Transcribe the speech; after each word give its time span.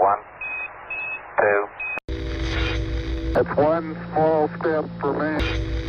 One, 0.00 0.18
two. 1.40 1.68
That's 3.34 3.56
one 3.56 3.96
small 4.12 4.48
step 4.60 4.84
for 5.00 5.12
man. 5.12 5.87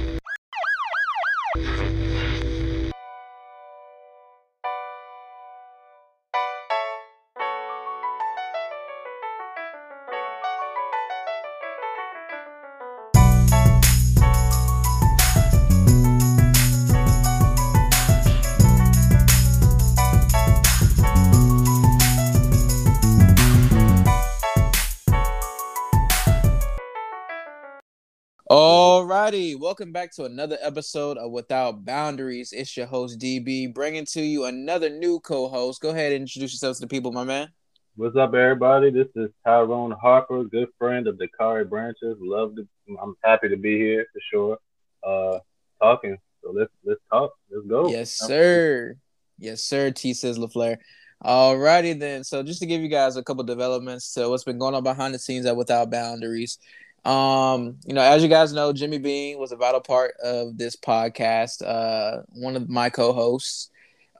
Alrighty, 29.29 29.59
welcome 29.59 29.91
back 29.91 30.11
to 30.11 30.23
another 30.23 30.57
episode 30.59 31.19
of 31.19 31.29
Without 31.29 31.85
Boundaries. 31.85 32.51
It's 32.51 32.75
your 32.75 32.87
host 32.87 33.19
DB, 33.19 33.71
bringing 33.71 34.03
to 34.07 34.21
you 34.21 34.45
another 34.45 34.89
new 34.89 35.19
co-host. 35.19 35.81
Go 35.81 35.89
ahead 35.91 36.13
and 36.13 36.21
introduce 36.21 36.51
yourself 36.51 36.77
to 36.77 36.81
the 36.81 36.87
people, 36.87 37.11
my 37.11 37.23
man. 37.23 37.49
What's 37.95 38.15
up, 38.15 38.33
everybody? 38.33 38.89
This 38.89 39.05
is 39.15 39.29
Tyrone 39.45 39.91
Harper, 39.91 40.45
good 40.45 40.69
friend 40.79 41.05
of 41.05 41.19
the 41.19 41.27
Dakari 41.27 41.69
Branches. 41.69 42.17
Love 42.19 42.55
to, 42.55 42.67
I'm 42.99 43.13
happy 43.23 43.49
to 43.49 43.57
be 43.57 43.77
here 43.77 44.07
for 44.11 44.19
sure. 44.31 44.57
Uh, 45.03 45.37
talking. 45.79 46.17
So 46.43 46.49
let's 46.51 46.71
let's 46.83 47.01
talk. 47.11 47.31
Let's 47.51 47.67
go. 47.67 47.87
Yes, 47.87 48.09
sir. 48.09 48.95
Yes, 49.37 49.61
sir. 49.61 49.91
T 49.91 50.15
says 50.15 50.39
LaFleur. 50.39 50.77
Alrighty 51.23 51.99
then. 51.99 52.23
So 52.23 52.41
just 52.41 52.61
to 52.61 52.65
give 52.65 52.81
you 52.81 52.87
guys 52.87 53.15
a 53.15 53.21
couple 53.21 53.43
developments 53.43 54.11
to 54.15 54.27
what's 54.27 54.43
been 54.43 54.57
going 54.57 54.73
on 54.73 54.81
behind 54.81 55.13
the 55.13 55.19
scenes 55.19 55.45
at 55.45 55.55
Without 55.55 55.91
Boundaries. 55.91 56.57
Um, 57.05 57.77
you 57.85 57.93
know, 57.93 58.01
as 58.01 58.21
you 58.21 58.29
guys 58.29 58.53
know, 58.53 58.73
Jimmy 58.73 58.97
Bean 58.97 59.39
was 59.39 59.51
a 59.51 59.55
vital 59.55 59.81
part 59.81 60.15
of 60.23 60.57
this 60.57 60.75
podcast. 60.75 61.61
Uh, 61.65 62.23
one 62.29 62.55
of 62.55 62.69
my 62.69 62.89
co-hosts. 62.89 63.69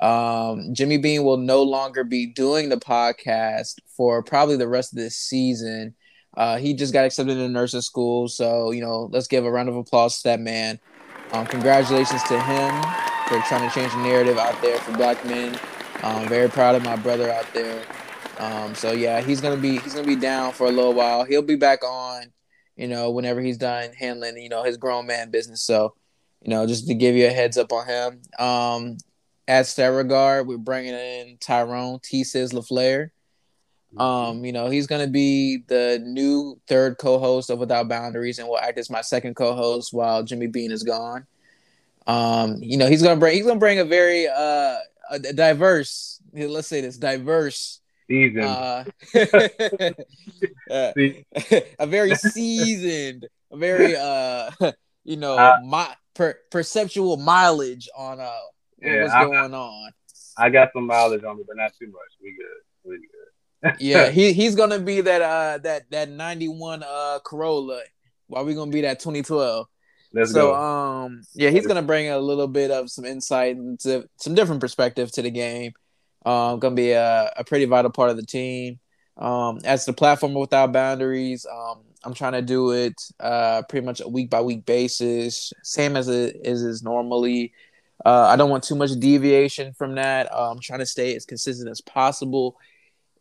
Um, 0.01 0.73
Jimmy 0.73 0.97
Bean 0.97 1.23
will 1.23 1.37
no 1.37 1.61
longer 1.61 2.03
be 2.03 2.25
doing 2.25 2.69
the 2.69 2.77
podcast 2.77 3.79
for 3.85 4.23
probably 4.23 4.55
the 4.55 4.67
rest 4.67 4.93
of 4.93 4.97
this 4.97 5.17
season. 5.17 5.93
Uh, 6.37 6.57
he 6.57 6.73
just 6.73 6.93
got 6.93 7.05
accepted 7.05 7.33
into 7.33 7.49
nursing 7.49 7.81
school, 7.81 8.27
so 8.27 8.71
you 8.71 8.81
know, 8.81 9.09
let's 9.11 9.27
give 9.27 9.45
a 9.45 9.51
round 9.51 9.67
of 9.67 9.75
applause 9.75 10.17
to 10.17 10.29
that 10.29 10.39
man. 10.39 10.79
Um, 11.31 11.45
congratulations 11.45 12.23
to 12.23 12.39
him 12.41 12.81
for 13.27 13.39
trying 13.47 13.67
to 13.67 13.75
change 13.75 13.91
the 13.91 13.99
narrative 13.99 14.37
out 14.37 14.59
there 14.61 14.79
for 14.79 14.93
black 14.93 15.23
men. 15.25 15.59
I'm 16.01 16.29
very 16.29 16.49
proud 16.49 16.75
of 16.75 16.83
my 16.83 16.95
brother 16.95 17.29
out 17.29 17.51
there. 17.53 17.83
Um, 18.39 18.73
so 18.73 18.93
yeah, 18.93 19.19
he's 19.19 19.41
gonna 19.41 19.57
be 19.57 19.79
he's 19.79 19.93
gonna 19.93 20.07
be 20.07 20.15
down 20.15 20.53
for 20.53 20.67
a 20.67 20.71
little 20.71 20.93
while. 20.93 21.25
He'll 21.25 21.41
be 21.41 21.57
back 21.57 21.83
on, 21.83 22.31
you 22.79 22.87
know, 22.87 23.11
whenever 23.11 23.41
he's 23.41 23.57
done 23.57 23.91
handling, 23.91 24.37
you 24.37 24.47
know, 24.47 24.63
his 24.63 24.77
grown 24.77 25.05
man 25.05 25.31
business. 25.31 25.61
So, 25.61 25.95
you 26.41 26.49
know, 26.49 26.65
just 26.65 26.87
to 26.87 26.93
give 26.93 27.13
you 27.13 27.27
a 27.27 27.31
heads 27.31 27.57
up 27.57 27.73
on 27.73 27.85
him. 27.85 28.21
Um, 28.39 28.97
at 29.49 29.77
regard, 29.77 30.47
we're 30.47 30.57
bringing 30.57 30.93
in 30.93 31.37
Tyrone 31.41 31.99
T. 32.01 32.23
Says 32.23 32.53
LaFleur. 32.53 33.09
Um, 33.97 34.45
you 34.45 34.53
know, 34.53 34.69
he's 34.69 34.87
gonna 34.87 35.07
be 35.07 35.63
the 35.67 36.01
new 36.05 36.57
third 36.67 36.97
co-host 36.99 37.49
of 37.49 37.59
Without 37.59 37.89
Boundaries, 37.89 38.39
and 38.39 38.47
will 38.47 38.59
act 38.59 38.77
as 38.77 38.89
my 38.89 39.01
second 39.01 39.35
co-host 39.35 39.91
while 39.91 40.23
Jimmy 40.23 40.47
Bean 40.47 40.71
is 40.71 40.83
gone. 40.83 41.25
Um, 42.07 42.57
you 42.61 42.77
know, 42.77 42.87
he's 42.87 43.01
gonna 43.01 43.19
bring 43.19 43.35
he's 43.35 43.45
gonna 43.45 43.59
bring 43.59 43.79
a 43.79 43.85
very 43.85 44.27
uh 44.27 44.77
a 45.09 45.19
diverse, 45.33 46.21
let's 46.31 46.67
say 46.67 46.81
this 46.81 46.97
diverse 46.97 47.78
Season. 48.09 48.41
uh, 48.43 48.83
uh, 50.69 50.91
a 51.79 51.87
very 51.87 52.15
seasoned, 52.15 53.27
a 53.51 53.57
very 53.57 53.95
uh, 53.95 54.49
you 55.03 55.17
know, 55.17 55.37
Uh, 55.37 55.57
my 55.65 55.95
per, 56.15 56.35
perceptual 56.51 57.17
mileage 57.17 57.87
on 57.95 58.19
uh 58.19 58.31
Yeah, 58.81 59.03
what's 59.03 59.13
I- 59.13 59.25
going 59.25 59.53
on. 59.53 59.91
I 60.37 60.49
got 60.49 60.69
some 60.73 60.85
mileage 60.85 61.23
on 61.25 61.37
me, 61.37 61.43
but 61.45 61.57
not 61.57 61.71
too 61.77 61.87
much. 61.87 62.11
We 62.23 62.31
good. 62.31 62.89
We 62.89 62.97
good. 62.97 63.75
Yeah, 63.79 64.09
he 64.09 64.31
he's 64.31 64.55
gonna 64.55 64.79
be 64.79 65.01
that 65.01 65.21
uh 65.21 65.57
that 65.63 65.91
that 65.91 66.09
ninety 66.09 66.47
one 66.47 66.81
uh 66.81 67.19
Corolla, 67.25 67.81
while 68.27 68.45
we 68.45 68.53
gonna 68.53 68.71
be 68.71 68.81
that 68.81 69.01
twenty 69.01 69.21
twelve. 69.21 69.67
Let's 70.13 70.31
so 70.31 70.53
go. 70.53 70.55
um 70.55 71.21
yeah, 71.35 71.49
he's 71.49 71.67
gonna 71.67 71.81
bring 71.81 72.09
a 72.09 72.17
little 72.19 72.47
bit 72.47 72.71
of 72.71 72.89
some 72.89 73.03
insight 73.03 73.57
into 73.57 74.07
some 74.15 74.33
different 74.33 74.61
perspective 74.61 75.11
to 75.13 75.21
the 75.21 75.29
game. 75.29 75.73
Um, 76.25 76.59
gonna 76.59 76.75
be 76.75 76.91
a, 76.91 77.31
a 77.37 77.43
pretty 77.43 77.65
vital 77.65 77.91
part 77.91 78.09
of 78.09 78.17
the 78.17 78.25
team. 78.25 78.79
Um, 79.17 79.59
as 79.65 79.85
the 79.85 79.93
platform 79.93 80.33
without 80.33 80.71
boundaries, 80.71 81.45
um, 81.51 81.79
I'm 82.03 82.13
trying 82.13 82.33
to 82.33 82.41
do 82.41 82.71
it 82.71 82.93
uh 83.19 83.63
pretty 83.67 83.85
much 83.85 84.01
a 84.01 84.07
week 84.07 84.29
by 84.29 84.41
week 84.41 84.65
basis, 84.65 85.53
same 85.63 85.95
as 85.95 86.07
it 86.07 86.37
is 86.43 86.63
is 86.63 86.83
normally. 86.83 87.53
Uh, 88.05 88.27
I 88.27 88.37
don't 88.37 88.49
want 88.49 88.63
too 88.63 88.75
much 88.75 88.91
deviation 88.97 89.73
from 89.73 89.95
that. 89.95 90.31
Uh, 90.31 90.51
I'm 90.51 90.59
trying 90.59 90.79
to 90.79 90.85
stay 90.85 91.15
as 91.15 91.25
consistent 91.25 91.69
as 91.69 91.81
possible, 91.81 92.57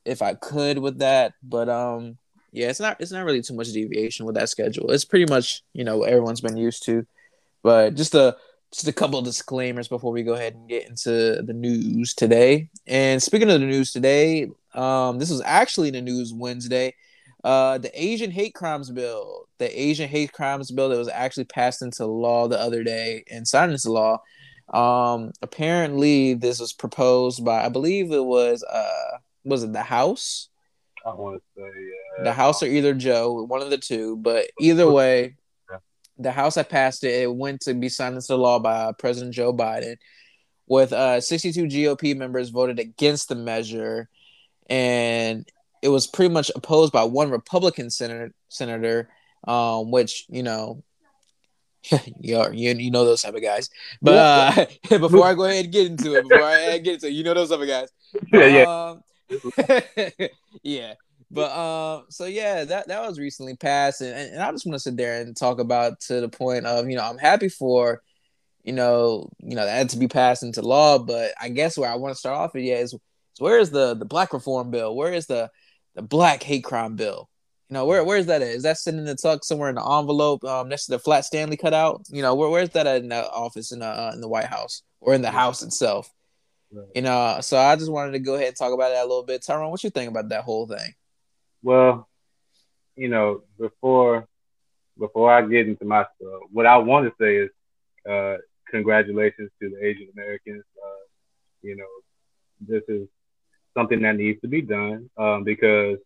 if 0.04 0.22
I 0.22 0.34
could 0.34 0.78
with 0.78 1.00
that. 1.00 1.34
But 1.42 1.68
um, 1.68 2.16
yeah, 2.52 2.68
it's 2.68 2.80
not 2.80 3.00
it's 3.00 3.12
not 3.12 3.24
really 3.24 3.42
too 3.42 3.54
much 3.54 3.72
deviation 3.72 4.26
with 4.26 4.36
that 4.36 4.48
schedule. 4.48 4.90
It's 4.90 5.04
pretty 5.04 5.26
much 5.30 5.62
you 5.72 5.84
know 5.84 5.98
what 5.98 6.10
everyone's 6.10 6.40
been 6.40 6.56
used 6.56 6.84
to. 6.84 7.06
But 7.62 7.94
just 7.94 8.14
a 8.14 8.36
just 8.72 8.88
a 8.88 8.92
couple 8.92 9.18
of 9.18 9.24
disclaimers 9.24 9.88
before 9.88 10.12
we 10.12 10.22
go 10.22 10.34
ahead 10.34 10.54
and 10.54 10.68
get 10.68 10.88
into 10.88 11.42
the 11.42 11.54
news 11.54 12.14
today. 12.14 12.68
And 12.86 13.22
speaking 13.22 13.50
of 13.50 13.60
the 13.60 13.66
news 13.66 13.92
today, 13.92 14.48
um, 14.74 15.18
this 15.18 15.30
was 15.30 15.42
actually 15.44 15.90
the 15.90 16.02
news 16.02 16.32
Wednesday. 16.32 16.94
Uh, 17.44 17.78
the 17.78 17.90
Asian 17.94 18.30
hate 18.30 18.54
crimes 18.54 18.90
bill, 18.90 19.46
the 19.58 19.80
Asian 19.80 20.08
hate 20.08 20.32
crimes 20.32 20.70
bill 20.70 20.88
that 20.90 20.98
was 20.98 21.08
actually 21.08 21.44
passed 21.44 21.82
into 21.82 22.04
law 22.04 22.48
the 22.48 22.58
other 22.58 22.82
day 22.82 23.24
and 23.30 23.46
signed 23.46 23.72
into 23.72 23.90
law. 23.90 24.20
Um, 24.70 25.32
apparently, 25.40 26.34
this 26.34 26.60
was 26.60 26.72
proposed 26.74 27.44
by, 27.44 27.64
I 27.64 27.70
believe 27.70 28.12
it 28.12 28.24
was, 28.24 28.62
uh, 28.64 29.18
was 29.44 29.62
it 29.62 29.72
the 29.72 29.82
House? 29.82 30.50
I 31.06 31.14
want 31.14 31.40
to 31.40 31.60
say 31.62 31.68
uh, 32.20 32.24
the 32.24 32.32
House 32.32 32.62
or 32.62 32.66
either 32.66 32.92
Joe, 32.92 33.44
one 33.44 33.62
of 33.62 33.70
the 33.70 33.78
two. 33.78 34.16
But 34.16 34.50
either 34.60 34.90
way, 34.90 35.36
the 36.18 36.32
House 36.32 36.56
had 36.56 36.68
passed 36.68 37.04
it. 37.04 37.22
It 37.22 37.34
went 37.34 37.62
to 37.62 37.74
be 37.74 37.88
signed 37.88 38.16
into 38.16 38.36
law 38.36 38.58
by 38.58 38.92
President 38.92 39.34
Joe 39.34 39.52
Biden, 39.52 39.96
with 40.66 40.92
uh, 40.92 41.20
62 41.20 41.64
GOP 41.64 42.16
members 42.16 42.50
voted 42.50 42.78
against 42.78 43.28
the 43.28 43.34
measure, 43.34 44.08
and 44.68 45.48
it 45.82 45.88
was 45.88 46.06
pretty 46.06 46.32
much 46.32 46.50
opposed 46.54 46.92
by 46.92 47.04
one 47.04 47.30
Republican 47.30 47.90
senator, 47.90 48.32
senator, 48.48 49.08
um, 49.46 49.90
which 49.90 50.26
you 50.28 50.42
know. 50.42 50.82
you, 52.20 52.36
are, 52.36 52.52
you 52.52 52.74
you 52.74 52.90
know 52.90 53.04
those 53.04 53.22
type 53.22 53.36
of 53.36 53.40
guys, 53.40 53.70
but 54.02 54.14
uh, 54.14 54.66
before 54.98 55.24
I 55.24 55.34
go 55.34 55.44
ahead 55.44 55.66
and 55.66 55.72
get 55.72 55.86
into 55.86 56.16
it, 56.16 56.28
before 56.28 56.44
I 56.44 56.76
get 56.78 56.94
into 56.94 57.06
it, 57.06 57.12
you 57.12 57.22
know 57.22 57.34
those 57.34 57.50
type 57.50 57.60
of 57.60 57.68
guys. 57.68 57.88
yeah, 58.32 58.46
yeah. 58.46 58.88
Um, 58.90 59.02
yeah. 60.62 60.94
But 61.30 61.52
um, 61.52 62.06
so 62.08 62.24
yeah, 62.24 62.64
that 62.64 62.88
that 62.88 63.06
was 63.06 63.18
recently 63.18 63.54
passed, 63.56 64.00
and, 64.00 64.32
and 64.32 64.42
I 64.42 64.50
just 64.50 64.64
want 64.64 64.74
to 64.74 64.80
sit 64.80 64.96
there 64.96 65.20
and 65.20 65.36
talk 65.36 65.58
about 65.58 66.00
to 66.02 66.20
the 66.20 66.28
point 66.28 66.64
of 66.64 66.88
you 66.88 66.96
know 66.96 67.04
I'm 67.04 67.18
happy 67.18 67.50
for, 67.50 68.02
you 68.64 68.72
know, 68.72 69.28
you 69.40 69.54
know 69.54 69.66
that 69.66 69.90
to 69.90 69.98
be 69.98 70.08
passed 70.08 70.42
into 70.42 70.62
law, 70.62 70.98
but 70.98 71.32
I 71.40 71.50
guess 71.50 71.76
where 71.76 71.90
I 71.90 71.96
want 71.96 72.14
to 72.14 72.18
start 72.18 72.38
off 72.38 72.54
with 72.54 72.64
yeah 72.64 72.76
is, 72.76 72.94
is 72.94 73.00
where 73.40 73.58
is 73.58 73.70
the 73.70 73.94
the 73.94 74.06
black 74.06 74.32
reform 74.32 74.70
bill? 74.70 74.96
Where 74.96 75.12
is 75.12 75.26
the 75.26 75.50
the 75.94 76.02
black 76.02 76.42
hate 76.42 76.64
crime 76.64 76.96
bill? 76.96 77.28
You 77.68 77.74
know 77.74 77.84
where 77.84 78.02
where's 78.04 78.26
that 78.26 78.40
at? 78.40 78.48
Is 78.48 78.62
that 78.62 78.78
sitting 78.78 79.00
in 79.00 79.04
the 79.04 79.14
tuck 79.14 79.44
somewhere 79.44 79.68
in 79.68 79.74
the 79.74 79.84
envelope 79.84 80.42
um, 80.44 80.70
next 80.70 80.86
to 80.86 80.92
the 80.92 80.98
flat 80.98 81.26
Stanley 81.26 81.58
cutout? 81.58 82.06
You 82.08 82.22
know 82.22 82.34
where 82.34 82.48
where's 82.48 82.70
that 82.70 82.86
at 82.86 83.02
in 83.02 83.10
the 83.10 83.30
office 83.30 83.70
in 83.70 83.80
the 83.80 83.86
uh, 83.86 84.12
in 84.14 84.22
the 84.22 84.28
White 84.28 84.46
House 84.46 84.82
or 85.00 85.12
in 85.12 85.20
the 85.20 85.30
house 85.30 85.62
itself? 85.62 86.10
Right. 86.72 86.86
You 86.94 87.02
know, 87.02 87.38
so 87.42 87.58
I 87.58 87.76
just 87.76 87.92
wanted 87.92 88.12
to 88.12 88.18
go 88.18 88.34
ahead 88.34 88.48
and 88.48 88.56
talk 88.56 88.72
about 88.72 88.90
that 88.90 89.04
a 89.04 89.08
little 89.08 89.24
bit. 89.24 89.42
Tyrone, 89.42 89.70
what 89.70 89.84
you 89.84 89.90
think 89.90 90.10
about 90.10 90.30
that 90.30 90.44
whole 90.44 90.66
thing? 90.66 90.94
Well, 91.62 92.08
you 92.96 93.08
know, 93.08 93.42
before 93.58 94.26
before 94.98 95.32
I 95.32 95.42
get 95.46 95.66
into 95.68 95.84
my 95.84 96.02
stuff, 96.16 96.42
what 96.52 96.66
I 96.66 96.76
want 96.78 97.06
to 97.06 97.12
say 97.22 97.36
is 97.36 97.50
uh, 98.10 98.36
congratulations 98.70 99.50
to 99.60 99.70
the 99.70 99.84
Asian 99.86 100.08
Americans. 100.16 100.64
Uh, 100.76 101.04
you 101.62 101.76
know, 101.76 101.86
this 102.66 102.82
is 102.88 103.08
something 103.76 104.02
that 104.02 104.16
needs 104.16 104.40
to 104.42 104.48
be 104.48 104.62
done 104.62 105.08
um, 105.18 105.44
because 105.44 105.98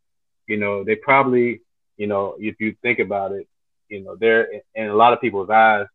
you 0.46 0.58
know 0.58 0.84
they 0.84 0.96
probably, 0.96 1.60
you 1.96 2.06
know, 2.06 2.34
if 2.38 2.56
you 2.60 2.74
think 2.82 2.98
about 2.98 3.32
it, 3.32 3.46
you 3.88 4.02
know, 4.02 4.16
there 4.18 4.48
in 4.74 4.88
a 4.88 4.94
lot 4.94 5.12
of 5.12 5.20
people's 5.20 5.50
eyes, 5.50 5.86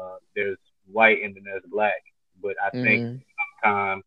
uh, 0.00 0.16
there's 0.34 0.58
white 0.90 1.22
and 1.22 1.34
then 1.34 1.42
there's 1.44 1.62
black, 1.70 2.02
but 2.42 2.54
I 2.64 2.70
think 2.82 3.02
Mhm. 3.02 3.22
sometimes 3.62 4.04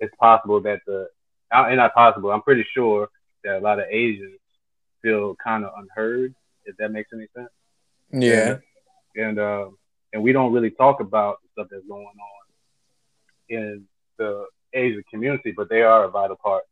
it's 0.00 0.14
possible 0.16 0.60
that 0.62 0.80
the 0.86 1.08
and 1.50 1.76
not 1.76 1.94
possible. 1.94 2.30
I'm 2.30 2.42
pretty 2.42 2.64
sure 2.74 3.08
that 3.44 3.56
a 3.56 3.60
lot 3.60 3.78
of 3.78 3.86
Asians 3.90 4.40
feel 5.02 5.36
kind 5.42 5.64
of 5.64 5.72
unheard. 5.76 6.34
If 6.64 6.76
that 6.78 6.90
makes 6.90 7.10
any 7.12 7.26
sense. 7.36 7.50
Yeah. 8.10 8.58
And 9.16 9.38
uh, 9.38 9.68
and 10.12 10.22
we 10.22 10.32
don't 10.32 10.52
really 10.52 10.70
talk 10.70 11.00
about 11.00 11.38
the 11.42 11.48
stuff 11.52 11.68
that's 11.70 11.86
going 11.86 12.04
on 12.06 12.44
in 13.48 13.84
the 14.18 14.46
Asian 14.72 15.04
community, 15.10 15.52
but 15.56 15.68
they 15.68 15.82
are 15.82 16.04
a 16.04 16.10
vital 16.10 16.36
part 16.36 16.64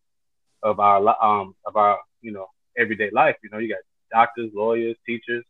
of 0.63 0.81
our 0.81 0.99
um 1.23 1.55
of 1.67 1.77
our 1.77 1.99
you 2.21 2.33
know 2.33 2.47
everyday 2.79 3.11
life. 3.13 3.37
You 3.43 3.51
know, 3.51 3.59
you 3.59 3.69
got 3.69 3.81
doctors, 4.11 4.51
lawyers, 4.55 4.97
teachers, 5.07 5.45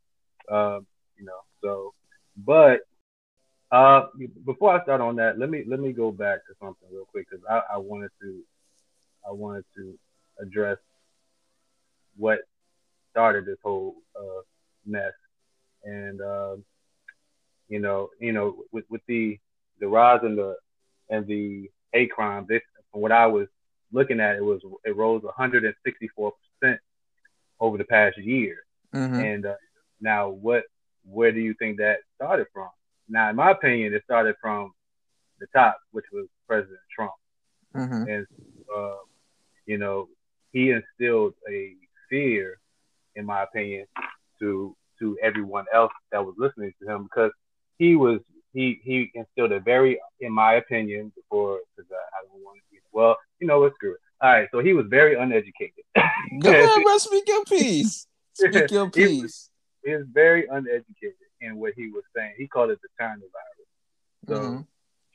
um, 0.50 0.86
you 1.18 1.24
know. 1.24 1.40
So, 1.62 1.94
but 2.36 2.80
uh, 3.70 4.06
before 4.44 4.78
I 4.78 4.82
start 4.82 5.00
on 5.00 5.16
that, 5.16 5.38
let 5.38 5.50
me 5.50 5.64
let 5.66 5.80
me 5.80 5.92
go 5.92 6.10
back 6.10 6.38
to 6.46 6.54
something 6.60 6.88
real 6.92 7.06
quick 7.06 7.26
because 7.30 7.44
I, 7.48 7.74
I 7.74 7.78
wanted 7.78 8.10
to 8.20 8.40
I 9.26 9.32
wanted 9.32 9.64
to 9.76 9.98
address 10.40 10.78
what 12.16 12.40
started 13.10 13.46
this 13.46 13.58
whole 13.62 13.96
uh, 14.16 14.42
mess, 14.86 15.12
and 15.84 16.20
uh, 16.20 16.56
you 17.68 17.78
know, 17.78 18.10
you 18.20 18.32
know, 18.32 18.56
with 18.72 18.84
with 18.90 19.02
the 19.06 19.38
the 19.80 19.88
rise 19.88 20.20
and 20.22 20.38
the 20.38 20.56
and 21.10 21.26
the 21.26 21.70
hate 21.92 22.10
crime, 22.10 22.46
this 22.48 22.62
from 22.90 23.00
what 23.00 23.12
I 23.12 23.26
was 23.26 23.48
looking 23.92 24.20
at, 24.20 24.36
it 24.36 24.44
was 24.44 24.60
it 24.84 24.96
rose 24.96 25.22
164 25.22 26.32
percent 26.60 26.80
over 27.60 27.78
the 27.78 27.84
past 27.84 28.18
year. 28.18 28.58
Mm-hmm. 28.94 29.20
And 29.20 29.46
uh, 29.46 29.54
now, 30.00 30.28
what 30.30 30.64
where 31.04 31.32
do 31.32 31.40
you 31.40 31.54
think 31.58 31.78
that 31.78 31.98
started 32.16 32.46
from? 32.52 32.68
Now, 33.08 33.30
in 33.30 33.36
my 33.36 33.50
opinion, 33.50 33.94
it 33.94 34.04
started 34.04 34.36
from 34.40 34.72
the 35.40 35.46
top, 35.54 35.78
which 35.90 36.06
was 36.12 36.26
President 36.46 36.80
Trump, 36.94 37.12
Mm-hmm. 37.74 38.06
and 38.06 38.26
uh, 38.76 38.96
you 39.64 39.78
know, 39.78 40.08
he 40.52 40.70
instilled 40.70 41.34
a 41.48 41.74
fear, 42.16 42.58
in 43.16 43.24
my 43.24 43.42
opinion, 43.42 43.86
to 44.40 44.76
to 44.98 45.18
everyone 45.22 45.64
else 45.74 45.92
that 46.12 46.24
was 46.24 46.34
listening 46.38 46.72
to 46.80 46.88
him 46.88 47.04
because 47.04 47.32
he 47.78 47.96
was 47.96 48.20
he 48.52 48.78
he 48.84 49.10
instilled 49.14 49.52
a 49.52 49.60
very, 49.60 49.98
in 50.20 50.30
my 50.32 50.54
opinion, 50.62 51.10
before 51.16 51.58
because 51.74 51.90
I, 51.90 51.96
I 52.16 52.18
don't 52.26 52.44
want 52.44 52.58
to 52.58 52.64
be 52.70 52.78
well, 52.92 53.16
you 53.40 53.46
know 53.46 53.60
what, 53.60 53.72
screw 53.76 53.92
it. 53.94 54.00
All 54.20 54.30
right, 54.30 54.48
so 54.52 54.58
he 54.60 54.72
was 54.74 54.86
very 54.90 55.14
uneducated. 55.16 55.84
Go 56.40 56.50
ahead, 56.50 56.68
bro. 56.84 56.98
Speak 56.98 57.24
your 57.26 57.44
piece. 57.44 58.06
Speak 58.34 58.70
your 58.70 58.90
He 58.94 59.02
was- 59.06 59.22
piece. 59.22 59.50
he 59.84 59.92
was 59.96 60.06
very 60.12 60.46
uneducated 60.46 61.16
in 61.40 61.56
what 61.56 61.72
he 61.76 61.88
was 61.88 62.04
saying. 62.14 62.34
He 62.36 62.46
called 62.46 62.70
it 62.70 62.78
the 62.82 62.88
China 63.00 63.22
virus. 63.38 63.68
So 64.28 64.34
Mhm. 64.34 64.66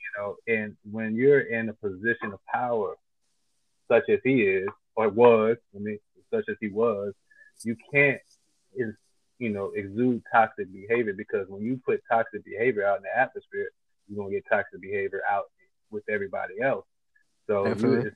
you 0.04 0.10
know, 0.16 0.36
and 0.48 0.76
when 0.90 1.14
you're 1.14 1.40
in 1.58 1.68
a 1.68 1.74
position 1.74 2.32
of 2.32 2.40
power, 2.52 2.94
such 3.90 4.04
as 4.10 4.18
he 4.24 4.42
is 4.42 4.68
or 4.96 5.08
was, 5.08 5.56
I 5.74 5.78
mean, 5.78 5.98
such 6.32 6.44
as 6.48 6.56
he 6.60 6.68
was, 6.68 7.14
you 7.64 7.76
can't 7.92 8.20
is 8.74 8.94
you 9.38 9.50
know 9.50 9.72
exude 9.74 10.22
toxic 10.32 10.72
behavior 10.72 11.12
because 11.16 11.46
when 11.48 11.62
you 11.62 11.80
put 11.84 12.00
toxic 12.10 12.44
behavior 12.44 12.86
out 12.86 12.98
in 12.98 13.02
the 13.04 13.16
atmosphere, 13.18 13.68
you're 14.08 14.18
gonna 14.22 14.34
get 14.34 14.44
toxic 14.50 14.80
behavior 14.80 15.22
out 15.30 15.44
with 15.90 16.04
everybody 16.08 16.60
else. 16.62 16.84
So 17.46 17.70
Definitely. 17.70 18.10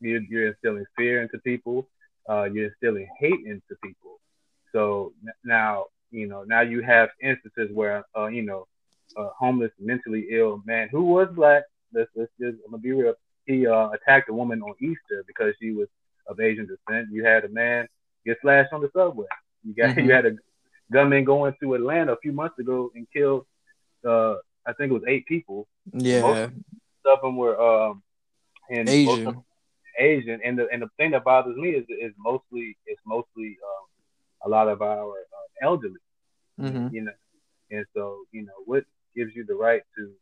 you're, 0.00 0.48
instilling 0.48 0.84
fear 0.96 1.22
into 1.22 1.38
people. 1.38 1.88
Uh, 2.28 2.44
you're 2.44 2.66
instilling 2.68 3.08
hate 3.18 3.44
into 3.46 3.74
people. 3.82 4.20
So 4.72 5.12
n- 5.26 5.32
now, 5.44 5.86
you 6.10 6.26
know, 6.28 6.44
now 6.44 6.60
you 6.60 6.82
have 6.82 7.10
instances 7.22 7.70
where, 7.74 8.04
uh, 8.16 8.26
you 8.26 8.42
know, 8.42 8.66
a 9.16 9.28
homeless, 9.38 9.72
mentally 9.78 10.26
ill 10.32 10.62
man 10.66 10.88
who 10.90 11.02
was 11.04 11.28
black. 11.34 11.64
Let's, 11.92 12.10
let's 12.16 12.30
just, 12.40 12.56
I'm 12.64 12.72
gonna 12.72 12.82
be 12.82 12.92
real. 12.92 13.14
He 13.46 13.66
uh, 13.66 13.88
attacked 13.90 14.28
a 14.28 14.34
woman 14.34 14.62
on 14.62 14.74
Easter 14.80 15.24
because 15.26 15.54
she 15.60 15.72
was 15.72 15.88
of 16.28 16.40
Asian 16.40 16.66
descent. 16.66 17.08
You 17.12 17.24
had 17.24 17.44
a 17.44 17.48
man 17.48 17.86
get 18.24 18.38
slashed 18.42 18.72
on 18.72 18.80
the 18.82 18.90
subway. 18.94 19.26
You 19.64 19.74
got, 19.74 19.90
Mhm. 19.90 19.98
you 20.04 20.12
had 20.12 20.26
a 20.26 20.32
gunman 20.92 21.24
go 21.24 21.46
into 21.46 21.74
Atlanta 21.74 22.12
a 22.12 22.18
few 22.22 22.32
months 22.32 22.58
ago 22.58 22.90
and 22.94 23.06
killed, 23.14 23.44
uh, 24.06 24.34
I 24.66 24.72
think 24.74 24.90
it 24.90 24.94
was 24.94 25.02
eight 25.08 25.26
people. 25.26 25.66
Yeah. 25.92 26.20
Most 26.20 26.40
of 27.06 27.20
them 27.22 27.36
were 27.36 27.58
um, 27.60 28.02
and 28.70 28.88
Asian. 28.88 29.24
them 29.24 29.42
Asian, 29.98 30.40
and 30.44 30.58
the 30.58 30.68
and 30.72 30.82
the 30.82 30.88
thing 30.96 31.10
that 31.12 31.24
bothers 31.24 31.56
me 31.56 31.70
is 31.70 31.84
is 31.88 32.12
mostly 32.18 32.76
it's 32.86 33.00
mostly 33.06 33.56
um, 33.68 33.86
a 34.46 34.48
lot 34.48 34.68
of 34.68 34.80
our 34.82 35.10
uh, 35.12 35.66
elderly, 35.66 36.00
Mhm. 36.58 36.90
you 36.90 37.02
know, 37.02 37.12
and 37.70 37.84
so 37.94 38.24
you 38.32 38.42
know 38.44 38.52
what 38.66 38.84
gives 39.14 39.34
you 39.34 39.44
the 39.46 39.54
right 39.54 39.82
to 39.96 40.12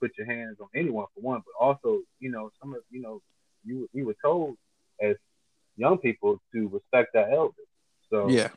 put 0.00 0.10
your 0.18 0.26
hands 0.26 0.56
on 0.60 0.68
anyone 0.74 1.06
for 1.14 1.20
one, 1.20 1.40
but 1.44 1.64
also 1.64 1.98
you 2.20 2.30
know 2.30 2.50
some 2.60 2.74
of 2.74 2.80
you 2.90 3.00
know 3.00 3.20
you 3.64 3.88
you 3.92 4.06
were 4.06 4.16
told 4.24 4.56
as 5.02 5.16
young 5.76 5.98
people 5.98 6.38
to 6.52 6.68
respect 6.68 7.14
our 7.16 7.30
elders, 7.30 7.68
so 8.10 8.38
Yeah. 8.38 8.50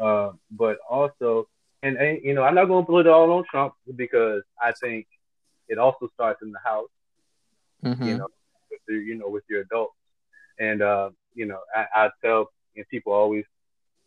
uh, 0.00 0.30
but 0.50 0.76
also 0.88 1.44
and, 1.82 1.96
and 1.96 2.18
you 2.22 2.34
know 2.34 2.42
I'm 2.42 2.54
not 2.54 2.66
gonna 2.66 2.86
put 2.86 3.06
it 3.06 3.10
all 3.10 3.30
on 3.32 3.44
Trump 3.50 3.74
because 3.96 4.42
I 4.62 4.72
think 4.82 5.06
it 5.68 5.78
also 5.78 6.08
starts 6.14 6.40
in 6.42 6.50
the 6.52 6.60
house 6.64 6.88
Mhm. 7.82 8.00
you 8.00 8.14
know, 8.16 8.26
with 8.70 8.80
your, 8.88 9.00
you 9.02 9.16
know, 9.18 9.28
with 9.28 9.44
your 9.48 9.62
adults. 9.62 9.94
And 10.58 10.82
uh, 10.82 11.10
you 11.34 11.46
know, 11.46 11.58
I, 11.74 12.06
I 12.06 12.10
tell 12.24 12.46
and 12.76 12.84
people 12.90 13.12
always, 13.12 13.44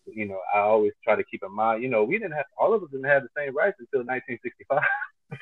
you 0.07 0.25
know, 0.27 0.39
I 0.53 0.59
always 0.59 0.91
try 1.03 1.15
to 1.15 1.23
keep 1.23 1.43
in 1.43 1.51
mind, 1.53 1.83
you 1.83 1.89
know, 1.89 2.03
we 2.03 2.17
didn't 2.17 2.33
have 2.33 2.45
all 2.57 2.73
of 2.73 2.83
us 2.83 2.89
didn't 2.91 3.05
have 3.05 3.23
the 3.23 3.29
same 3.37 3.55
rights 3.55 3.77
until 3.79 4.05
1965. 4.05 4.79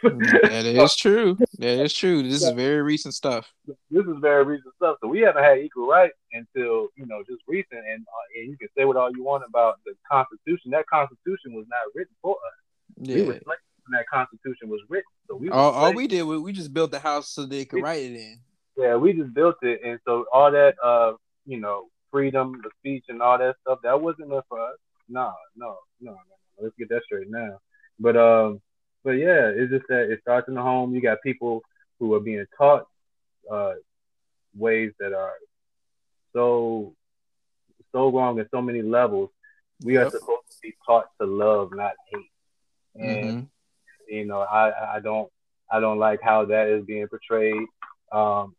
That 0.03 0.65
is 0.65 0.95
true. 1.03 1.37
That 1.59 1.83
is 1.83 1.93
true. 1.93 2.23
This 2.23 2.41
is 2.43 2.51
very 2.51 2.81
recent 2.81 3.13
stuff. 3.13 3.51
this 3.67 3.77
is 4.05 4.15
very 4.21 4.43
recent 4.43 4.73
stuff. 4.75 4.97
So 5.01 5.07
we 5.07 5.19
haven't 5.21 5.43
had 5.43 5.59
equal 5.59 5.87
rights 5.87 6.15
until 6.31 6.87
you 6.95 7.05
know 7.05 7.21
just 7.27 7.41
recent. 7.47 7.85
And, 7.85 8.01
uh, 8.07 8.39
and 8.39 8.49
you 8.49 8.57
can 8.57 8.69
say 8.77 8.85
what 8.85 8.97
all 8.97 9.11
you 9.15 9.23
want 9.23 9.43
about 9.47 9.79
the 9.85 9.93
Constitution. 10.09 10.71
That 10.71 10.85
Constitution 10.87 11.53
was 11.53 11.65
not 11.69 11.81
written 11.93 12.15
for 12.21 12.35
us. 12.35 13.07
We 13.07 13.13
were 13.21 13.33
Yeah. 13.33 13.39
slaves 13.43 13.61
when 13.85 13.99
that 13.99 14.05
Constitution 14.11 14.69
was 14.69 14.81
written. 14.89 15.03
So 15.27 15.35
we 15.35 15.49
All, 15.49 15.71
all 15.73 15.93
we 15.93 16.07
did 16.07 16.23
was 16.23 16.39
we 16.39 16.53
just 16.53 16.73
built 16.73 16.91
the 16.91 16.99
house 16.99 17.29
so 17.29 17.45
they 17.45 17.65
could 17.65 17.83
write 17.83 18.03
it 18.03 18.13
in. 18.15 18.39
Yeah, 18.77 18.95
we 18.95 19.13
just 19.13 19.33
built 19.33 19.57
it, 19.61 19.81
and 19.85 19.99
so 20.03 20.25
all 20.33 20.49
that, 20.51 20.75
uh, 20.83 21.13
you 21.45 21.59
know, 21.59 21.89
freedom, 22.13 22.61
the 22.63 22.69
speech, 22.79 23.05
and 23.09 23.21
all 23.21 23.37
that 23.39 23.55
stuff, 23.63 23.79
that 23.83 23.99
wasn't 23.99 24.29
there 24.29 24.43
for 24.47 24.61
us. 24.61 24.77
No, 25.09 25.33
no, 25.57 25.77
no, 25.99 26.11
no. 26.11 26.17
no. 26.17 26.63
Let's 26.63 26.75
get 26.77 26.89
that 26.89 27.01
straight 27.05 27.29
now. 27.29 27.59
But 27.99 28.15
um, 28.15 28.61
but 29.03 29.11
yeah, 29.13 29.51
it's 29.53 29.71
just 29.71 29.85
that 29.89 30.11
it 30.11 30.21
starts 30.21 30.47
in 30.47 30.53
the 30.53 30.61
home. 30.61 30.93
You 30.95 31.01
got 31.01 31.17
people 31.23 31.61
who 31.99 32.13
are 32.13 32.19
being 32.21 32.45
taught 32.57 32.85
uh 33.51 33.73
ways 34.55 34.91
that 34.99 35.13
are 35.13 35.33
so 36.33 36.93
so 37.91 38.09
wrong 38.11 38.39
at 38.39 38.47
so 38.51 38.61
many 38.61 38.81
levels. 38.81 39.29
We 39.83 39.97
are 39.97 40.03
Yep. 40.03 40.11
supposed 40.13 40.47
to 40.51 40.57
be 40.61 40.73
taught 40.85 41.07
to 41.19 41.27
love, 41.27 41.71
not 41.73 41.93
hate. 42.11 42.31
And 42.95 43.25
Mhm. 43.25 43.47
you 44.07 44.25
know, 44.25 44.41
I 44.41 44.95
I 44.97 44.99
don't 44.99 45.29
I 45.71 45.79
don't 45.79 45.99
like 45.99 46.21
how 46.21 46.45
that 46.45 46.67
is 46.67 46.85
being 46.85 47.07
portrayed. 47.07 47.67
Um, 48.11 48.55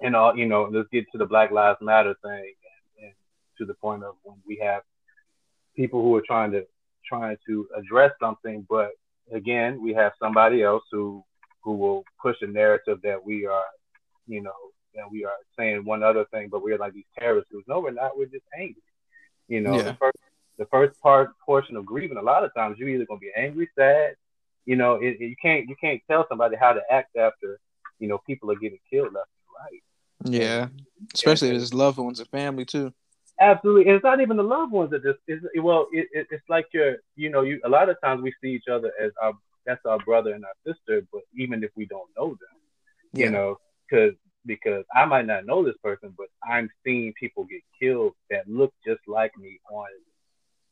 and 0.00 0.14
all 0.16 0.36
you 0.36 0.46
know, 0.46 0.68
let's 0.70 0.88
get 0.92 1.10
to 1.12 1.18
the 1.18 1.26
Black 1.26 1.50
Lives 1.50 1.80
Matter 1.80 2.14
thing, 2.22 2.52
to 3.58 3.64
the 3.64 3.74
point 3.74 4.02
of 4.04 4.14
when 4.22 4.36
we 4.46 4.58
have 4.62 4.82
people 5.76 6.02
who 6.02 6.14
are 6.16 6.22
trying 6.26 6.50
to 6.52 6.64
trying 7.08 7.36
to 7.46 7.66
address 7.76 8.12
something, 8.20 8.64
but 8.68 8.90
again, 9.32 9.82
we 9.82 9.92
have 9.94 10.12
somebody 10.20 10.62
else 10.62 10.84
who 10.90 11.24
who 11.62 11.74
will 11.76 12.04
push 12.20 12.36
a 12.42 12.46
narrative 12.46 12.98
that 13.02 13.24
we 13.24 13.46
are, 13.46 13.64
you 14.26 14.40
know, 14.42 14.52
that 14.94 15.10
we 15.10 15.24
are 15.24 15.32
saying 15.58 15.84
one 15.84 16.02
other 16.02 16.24
thing, 16.32 16.48
but 16.50 16.62
we're 16.62 16.76
like 16.78 16.92
these 16.92 17.04
terrorists. 17.18 17.52
No, 17.68 17.80
we're 17.80 17.92
not. 17.92 18.16
We're 18.16 18.26
just 18.26 18.44
angry. 18.58 18.82
You 19.48 19.60
know, 19.60 19.76
Yeah. 19.76 19.82
the 19.82 19.94
first 19.94 20.16
the 20.58 20.66
first 20.66 21.00
part 21.00 21.30
portion 21.44 21.76
of 21.76 21.84
grieving, 21.86 22.18
a 22.18 22.22
lot 22.22 22.44
of 22.44 22.52
times 22.54 22.78
you're 22.78 22.88
either 22.88 23.06
gonna 23.06 23.20
be 23.20 23.32
angry, 23.36 23.68
sad. 23.78 24.16
You 24.64 24.76
know, 24.76 24.94
it, 24.96 25.16
it- 25.20 25.28
you 25.28 25.36
can't 25.40 25.68
you 25.68 25.76
can't 25.76 26.00
tell 26.08 26.26
somebody 26.28 26.56
how 26.56 26.72
to 26.72 26.80
act 26.90 27.16
after 27.16 27.58
you 27.98 28.08
know 28.08 28.18
people 28.26 28.50
are 28.50 28.56
getting 28.56 28.78
killed 28.90 29.12
left 29.12 29.28
and 29.36 29.54
right. 29.64 30.40
Yeah. 30.40 30.68
Especially 31.14 31.48
if 31.50 31.56
it's 31.60 31.74
loved 31.74 31.98
ones 31.98 32.20
and 32.20 32.28
family 32.28 32.64
too. 32.64 32.92
Absolutely, 33.42 33.86
and 33.88 33.96
it's 33.96 34.04
not 34.04 34.20
even 34.20 34.36
the 34.36 34.42
loved 34.44 34.70
ones 34.70 34.90
that 34.92 35.02
just 35.02 35.18
is 35.26 35.40
well. 35.56 35.88
It, 35.92 36.06
it, 36.12 36.28
it's 36.30 36.48
like 36.48 36.66
you're, 36.72 36.98
you 37.16 37.28
know, 37.28 37.42
you. 37.42 37.60
A 37.64 37.68
lot 37.68 37.88
of 37.88 37.96
times 38.00 38.22
we 38.22 38.32
see 38.40 38.50
each 38.50 38.68
other 38.72 38.92
as 39.02 39.10
our 39.20 39.32
that's 39.66 39.84
our 39.84 39.98
brother 39.98 40.32
and 40.32 40.44
our 40.44 40.54
sister, 40.64 41.04
but 41.12 41.22
even 41.36 41.64
if 41.64 41.70
we 41.74 41.86
don't 41.86 42.08
know 42.16 42.28
them, 42.28 42.60
you 43.12 43.30
know, 43.30 43.58
because 43.90 44.14
because 44.46 44.84
I 44.94 45.06
might 45.06 45.26
not 45.26 45.44
know 45.44 45.64
this 45.64 45.76
person, 45.82 46.14
but 46.16 46.28
I'm 46.48 46.70
seeing 46.84 47.12
people 47.18 47.42
get 47.44 47.62
killed 47.80 48.12
that 48.30 48.48
look 48.48 48.72
just 48.86 49.00
like 49.08 49.36
me 49.36 49.58
on 49.72 49.88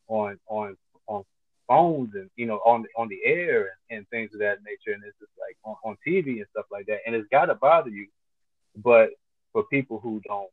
on 0.07 0.39
on 0.47 0.77
on 1.09 1.25
phones 1.67 2.15
and 2.15 2.31
you 2.37 2.47
know 2.47 2.59
on 2.59 2.85
on 2.97 3.09
the 3.09 3.19
air 3.25 3.71
and, 3.91 3.99
and 3.99 4.09
things 4.11 4.31
of 4.33 4.39
that 4.41 4.59
nature, 4.65 4.95
and 4.95 5.03
it's 5.05 5.19
just 5.19 5.33
like 5.41 5.57
on, 5.65 5.75
on 5.85 5.97
TV 6.07 6.37
and 6.37 6.47
stuff 6.50 6.67
like 6.71 6.87
that, 6.87 7.00
and 7.05 7.17
it's 7.17 7.29
got 7.31 7.47
to 7.47 7.57
bother 7.57 7.91
you. 7.91 8.07
But 8.77 9.11
for 9.53 9.65
people 9.65 9.99
who 9.99 10.21
don't 10.25 10.50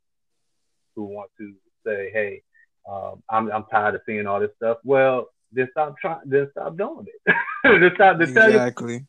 who 0.96 1.04
want 1.04 1.30
to 1.38 1.54
say, 1.88 2.12
hey, 2.14 2.42
um, 2.90 3.24
I'm 3.30 3.52
I'm 3.52 3.66
tired 3.66 3.96
of 3.96 4.02
seeing 4.06 4.28
all 4.28 4.40
this 4.40 4.52
stuff. 4.58 4.78
Well, 4.84 5.28
then 5.52 5.68
stop 5.72 5.98
trying. 6.00 6.22
Then 6.26 6.48
stop 6.52 6.78
doing 6.78 7.08
it. 7.08 7.36
then 7.64 7.92
stop. 7.96 8.18
Then 8.18 8.34
tell 8.34 8.50
you, 8.50 8.58
Exactly. 8.58 9.06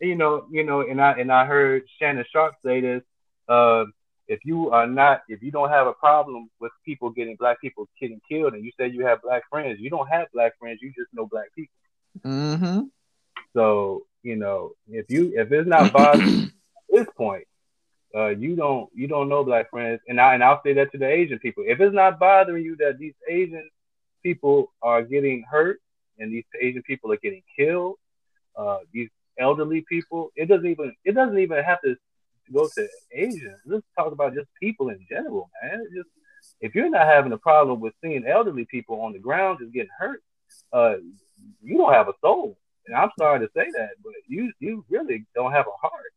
you 0.00 0.16
know, 0.16 0.46
you 0.50 0.64
know. 0.64 0.80
And 0.80 1.00
I 1.00 1.12
and 1.12 1.30
I 1.30 1.46
heard 1.46 1.84
Shannon 1.98 2.24
Sharpe 2.30 2.54
say 2.64 2.80
this. 2.80 3.02
Uh, 3.48 3.84
if 4.26 4.40
you 4.44 4.70
are 4.70 4.86
not, 4.86 5.22
if 5.28 5.42
you 5.42 5.50
don't 5.50 5.68
have 5.68 5.86
a 5.86 5.92
problem 5.92 6.48
with 6.60 6.72
people 6.84 7.10
getting 7.10 7.36
black 7.36 7.60
people 7.60 7.88
getting 8.00 8.20
killed, 8.28 8.54
and 8.54 8.64
you 8.64 8.72
say 8.78 8.88
you 8.88 9.04
have 9.04 9.20
black 9.22 9.42
friends, 9.50 9.78
you 9.80 9.90
don't 9.90 10.08
have 10.08 10.28
black 10.32 10.58
friends. 10.58 10.80
You 10.80 10.92
just 10.96 11.12
know 11.12 11.26
black 11.26 11.54
people. 11.54 11.74
Mm-hmm. 12.24 12.80
So 13.52 14.06
you 14.22 14.36
know, 14.36 14.72
if 14.88 15.10
you 15.10 15.32
if 15.36 15.52
it's 15.52 15.68
not 15.68 15.92
bothering 15.92 16.44
at 16.44 16.50
this 16.90 17.06
point, 17.16 17.44
uh, 18.14 18.28
you 18.28 18.54
don't 18.54 18.88
you 18.94 19.08
don't 19.08 19.28
know 19.28 19.44
black 19.44 19.70
friends, 19.70 20.00
and 20.08 20.20
I 20.20 20.34
and 20.34 20.44
I'll 20.44 20.62
say 20.64 20.72
that 20.74 20.92
to 20.92 20.98
the 20.98 21.08
Asian 21.08 21.38
people. 21.38 21.64
If 21.66 21.80
it's 21.80 21.94
not 21.94 22.18
bothering 22.18 22.64
you 22.64 22.76
that 22.76 22.98
these 22.98 23.14
Asian 23.28 23.68
people 24.22 24.72
are 24.82 25.02
getting 25.02 25.44
hurt 25.50 25.80
and 26.18 26.32
these 26.32 26.44
Asian 26.60 26.82
people 26.82 27.12
are 27.12 27.16
getting 27.16 27.42
killed, 27.56 27.96
uh, 28.56 28.78
these 28.92 29.08
elderly 29.38 29.84
people, 29.88 30.30
it 30.36 30.46
doesn't 30.46 30.66
even 30.66 30.94
it 31.04 31.12
doesn't 31.12 31.38
even 31.38 31.62
have 31.64 31.80
to 31.82 31.96
go 32.52 32.68
to 32.76 32.88
Asian. 33.12 33.56
Let's 33.66 33.86
talk 33.98 34.12
about 34.12 34.34
just 34.34 34.48
people 34.60 34.90
in 34.90 35.04
general, 35.08 35.50
man. 35.62 35.80
It 35.80 35.96
just 35.96 36.08
if 36.60 36.74
you're 36.74 36.90
not 36.90 37.06
having 37.06 37.32
a 37.32 37.38
problem 37.38 37.80
with 37.80 37.94
seeing 38.02 38.26
elderly 38.26 38.64
people 38.66 39.00
on 39.00 39.12
the 39.12 39.18
ground 39.18 39.58
just 39.60 39.72
getting 39.72 39.90
hurt, 39.98 40.22
uh, 40.72 40.96
you 41.62 41.76
don't 41.76 41.92
have 41.92 42.08
a 42.08 42.14
soul. 42.20 42.56
And 42.86 42.96
I'm 42.96 43.10
sorry 43.18 43.40
to 43.40 43.50
say 43.56 43.66
that, 43.76 43.90
but 44.04 44.12
you 44.28 44.52
you 44.60 44.84
really 44.88 45.26
don't 45.34 45.52
have 45.52 45.66
a 45.66 45.86
heart. 45.86 46.13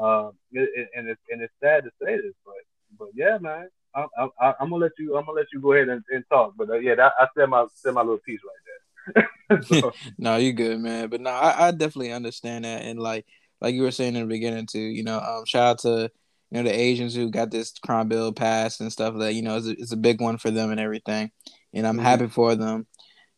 Um, 0.00 0.32
it, 0.52 0.88
and 0.94 1.08
it's 1.08 1.20
and 1.30 1.42
it's 1.42 1.52
sad 1.62 1.84
to 1.84 1.90
say 2.02 2.16
this, 2.16 2.34
but 2.44 2.54
but 2.98 3.08
yeah, 3.14 3.38
man, 3.38 3.68
I, 3.94 4.06
I, 4.40 4.54
I'm 4.60 4.70
gonna 4.70 4.76
let 4.76 4.92
you 4.98 5.16
I'm 5.16 5.24
gonna 5.24 5.36
let 5.36 5.46
you 5.52 5.60
go 5.60 5.72
ahead 5.72 5.88
and, 5.88 6.02
and 6.10 6.24
talk. 6.30 6.54
But 6.56 6.70
uh, 6.70 6.78
yeah, 6.78 6.94
that, 6.94 7.12
I 7.18 7.26
said 7.36 7.48
my 7.48 7.66
said 7.74 7.94
my 7.94 8.02
little 8.02 8.18
piece 8.18 8.40
right 8.44 8.54
there. 8.64 9.62
so. 9.62 9.92
no, 10.18 10.36
you 10.36 10.52
good, 10.52 10.80
man. 10.80 11.08
But 11.08 11.20
no, 11.20 11.30
I, 11.30 11.68
I 11.68 11.70
definitely 11.70 12.12
understand 12.12 12.64
that, 12.64 12.82
and 12.82 12.98
like 12.98 13.26
like 13.60 13.74
you 13.74 13.82
were 13.82 13.90
saying 13.90 14.14
in 14.14 14.22
the 14.22 14.26
beginning 14.26 14.66
too. 14.66 14.78
You 14.78 15.04
know, 15.04 15.18
um, 15.18 15.44
shout 15.46 15.70
out 15.70 15.78
to 15.80 16.10
you 16.50 16.62
know 16.62 16.62
the 16.62 16.78
Asians 16.78 17.14
who 17.14 17.30
got 17.30 17.50
this 17.50 17.72
crime 17.72 18.08
bill 18.08 18.32
passed 18.32 18.80
and 18.80 18.92
stuff 18.92 19.16
that 19.18 19.34
you 19.34 19.42
know 19.42 19.56
is 19.56 19.68
a, 19.68 19.72
it's 19.72 19.92
a 19.92 19.96
big 19.96 20.20
one 20.20 20.38
for 20.38 20.50
them 20.50 20.70
and 20.70 20.80
everything, 20.80 21.30
and 21.72 21.86
I'm 21.86 21.96
mm-hmm. 21.96 22.04
happy 22.04 22.28
for 22.28 22.54
them. 22.54 22.86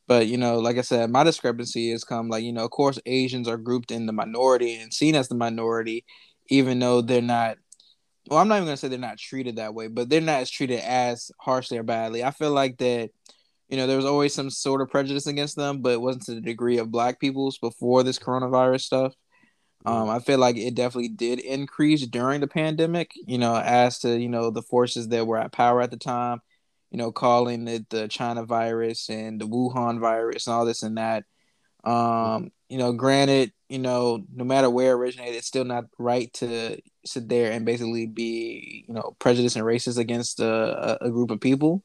But 0.06 0.26
you 0.26 0.38
know, 0.38 0.58
like 0.58 0.76
I 0.76 0.82
said, 0.82 1.10
my 1.10 1.22
discrepancy 1.22 1.90
has 1.92 2.04
come 2.04 2.28
like 2.28 2.42
you 2.42 2.52
know, 2.52 2.64
of 2.64 2.70
course, 2.70 2.98
Asians 3.06 3.48
are 3.48 3.56
grouped 3.56 3.90
in 3.90 4.06
the 4.06 4.12
minority 4.12 4.76
and 4.76 4.92
seen 4.92 5.14
as 5.14 5.28
the 5.28 5.36
minority, 5.36 6.04
even 6.50 6.78
though 6.78 7.00
they're 7.00 7.22
not. 7.22 7.56
Well, 8.28 8.38
I'm 8.38 8.48
not 8.48 8.56
even 8.56 8.66
gonna 8.66 8.76
say 8.76 8.88
they're 8.88 8.98
not 8.98 9.18
treated 9.18 9.56
that 9.56 9.74
way, 9.74 9.88
but 9.88 10.08
they're 10.10 10.20
not 10.20 10.42
as 10.42 10.50
treated 10.50 10.80
as 10.80 11.30
harshly 11.40 11.78
or 11.78 11.82
badly. 11.82 12.22
I 12.22 12.30
feel 12.30 12.52
like 12.52 12.78
that. 12.78 13.10
You 13.68 13.76
know, 13.76 13.86
there 13.86 13.96
was 13.96 14.04
always 14.04 14.34
some 14.34 14.50
sort 14.50 14.80
of 14.80 14.90
prejudice 14.90 15.28
against 15.28 15.54
them, 15.54 15.80
but 15.80 15.92
it 15.92 16.00
wasn't 16.00 16.24
to 16.24 16.34
the 16.34 16.40
degree 16.40 16.78
of 16.78 16.90
Black 16.90 17.20
people's 17.20 17.56
before 17.56 18.02
this 18.02 18.18
coronavirus 18.18 18.80
stuff. 18.80 19.14
Um, 19.86 20.10
I 20.10 20.18
feel 20.18 20.38
like 20.38 20.56
it 20.56 20.74
definitely 20.74 21.08
did 21.08 21.38
increase 21.38 22.06
during 22.06 22.40
the 22.40 22.46
pandemic, 22.46 23.12
you 23.26 23.38
know, 23.38 23.56
as 23.56 24.00
to, 24.00 24.18
you 24.18 24.28
know, 24.28 24.50
the 24.50 24.62
forces 24.62 25.08
that 25.08 25.26
were 25.26 25.38
at 25.38 25.52
power 25.52 25.80
at 25.80 25.90
the 25.90 25.96
time, 25.96 26.40
you 26.90 26.98
know, 26.98 27.12
calling 27.12 27.66
it 27.66 27.88
the 27.88 28.06
China 28.08 28.44
virus 28.44 29.08
and 29.08 29.40
the 29.40 29.46
Wuhan 29.46 29.98
virus 29.98 30.46
and 30.46 30.54
all 30.54 30.66
this 30.66 30.82
and 30.82 30.98
that. 30.98 31.24
Um, 31.82 32.50
you 32.70 32.78
know, 32.78 32.92
granted, 32.92 33.52
you 33.68 33.80
know, 33.80 34.24
no 34.32 34.44
matter 34.44 34.70
where 34.70 34.92
it 34.92 34.94
originated, 34.94 35.34
it's 35.34 35.48
still 35.48 35.64
not 35.64 35.86
right 35.98 36.32
to 36.34 36.80
sit 37.04 37.28
there 37.28 37.50
and 37.50 37.66
basically 37.66 38.06
be, 38.06 38.84
you 38.86 38.94
know, 38.94 39.16
prejudiced 39.18 39.56
and 39.56 39.64
racist 39.64 39.98
against 39.98 40.38
a, 40.38 40.96
a 41.04 41.10
group 41.10 41.32
of 41.32 41.40
people. 41.40 41.82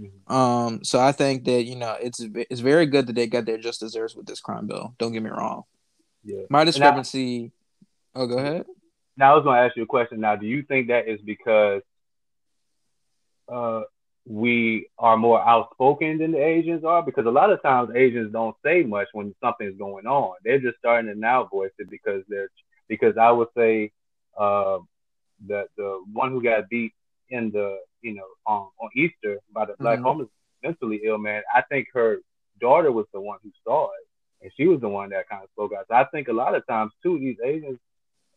Mm-hmm. 0.00 0.32
Um, 0.32 0.82
so 0.82 0.98
I 0.98 1.12
think 1.12 1.44
that 1.44 1.64
you 1.64 1.76
know 1.76 1.96
it's 2.00 2.20
it's 2.20 2.60
very 2.60 2.86
good 2.86 3.06
that 3.06 3.12
they 3.12 3.26
got 3.26 3.44
their 3.44 3.58
just 3.58 3.80
desserts 3.80 4.16
with 4.16 4.26
this 4.26 4.40
crime 4.40 4.66
bill. 4.66 4.94
Don't 4.98 5.12
get 5.12 5.22
me 5.22 5.30
wrong. 5.30 5.64
Yeah. 6.24 6.44
My 6.48 6.64
discrepancy. 6.64 7.52
I, 8.14 8.20
oh, 8.20 8.26
go 8.26 8.38
ahead. 8.38 8.64
Now 9.16 9.32
I 9.32 9.36
was 9.36 9.44
going 9.44 9.56
to 9.56 9.62
ask 9.62 9.76
you 9.76 9.82
a 9.82 9.86
question. 9.86 10.20
Now, 10.20 10.36
do 10.36 10.46
you 10.46 10.62
think 10.62 10.88
that 10.88 11.06
is 11.06 11.20
because 11.20 11.82
uh, 13.46 13.82
we 14.26 14.88
are 14.98 15.16
more 15.16 15.46
outspoken 15.46 16.18
than 16.18 16.32
the 16.32 16.42
Asians 16.42 16.84
are? 16.84 17.02
Because 17.02 17.26
a 17.26 17.30
lot 17.30 17.50
of 17.50 17.62
times 17.62 17.90
Asians 17.94 18.32
don't 18.32 18.56
say 18.64 18.82
much 18.82 19.08
when 19.12 19.34
something's 19.42 19.78
going 19.78 20.06
on. 20.06 20.36
They're 20.44 20.60
just 20.60 20.78
starting 20.78 21.12
to 21.12 21.18
now 21.18 21.44
voice 21.44 21.72
it 21.78 21.90
because 21.90 22.22
they're 22.28 22.48
because 22.88 23.16
I 23.18 23.30
would 23.30 23.48
say 23.56 23.92
uh, 24.38 24.78
that 25.48 25.68
the 25.76 26.02
one 26.12 26.30
who 26.30 26.42
got 26.42 26.68
beat 26.68 26.92
in 27.28 27.50
the 27.50 27.78
you 28.00 28.14
know 28.14 28.26
on, 28.46 28.68
on 28.80 28.90
Easter 28.96 29.38
by 29.52 29.66
the 29.66 29.74
black 29.78 29.96
mm-hmm. 29.96 30.06
homeless 30.06 30.28
mentally 30.62 31.02
ill 31.04 31.18
man. 31.18 31.42
I 31.54 31.62
think 31.62 31.88
her 31.92 32.18
daughter 32.60 32.90
was 32.90 33.06
the 33.12 33.20
one 33.20 33.38
who 33.42 33.50
saw 33.64 33.86
it 33.86 34.06
and 34.44 34.52
she 34.56 34.68
was 34.68 34.80
the 34.80 34.88
one 34.88 35.10
that 35.10 35.28
kind 35.28 35.42
of 35.42 35.50
spoke 35.50 35.72
out. 35.76 35.86
So 35.88 35.94
I 35.94 36.04
think 36.12 36.28
a 36.28 36.32
lot 36.32 36.54
of 36.54 36.66
times 36.66 36.92
too, 37.02 37.18
these 37.18 37.36
Asians, 37.44 37.78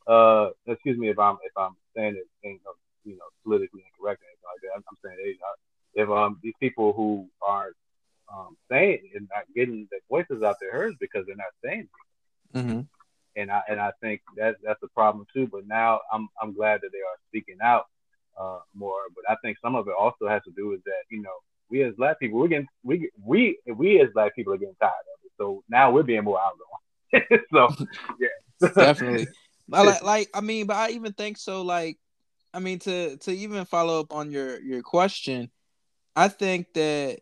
uh, 0.07 0.49
excuse 0.65 0.97
me 0.97 1.09
if 1.09 1.19
I'm 1.19 1.37
if 1.43 1.51
I'm 1.55 1.75
saying 1.95 2.15
it, 2.15 2.27
you 2.43 2.59
know, 2.63 2.73
you 3.03 3.17
know 3.17 3.27
politically 3.43 3.83
incorrect 3.91 4.23
or 4.23 4.27
anything 4.31 4.47
like 4.47 4.61
that. 4.63 4.73
I'm, 4.75 4.83
I'm 4.89 4.97
saying 5.03 5.17
Asian. 5.21 5.43
If 5.97 6.09
um 6.09 6.39
these 6.41 6.53
people 6.59 6.93
who 6.93 7.27
are 7.41 7.71
um 8.33 8.55
saying 8.71 9.09
and 9.15 9.27
not 9.33 9.43
getting 9.55 9.87
their 9.91 9.99
voices 10.09 10.43
out 10.43 10.55
there 10.61 10.71
heard 10.71 10.93
because 10.99 11.25
they're 11.25 11.35
not 11.35 11.47
saying 11.63 11.89
it. 12.53 12.57
Mm-hmm. 12.57 12.81
And 13.35 13.51
I 13.51 13.61
and 13.67 13.79
I 13.79 13.91
think 14.01 14.21
that 14.37 14.55
that's 14.63 14.81
a 14.83 14.87
problem 14.89 15.25
too. 15.33 15.47
But 15.47 15.67
now 15.67 15.99
I'm 16.13 16.29
I'm 16.41 16.53
glad 16.53 16.81
that 16.81 16.91
they 16.93 16.99
are 16.99 17.17
speaking 17.27 17.57
out 17.61 17.87
uh 18.39 18.59
more. 18.73 19.01
But 19.13 19.29
I 19.29 19.35
think 19.41 19.57
some 19.61 19.75
of 19.75 19.87
it 19.87 19.95
also 19.99 20.27
has 20.29 20.43
to 20.43 20.51
do 20.51 20.69
with 20.69 20.83
that 20.85 21.03
you 21.09 21.21
know 21.21 21.35
we 21.69 21.83
as 21.83 21.95
black 21.95 22.19
people 22.19 22.39
we're 22.39 22.47
getting 22.47 22.67
we 22.83 23.09
we 23.21 23.59
we 23.65 23.99
as 23.99 24.09
black 24.13 24.35
people 24.35 24.53
are 24.53 24.57
getting 24.57 24.75
tired 24.79 24.91
of 24.91 25.25
it. 25.25 25.31
so 25.37 25.63
now 25.67 25.91
we're 25.91 26.03
being 26.03 26.23
more 26.23 26.39
outgoing. 26.39 27.41
so 27.51 27.85
yeah, 28.19 28.69
definitely. 28.75 29.27
I 29.73 29.81
like, 29.83 30.03
like 30.03 30.29
I 30.33 30.41
mean, 30.41 30.65
but 30.65 30.77
I 30.77 30.89
even 30.91 31.13
think 31.13 31.37
so. 31.37 31.61
Like, 31.61 31.97
I 32.53 32.59
mean, 32.59 32.79
to 32.79 33.17
to 33.17 33.31
even 33.31 33.65
follow 33.65 33.99
up 33.99 34.13
on 34.13 34.31
your 34.31 34.59
your 34.61 34.81
question, 34.81 35.49
I 36.17 36.29
think 36.29 36.73
that 36.73 37.19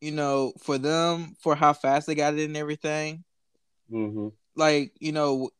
you 0.00 0.10
know 0.10 0.52
for 0.58 0.76
them 0.76 1.36
for 1.40 1.54
how 1.54 1.72
fast 1.72 2.08
they 2.08 2.16
got 2.16 2.34
it 2.34 2.44
and 2.44 2.56
everything, 2.56 3.22
mm-hmm. 3.90 4.28
like 4.56 4.92
you 4.98 5.12
know, 5.12 5.50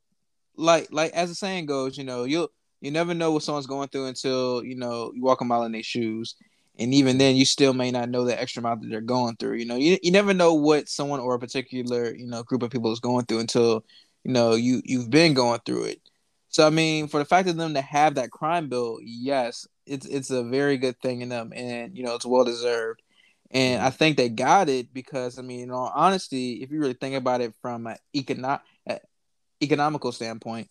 like 0.56 0.88
like 0.90 1.12
as 1.12 1.28
the 1.28 1.36
saying 1.36 1.66
goes, 1.66 1.96
you 1.96 2.02
know, 2.02 2.24
you'll 2.24 2.48
you 2.80 2.90
never 2.90 3.14
know 3.14 3.30
what 3.30 3.44
someone's 3.44 3.68
going 3.68 3.88
through 3.88 4.06
until 4.06 4.64
you 4.64 4.74
know 4.74 5.12
you 5.14 5.22
walk 5.22 5.40
a 5.40 5.44
mile 5.44 5.62
in 5.62 5.72
their 5.72 5.84
shoes. 5.84 6.34
And 6.76 6.92
even 6.92 7.18
then 7.18 7.36
you 7.36 7.44
still 7.44 7.72
may 7.72 7.92
not 7.92 8.10
know 8.10 8.24
the 8.24 8.38
extra 8.38 8.60
mile 8.60 8.76
that 8.76 8.90
they're 8.90 9.00
going 9.00 9.36
through 9.36 9.58
you 9.58 9.66
know. 9.66 9.76
You, 9.76 9.96
you 10.02 10.10
never 10.10 10.34
know 10.34 10.54
what 10.54 10.88
someone 10.88 11.20
or 11.20 11.36
a 11.36 11.38
particular 11.38 12.12
you 12.12 12.26
know 12.26 12.42
group 12.42 12.64
of 12.64 12.70
people 12.70 12.92
is 12.92 12.98
going 12.98 13.26
through 13.26 13.38
until 13.38 13.84
you 14.24 14.32
know 14.32 14.56
you 14.56 14.82
you've 14.84 15.10
been 15.10 15.32
going 15.32 15.60
through 15.64 15.84
it. 15.84 16.00
So 16.48 16.66
i 16.66 16.70
mean 16.70 17.06
for 17.06 17.18
the 17.18 17.24
fact 17.24 17.48
of 17.48 17.56
them 17.56 17.74
to 17.74 17.80
have 17.80 18.16
that 18.16 18.32
crime 18.32 18.68
bill 18.68 18.98
yes 19.00 19.68
it's 19.86 20.06
it's 20.06 20.30
a 20.30 20.42
very 20.42 20.76
good 20.76 20.98
thing 21.00 21.20
in 21.20 21.28
them 21.28 21.52
and 21.54 21.96
you 21.96 22.04
know 22.04 22.14
it's 22.14 22.26
well 22.26 22.44
deserved 22.44 23.02
and 23.50 23.78
mm-hmm. 23.78 23.86
i 23.86 23.90
think 23.90 24.16
they 24.16 24.28
got 24.28 24.68
it 24.68 24.92
because 24.92 25.38
i 25.38 25.42
mean 25.42 25.60
in 25.60 25.70
all 25.70 25.92
honesty 25.94 26.62
if 26.62 26.70
you 26.70 26.80
really 26.80 26.94
think 26.94 27.14
about 27.14 27.40
it 27.40 27.54
from 27.60 27.86
an 27.86 27.96
econo- 28.16 28.60
economical 29.62 30.12
standpoint 30.12 30.68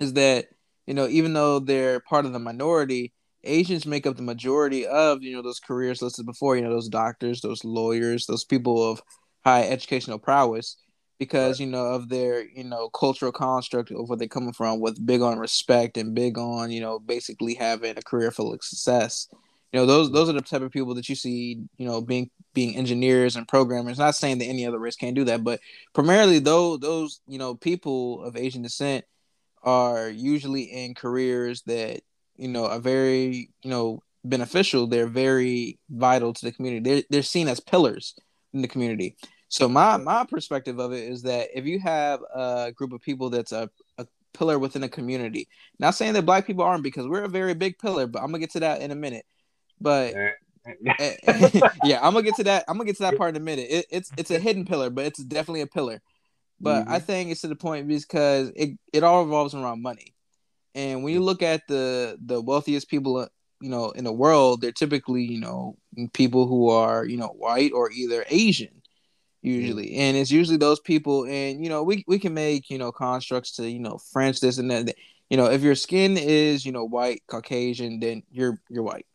is 0.00 0.14
that 0.14 0.46
you 0.86 0.94
know 0.94 1.06
even 1.08 1.32
though 1.32 1.58
they're 1.58 2.00
part 2.00 2.26
of 2.26 2.32
the 2.32 2.38
minority 2.38 3.12
Asians 3.44 3.86
make 3.86 4.06
up 4.06 4.16
the 4.16 4.22
majority 4.22 4.86
of 4.86 5.22
you 5.22 5.34
know 5.34 5.42
those 5.42 5.60
careers 5.60 6.00
listed 6.00 6.26
before. 6.26 6.56
You 6.56 6.62
know 6.62 6.70
those 6.70 6.88
doctors, 6.88 7.40
those 7.40 7.64
lawyers, 7.64 8.26
those 8.26 8.44
people 8.44 8.88
of 8.88 9.02
high 9.44 9.64
educational 9.64 10.18
prowess, 10.18 10.76
because 11.24 11.60
you 11.60 11.66
know 11.66 11.86
of 11.86 12.08
their 12.08 12.44
you 12.44 12.64
know 12.64 12.88
cultural 12.90 13.32
construct 13.32 13.90
of 13.90 14.08
where 14.08 14.18
they're 14.18 14.28
coming 14.28 14.52
from, 14.52 14.80
with 14.80 15.04
big 15.04 15.22
on 15.22 15.38
respect 15.38 15.96
and 15.96 16.14
big 16.14 16.38
on 16.38 16.70
you 16.70 16.80
know 16.80 16.98
basically 16.98 17.54
having 17.54 17.96
a 17.96 18.02
career 18.02 18.30
full 18.30 18.52
of 18.52 18.62
success. 18.62 19.28
You 19.72 19.80
know 19.80 19.86
those 19.86 20.12
those 20.12 20.28
are 20.28 20.34
the 20.34 20.42
type 20.42 20.62
of 20.62 20.72
people 20.72 20.94
that 20.94 21.08
you 21.08 21.14
see 21.14 21.58
you 21.78 21.86
know 21.86 22.00
being 22.00 22.30
being 22.54 22.76
engineers 22.76 23.36
and 23.36 23.48
programmers. 23.48 23.98
Not 23.98 24.16
saying 24.16 24.38
that 24.38 24.46
any 24.46 24.66
other 24.66 24.78
race 24.78 24.96
can't 24.96 25.16
do 25.16 25.24
that, 25.24 25.44
but 25.44 25.60
primarily 25.92 26.38
those 26.38 26.80
those 26.80 27.20
you 27.26 27.38
know 27.38 27.54
people 27.54 28.22
of 28.24 28.36
Asian 28.36 28.62
descent 28.62 29.04
are 29.62 30.08
usually 30.08 30.62
in 30.62 30.94
careers 30.94 31.62
that 31.62 32.02
you 32.36 32.48
know, 32.48 32.66
are 32.66 32.80
very, 32.80 33.50
you 33.62 33.70
know, 33.70 34.02
beneficial. 34.24 34.86
They're 34.86 35.06
very 35.06 35.78
vital 35.90 36.32
to 36.32 36.44
the 36.44 36.52
community. 36.52 36.82
They're 36.82 37.02
they're 37.10 37.22
seen 37.22 37.48
as 37.48 37.60
pillars 37.60 38.14
in 38.52 38.62
the 38.62 38.68
community. 38.68 39.16
So 39.52 39.68
my 39.68 39.98
my 39.98 40.24
perspective 40.24 40.78
of 40.78 40.94
it 40.94 41.04
is 41.04 41.20
that 41.24 41.50
if 41.54 41.66
you 41.66 41.78
have 41.80 42.20
a 42.34 42.72
group 42.74 42.94
of 42.94 43.02
people 43.02 43.28
that's 43.28 43.52
a, 43.52 43.68
a 43.98 44.06
pillar 44.32 44.58
within 44.58 44.82
a 44.82 44.88
community, 44.88 45.46
not 45.78 45.94
saying 45.94 46.14
that 46.14 46.24
black 46.24 46.46
people 46.46 46.64
aren't 46.64 46.82
because 46.82 47.06
we're 47.06 47.24
a 47.24 47.28
very 47.28 47.52
big 47.52 47.78
pillar, 47.78 48.06
but 48.06 48.20
I'm 48.20 48.28
gonna 48.28 48.38
get 48.38 48.52
to 48.52 48.60
that 48.60 48.80
in 48.80 48.92
a 48.92 48.94
minute. 48.94 49.26
But 49.78 50.14
yeah, 51.84 51.98
I'm 52.00 52.14
gonna 52.14 52.22
get 52.22 52.36
to 52.36 52.44
that. 52.44 52.64
I'm 52.66 52.78
gonna 52.78 52.86
get 52.86 52.96
to 52.96 53.02
that 53.02 53.18
part 53.18 53.36
in 53.36 53.42
a 53.42 53.44
minute. 53.44 53.66
It, 53.68 53.86
it's 53.90 54.10
it's 54.16 54.30
a 54.30 54.38
hidden 54.38 54.64
pillar, 54.64 54.88
but 54.88 55.04
it's 55.04 55.22
definitely 55.22 55.60
a 55.60 55.66
pillar. 55.66 56.00
But 56.58 56.84
mm-hmm. 56.84 56.92
I 56.94 56.98
think 57.00 57.30
it's 57.30 57.42
to 57.42 57.48
the 57.48 57.54
point 57.54 57.88
because 57.88 58.52
it, 58.56 58.78
it 58.90 59.02
all 59.02 59.22
revolves 59.22 59.54
around 59.54 59.82
money. 59.82 60.14
And 60.74 61.04
when 61.04 61.12
you 61.12 61.20
look 61.20 61.42
at 61.42 61.60
the 61.68 62.16
the 62.24 62.40
wealthiest 62.40 62.88
people, 62.88 63.18
uh, 63.18 63.26
you 63.60 63.68
know, 63.68 63.90
in 63.90 64.04
the 64.04 64.12
world, 64.14 64.62
they're 64.62 64.72
typically, 64.72 65.24
you 65.24 65.40
know, 65.40 65.76
people 66.14 66.46
who 66.46 66.70
are, 66.70 67.04
you 67.04 67.18
know, 67.18 67.34
white 67.36 67.72
or 67.74 67.90
either 67.90 68.24
Asian, 68.30 68.81
usually. 69.42 69.88
Mm-hmm. 69.88 70.00
And 70.00 70.16
it's 70.16 70.30
usually 70.30 70.56
those 70.56 70.80
people. 70.80 71.24
And 71.26 71.62
you 71.62 71.68
know, 71.68 71.82
we 71.82 72.04
we 72.06 72.18
can 72.18 72.34
make 72.34 72.70
you 72.70 72.78
know 72.78 72.92
constructs 72.92 73.52
to 73.56 73.70
you 73.70 73.80
know 73.80 73.98
French 74.12 74.40
this 74.40 74.58
and 74.58 74.70
that. 74.70 74.94
You 75.30 75.38
know, 75.38 75.46
if 75.46 75.62
your 75.62 75.74
skin 75.74 76.18
is 76.18 76.64
you 76.66 76.72
know 76.72 76.84
white 76.84 77.22
Caucasian, 77.26 78.00
then 78.00 78.22
you're 78.30 78.60
you're 78.68 78.82
white. 78.82 79.06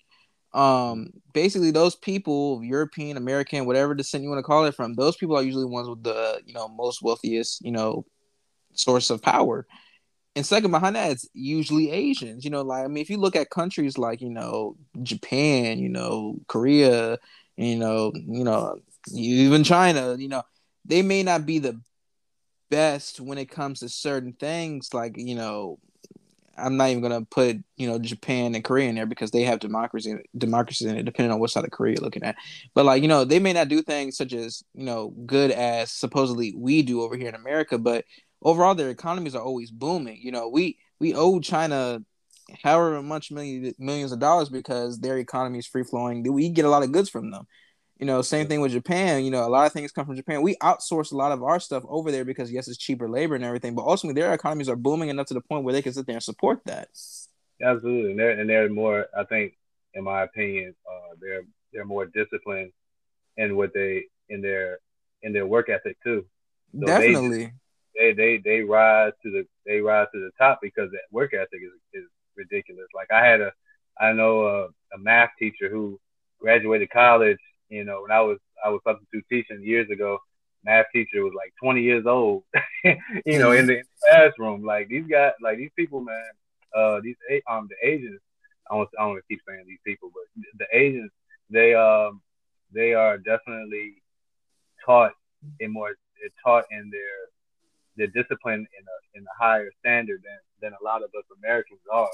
Um, 0.54 1.14
basically, 1.34 1.72
those 1.72 1.96
people, 1.96 2.64
European, 2.64 3.18
American, 3.18 3.66
whatever 3.66 3.94
descent 3.94 4.24
you 4.24 4.30
want 4.30 4.40
to 4.40 4.44
call 4.44 4.66
it 4.66 4.74
from, 4.74 4.96
those 4.96 5.16
people 5.16 5.38
are 5.38 5.44
usually 5.44 5.66
ones 5.66 5.88
with 5.88 6.04
the 6.04 6.42
you 6.46 6.54
know 6.54 6.68
most 6.68 7.02
wealthiest 7.02 7.64
you 7.64 7.72
know 7.72 8.06
source 8.74 9.10
of 9.10 9.22
power 9.22 9.68
and 10.38 10.46
second 10.46 10.70
behind 10.70 10.96
that, 10.96 11.10
it's 11.10 11.28
usually 11.34 11.90
Asians. 11.90 12.46
You 12.46 12.52
know, 12.52 12.62
like 12.62 12.86
I 12.86 12.88
mean, 12.88 13.02
if 13.02 13.10
you 13.10 13.18
look 13.18 13.36
at 13.36 13.50
countries 13.50 13.98
like 13.98 14.22
you 14.22 14.30
know 14.30 14.78
Japan, 15.02 15.80
you 15.80 15.90
know 15.90 16.38
Korea, 16.48 17.18
you 17.58 17.76
know, 17.76 18.12
you 18.16 18.44
know, 18.44 18.78
even 19.14 19.64
China, 19.64 20.16
you 20.18 20.28
know, 20.28 20.44
they 20.86 21.02
may 21.02 21.24
not 21.24 21.46
be 21.46 21.60
the 21.60 21.80
best 22.70 23.20
when 23.20 23.38
it 23.38 23.50
comes 23.50 23.80
to 23.80 23.90
certain 23.90 24.34
things. 24.34 24.94
Like 24.94 25.18
you 25.18 25.36
know, 25.36 25.80
I'm 26.58 26.78
not 26.78 26.90
even 26.90 27.02
gonna 27.02 27.26
put 27.26 27.58
you 27.76 27.88
know 27.88 28.00
Japan 28.00 28.56
and 28.56 28.64
Korea 28.64 28.90
in 28.90 28.96
there 28.96 29.06
because 29.06 29.32
they 29.32 29.44
have 29.44 29.60
democracy 29.60 30.16
democracy 30.38 30.88
in 30.88 30.98
it, 30.98 31.04
depending 31.04 31.32
on 31.32 31.40
what 31.40 31.52
side 31.52 31.64
of 31.64 31.72
Korea 31.72 31.96
you're 31.96 32.04
looking 32.04 32.24
at. 32.24 32.36
But 32.74 32.86
like 32.86 33.02
you 33.02 33.08
know, 33.08 33.24
they 33.24 33.40
may 33.40 33.54
not 33.54 33.68
do 33.70 33.82
things 33.82 34.18
such 34.18 34.34
as 34.34 34.64
you 34.74 34.86
know 34.86 35.10
good 35.26 35.52
as 35.52 35.92
supposedly 35.92 36.54
we 36.58 36.82
do 36.82 37.02
over 37.02 37.16
here 37.16 37.30
in 37.30 37.36
America, 37.36 37.78
but 37.78 38.06
overall 38.42 38.76
their 38.76 38.90
economies 38.90 39.36
are 39.36 39.44
always 39.44 39.72
booming. 39.72 40.20
You 40.22 40.32
know, 40.32 40.48
we 40.50 40.78
we 41.00 41.14
owe 41.14 41.40
China 41.40 42.02
however 42.64 43.02
much 43.02 43.32
million, 43.32 43.74
millions 43.78 44.12
of 44.12 44.20
dollars 44.20 44.50
because 44.50 45.00
their 45.00 45.18
economy 45.18 45.60
is 45.60 45.68
free 45.68 45.84
flowing. 45.84 46.24
We 46.32 46.50
get 46.50 46.66
a 46.66 46.70
lot 46.70 46.84
of 46.84 46.92
goods 46.92 47.10
from 47.10 47.32
them. 47.32 47.46
You 48.00 48.06
know, 48.06 48.22
same 48.22 48.48
thing 48.48 48.62
with 48.62 48.72
Japan. 48.72 49.26
You 49.26 49.32
know, 49.32 49.46
a 49.46 49.50
lot 49.50 49.66
of 49.66 49.74
things 49.74 49.92
come 49.92 50.06
from 50.06 50.16
Japan. 50.16 50.44
We 50.44 50.56
outsource 50.58 51.12
a 51.12 51.18
lot 51.18 51.32
of 51.32 51.42
our 51.42 51.60
stuff 51.60 51.84
over 51.88 52.12
there 52.12 52.26
because 52.26 52.52
yes, 52.52 52.68
it's 52.68 52.78
cheaper 52.78 53.10
labor 53.10 53.36
and 53.36 53.44
everything, 53.44 53.74
but 53.74 53.86
ultimately 53.86 54.22
their 54.22 54.34
economies 54.34 54.70
are 54.70 54.76
booming 54.76 55.10
enough 55.10 55.28
to 55.28 55.34
the 55.34 55.42
point 55.42 55.64
where 55.64 55.74
they 55.74 55.82
can 55.82 55.94
sit 55.94 56.06
there 56.06 56.16
and 56.16 56.24
support 56.24 56.60
that. 56.66 56.90
Absolutely, 57.62 58.12
and 58.12 58.20
they're 58.20 58.40
and 58.40 58.50
they're 58.50 58.70
more. 58.70 59.08
I 59.18 59.24
think, 59.24 59.58
in 59.96 60.04
my 60.04 60.22
opinion, 60.24 60.76
uh, 60.88 61.16
they're 61.20 61.42
they're 61.74 61.86
more 61.86 62.06
disciplined 62.06 62.72
in 63.36 63.56
what 63.56 63.74
they 63.74 64.06
in 64.30 64.42
their 64.42 64.78
in 65.24 65.34
their 65.34 65.48
work 65.48 65.70
ethic 65.70 65.98
too. 66.04 66.26
So 66.80 66.86
Definitely. 66.86 67.54
They, 67.96 68.14
they 68.14 68.14
they 68.14 68.38
they 68.38 68.62
rise 68.62 69.14
to 69.24 69.32
the 69.32 69.48
they 69.66 69.80
rise 69.80 70.08
to 70.14 70.20
the 70.20 70.32
top 70.38 70.60
because 70.62 70.92
that 70.92 71.02
work 71.12 71.34
ethic 71.34 71.62
is 71.64 71.72
is 71.94 72.08
ridiculous. 72.36 72.88
Like 72.94 73.12
I 73.12 73.26
had 73.26 73.42
a 73.42 73.52
I 74.00 74.14
know 74.14 74.46
a, 74.46 74.66
a 74.94 75.00
math 75.00 75.32
teacher 75.40 75.70
who 75.70 76.00
graduated 76.40 76.92
college 76.92 77.40
you 77.70 77.84
know, 77.84 78.02
when 78.02 78.12
I 78.12 78.22
was 78.22 78.38
I 78.64 78.70
was 78.70 78.82
substitute 78.86 79.26
teaching 79.30 79.64
years 79.64 79.90
ago, 79.90 80.20
math 80.64 80.86
teacher 80.94 81.24
was 81.24 81.34
like 81.36 81.54
20 81.62 81.82
years 81.82 82.06
old. 82.06 82.44
you 82.84 83.40
know, 83.40 83.52
in 83.52 83.68
the, 83.68 83.80
in 83.80 83.84
the 83.84 84.10
classroom, 84.10 84.64
like 84.64 84.88
these 84.88 85.06
guys, 85.10 85.34
like 85.42 85.58
these 85.58 85.72
people, 85.76 86.02
man, 86.02 86.24
uh, 86.76 87.00
these 87.02 87.16
um 87.50 87.68
the 87.70 87.88
Asians. 87.88 88.20
I 88.70 88.76
don't 88.76 88.90
I 89.00 89.04
don't 89.04 89.12
want 89.12 89.24
to 89.24 89.34
keep 89.34 89.42
saying 89.48 89.64
these 89.66 89.80
people, 89.86 90.12
but 90.14 90.44
the 90.58 90.78
Asians, 90.78 91.12
they 91.50 91.74
um 91.74 92.22
they 92.74 92.94
are 92.94 93.18
definitely 93.18 94.02
taught 94.86 95.14
in 95.60 95.72
more 95.72 95.96
taught 96.44 96.66
in 96.72 96.90
their 96.90 97.18
their 97.96 98.08
discipline 98.08 98.60
in 98.60 98.64
a 98.64 99.18
in 99.18 99.24
a 99.24 99.44
higher 99.44 99.70
standard 99.80 100.22
than 100.24 100.40
than 100.62 100.78
a 100.80 100.84
lot 100.84 101.04
of 101.04 101.10
us 101.18 101.24
Americans 101.44 101.80
are. 101.92 102.10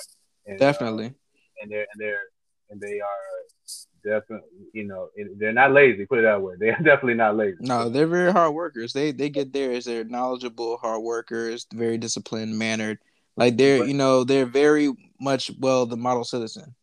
And, 0.46 0.60
definitely. 0.60 1.08
Uh, 1.08 1.62
and 1.62 1.72
they're 1.72 1.88
and 1.92 2.00
they're 2.00 2.22
and 2.70 2.82
they 2.82 3.00
are 3.00 3.84
definitely, 4.04 4.50
you 4.74 4.84
know, 4.86 5.10
they're 5.38 5.54
not 5.54 5.72
lazy. 5.72 6.06
Put 6.06 6.20
it 6.20 6.24
that 6.24 6.42
way. 6.42 6.56
They're 6.60 6.76
definitely 6.78 7.16
not 7.16 7.36
lazy. 7.36 7.58
No, 7.62 7.90
they're 7.90 8.08
very 8.08 8.32
hard 8.32 8.54
workers. 8.54 8.94
They 8.94 9.12
they 9.12 9.30
get 9.30 9.54
there 9.54 9.72
as 9.72 9.86
they're 9.86 10.04
knowledgeable, 10.04 10.78
hard 10.78 11.02
workers, 11.02 11.66
very 11.74 11.98
disciplined, 11.98 12.58
mannered. 12.58 13.00
Like 13.36 13.58
they're, 13.58 13.80
but, 13.80 13.88
you 13.88 13.96
know, 13.96 14.24
they're 14.24 14.46
very 14.46 14.94
much 15.20 15.52
well 15.60 15.86
the 15.86 15.98
model 15.98 16.24
citizen. 16.24 16.76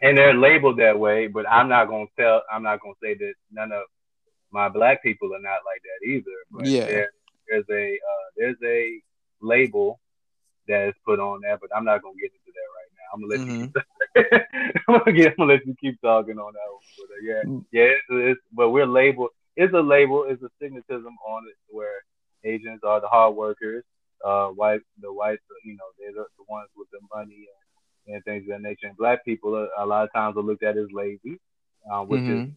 And 0.00 0.16
they're 0.16 0.34
labeled 0.34 0.78
that 0.78 0.98
way, 0.98 1.26
but 1.26 1.48
I'm 1.48 1.68
not 1.68 1.88
gonna 1.88 2.06
tell. 2.18 2.42
I'm 2.52 2.62
not 2.62 2.80
gonna 2.80 2.94
say 3.02 3.14
that 3.14 3.34
none 3.50 3.72
of 3.72 3.82
my 4.52 4.68
black 4.68 5.02
people 5.02 5.34
are 5.34 5.40
not 5.40 5.60
like 5.66 5.82
that 5.82 6.08
either. 6.08 6.36
But 6.50 6.66
yeah, 6.66 6.84
there, 6.84 7.10
there's 7.48 7.64
a 7.70 7.94
uh, 7.94 8.26
there's 8.36 8.56
a 8.64 9.00
label 9.40 9.98
that 10.68 10.88
is 10.88 10.94
put 11.04 11.18
on 11.18 11.40
that, 11.40 11.58
but 11.60 11.70
I'm 11.74 11.84
not 11.84 12.02
gonna 12.02 12.14
get 12.14 12.30
into 12.30 12.52
that 12.54 12.68
right 12.76 12.90
now. 12.94 13.06
I'm 13.12 13.20
gonna 13.20 13.32
let 13.32 13.40
mm-hmm. 13.40 13.62
you. 13.76 13.82
I'm, 14.88 14.98
gonna 14.98 15.12
get, 15.12 15.28
I'm 15.28 15.34
gonna 15.38 15.52
let 15.52 15.66
you 15.66 15.74
keep 15.80 16.00
talking 16.00 16.38
on 16.38 16.52
that 16.52 16.70
one. 16.70 16.82
But 16.96 17.04
uh, 17.04 17.20
yeah, 17.22 17.42
mm. 17.44 17.64
yeah, 17.72 17.82
it's, 17.82 18.04
it's, 18.10 18.40
but 18.52 18.70
we're 18.70 18.86
labeled. 18.86 19.30
It's 19.56 19.74
a 19.74 19.80
label. 19.80 20.24
It's 20.28 20.42
a 20.42 20.50
stigmatism 20.62 21.14
on 21.26 21.44
it 21.48 21.56
where 21.68 22.02
Asians 22.44 22.80
are 22.84 23.00
the 23.00 23.08
hard 23.08 23.34
workers. 23.34 23.84
Uh, 24.24 24.48
white, 24.48 24.80
the 25.00 25.12
whites, 25.12 25.42
you 25.64 25.76
know, 25.76 25.84
they're 25.96 26.12
the, 26.12 26.26
the 26.38 26.44
ones 26.48 26.68
with 26.76 26.88
the 26.90 26.98
money 27.14 27.46
and, 28.06 28.16
and 28.16 28.24
things 28.24 28.42
of 28.42 28.48
that 28.48 28.62
nature. 28.62 28.88
And 28.88 28.96
black 28.96 29.24
people, 29.24 29.54
are, 29.54 29.68
a 29.78 29.86
lot 29.86 30.02
of 30.02 30.12
times, 30.12 30.36
are 30.36 30.42
looked 30.42 30.64
at 30.64 30.76
as 30.76 30.88
lazy, 30.92 31.38
uh, 31.90 32.02
which 32.02 32.22
mm-hmm. 32.22 32.42
is 32.42 32.48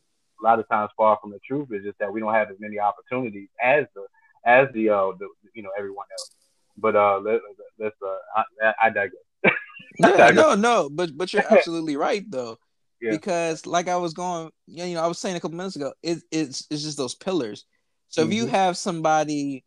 a 0.41 0.43
lot 0.43 0.59
of 0.59 0.67
times 0.69 0.89
far 0.97 1.19
from 1.21 1.29
the 1.29 1.39
truth. 1.47 1.67
It's 1.69 1.85
just 1.85 1.99
that 1.99 2.11
we 2.11 2.19
don't 2.19 2.33
have 2.33 2.49
as 2.49 2.57
many 2.59 2.79
opportunities 2.79 3.49
as 3.61 3.85
the 3.93 4.05
as 4.43 4.67
the 4.73 4.89
uh 4.89 5.11
the 5.19 5.27
you 5.53 5.61
know 5.61 5.69
everyone 5.77 6.07
else. 6.11 6.31
But 6.77 6.95
uh, 6.95 7.19
let, 7.19 7.41
let's 7.77 7.95
uh, 8.01 8.43
I, 8.61 8.73
I 8.83 8.89
digress 8.89 9.21
yeah, 9.99 10.31
no, 10.31 10.55
no, 10.55 10.89
but 10.89 11.15
but 11.15 11.33
you're 11.33 11.43
absolutely 11.51 11.95
right 11.95 12.23
though. 12.29 12.57
Yeah. 13.01 13.11
Because 13.11 13.65
like 13.65 13.87
I 13.87 13.95
was 13.95 14.13
going, 14.13 14.51
you 14.67 14.93
know, 14.93 15.01
I 15.01 15.07
was 15.07 15.17
saying 15.17 15.35
a 15.35 15.39
couple 15.39 15.57
minutes 15.57 15.75
ago, 15.75 15.93
it, 16.03 16.19
it's 16.31 16.67
it's 16.69 16.83
just 16.83 16.97
those 16.97 17.15
pillars. 17.15 17.65
So 18.09 18.21
mm-hmm. 18.21 18.31
if 18.31 18.37
you 18.37 18.43
mm-hmm. 18.43 18.55
have 18.55 18.77
somebody, 18.77 19.65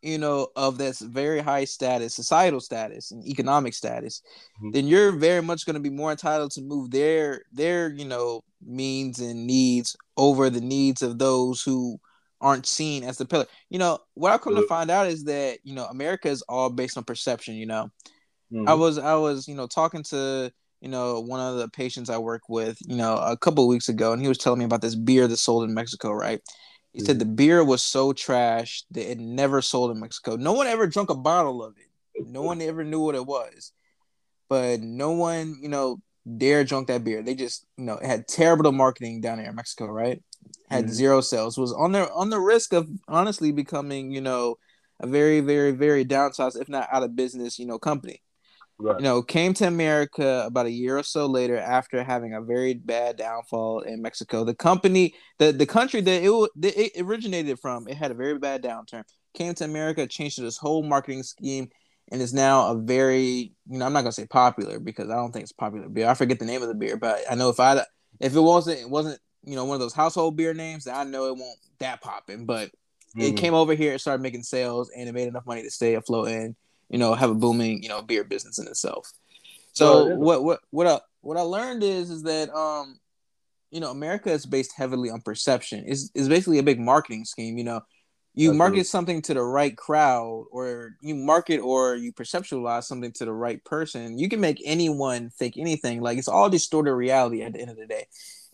you 0.00 0.18
know, 0.18 0.48
of 0.54 0.78
this 0.78 1.00
very 1.00 1.40
high 1.40 1.64
status, 1.64 2.14
societal 2.14 2.60
status, 2.60 3.10
and 3.10 3.26
economic 3.26 3.74
status, 3.74 4.22
mm-hmm. 4.58 4.70
then 4.70 4.86
you're 4.86 5.12
very 5.12 5.42
much 5.42 5.66
going 5.66 5.74
to 5.74 5.80
be 5.80 5.90
more 5.90 6.12
entitled 6.12 6.52
to 6.52 6.62
move 6.62 6.90
their 6.90 7.42
their 7.52 7.90
you 7.90 8.04
know 8.04 8.42
means 8.64 9.18
and 9.18 9.46
needs 9.46 9.96
over 10.16 10.48
the 10.48 10.60
needs 10.60 11.02
of 11.02 11.18
those 11.18 11.62
who 11.62 11.98
aren't 12.40 12.66
seen 12.66 13.02
as 13.02 13.18
the 13.18 13.24
pillar. 13.24 13.46
You 13.70 13.78
know, 13.78 13.98
what 14.14 14.32
I 14.32 14.38
come 14.38 14.54
to 14.54 14.66
find 14.68 14.90
out 14.90 15.08
is 15.08 15.24
that 15.24 15.58
you 15.64 15.74
know 15.74 15.86
America 15.86 16.28
is 16.28 16.42
all 16.42 16.70
based 16.70 16.96
on 16.96 17.02
perception. 17.02 17.54
You 17.56 17.66
know, 17.66 17.90
Mm-hmm. 18.52 18.68
I 18.68 18.74
was 18.74 18.98
I 18.98 19.14
was 19.14 19.46
you 19.46 19.54
know 19.54 19.66
talking 19.66 20.02
to 20.04 20.50
you 20.80 20.88
know 20.88 21.20
one 21.20 21.40
of 21.40 21.58
the 21.58 21.68
patients 21.68 22.08
I 22.08 22.18
work 22.18 22.42
with 22.48 22.78
you 22.86 22.96
know 22.96 23.16
a 23.16 23.36
couple 23.36 23.64
of 23.64 23.68
weeks 23.68 23.88
ago, 23.88 24.12
and 24.12 24.22
he 24.22 24.28
was 24.28 24.38
telling 24.38 24.58
me 24.58 24.64
about 24.64 24.80
this 24.80 24.94
beer 24.94 25.26
that's 25.26 25.42
sold 25.42 25.64
in 25.64 25.74
Mexico, 25.74 26.12
right? 26.12 26.40
He 26.92 27.00
mm-hmm. 27.00 27.06
said 27.06 27.18
the 27.18 27.26
beer 27.26 27.62
was 27.62 27.82
so 27.82 28.12
trash 28.12 28.84
that 28.92 29.10
it 29.10 29.18
never 29.18 29.60
sold 29.60 29.90
in 29.90 30.00
Mexico. 30.00 30.36
No 30.36 30.52
one 30.52 30.66
ever 30.66 30.86
drunk 30.86 31.10
a 31.10 31.14
bottle 31.14 31.62
of 31.62 31.74
it. 31.76 32.26
No 32.26 32.42
one 32.42 32.60
ever 32.62 32.84
knew 32.84 33.00
what 33.00 33.14
it 33.14 33.26
was, 33.26 33.72
but 34.48 34.80
no 34.80 35.12
one 35.12 35.56
you 35.60 35.68
know 35.68 36.00
dare 36.36 36.64
drunk 36.64 36.88
that 36.88 37.04
beer. 37.04 37.22
They 37.22 37.34
just 37.34 37.66
you 37.76 37.84
know 37.84 37.98
had 38.02 38.26
terrible 38.26 38.72
marketing 38.72 39.20
down 39.20 39.38
there 39.38 39.50
in 39.50 39.56
Mexico, 39.56 39.86
right? 39.86 40.22
Had 40.70 40.84
mm-hmm. 40.84 40.92
zero 40.94 41.20
sales. 41.20 41.58
Was 41.58 41.72
on 41.72 41.92
their 41.92 42.10
on 42.12 42.30
the 42.30 42.40
risk 42.40 42.72
of 42.72 42.88
honestly 43.08 43.52
becoming 43.52 44.10
you 44.10 44.22
know 44.22 44.56
a 45.00 45.06
very 45.06 45.40
very 45.40 45.72
very 45.72 46.04
downsized, 46.04 46.60
if 46.60 46.68
not 46.68 46.88
out 46.90 47.02
of 47.02 47.14
business, 47.14 47.58
you 47.58 47.66
know 47.66 47.78
company. 47.78 48.22
Right. 48.80 48.98
You 48.98 49.02
know, 49.02 49.22
came 49.22 49.54
to 49.54 49.66
America 49.66 50.44
about 50.46 50.66
a 50.66 50.70
year 50.70 50.98
or 50.98 51.02
so 51.02 51.26
later 51.26 51.58
after 51.58 52.04
having 52.04 52.34
a 52.34 52.40
very 52.40 52.74
bad 52.74 53.16
downfall 53.16 53.80
in 53.80 54.00
Mexico. 54.00 54.44
The 54.44 54.54
company, 54.54 55.14
the, 55.38 55.50
the 55.50 55.66
country 55.66 56.00
that 56.00 56.22
it, 56.22 56.50
that 56.56 56.80
it 56.80 57.02
originated 57.02 57.58
from, 57.58 57.88
it 57.88 57.96
had 57.96 58.12
a 58.12 58.14
very 58.14 58.38
bad 58.38 58.62
downturn. 58.62 59.02
Came 59.34 59.54
to 59.54 59.64
America, 59.64 60.06
changed 60.06 60.40
this 60.40 60.56
whole 60.56 60.84
marketing 60.84 61.24
scheme, 61.24 61.68
and 62.12 62.22
is 62.22 62.32
now 62.32 62.70
a 62.70 62.78
very, 62.78 63.52
you 63.68 63.78
know, 63.78 63.84
I'm 63.84 63.92
not 63.92 64.02
gonna 64.02 64.12
say 64.12 64.26
popular 64.26 64.78
because 64.78 65.10
I 65.10 65.16
don't 65.16 65.32
think 65.32 65.42
it's 65.42 65.52
popular 65.52 65.88
beer. 65.88 66.08
I 66.08 66.14
forget 66.14 66.38
the 66.38 66.44
name 66.44 66.62
of 66.62 66.68
the 66.68 66.74
beer, 66.74 66.96
but 66.96 67.20
I 67.28 67.34
know 67.34 67.48
if 67.48 67.58
I 67.58 67.84
if 68.20 68.34
it 68.34 68.40
wasn't 68.40 68.80
it 68.80 68.88
wasn't 68.88 69.20
you 69.44 69.56
know 69.56 69.64
one 69.64 69.74
of 69.74 69.80
those 69.80 69.92
household 69.92 70.36
beer 70.36 70.54
names, 70.54 70.86
I 70.86 71.02
know 71.02 71.26
it 71.26 71.36
won't 71.36 71.58
that 71.80 72.00
popping. 72.00 72.46
But 72.46 72.68
mm-hmm. 72.68 73.22
it 73.22 73.36
came 73.36 73.54
over 73.54 73.74
here, 73.74 73.94
it 73.94 74.00
started 74.00 74.22
making 74.22 74.44
sales, 74.44 74.90
and 74.96 75.08
it 75.08 75.12
made 75.12 75.28
enough 75.28 75.46
money 75.46 75.62
to 75.62 75.70
stay 75.70 75.94
afloat 75.94 76.28
and 76.28 76.54
you 76.88 76.98
know, 76.98 77.14
have 77.14 77.30
a 77.30 77.34
booming, 77.34 77.82
you 77.82 77.88
know, 77.88 78.02
beer 78.02 78.24
business 78.24 78.58
in 78.58 78.66
itself. 78.66 79.12
So 79.72 80.06
what 80.06 80.42
what 80.42 80.60
what 80.70 80.86
I 80.86 81.00
what 81.20 81.36
I 81.36 81.42
learned 81.42 81.82
is 81.82 82.10
is 82.10 82.22
that 82.24 82.50
um, 82.54 82.98
you 83.70 83.80
know, 83.80 83.90
America 83.90 84.30
is 84.30 84.46
based 84.46 84.72
heavily 84.76 85.10
on 85.10 85.20
perception. 85.20 85.84
is 85.84 86.10
is 86.14 86.28
basically 86.28 86.58
a 86.58 86.64
big 86.64 86.80
marketing 86.80 87.24
scheme. 87.24 87.58
You 87.58 87.64
know, 87.64 87.80
you 88.34 88.50
Absolutely. 88.50 88.58
market 88.58 88.86
something 88.86 89.22
to 89.22 89.34
the 89.34 89.42
right 89.42 89.76
crowd, 89.76 90.46
or 90.50 90.96
you 91.00 91.14
market 91.14 91.58
or 91.58 91.96
you 91.96 92.12
perceptualize 92.12 92.84
something 92.84 93.12
to 93.12 93.24
the 93.24 93.32
right 93.32 93.62
person. 93.64 94.18
You 94.18 94.28
can 94.28 94.40
make 94.40 94.60
anyone 94.64 95.30
think 95.30 95.56
anything. 95.56 96.00
Like 96.00 96.18
it's 96.18 96.28
all 96.28 96.48
distorted 96.48 96.94
reality 96.94 97.42
at 97.42 97.52
the 97.52 97.60
end 97.60 97.70
of 97.70 97.76
the 97.76 97.86
day. 97.86 98.06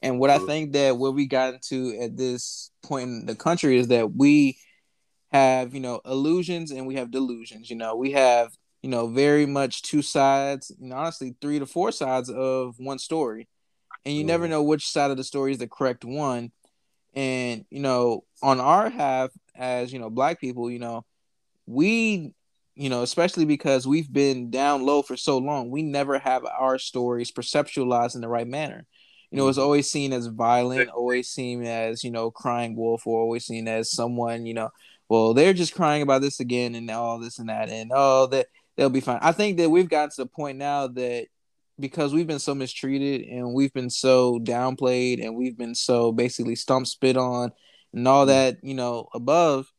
And 0.02 0.18
what 0.18 0.28
I 0.28 0.38
think 0.38 0.72
that 0.72 0.98
what 0.98 1.14
we 1.14 1.26
got 1.26 1.54
into 1.54 1.98
at 1.98 2.14
this 2.14 2.70
point 2.82 3.04
in 3.04 3.26
the 3.26 3.34
country 3.34 3.78
is 3.78 3.88
that 3.88 4.14
we 4.14 4.58
have 5.34 5.74
you 5.74 5.80
know 5.80 6.00
illusions 6.04 6.70
and 6.70 6.86
we 6.86 6.94
have 6.94 7.10
delusions 7.10 7.68
you 7.68 7.74
know. 7.76 7.96
We 7.96 8.12
have 8.12 8.56
you 8.82 8.88
know 8.88 9.08
very 9.08 9.46
much 9.46 9.82
two 9.82 10.00
sides 10.00 10.70
and 10.80 10.92
honestly 10.92 11.34
three 11.40 11.58
to 11.58 11.66
four 11.66 11.90
sides 11.90 12.30
of 12.30 12.76
one 12.78 13.00
story. 13.00 13.48
And 14.06 14.14
you 14.14 14.22
mm. 14.22 14.28
never 14.28 14.46
know 14.46 14.62
which 14.62 14.88
side 14.88 15.10
of 15.10 15.16
the 15.16 15.24
story 15.24 15.50
is 15.50 15.58
the 15.58 15.66
correct 15.66 16.04
one. 16.04 16.52
And 17.14 17.64
you 17.68 17.80
know 17.80 18.24
on 18.42 18.60
our 18.60 18.88
half 18.88 19.30
as 19.56 19.92
you 19.92 19.98
know 19.98 20.08
black 20.08 20.40
people 20.40 20.70
you 20.70 20.78
know 20.78 21.04
we 21.66 22.32
you 22.76 22.88
know 22.88 23.02
especially 23.02 23.44
because 23.44 23.86
we've 23.88 24.12
been 24.12 24.50
down 24.50 24.86
low 24.86 25.02
for 25.02 25.16
so 25.16 25.38
long 25.38 25.70
we 25.70 25.82
never 25.82 26.18
have 26.18 26.44
our 26.44 26.78
stories 26.78 27.32
perceptualized 27.32 28.14
in 28.14 28.20
the 28.20 28.28
right 28.28 28.46
manner. 28.46 28.86
You 29.32 29.38
know 29.38 29.48
it's 29.48 29.58
mm-hmm. 29.58 29.64
always 29.64 29.90
seen 29.90 30.12
as 30.12 30.28
violent 30.28 30.90
always 30.90 31.28
seen 31.28 31.64
as 31.64 32.04
you 32.04 32.12
know 32.12 32.30
crying 32.30 32.76
wolf 32.76 33.04
or 33.04 33.20
always 33.20 33.44
seen 33.44 33.66
as 33.66 33.90
someone 33.90 34.46
you 34.46 34.54
know 34.54 34.70
well, 35.08 35.34
they're 35.34 35.52
just 35.52 35.74
crying 35.74 36.02
about 36.02 36.22
this 36.22 36.40
again 36.40 36.74
and 36.74 36.90
all 36.90 37.18
this 37.18 37.38
and 37.38 37.48
that, 37.48 37.68
and 37.68 37.90
oh, 37.94 38.26
that 38.28 38.46
they'll 38.76 38.90
be 38.90 39.00
fine. 39.00 39.18
I 39.22 39.32
think 39.32 39.58
that 39.58 39.70
we've 39.70 39.88
gotten 39.88 40.10
to 40.10 40.22
the 40.22 40.26
point 40.26 40.58
now 40.58 40.86
that 40.88 41.26
because 41.78 42.14
we've 42.14 42.26
been 42.26 42.38
so 42.38 42.54
mistreated 42.54 43.28
and 43.28 43.52
we've 43.52 43.72
been 43.72 43.90
so 43.90 44.38
downplayed 44.38 45.24
and 45.24 45.34
we've 45.34 45.58
been 45.58 45.74
so 45.74 46.12
basically 46.12 46.54
stump 46.54 46.86
spit 46.86 47.16
on 47.16 47.52
and 47.92 48.06
all 48.06 48.22
mm-hmm. 48.22 48.30
that, 48.30 48.58
you 48.62 48.74
know, 48.74 49.08
above 49.14 49.70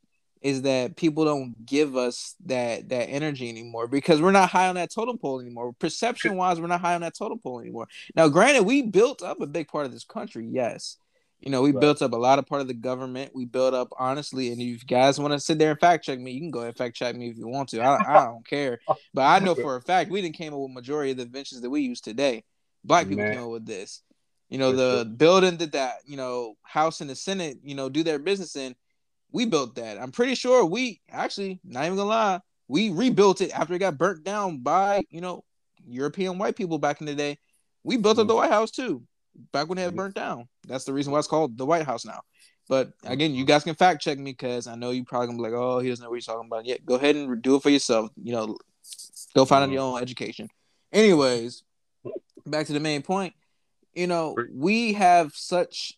is 0.41 0.61
that 0.61 0.95
people 0.95 1.25
don't 1.25 1.65
give 1.65 1.97
us 1.97 2.35
that 2.45 2.89
that 2.89 3.05
energy 3.05 3.49
anymore 3.49 3.87
because 3.87 4.21
we're 4.21 4.31
not 4.31 4.49
high 4.49 4.67
on 4.67 4.75
that 4.75 4.93
totem 4.93 5.17
pole 5.17 5.39
anymore. 5.39 5.73
Perception 5.79 6.35
wise, 6.35 6.59
we're 6.59 6.67
not 6.67 6.81
high 6.81 6.93
on 6.93 7.01
that 7.01 7.17
totem 7.17 7.39
pole 7.39 7.59
anymore. 7.59 7.87
Now, 8.15 8.27
granted, 8.27 8.63
we 8.63 8.83
built 8.83 9.23
up 9.23 9.41
a 9.41 9.47
big 9.47 9.67
part 9.67 9.85
of 9.85 9.91
this 9.91 10.03
country, 10.03 10.47
yes. 10.47 10.97
You 11.45 11.51
know, 11.51 11.61
we 11.61 11.71
Right. 11.71 11.79
built 11.79 12.01
up 12.01 12.11
a 12.11 12.17
lot 12.17 12.39
of 12.39 12.47
part 12.47 12.61
of 12.61 12.67
the 12.67 12.73
government. 12.73 13.31
We 13.35 13.45
built 13.45 13.75
up 13.75 13.89
honestly, 13.99 14.51
and 14.51 14.59
if 14.59 14.67
you 14.67 14.77
guys 14.79 15.19
want 15.19 15.31
to 15.31 15.39
sit 15.39 15.59
there 15.59 15.71
and 15.71 15.79
fact 15.79 16.03
check 16.03 16.19
me, 16.19 16.31
you 16.31 16.39
can 16.39 16.49
go 16.49 16.59
ahead 16.59 16.69
and 16.69 16.77
fact 16.77 16.95
check 16.95 17.15
me 17.15 17.29
if 17.29 17.37
you 17.37 17.47
want 17.47 17.69
to. 17.69 17.81
I, 17.81 17.97
I 17.97 18.25
don't 18.25 18.45
care. 18.45 18.79
But 19.13 19.21
I 19.21 19.39
know 19.39 19.53
for 19.53 19.75
a 19.75 19.81
fact 19.81 20.09
we 20.09 20.21
didn't 20.21 20.35
came 20.35 20.53
up 20.53 20.59
with 20.59 20.71
majority 20.71 21.11
of 21.11 21.17
the 21.17 21.23
inventions 21.23 21.61
that 21.61 21.69
we 21.69 21.81
use 21.81 22.01
today. 22.01 22.43
Black 22.83 23.07
people 23.07 23.23
Man. 23.23 23.33
came 23.33 23.43
up 23.43 23.51
with 23.51 23.65
this. 23.65 24.01
You 24.49 24.57
know, 24.57 24.71
For 24.71 24.77
the 24.77 25.03
sure. 25.03 25.05
building 25.05 25.57
that 25.57 25.71
that 25.73 25.97
you 26.05 26.17
know 26.17 26.55
House 26.63 27.01
and 27.01 27.09
the 27.09 27.15
Senate, 27.15 27.57
you 27.63 27.75
know, 27.75 27.89
do 27.89 28.03
their 28.03 28.19
business 28.19 28.55
in. 28.55 28.75
We 29.31 29.45
built 29.45 29.75
that. 29.75 29.99
I'm 30.01 30.11
pretty 30.11 30.35
sure 30.35 30.65
we 30.65 30.99
actually, 31.09 31.59
not 31.63 31.85
even 31.85 31.97
gonna 31.97 32.09
lie, 32.09 32.39
we 32.67 32.89
rebuilt 32.89 33.41
it 33.41 33.51
after 33.51 33.73
it 33.75 33.79
got 33.79 33.97
burnt 33.97 34.23
down 34.23 34.59
by 34.59 35.03
you 35.09 35.21
know 35.21 35.43
European 35.85 36.39
white 36.39 36.55
people 36.55 36.79
back 36.79 37.01
in 37.01 37.05
the 37.07 37.15
day. 37.15 37.37
We 37.83 37.97
built 37.97 38.17
up 38.17 38.25
mm. 38.25 38.29
the 38.29 38.35
White 38.35 38.51
House 38.51 38.71
too, 38.71 39.03
back 39.51 39.67
when 39.67 39.77
it 39.77 39.83
had 39.83 39.95
burnt 39.95 40.15
down. 40.15 40.47
That's 40.67 40.85
the 40.85 40.93
reason 40.93 41.11
why 41.11 41.19
it's 41.19 41.27
called 41.27 41.57
the 41.57 41.65
White 41.65 41.85
House 41.85 42.05
now. 42.05 42.21
But 42.67 42.93
again, 43.03 43.35
you 43.35 43.45
guys 43.45 43.63
can 43.63 43.75
fact 43.75 44.01
check 44.01 44.17
me 44.17 44.31
because 44.31 44.65
I 44.67 44.75
know 44.75 44.91
you 44.91 45.03
probably 45.03 45.27
gonna 45.27 45.37
be 45.37 45.43
like, 45.43 45.53
oh, 45.53 45.79
he 45.79 45.89
doesn't 45.89 46.03
know 46.03 46.09
what 46.09 46.15
he's 46.15 46.25
talking 46.25 46.47
about. 46.47 46.65
Yeah, 46.65 46.77
go 46.83 46.95
ahead 46.95 47.15
and 47.15 47.41
do 47.41 47.55
it 47.55 47.61
for 47.61 47.69
yourself. 47.69 48.09
You 48.21 48.33
know, 48.33 48.57
go 49.35 49.45
find 49.45 49.63
out 49.63 49.69
your 49.69 49.81
own 49.81 50.01
education. 50.01 50.49
Anyways, 50.91 51.63
back 52.45 52.65
to 52.67 52.73
the 52.73 52.79
main 52.79 53.01
point. 53.01 53.33
You 53.93 54.07
know, 54.07 54.35
we 54.53 54.93
have 54.93 55.33
such 55.35 55.93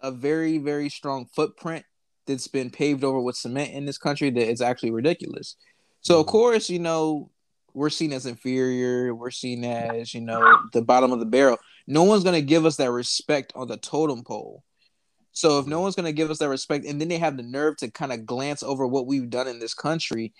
a 0.00 0.10
very, 0.10 0.58
very 0.58 0.88
strong 0.88 1.26
footprint 1.26 1.84
that's 2.26 2.48
been 2.48 2.70
paved 2.70 3.04
over 3.04 3.20
with 3.20 3.36
cement 3.36 3.72
in 3.72 3.84
this 3.84 3.98
country 3.98 4.30
that 4.30 4.50
it's 4.50 4.60
actually 4.60 4.90
ridiculous. 4.90 5.56
So 6.00 6.20
of 6.20 6.26
Mhm. 6.26 6.30
course, 6.30 6.70
you 6.70 6.78
know, 6.78 7.30
we're 7.74 7.90
seen 7.90 8.12
as 8.12 8.26
inferior. 8.26 9.14
We're 9.14 9.30
seen 9.30 9.64
as, 9.64 10.14
you 10.14 10.20
know, 10.20 10.58
the 10.72 10.82
bottom 10.82 11.12
of 11.12 11.20
the 11.20 11.26
barrel. 11.26 11.58
No 11.86 12.04
one's 12.04 12.24
gonna 12.24 12.42
give 12.42 12.66
us 12.66 12.76
that 12.76 12.90
respect 12.90 13.52
on 13.54 13.68
the 13.68 13.76
totem 13.76 14.24
pole. 14.24 14.62
So 15.32 15.58
if 15.58 15.66
no 15.66 15.80
one's 15.80 15.94
gonna 15.94 16.12
give 16.12 16.30
us 16.30 16.38
that 16.38 16.48
respect, 16.48 16.84
and 16.84 17.00
then 17.00 17.08
they 17.08 17.18
have 17.18 17.36
the 17.36 17.42
nerve 17.42 17.76
to 17.78 17.90
kind 17.90 18.12
of 18.12 18.26
glance 18.26 18.62
over 18.62 18.86
what 18.86 19.06
we've 19.06 19.30
done 19.30 19.48
in 19.48 19.58
this 19.58 19.74
country, 19.74 20.32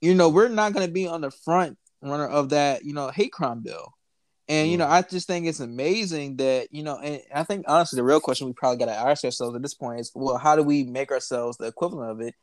you 0.00 0.14
know, 0.14 0.28
we're 0.28 0.48
not 0.48 0.72
gonna 0.72 0.88
be 0.88 1.06
on 1.06 1.20
the 1.20 1.30
front 1.30 1.78
runner 2.02 2.26
of 2.26 2.50
that, 2.50 2.84
you 2.84 2.92
know, 2.92 3.10
hate 3.10 3.32
crime 3.32 3.62
bill. 3.62 3.94
And 4.48 4.70
you 4.70 4.78
know, 4.78 4.86
I 4.86 5.02
just 5.02 5.26
think 5.26 5.46
it's 5.46 5.60
amazing 5.60 6.36
that 6.36 6.68
you 6.72 6.82
know, 6.82 6.98
and 6.98 7.20
I 7.34 7.44
think 7.44 7.66
honestly, 7.68 7.98
the 7.98 8.04
real 8.04 8.20
question 8.20 8.46
we 8.46 8.54
probably 8.54 8.78
got 8.78 8.86
to 8.86 8.98
ask 8.98 9.22
ourselves 9.22 9.54
at 9.54 9.60
this 9.60 9.74
point 9.74 10.00
is, 10.00 10.10
well, 10.14 10.38
how 10.38 10.56
do 10.56 10.62
we 10.62 10.84
make 10.84 11.10
ourselves 11.10 11.58
the 11.58 11.66
equivalent 11.66 12.10
of 12.10 12.20
it? 12.22 12.34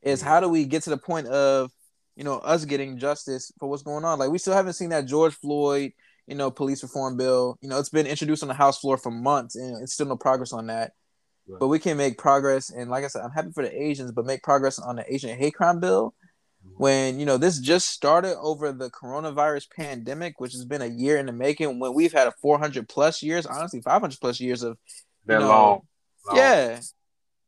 Is 0.00 0.22
how 0.22 0.40
do 0.40 0.48
we 0.48 0.64
get 0.64 0.84
to 0.84 0.90
the 0.90 0.96
point 0.96 1.26
of 1.26 1.70
you 2.16 2.24
know 2.24 2.38
us 2.38 2.64
getting 2.64 2.98
justice 2.98 3.52
for 3.60 3.68
what's 3.68 3.82
going 3.82 4.04
on? 4.04 4.18
Like 4.18 4.30
we 4.30 4.38
still 4.38 4.54
haven't 4.54 4.72
seen 4.72 4.88
that 4.90 5.04
George 5.04 5.34
Floyd, 5.34 5.92
you 6.26 6.34
know, 6.34 6.50
police 6.50 6.82
reform 6.82 7.16
bill. 7.16 7.58
You 7.60 7.68
know, 7.68 7.78
it's 7.78 7.88
been 7.88 8.06
introduced 8.06 8.42
on 8.42 8.48
the 8.48 8.54
House 8.54 8.78
floor 8.78 8.96
for 8.96 9.10
months, 9.10 9.56
and 9.56 9.82
it's 9.82 9.94
still 9.94 10.06
no 10.06 10.16
progress 10.16 10.52
on 10.52 10.66
that. 10.68 10.92
Right. 11.48 11.58
But 11.58 11.68
we 11.68 11.78
can 11.78 11.96
make 11.96 12.18
progress, 12.18 12.70
and 12.70 12.90
like 12.90 13.04
I 13.04 13.08
said, 13.08 13.22
I'm 13.22 13.32
happy 13.32 13.50
for 13.52 13.62
the 13.62 13.82
Asians, 13.82 14.12
but 14.12 14.26
make 14.26 14.42
progress 14.42 14.78
on 14.78 14.96
the 14.96 15.12
Asian 15.12 15.36
hate 15.36 15.54
crime 15.54 15.80
bill 15.80 16.14
mm-hmm. 16.64 16.82
when 16.82 17.18
you 17.18 17.26
know 17.26 17.36
this 17.36 17.58
just 17.58 17.88
started 17.88 18.36
over 18.38 18.72
the 18.72 18.90
coronavirus 18.90 19.66
pandemic, 19.76 20.38
which 20.38 20.52
has 20.52 20.64
been 20.64 20.82
a 20.82 20.86
year 20.86 21.16
in 21.16 21.26
the 21.26 21.32
making. 21.32 21.80
When 21.80 21.94
we've 21.94 22.12
had 22.12 22.28
a 22.28 22.32
400 22.40 22.88
plus 22.88 23.22
years, 23.22 23.44
honestly, 23.46 23.80
500 23.80 24.20
plus 24.20 24.40
years 24.40 24.62
of 24.62 24.78
They're 25.26 25.40
know, 25.40 25.48
long. 25.48 25.80
long. 26.28 26.36
yeah, 26.36 26.80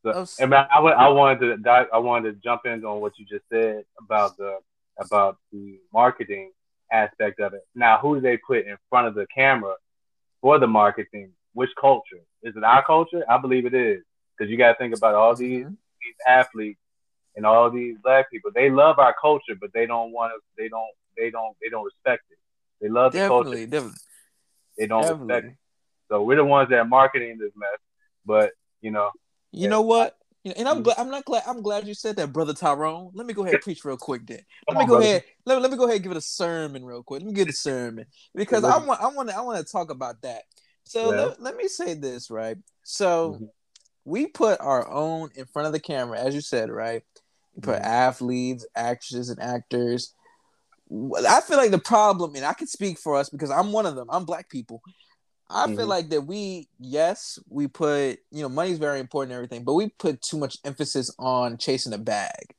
So, 0.03 0.11
of- 0.11 0.31
and 0.39 0.53
I, 0.53 0.63
I, 0.63 0.79
I 0.79 1.07
wanted 1.07 1.39
to 1.39 1.57
dive, 1.57 1.87
I 1.93 1.99
wanted 1.99 2.35
to 2.35 2.41
jump 2.41 2.65
in 2.65 2.83
on 2.83 2.99
what 2.99 3.13
you 3.17 3.25
just 3.25 3.45
said 3.49 3.85
about 3.97 4.35
the 4.35 4.59
about 4.99 5.37
the 5.51 5.79
marketing 5.93 6.51
aspect 6.91 7.39
of 7.39 7.53
it. 7.53 7.61
Now, 7.75 7.97
who 7.99 8.15
do 8.15 8.21
they 8.21 8.37
put 8.37 8.65
in 8.65 8.77
front 8.89 9.07
of 9.07 9.15
the 9.15 9.27
camera 9.33 9.75
for 10.41 10.59
the 10.59 10.67
marketing? 10.67 11.31
Which 11.53 11.69
culture? 11.79 12.21
Is 12.43 12.55
it 12.55 12.63
our 12.63 12.83
culture? 12.85 13.23
I 13.29 13.37
believe 13.37 13.65
it 13.65 13.73
is 13.73 14.03
because 14.37 14.51
you 14.51 14.57
got 14.57 14.73
to 14.73 14.77
think 14.77 14.95
about 14.95 15.15
all 15.15 15.35
these 15.35 15.65
Mhm. 15.65 15.77
these 16.01 16.15
athletes 16.27 16.79
and 17.35 17.45
all 17.45 17.69
these 17.71 17.97
black 18.03 18.29
people. 18.29 18.51
They 18.53 18.69
love 18.69 18.99
our 18.99 19.15
culture, 19.19 19.55
but 19.59 19.71
they 19.73 19.85
don't 19.85 20.11
want 20.11 20.33
to. 20.33 20.39
They 20.57 20.69
don't. 20.69 20.85
They 21.17 21.29
don't. 21.31 21.55
They 21.61 21.69
don't 21.69 21.85
respect 21.85 22.23
it. 22.29 22.37
They 22.81 22.89
love 22.89 23.13
the 23.13 23.19
definitely, 23.19 23.65
culture. 23.65 23.67
definitely, 23.67 23.99
They 24.77 24.87
don't 24.87 25.19
respect 25.19 25.45
it. 25.47 25.57
So 26.09 26.21
we're 26.23 26.35
the 26.35 26.45
ones 26.45 26.69
that 26.69 26.79
are 26.79 26.85
marketing 26.85 27.37
this 27.39 27.51
mess. 27.55 27.79
But 28.25 28.51
you 28.81 28.91
know, 28.91 29.11
You 29.51 29.63
Yeah. 29.63 29.69
know 29.69 29.81
what? 29.81 30.17
You 30.45 30.51
know, 30.51 30.55
and 30.59 30.69
I'm 30.69 30.77
Mhm. 30.79 30.83
glad. 30.83 30.97
I'm 30.99 31.09
not 31.09 31.25
glad. 31.25 31.43
I'm 31.47 31.63
glad 31.63 31.87
you 31.87 31.95
said 31.95 32.17
that, 32.17 32.31
brother 32.31 32.53
Tyrone. 32.53 33.09
Let 33.15 33.25
me 33.25 33.33
go 33.33 33.41
ahead 33.41 33.55
and 33.55 33.61
preach 33.63 33.83
real 33.83 33.97
quick. 33.97 34.27
Then 34.27 34.41
let 34.67 34.67
Come 34.69 34.77
me 34.77 34.81
on, 34.83 34.87
go 34.87 34.93
brother. 34.93 35.05
ahead. 35.05 35.23
Let, 35.43 35.61
let 35.63 35.71
me 35.71 35.77
go 35.77 35.85
ahead 35.85 35.95
and 35.95 36.03
give 36.03 36.11
it 36.11 36.17
a 36.19 36.21
sermon 36.21 36.85
real 36.85 37.01
quick. 37.01 37.21
Let 37.23 37.27
me 37.27 37.33
give 37.33 37.47
it 37.47 37.53
a 37.53 37.57
sermon 37.57 38.05
because 38.35 38.63
I 38.63 38.77
want. 38.77 39.01
I 39.01 39.07
want. 39.07 39.29
to 39.29 39.35
I 39.35 39.41
want 39.41 39.65
to 39.65 39.71
talk 39.71 39.89
about 39.89 40.21
that. 40.21 40.43
So 40.83 41.09
Yeah. 41.09 41.15
let, 41.15 41.41
let 41.41 41.55
me 41.57 41.67
say 41.67 41.95
this 41.95 42.29
right. 42.29 42.57
So 42.83 43.39
Mhm. 43.41 43.49
we 44.05 44.27
put 44.27 44.61
our 44.61 44.87
own 44.87 45.31
in 45.33 45.45
front 45.47 45.65
of 45.65 45.73
the 45.73 45.79
camera, 45.79 46.19
as 46.19 46.35
you 46.35 46.41
said, 46.41 46.69
right? 46.69 47.01
We 47.55 47.61
put 47.61 47.81
Mhm. 47.81 47.85
athletes, 47.85 48.67
actresses, 48.75 49.29
and 49.29 49.41
actors. 49.41 50.13
I 51.27 51.41
feel 51.41 51.57
like 51.57 51.71
the 51.71 51.79
problem, 51.79 52.35
and 52.35 52.45
I 52.45 52.53
can 52.53 52.67
speak 52.67 52.99
for 52.99 53.15
us 53.15 53.29
because 53.29 53.49
I'm 53.49 53.71
one 53.71 53.87
of 53.87 53.95
them. 53.95 54.07
I'm 54.11 54.25
black 54.25 54.47
people. 54.47 54.83
I 55.49 55.67
feel 55.67 55.85
Mhm. 55.85 55.89
like 55.89 56.09
that 56.09 56.21
we, 56.21 56.69
yes, 56.79 57.37
we 57.49 57.67
put, 57.67 58.19
you 58.31 58.41
know, 58.41 58.49
money's 58.49 58.79
very 58.79 58.99
important 58.99 59.31
and 59.31 59.37
everything, 59.37 59.63
but 59.63 59.73
we 59.73 59.89
put 59.89 60.21
too 60.21 60.37
much 60.37 60.57
emphasis 60.63 61.11
on 61.19 61.57
chasing 61.57 61.93
a 61.93 61.99
bag. 61.99 62.55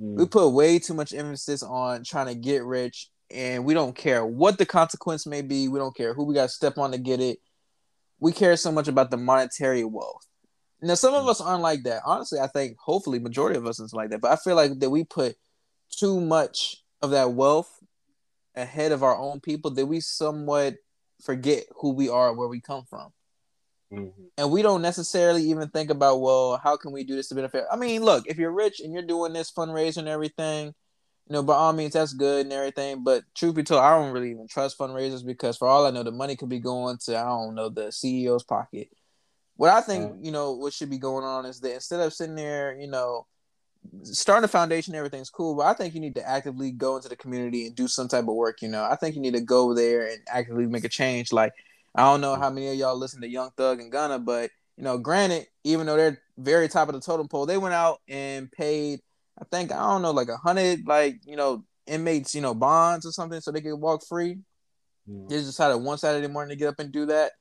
Mm. 0.00 0.16
We 0.18 0.26
put 0.26 0.48
way 0.50 0.78
too 0.78 0.94
much 0.94 1.14
emphasis 1.14 1.62
on 1.62 2.02
trying 2.02 2.26
to 2.26 2.34
get 2.34 2.64
rich, 2.64 3.10
and 3.30 3.64
we 3.64 3.74
don't 3.74 3.94
care 3.94 4.26
what 4.26 4.58
the 4.58 4.66
consequence 4.66 5.24
may 5.24 5.40
be. 5.40 5.68
We 5.68 5.78
don't 5.78 5.96
care 5.96 6.14
who 6.14 6.24
we 6.24 6.34
got 6.34 6.44
to 6.44 6.48
step 6.48 6.78
on 6.78 6.92
to 6.92 6.98
get 6.98 7.20
it. 7.20 7.38
We 8.18 8.32
care 8.32 8.56
so 8.56 8.72
much 8.72 8.88
about 8.88 9.10
the 9.10 9.16
monetary 9.16 9.84
wealth. 9.84 10.26
Now, 10.82 10.94
some 10.94 11.14
of 11.14 11.26
us 11.28 11.40
aren't 11.40 11.62
like 11.62 11.84
that. 11.84 12.02
Honestly, 12.04 12.38
I 12.38 12.48
think 12.48 12.76
hopefully 12.78 13.18
majority 13.18 13.56
of 13.56 13.66
us 13.66 13.78
is 13.80 13.92
like 13.94 14.10
that. 14.10 14.20
But 14.20 14.32
I 14.32 14.36
feel 14.36 14.56
like 14.56 14.78
that 14.80 14.90
we 14.90 15.04
put 15.04 15.36
too 15.90 16.20
much 16.20 16.82
of 17.00 17.10
that 17.10 17.32
wealth 17.32 17.70
ahead 18.54 18.92
of 18.92 19.02
our 19.02 19.16
own 19.16 19.40
people 19.40 19.70
that 19.72 19.86
we 19.86 20.00
somewhat 20.00 20.76
forget 21.22 21.64
who 21.80 21.90
we 21.92 22.08
are, 22.08 22.32
where 22.34 22.48
we 22.48 22.60
come 22.60 22.84
from 22.84 23.12
Mhm. 23.92 24.12
and 24.36 24.50
we 24.50 24.62
don't 24.62 24.82
necessarily 24.82 25.42
even 25.44 25.68
think 25.68 25.90
about 25.90 26.20
well 26.20 26.56
how 26.56 26.76
can 26.76 26.90
we 26.90 27.04
do 27.04 27.14
this 27.14 27.28
to 27.28 27.36
benefit 27.36 27.64
i 27.70 27.76
mean 27.76 28.02
look 28.02 28.26
if 28.26 28.36
you're 28.36 28.50
rich 28.50 28.80
and 28.80 28.92
you're 28.92 29.02
doing 29.06 29.32
this 29.32 29.52
fundraiser 29.52 29.98
and 29.98 30.08
everything 30.08 30.66
you 31.28 31.32
know 31.32 31.42
by 31.42 31.54
all 31.54 31.72
means 31.72 31.92
that's 31.92 32.12
good 32.12 32.46
and 32.46 32.52
everything 32.52 33.04
but 33.04 33.22
truth 33.36 33.54
be 33.54 33.62
told 33.62 33.80
i 33.80 33.90
don't 33.96 34.12
really 34.12 34.32
even 34.32 34.48
trust 34.48 34.76
fundraisers 34.76 35.24
because 35.24 35.56
for 35.56 35.68
all 35.68 35.86
i 35.86 35.90
know 35.92 36.02
the 36.02 36.10
money 36.10 36.34
could 36.34 36.48
be 36.48 36.58
going 36.58 36.98
to 36.98 37.16
i 37.16 37.22
don't 37.22 37.54
know 37.54 37.68
the 37.68 37.92
ceo's 37.92 38.42
pocket 38.42 38.88
what 39.54 39.70
i 39.72 39.80
think 39.80 40.10
Right. 40.10 40.24
you 40.24 40.32
know 40.32 40.52
what 40.52 40.72
should 40.72 40.90
be 40.90 40.98
going 40.98 41.24
on 41.24 41.46
is 41.46 41.60
that 41.60 41.74
instead 41.74 42.00
of 42.00 42.12
sitting 42.12 42.34
there 42.34 42.76
you 42.76 42.88
know 42.88 43.26
starting 44.02 44.44
a 44.44 44.48
foundation 44.48 44.94
everything's 44.94 45.30
cool 45.30 45.56
but 45.56 45.66
i 45.66 45.72
think 45.72 45.94
you 45.94 46.00
need 46.00 46.14
to 46.14 46.28
actively 46.28 46.70
go 46.70 46.96
into 46.96 47.08
the 47.08 47.16
community 47.16 47.66
and 47.66 47.74
do 47.74 47.88
some 47.88 48.08
type 48.08 48.22
of 48.22 48.34
work 48.34 48.62
you 48.62 48.68
know 48.68 48.84
i 48.84 48.96
think 48.96 49.14
you 49.14 49.20
need 49.20 49.34
to 49.34 49.40
go 49.40 49.74
there 49.74 50.06
and 50.06 50.18
actively 50.28 50.66
make 50.66 50.84
a 50.84 50.88
change 50.88 51.32
like 51.32 51.52
I 51.96 52.02
don't 52.02 52.20
know 52.20 52.36
how 52.36 52.50
many 52.50 52.68
of 52.68 52.74
y'all 52.74 52.96
listen 52.96 53.22
to 53.22 53.28
Young 53.28 53.50
Thug 53.56 53.80
and 53.80 53.90
Gunna, 53.90 54.18
but 54.18 54.50
you 54.76 54.84
know, 54.84 54.98
granted, 54.98 55.46
even 55.64 55.86
though 55.86 55.96
they're 55.96 56.20
very 56.36 56.68
top 56.68 56.88
of 56.88 56.94
the 56.94 57.00
totem 57.00 57.26
pole, 57.26 57.46
they 57.46 57.56
went 57.56 57.74
out 57.74 58.00
and 58.06 58.52
paid, 58.52 59.00
I 59.40 59.44
think, 59.50 59.72
I 59.72 59.78
don't 59.78 60.02
know, 60.02 60.10
like 60.10 60.28
a 60.28 60.36
hundred, 60.36 60.86
like 60.86 61.20
you 61.24 61.36
know, 61.36 61.64
inmates, 61.86 62.34
you 62.34 62.42
know, 62.42 62.54
bonds 62.54 63.06
or 63.06 63.12
something, 63.12 63.40
so 63.40 63.50
they 63.50 63.62
could 63.62 63.76
walk 63.76 64.04
free. 64.06 64.38
Mhm. 65.08 65.30
They 65.30 65.36
just 65.36 65.48
decided 65.48 65.78
one 65.78 65.96
Saturday 65.96 66.28
morning 66.28 66.50
to 66.50 66.58
get 66.58 66.68
up 66.68 66.78
and 66.78 66.92
do 66.92 67.06
that, 67.06 67.32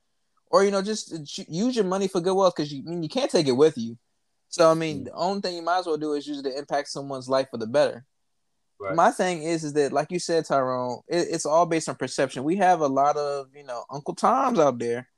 or 0.50 0.64
you 0.64 0.72
know, 0.72 0.82
just 0.82 1.14
use 1.50 1.76
your 1.76 1.86
money 1.86 2.08
for 2.08 2.22
good 2.22 2.36
wealth 2.36 2.56
because 2.56 2.72
you 2.72 2.82
I 2.88 2.90
mean 2.90 3.04
you 3.04 3.10
can't 3.10 3.30
take 3.30 3.48
it 3.48 3.52
with 3.52 3.78
you. 3.78 3.98
So 4.56 4.72
I 4.72 4.74
mean, 4.74 5.04
the 5.04 5.12
only 5.12 5.42
thing 5.42 5.58
you 5.58 5.62
might 5.62 5.80
as 5.80 5.86
well 5.86 5.98
do 5.98 6.14
is 6.14 6.26
use 6.26 6.40
it 6.40 6.44
to 6.44 6.58
impact 6.58 6.88
someone's 6.88 7.28
life 7.28 7.50
for 7.52 7.58
the 7.58 7.68
better. 7.68 8.06
Right. 8.80 8.96
My 8.96 9.12
thing 9.12 9.44
is, 9.44 9.66
is 9.66 9.74
that 9.74 9.92
like 9.92 10.12
you 10.12 10.20
said, 10.20 10.46
Tyrone, 10.46 11.02
it, 11.10 11.28
it's 11.30 11.46
all 11.46 11.66
based 11.66 11.90
on 11.90 11.96
perception. 11.96 12.46
We 12.46 12.56
have 12.56 12.80
a 12.80 12.88
lot 12.88 13.18
of 13.18 13.48
you 13.54 13.66
know 13.66 13.84
Uncle 13.92 14.16
Toms 14.16 14.58
out 14.58 14.80
there 14.80 15.10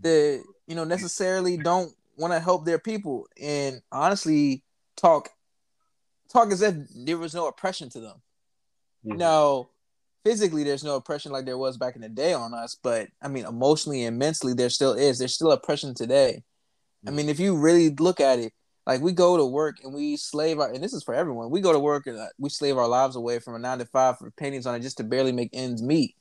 that 0.00 0.42
you 0.66 0.74
know 0.74 0.84
necessarily 0.84 1.58
don't 1.58 1.92
want 2.16 2.32
to 2.32 2.40
help 2.40 2.64
their 2.64 2.78
people 2.78 3.26
and 3.38 3.82
honestly 3.92 4.64
talk 4.96 5.28
talk 6.32 6.50
as 6.50 6.62
if 6.62 6.74
there 7.04 7.18
was 7.18 7.34
no 7.34 7.48
oppression 7.48 7.90
to 7.90 8.00
them. 8.00 8.22
Mhm. 9.04 9.18
No, 9.18 9.68
physically 10.24 10.64
there's 10.64 10.84
no 10.84 10.96
oppression 10.96 11.32
like 11.32 11.44
there 11.44 11.58
was 11.58 11.76
back 11.76 11.96
in 11.96 12.00
the 12.00 12.08
day 12.08 12.32
on 12.32 12.54
us, 12.54 12.78
but 12.82 13.08
I 13.20 13.28
mean 13.28 13.44
emotionally 13.44 14.04
and 14.04 14.18
mentally 14.18 14.54
there 14.54 14.70
still 14.70 14.94
is. 14.94 15.18
There's 15.18 15.34
still 15.34 15.52
oppression 15.52 15.92
today. 15.92 16.44
I 17.06 17.10
mean, 17.10 17.28
if 17.28 17.38
you 17.38 17.56
really 17.56 17.90
look 17.90 18.20
at 18.20 18.38
it, 18.38 18.52
Like 18.86 19.02
we 19.02 19.12
go 19.12 19.36
to 19.36 19.44
work 19.44 19.76
and 19.84 19.92
we 19.92 20.16
slave 20.16 20.58
our, 20.58 20.72
and 20.72 20.82
this 20.82 20.94
is 20.94 21.04
for 21.04 21.14
everyone. 21.14 21.50
We 21.50 21.60
go 21.60 21.74
to 21.74 21.78
work 21.78 22.06
and 22.06 22.18
uh, 22.18 22.28
we 22.38 22.48
slave 22.48 22.78
our 22.78 22.88
lives 22.88 23.16
away 23.16 23.38
from 23.38 23.54
a 23.54 23.58
nine 23.58 23.78
to 23.80 23.84
five 23.84 24.16
for 24.18 24.30
pennies 24.30 24.64
on 24.66 24.74
it 24.76 24.80
just 24.80 24.96
to 24.96 25.04
barely 25.04 25.30
make 25.30 25.50
ends 25.52 25.82
meet. 25.82 26.16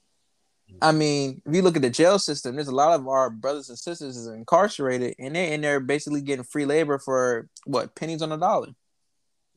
I 0.81 0.91
mean, 0.91 1.41
if 1.45 1.55
you 1.55 1.61
look 1.61 1.77
at 1.77 1.81
the 1.81 1.89
jail 1.89 2.19
system, 2.19 2.55
there's 2.55 2.67
a 2.67 2.75
lot 2.75 2.93
of 2.93 3.07
our 3.07 3.29
brothers 3.29 3.69
and 3.69 3.79
sisters 3.79 4.17
is 4.17 4.27
incarcerated, 4.27 5.15
and 5.17 5.33
they're 5.33 5.53
in 5.53 5.61
there 5.61 5.79
basically 5.79 6.21
getting 6.21 6.43
free 6.43 6.65
labor 6.65 6.99
for 6.99 7.47
what 7.65 7.95
pennies 7.95 8.21
on 8.21 8.33
a 8.33 8.37
dollar. 8.37 8.75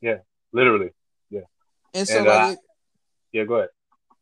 Yeah, 0.00 0.18
literally. 0.52 0.90
Yeah. 1.28 1.40
And 1.92 2.06
so, 2.06 2.18
And, 2.18 2.26
like, 2.26 2.58
uh, 2.58 2.60
Yeah, 3.32 3.44
go 3.44 3.54
ahead. 3.56 3.70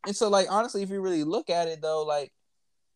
and 0.06 0.16
so, 0.16 0.30
like, 0.30 0.46
honestly, 0.48 0.82
if 0.82 0.88
you 0.88 1.02
really 1.02 1.24
look 1.24 1.50
at 1.50 1.68
it, 1.68 1.82
though, 1.82 2.04
like, 2.04 2.32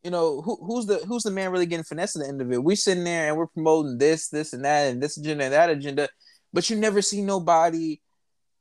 you 0.03 0.11
know, 0.11 0.43
who, 0.43 0.57
who's 0.57 0.87
the 0.87 0.99
who's 1.07 1.23
the 1.23 1.31
man 1.31 1.51
really 1.53 1.67
getting 1.67 1.85
finesse 1.85 2.17
at 2.17 2.23
the 2.23 2.29
end 2.29 2.41
of 2.41 2.51
it? 2.53 2.63
We're 2.63 2.77
sitting 2.77 3.05
there 3.05 3.29
and 3.29 3.37
we're 3.37 3.47
promoting 3.47 3.99
this, 3.99 4.29
this, 4.29 4.53
and 4.53 4.65
that, 4.65 4.91
and 4.91 5.03
this 5.03 5.17
agenda 5.17 5.45
and 5.45 5.53
that 5.53 5.71
agenda, 5.71 6.09
but 6.53 6.69
you 6.69 6.77
never 6.77 7.01
see 7.03 7.23
nobody 7.23 8.01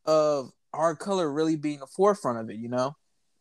of 0.05 0.51
our 0.73 0.95
color 0.95 1.31
really 1.31 1.55
being 1.55 1.79
the 1.79 1.87
forefront 1.87 2.39
of 2.39 2.49
it. 2.49 2.57
You 2.57 2.69
know, 2.69 2.95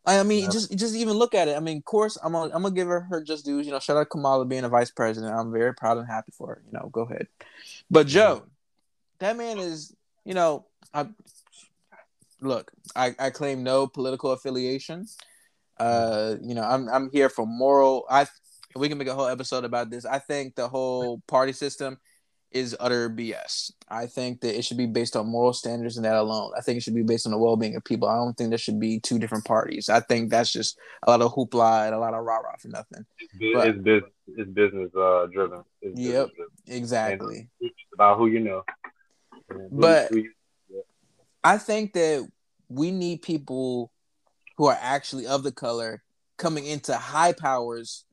I 0.05 0.23
mean, 0.23 0.45
Yeah. 0.45 0.49
just 0.49 0.75
just 0.75 0.95
even 0.95 1.13
look 1.13 1.35
at 1.35 1.47
it. 1.47 1.55
I 1.55 1.59
mean, 1.59 1.77
of 1.77 1.85
course, 1.85 2.17
I'm 2.23 2.31
gonna 2.33 2.53
I'm 2.53 2.63
gonna 2.63 2.75
give 2.75 2.87
her 2.87 3.01
her 3.01 3.23
just 3.23 3.45
dues. 3.45 3.65
You 3.65 3.71
know, 3.71 3.79
shout 3.79 3.97
out 3.97 4.09
Kamala 4.09 4.45
being 4.45 4.63
a 4.63 4.69
vice 4.69 4.91
president. 4.91 5.33
I'm 5.33 5.51
very 5.51 5.73
proud 5.73 5.97
and 5.97 6.07
happy 6.07 6.31
for 6.31 6.47
her. 6.47 6.61
You 6.65 6.71
know, 6.73 6.89
go 6.91 7.01
ahead. 7.01 7.27
But 7.89 8.07
Joe, 8.07 8.43
that 9.19 9.37
man 9.37 9.59
is, 9.59 9.95
you 10.25 10.33
know, 10.33 10.65
I 10.93 11.07
look, 12.41 12.71
I, 12.95 13.15
I 13.19 13.29
claim 13.29 13.63
no 13.63 13.85
political 13.87 14.31
affiliation. 14.31 15.05
Uh, 15.81 16.35
you 16.41 16.53
know, 16.53 16.63
I'm 16.63 16.87
I'm 16.89 17.09
here 17.11 17.29
for 17.29 17.45
moral. 17.47 18.05
I 18.09 18.27
we 18.75 18.87
can 18.87 18.97
make 18.97 19.07
a 19.07 19.13
whole 19.15 19.27
episode 19.27 19.65
about 19.65 19.89
this. 19.89 20.05
I 20.05 20.19
think 20.19 20.55
the 20.55 20.67
whole 20.67 21.21
party 21.27 21.53
system 21.53 21.97
is 22.51 22.75
utter 22.79 23.09
BS. 23.09 23.71
I 23.89 24.05
think 24.07 24.41
that 24.41 24.57
it 24.57 24.63
should 24.63 24.77
be 24.77 24.85
based 24.85 25.15
on 25.15 25.25
moral 25.27 25.53
standards 25.53 25.95
and 25.97 26.05
that 26.05 26.15
alone. 26.17 26.51
I 26.57 26.61
think 26.61 26.77
it 26.77 26.83
should 26.83 26.93
be 26.95 27.01
based 27.03 27.25
on 27.25 27.31
the 27.31 27.37
well-being 27.37 27.75
of 27.77 27.83
people. 27.85 28.09
I 28.09 28.15
don't 28.17 28.33
think 28.37 28.49
there 28.49 28.57
should 28.59 28.79
be 28.79 28.99
two 28.99 29.17
different 29.19 29.45
parties. 29.45 29.87
I 29.89 30.01
think 30.01 30.29
that's 30.29 30.51
just 30.51 30.77
a 31.07 31.09
lot 31.11 31.21
of 31.21 31.33
hoopla 31.33 31.85
and 31.87 31.95
a 31.95 31.99
lot 31.99 32.13
of 32.13 32.23
rah 32.25 32.37
rah 32.39 32.55
for 32.59 32.67
nothing. 32.67 33.05
It's, 33.39 33.53
But- 33.55 33.67
it's 33.69 33.79
business. 33.79 34.11
It's 34.37 34.51
business 34.51 34.91
uh, 34.95 35.27
driven. 35.33 35.63
It's 35.81 35.95
business 35.97 36.13
Yep. 36.13 36.27
driven. 36.35 36.51
Exactly. 36.67 37.49
It's 37.61 37.75
about 37.93 38.17
who 38.17 38.27
you 38.27 38.41
know. 38.41 38.63
Who- 39.49 39.67
But- 39.71 40.09
who 40.09 40.17
you- 40.17 40.33
I 41.43 41.57
think 41.57 41.93
that 41.93 42.29
we 42.69 42.91
need 42.91 43.21
people 43.21 43.91
who 44.61 44.67
are 44.67 44.77
actually 44.79 45.25
of 45.25 45.41
the 45.41 45.51
color 45.51 46.03
coming 46.37 46.67
into 46.67 46.95
high 46.95 47.33
powers, 47.33 48.05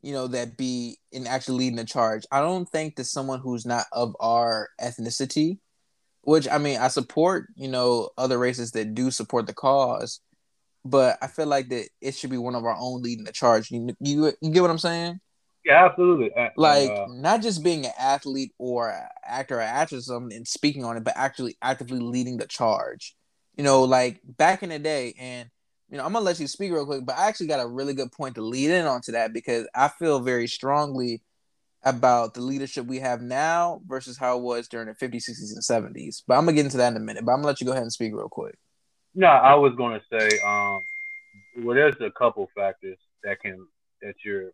you 0.00 0.14
know, 0.14 0.26
that 0.26 0.56
be 0.56 0.96
in 1.10 1.26
actually 1.26 1.58
leading 1.58 1.76
the 1.76 1.84
charge. 1.84 2.24
I 2.32 2.40
don't 2.40 2.66
think 2.66 2.96
that 2.96 3.04
someone 3.04 3.38
who's 3.38 3.66
not 3.66 3.84
of 3.92 4.16
our 4.18 4.70
ethnicity, 4.80 5.58
which 6.22 6.48
I 6.48 6.56
mean, 6.56 6.78
I 6.78 6.88
support, 6.88 7.48
you 7.54 7.68
know, 7.68 8.08
other 8.16 8.38
races 8.38 8.70
that 8.70 8.94
do 8.94 9.10
support 9.10 9.46
the 9.46 9.52
cause, 9.52 10.20
but 10.86 11.18
I 11.20 11.26
feel 11.26 11.48
like 11.48 11.68
that 11.68 11.86
it 12.00 12.14
should 12.14 12.30
be 12.30 12.38
one 12.38 12.54
of 12.54 12.64
our 12.64 12.78
own 12.80 13.02
leading 13.02 13.26
the 13.26 13.32
charge. 13.32 13.70
You 13.70 13.94
you, 14.00 14.32
you 14.40 14.50
get 14.52 14.62
what 14.62 14.70
I'm 14.70 14.78
saying? 14.78 15.20
yeah, 15.66 15.84
absolutely. 15.84 16.30
And, 16.34 16.50
like 16.56 16.88
uh, 16.88 17.08
not 17.10 17.42
just 17.42 17.62
being 17.62 17.84
an 17.84 17.92
athlete 18.00 18.54
or 18.56 18.98
actor 19.22 19.58
or 19.58 19.60
actress 19.60 20.08
and 20.08 20.48
speaking 20.48 20.82
on 20.82 20.96
it, 20.96 21.04
but 21.04 21.12
actually 21.14 21.58
actively 21.60 22.00
leading 22.00 22.38
the 22.38 22.46
charge. 22.46 23.14
You 23.56 23.64
know, 23.64 23.82
like 23.82 24.20
back 24.24 24.62
in 24.62 24.70
the 24.70 24.78
day, 24.78 25.14
and 25.18 25.50
you 25.90 25.98
know, 25.98 26.04
I'm 26.04 26.12
gonna 26.12 26.24
let 26.24 26.40
you 26.40 26.46
speak 26.46 26.72
real 26.72 26.86
quick, 26.86 27.04
but 27.04 27.18
I 27.18 27.28
actually 27.28 27.48
got 27.48 27.60
a 27.60 27.68
really 27.68 27.92
good 27.92 28.12
point 28.12 28.36
to 28.36 28.42
lead 28.42 28.70
in 28.70 28.86
onto 28.86 29.12
that 29.12 29.32
because 29.32 29.68
I 29.74 29.88
feel 29.88 30.20
very 30.20 30.46
strongly 30.46 31.22
about 31.84 32.34
the 32.34 32.40
leadership 32.40 32.86
we 32.86 33.00
have 33.00 33.20
now 33.20 33.82
versus 33.86 34.16
how 34.16 34.38
it 34.38 34.42
was 34.42 34.68
during 34.68 34.86
the 34.86 34.94
50s, 34.94 35.28
60s, 35.28 35.52
and 35.52 35.94
70s. 35.94 36.22
But 36.26 36.38
I'm 36.38 36.44
gonna 36.44 36.56
get 36.56 36.64
into 36.64 36.78
that 36.78 36.92
in 36.92 36.96
a 36.96 37.00
minute. 37.00 37.24
But 37.24 37.32
I'm 37.32 37.38
gonna 37.38 37.48
let 37.48 37.60
you 37.60 37.66
go 37.66 37.72
ahead 37.72 37.82
and 37.82 37.92
speak 37.92 38.14
real 38.14 38.28
quick. 38.28 38.56
No, 39.14 39.26
I 39.26 39.54
was 39.54 39.74
to 39.76 40.00
say, 40.18 40.38
um, 40.46 40.82
well, 41.58 41.74
there's 41.74 41.96
a 42.00 42.10
couple 42.10 42.48
factors 42.54 42.96
that 43.24 43.40
can 43.40 43.66
that 44.00 44.14
you're 44.24 44.50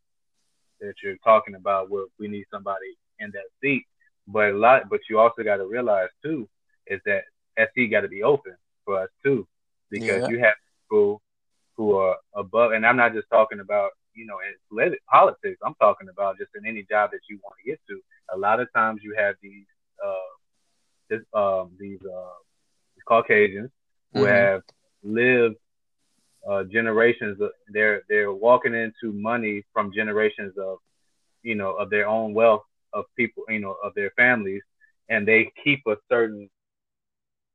that 0.81 0.95
you're 1.03 1.19
talking 1.19 1.55
about 1.55 1.91
where 1.91 2.07
we 2.19 2.29
need 2.29 2.47
somebody 2.51 2.97
in 3.21 3.31
that 3.33 3.45
seat, 3.61 3.85
but 4.27 4.51
a 4.51 4.57
lot, 4.57 4.89
but 4.89 5.01
you 5.09 5.19
also 5.19 5.43
got 5.43 5.57
to 5.57 5.67
realize 5.67 6.09
too 6.23 6.49
is 6.87 7.01
that 7.05 7.23
that 7.57 7.69
got 7.91 8.01
to 8.01 8.09
be 8.09 8.23
open 8.23 8.57
for 8.89 9.03
us 9.05 9.11
too, 9.25 9.47
because 9.91 10.23
Yeah. 10.23 10.29
you 10.29 10.39
have 10.41 10.55
people 10.85 11.21
who 11.77 11.95
are 11.97 12.17
above, 12.37 12.73
and 12.73 12.87
I'm 12.87 12.97
not 12.97 13.15
just 13.15 13.29
talking 13.31 13.61
about 13.61 13.91
you 14.15 14.27
know 14.27 14.39
in 14.81 14.97
politics. 15.11 15.59
I'm 15.65 15.75
talking 15.81 16.09
about 16.09 16.39
just 16.39 16.51
in 16.57 16.67
any 16.67 16.85
job 16.91 17.11
that 17.13 17.21
you 17.29 17.39
want 17.43 17.57
to 17.65 17.71
get 17.71 17.81
to. 17.89 18.01
A 18.35 18.39
lot 18.39 18.61
of 18.61 18.69
times 18.75 19.01
you 19.05 19.15
have 19.19 19.37
these 19.43 19.67
uh, 20.05 20.31
this, 21.11 21.21
um, 21.35 21.73
these 21.79 22.01
uh, 22.05 22.37
Caucasians 23.09 23.71
who 24.13 24.25
Mhm. 24.25 24.25
have 24.25 24.63
lived 25.03 25.57
uh, 26.49 26.65
generations. 26.65 27.41
Of, 27.41 27.51
they're 27.73 28.03
they're 28.09 28.33
walking 28.33 28.75
into 28.75 29.13
money 29.13 29.65
from 29.73 29.93
generations 29.95 30.55
of 30.59 30.79
you 31.43 31.55
know 31.55 31.75
of 31.75 31.91
their 31.91 32.09
own 32.09 32.35
wealth 32.35 32.63
of 32.95 33.05
people 33.17 33.45
you 33.49 33.61
know 33.61 33.77
of 33.85 33.95
their 33.95 34.11
families, 34.17 34.63
and 35.09 35.27
they 35.27 35.53
keep 35.65 35.81
a 35.87 35.97
certain 36.11 36.49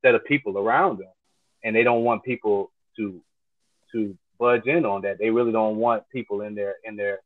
set 0.04 0.14
of 0.14 0.24
people 0.26 0.58
around 0.58 0.98
them, 0.98 1.13
and 1.64 1.76
they 1.76 1.84
don't 1.84 2.04
want 2.04 2.24
people 2.24 2.72
to 2.96 3.20
to 3.92 4.16
budge 4.38 4.66
in 4.66 4.86
on 4.86 5.02
that. 5.02 5.18
They 5.18 5.30
really 5.30 5.52
don't 5.52 5.76
want 5.76 6.04
people 6.12 6.42
in 6.42 6.54
their 6.54 6.76
in 6.84 6.96
their 6.96 7.20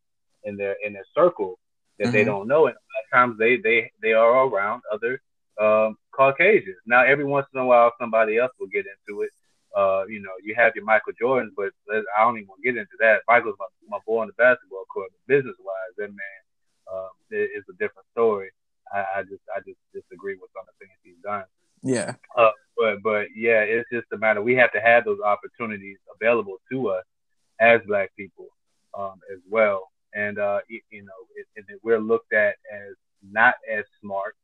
in 0.44 0.56
their 0.56 0.76
in 0.84 0.94
their 0.94 1.06
circle 1.14 1.58
that 1.98 2.12
they 2.12 2.22
Mhm. 2.22 2.26
don't 2.26 2.48
know. 2.48 2.66
And 2.66 2.76
a 2.76 2.78
lot 2.78 3.04
of 3.04 3.10
times 3.12 3.38
they 3.38 3.58
they 3.58 3.92
they 4.02 4.14
are 4.14 4.46
around 4.48 4.82
other 4.92 5.20
um, 5.60 5.96
Caucasians. 6.12 6.78
Now 6.86 7.04
every 7.04 7.24
once 7.24 7.46
in 7.54 7.60
a 7.60 7.66
while 7.66 7.92
somebody 8.00 8.38
else 8.38 8.52
will 8.60 8.68
get 8.68 8.86
into 8.86 9.22
it. 9.22 9.30
Uh, 9.76 10.04
you 10.08 10.20
know, 10.22 10.32
you 10.42 10.54
have 10.56 10.72
your 10.74 10.84
Michael 10.84 11.12
Jordans, 11.20 11.50
but 11.56 11.70
I 12.16 12.22
don't 12.24 12.36
even 12.38 12.48
want 12.48 12.62
to 12.62 12.72
get 12.72 12.78
into 12.78 12.96
that. 13.00 13.22
Michael's 13.28 13.56
my, 13.58 13.66
my 13.88 13.98
boy 14.06 14.22
on 14.22 14.28
the 14.28 14.32
basketball 14.34 14.84
court, 14.92 15.10
but 15.12 15.34
business 15.34 15.56
wise, 15.60 15.94
that 15.98 16.08
man 16.08 16.40
um, 16.92 17.10
it's 17.30 17.68
a 17.68 17.72
different 17.74 18.08
story. 18.12 18.50
I, 18.92 19.20
I 19.20 19.22
just 19.22 19.42
I 19.54 19.60
just 19.60 19.78
disagree 19.92 20.36
with 20.40 20.50
some 20.56 20.64
of 20.66 20.72
the 20.78 20.86
things 20.86 20.96
he's 21.04 21.20
done. 21.22 21.44
Yeah. 21.82 22.14
But 22.78 23.02
but 23.02 23.26
yeah, 23.34 23.60
it's 23.60 23.88
just 23.92 24.06
a 24.12 24.18
matter. 24.18 24.40
We 24.40 24.54
have 24.54 24.72
to 24.72 24.80
have 24.80 25.04
those 25.04 25.18
opportunities 25.20 25.98
available 26.14 26.58
to 26.70 26.90
us 26.90 27.04
as 27.60 27.80
Black 27.86 28.10
people 28.16 28.46
um, 28.96 29.20
as 29.32 29.40
well. 29.50 29.88
And 30.14 30.38
uh, 30.38 30.60
you, 30.68 30.80
you 30.90 31.02
know, 31.02 31.12
it, 31.36 31.64
it, 31.68 31.80
we're 31.82 31.98
looked 31.98 32.32
at 32.32 32.54
as 32.72 32.94
not 33.32 33.54
as 33.70 33.84
smart 34.00 34.34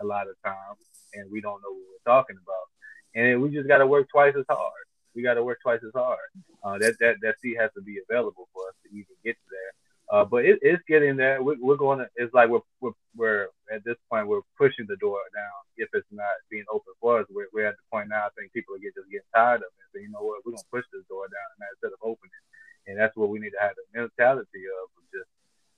a 0.00 0.04
lot 0.04 0.28
of 0.28 0.36
times, 0.44 0.78
and 1.14 1.30
we 1.30 1.40
don't 1.40 1.60
know 1.60 1.70
what 1.70 1.82
we're 1.90 2.12
talking 2.12 2.36
about. 2.36 2.66
And 3.14 3.42
we 3.42 3.50
just 3.50 3.68
got 3.68 3.78
to 3.78 3.86
work 3.86 4.08
twice 4.10 4.34
as 4.38 4.46
hard. 4.48 4.72
We 5.14 5.22
got 5.22 5.34
to 5.34 5.44
work 5.44 5.58
twice 5.62 5.80
as 5.84 5.92
hard. 5.94 6.18
Uh, 6.64 6.78
that 6.78 6.94
that 7.00 7.16
that 7.22 7.34
seat 7.40 7.56
has 7.58 7.70
to 7.74 7.82
be 7.82 7.98
available 8.08 8.48
for 8.54 8.68
us 8.68 8.74
to 8.84 8.90
even 8.90 9.16
get 9.24 9.36
there. 9.50 9.72
Uh, 10.12 10.26
but 10.26 10.44
it, 10.44 10.58
it's 10.60 10.82
getting 10.86 11.16
there. 11.16 11.42
We're, 11.42 11.56
we're 11.58 11.80
going 11.80 12.00
to. 12.00 12.06
It's 12.16 12.34
like 12.34 12.50
we're, 12.50 12.60
we're 12.80 12.92
we're 13.16 13.48
at 13.72 13.82
this 13.84 13.96
point 14.10 14.28
we're 14.28 14.44
pushing 14.58 14.84
the 14.86 14.96
door 14.96 15.18
down. 15.34 15.58
If 15.78 15.88
it's 15.94 16.06
not 16.12 16.36
being 16.50 16.68
open 16.70 16.92
for 17.00 17.20
us, 17.20 17.26
we're, 17.30 17.48
we're 17.54 17.66
at 17.66 17.76
the 17.80 17.86
point 17.90 18.10
now. 18.10 18.26
I 18.26 18.28
think 18.36 18.52
people 18.52 18.74
are 18.74 18.78
get, 18.78 18.94
just 18.94 19.08
getting 19.08 19.32
tired 19.34 19.64
of 19.64 19.72
it. 19.72 19.86
So 19.92 20.00
you 20.04 20.10
know 20.10 20.20
what? 20.20 20.44
We're 20.44 20.52
gonna 20.52 20.70
push 20.70 20.84
this 20.92 21.00
door 21.08 21.24
down 21.32 21.50
now 21.58 21.66
instead 21.72 21.96
of 21.96 22.00
opening. 22.02 22.44
And 22.86 22.98
that's 22.98 23.16
what 23.16 23.30
we 23.30 23.38
need 23.38 23.56
to 23.56 23.62
have 23.62 23.72
the 23.72 24.00
mentality 24.00 24.68
of, 24.68 24.84
just 25.16 25.30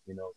you 0.07 0.14
know, 0.14 0.33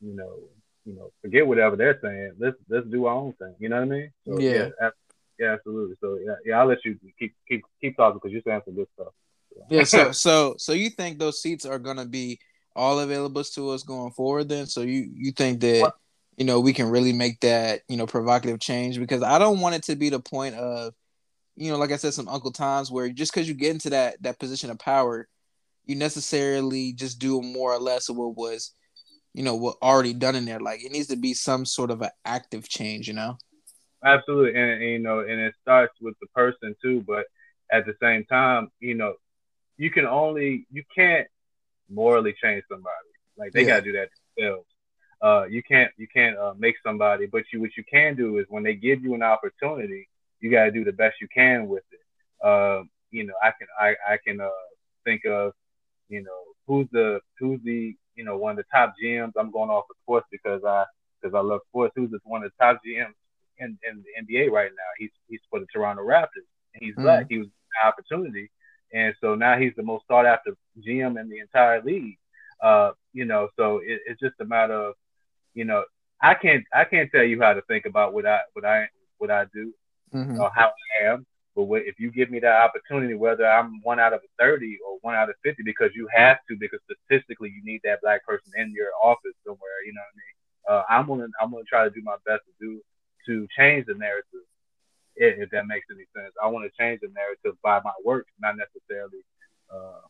you 0.00 0.16
know, 0.16 0.38
you 0.86 0.94
know, 0.94 1.12
forget 1.20 1.46
whatever 1.46 1.76
they're 1.76 2.00
saying. 2.00 2.32
Let's 2.38 2.56
let's 2.70 2.86
do 2.86 3.04
our 3.04 3.14
own 3.14 3.34
thing. 3.34 3.54
You 3.58 3.68
know 3.68 3.76
what 3.76 3.92
I 3.92 3.96
mean? 3.96 4.10
So, 4.26 4.38
Yeah. 4.40 4.70
ab- 4.80 4.92
yeah, 5.38 5.52
absolutely. 5.52 5.96
So 6.00 6.18
yeah, 6.24 6.36
yeah, 6.46 6.60
I'll 6.60 6.66
let 6.66 6.82
you 6.84 6.98
keep 7.18 7.34
keep 7.46 7.62
keep 7.80 7.96
talking 7.96 8.16
because 8.16 8.32
you're 8.32 8.42
saying 8.42 8.62
some 8.64 8.74
good 8.74 8.88
stuff. 8.94 9.12
Yeah. 9.68 9.84
So 9.84 10.12
so 10.12 10.54
so 10.56 10.72
you 10.72 10.88
think 10.88 11.18
those 11.18 11.42
seats 11.42 11.66
are 11.66 11.78
gonna 11.78 12.06
be 12.06 12.38
all 12.78 13.00
available 13.00 13.42
to 13.42 13.70
us 13.70 13.82
going 13.82 14.12
forward 14.12 14.48
then? 14.48 14.66
So 14.66 14.82
you 14.82 15.10
you 15.12 15.32
think 15.32 15.60
that 15.60 15.92
you 16.36 16.44
know 16.44 16.60
we 16.60 16.72
can 16.72 16.88
really 16.88 17.12
make 17.12 17.40
that 17.40 17.82
you 17.88 17.96
know 17.96 18.06
provocative 18.06 18.60
change 18.60 18.98
because 18.98 19.22
I 19.22 19.38
don't 19.38 19.60
want 19.60 19.74
it 19.74 19.82
to 19.84 19.96
be 19.96 20.08
the 20.08 20.20
point 20.20 20.54
of 20.54 20.94
you 21.56 21.70
know 21.70 21.76
like 21.76 21.92
I 21.92 21.96
said 21.96 22.14
some 22.14 22.28
Uncle 22.28 22.52
Times 22.52 22.90
where 22.90 23.08
just 23.10 23.32
because 23.32 23.48
you 23.48 23.54
get 23.54 23.72
into 23.72 23.90
that 23.90 24.22
that 24.22 24.38
position 24.38 24.70
of 24.70 24.78
power, 24.78 25.28
you 25.84 25.96
necessarily 25.96 26.92
just 26.92 27.18
do 27.18 27.42
more 27.42 27.72
or 27.72 27.80
less 27.80 28.08
of 28.08 28.16
what 28.16 28.36
was 28.36 28.72
you 29.34 29.42
know 29.42 29.56
what 29.56 29.76
already 29.82 30.14
done 30.14 30.36
in 30.36 30.44
there. 30.44 30.60
Like 30.60 30.84
it 30.84 30.92
needs 30.92 31.08
to 31.08 31.16
be 31.16 31.34
some 31.34 31.66
sort 31.66 31.90
of 31.90 32.00
an 32.02 32.10
active 32.24 32.68
change. 32.68 33.08
You 33.08 33.14
know. 33.14 33.36
Absolutely, 34.04 34.60
and, 34.60 34.70
and, 34.80 34.90
you 34.90 34.98
know, 35.00 35.20
and 35.20 35.40
it 35.40 35.54
starts 35.60 35.92
with 36.00 36.14
the 36.20 36.28
person 36.28 36.76
too. 36.80 37.02
But 37.04 37.26
at 37.72 37.84
the 37.84 37.94
same 38.00 38.24
time, 38.26 38.70
you 38.78 38.94
know, 38.94 39.14
you 39.76 39.90
can 39.90 40.06
only 40.06 40.66
you 40.70 40.84
can't 40.94 41.26
morally 41.88 42.34
change 42.42 42.64
somebody. 42.68 42.94
Like 43.36 43.52
they 43.52 43.64
Yeah. 43.64 43.66
gotta 43.66 43.82
do 43.82 43.92
that 43.92 44.08
themselves. 44.36 44.66
Uh, 45.22 45.44
you 45.48 45.62
can't 45.62 45.90
you 45.96 46.06
can't 46.08 46.36
uh, 46.38 46.54
make 46.58 46.76
somebody, 46.84 47.26
but 47.26 47.44
you 47.52 47.60
what 47.60 47.76
you 47.76 47.84
can 47.90 48.14
do 48.16 48.38
is 48.38 48.46
when 48.48 48.62
they 48.62 48.74
give 48.74 49.02
you 49.02 49.14
an 49.14 49.22
opportunity, 49.22 50.08
you 50.40 50.50
gotta 50.50 50.70
do 50.70 50.84
the 50.84 50.92
best 50.92 51.16
you 51.20 51.28
can 51.32 51.68
with 51.68 51.84
it. 51.92 52.46
Uh, 52.46 52.82
you 53.10 53.24
know, 53.24 53.34
I 53.42 53.50
can 53.58 53.66
I 53.80 54.14
I 54.14 54.18
can 54.24 54.40
uh, 54.40 54.48
think 55.04 55.24
of 55.26 55.52
you 56.08 56.22
know 56.22 56.40
who's 56.66 56.86
the 56.92 57.20
who's 57.38 57.60
the 57.64 57.94
you 58.14 58.24
know 58.24 58.36
one 58.36 58.52
of 58.52 58.56
the 58.58 58.64
top 58.72 58.94
GMs. 59.02 59.32
I'm 59.38 59.50
going 59.50 59.70
off 59.70 59.84
of 59.90 59.96
sports 60.02 60.26
because 60.30 60.62
I 60.64 60.84
because 61.20 61.34
I 61.34 61.40
love 61.40 61.60
sports. 61.68 61.92
Who's 61.96 62.10
the, 62.10 62.18
one 62.24 62.44
of 62.44 62.50
the 62.56 62.64
top 62.64 62.80
GMs 62.86 63.14
in, 63.58 63.78
in 63.88 64.04
the 64.04 64.34
NBA 64.34 64.50
right 64.50 64.70
now. 64.70 64.90
He's 64.98 65.10
he's 65.28 65.40
for 65.50 65.60
the 65.60 65.66
Toronto 65.72 66.02
Raptors. 66.04 66.46
And 66.74 66.82
he's 66.82 66.96
Mhm. 66.96 67.02
black. 67.02 67.26
He 67.28 67.38
was 67.38 67.48
an 67.48 67.88
opportunity, 67.88 68.50
and 68.92 69.14
so 69.20 69.34
now 69.34 69.58
he's 69.58 69.72
the 69.76 69.82
most 69.82 70.06
sought 70.06 70.26
after 70.26 70.52
GM 70.82 71.16
in 71.18 71.28
the 71.28 71.38
entire 71.40 71.82
league. 71.82 72.16
Uh, 72.62 72.92
you 73.12 73.24
know, 73.24 73.48
so 73.56 73.78
it, 73.78 74.00
it's 74.06 74.20
just 74.20 74.34
a 74.40 74.44
matter 74.44 74.74
of, 74.74 74.94
you 75.54 75.64
know, 75.64 75.84
I 76.22 76.34
can't 76.34 76.64
I 76.74 76.84
can't 76.84 77.10
tell 77.10 77.24
you 77.24 77.40
how 77.40 77.52
to 77.54 77.62
think 77.62 77.86
about 77.86 78.12
what 78.14 78.26
I 78.26 78.40
what 78.54 78.64
I 78.64 78.86
what 79.18 79.30
I 79.30 79.44
do 79.52 79.72
Mhm. 80.12 80.38
or 80.38 80.50
how 80.54 80.70
I 81.02 81.06
am. 81.12 81.26
But 81.54 81.64
what, 81.64 81.82
if 81.82 81.98
you 81.98 82.10
give 82.10 82.30
me 82.30 82.40
that 82.40 82.62
opportunity, 82.62 83.14
whether 83.14 83.46
I'm 83.46 83.80
one 83.82 83.98
out 84.00 84.12
of 84.12 84.20
30 84.38 84.76
or 84.86 84.98
one 85.02 85.14
out 85.14 85.28
of 85.28 85.36
50, 85.44 85.62
because 85.64 85.90
you 85.94 86.08
have 86.14 86.38
to, 86.48 86.56
because 86.58 86.80
statistically 86.84 87.50
you 87.50 87.62
need 87.64 87.80
that 87.84 88.00
black 88.02 88.24
person 88.24 88.52
in 88.56 88.72
your 88.74 88.88
office 89.02 89.34
somewhere. 89.44 89.78
You 89.86 89.92
know 89.94 90.02
what 90.02 90.14
I 90.14 90.18
mean? 90.18 90.34
Uh, 90.68 90.82
I'm 90.88 91.06
gonna 91.08 91.28
I'm 91.40 91.50
gonna 91.50 91.64
try 91.68 91.84
to 91.84 91.90
do 91.90 92.02
my 92.02 92.16
best 92.26 92.42
to 92.46 92.52
do 92.60 92.80
to 93.26 93.46
change 93.56 93.86
the 93.86 93.94
narrative, 93.94 94.46
if, 95.18 95.38
if 95.42 95.50
that 95.50 95.66
makes 95.66 95.86
any 95.90 96.04
sense. 96.16 96.32
I 96.42 96.46
want 96.48 96.64
to 96.70 96.76
change 96.82 97.00
the 97.00 97.08
narrative 97.08 97.58
by 97.62 97.80
my 97.84 97.92
work, 98.04 98.26
not 98.40 98.54
necessarily, 98.56 99.22
uh, 99.74 100.00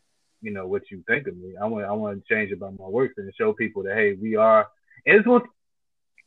you 0.40 0.52
know, 0.52 0.66
what 0.66 0.82
you 0.90 1.02
think 1.06 1.26
of 1.26 1.36
me. 1.36 1.54
I 1.60 1.66
want 1.66 1.84
I 1.86 1.92
want 1.92 2.22
to 2.22 2.34
change 2.34 2.52
it 2.52 2.60
by 2.60 2.70
my 2.70 2.86
works 2.86 3.14
and 3.16 3.32
show 3.36 3.52
people 3.52 3.82
that 3.84 3.96
hey, 3.96 4.14
we 4.14 4.36
are. 4.36 4.68
It's 5.04 5.24
going. 5.24 5.42
to 5.42 5.48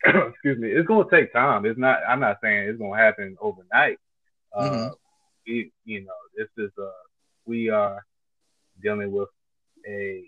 excuse 0.29 0.57
me. 0.57 0.69
It's 0.69 0.87
going 0.87 1.07
to 1.07 1.15
take 1.15 1.31
time. 1.31 1.65
It's 1.65 1.79
not. 1.79 1.99
I'm 2.07 2.19
not 2.19 2.37
saying 2.43 2.69
it's 2.69 2.79
going 2.79 2.97
to 2.97 3.03
happen 3.03 3.37
overnight. 3.39 3.97
Uh, 4.55 4.63
Mhm. 4.69 4.91
we, 5.47 5.71
you 5.85 6.01
know, 6.01 6.13
this 6.35 6.49
is 6.57 6.71
uh, 6.77 6.89
we 7.45 7.69
are 7.69 8.03
dealing 8.81 9.11
with 9.11 9.29
a, 9.87 10.23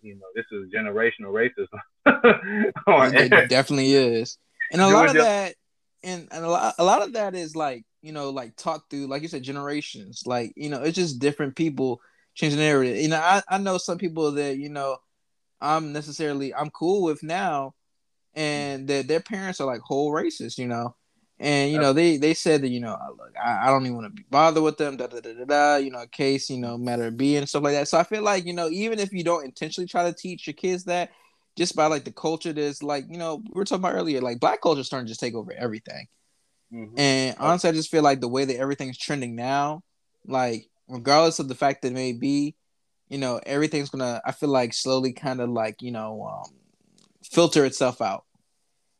you 0.00 0.14
know, 0.14 0.26
this 0.34 0.46
is 0.52 0.70
generational 0.72 1.32
racism. 1.32 1.80
It 2.86 3.48
definitely 3.48 3.92
is, 3.94 4.38
and 4.70 4.80
a 4.80 4.88
lot 4.94 5.08
of 5.08 5.14
that, 5.14 5.54
and, 6.04 6.28
and 6.30 6.44
a 6.44 6.48
lot, 6.48 6.74
a 6.78 6.84
lot 6.84 7.02
of 7.02 7.12
that 7.14 7.34
is 7.34 7.54
like 7.56 7.84
you 8.02 8.12
know, 8.12 8.30
like 8.30 8.56
talk 8.56 8.90
through, 8.90 9.06
like 9.06 9.22
you 9.22 9.28
said, 9.28 9.42
generations. 9.42 10.24
Like 10.26 10.52
you 10.56 10.68
know, 10.68 10.82
it's 10.82 10.96
just 10.96 11.20
different 11.20 11.56
people 11.56 12.00
changing 12.34 12.58
the 12.58 12.64
narrative. 12.64 12.96
You 12.96 13.08
know, 13.08 13.20
I 13.20 13.42
I 13.48 13.58
know 13.58 13.78
some 13.78 13.98
people 13.98 14.32
that 14.32 14.58
you 14.58 14.68
know, 14.68 14.98
I'm 15.60 15.92
necessarily 15.92 16.54
I'm 16.54 16.70
cool 16.70 17.02
with 17.04 17.22
now, 17.22 17.74
and 18.34 18.88
that 18.88 19.08
their 19.08 19.20
parents 19.20 19.60
are 19.60 19.66
like 19.66 19.80
whole 19.80 20.12
racist. 20.12 20.58
You 20.58 20.68
know. 20.68 20.96
And 21.38 21.72
you 21.72 21.80
know 21.80 21.92
they 21.92 22.18
they 22.18 22.34
said 22.34 22.62
that 22.62 22.68
you 22.68 22.78
know 22.78 22.96
look 23.18 23.32
I, 23.42 23.64
I 23.64 23.66
don't 23.66 23.82
even 23.82 23.96
want 23.96 24.06
to 24.06 24.22
be 24.22 24.24
bothered 24.30 24.62
with 24.62 24.76
them 24.76 24.96
da 24.96 25.08
da 25.08 25.18
da 25.18 25.32
da 25.32 25.44
da 25.44 25.76
you 25.76 25.90
know 25.90 26.06
case 26.06 26.48
you 26.48 26.58
know 26.58 26.78
matter 26.78 27.06
of 27.06 27.16
being 27.16 27.46
stuff 27.46 27.64
like 27.64 27.72
that 27.72 27.88
so 27.88 27.98
I 27.98 28.04
feel 28.04 28.22
like 28.22 28.46
you 28.46 28.52
know 28.52 28.68
even 28.68 29.00
if 29.00 29.12
you 29.12 29.24
don't 29.24 29.44
intentionally 29.44 29.88
try 29.88 30.04
to 30.04 30.16
teach 30.16 30.46
your 30.46 30.54
kids 30.54 30.84
that 30.84 31.10
just 31.56 31.76
by 31.76 31.86
like 31.86 32.04
the 32.04 32.12
culture 32.12 32.52
that's 32.52 32.82
like 32.82 33.04
you 33.10 33.18
know 33.18 33.36
we 33.36 33.50
were 33.58 33.64
talking 33.64 33.82
about 33.84 33.94
earlier 33.94 34.20
like 34.20 34.40
black 34.40 34.60
culture 34.62 34.80
is 34.80 34.86
starting 34.86 35.06
to 35.06 35.10
just 35.10 35.20
take 35.20 35.34
over 35.34 35.52
everything 35.52 36.06
Mhm. 36.72 36.98
and 36.98 37.36
honestly 37.38 37.68
i 37.68 37.72
just 37.72 37.90
feel 37.90 38.02
like 38.02 38.20
the 38.20 38.28
way 38.28 38.44
that 38.44 38.56
everything's 38.56 38.96
trending 38.98 39.34
now 39.36 39.82
like 40.26 40.66
regardless 40.88 41.38
of 41.38 41.48
the 41.48 41.54
fact 41.54 41.82
that 41.82 41.88
it 41.88 41.94
may 41.94 42.12
be 42.12 42.54
you 43.08 43.18
know 43.18 43.40
everything's 43.44 43.90
gonna 43.90 44.20
i 44.24 44.32
feel 44.32 44.48
like 44.48 44.72
slowly 44.72 45.12
kind 45.12 45.40
of 45.40 45.50
like 45.50 45.82
you 45.82 45.90
know 45.90 46.22
um, 46.24 46.50
filter 47.30 47.64
itself 47.64 48.00
out 48.00 48.24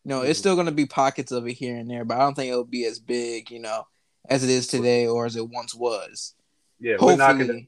you 0.05 0.11
know 0.11 0.21
it's 0.23 0.39
Mhm. 0.39 0.43
still 0.43 0.57
gonna 0.57 0.71
be 0.73 0.87
pockets 0.87 1.33
of 1.33 1.47
it 1.47 1.55
here 1.55 1.77
and 1.77 1.89
there 1.91 2.05
but 2.05 2.17
i 2.17 2.21
don't 2.21 2.35
think 2.35 2.51
it'll 2.51 2.65
be 2.65 2.85
as 2.85 2.99
big 2.99 3.51
you 3.51 3.59
know 3.61 3.87
as 4.29 4.45
it 4.45 4.51
is 4.51 4.67
today 4.67 5.07
or 5.07 5.25
as 5.27 5.37
it 5.37 5.49
once 5.49 5.75
was 5.75 6.35
Yeah, 6.79 6.97
we're 7.01 7.17
knocking 7.17 7.49
it, 7.51 7.67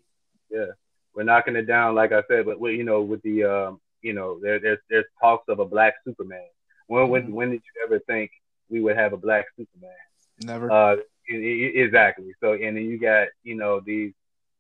yeah, 0.51 0.67
we're 1.15 1.23
knocking 1.25 1.57
it 1.57 1.63
down, 1.67 1.95
like 1.95 2.11
I 2.13 2.23
said. 2.29 2.45
But 2.47 2.59
we, 2.61 2.77
you 2.77 2.83
know, 2.85 3.01
with 3.03 3.23
the, 3.23 3.45
um, 3.45 3.81
you 4.05 4.15
know, 4.15 4.41
there, 4.43 4.61
there's 4.61 4.81
there's 4.91 5.07
talks 5.21 5.47
of 5.49 5.61
a 5.61 5.67
black 5.67 5.95
Superman. 6.07 6.49
When 6.89 7.11
when 7.11 7.25
Mhm. 7.25 7.35
when 7.35 7.51
did 7.51 7.63
you 7.65 7.85
ever 7.87 8.01
think 8.07 8.31
we 8.71 8.83
would 8.83 8.97
have 8.97 9.15
a 9.15 9.19
black 9.19 9.47
Superman? 9.57 9.91
never 10.39 10.71
Uh, 10.71 10.97
e- 11.31 11.37
e- 11.37 11.83
exactly. 11.83 12.33
So, 12.41 12.53
and 12.55 12.77
then 12.77 12.85
you 12.85 12.99
got, 13.01 13.29
you 13.45 13.57
know, 13.57 13.81
these, 13.85 14.13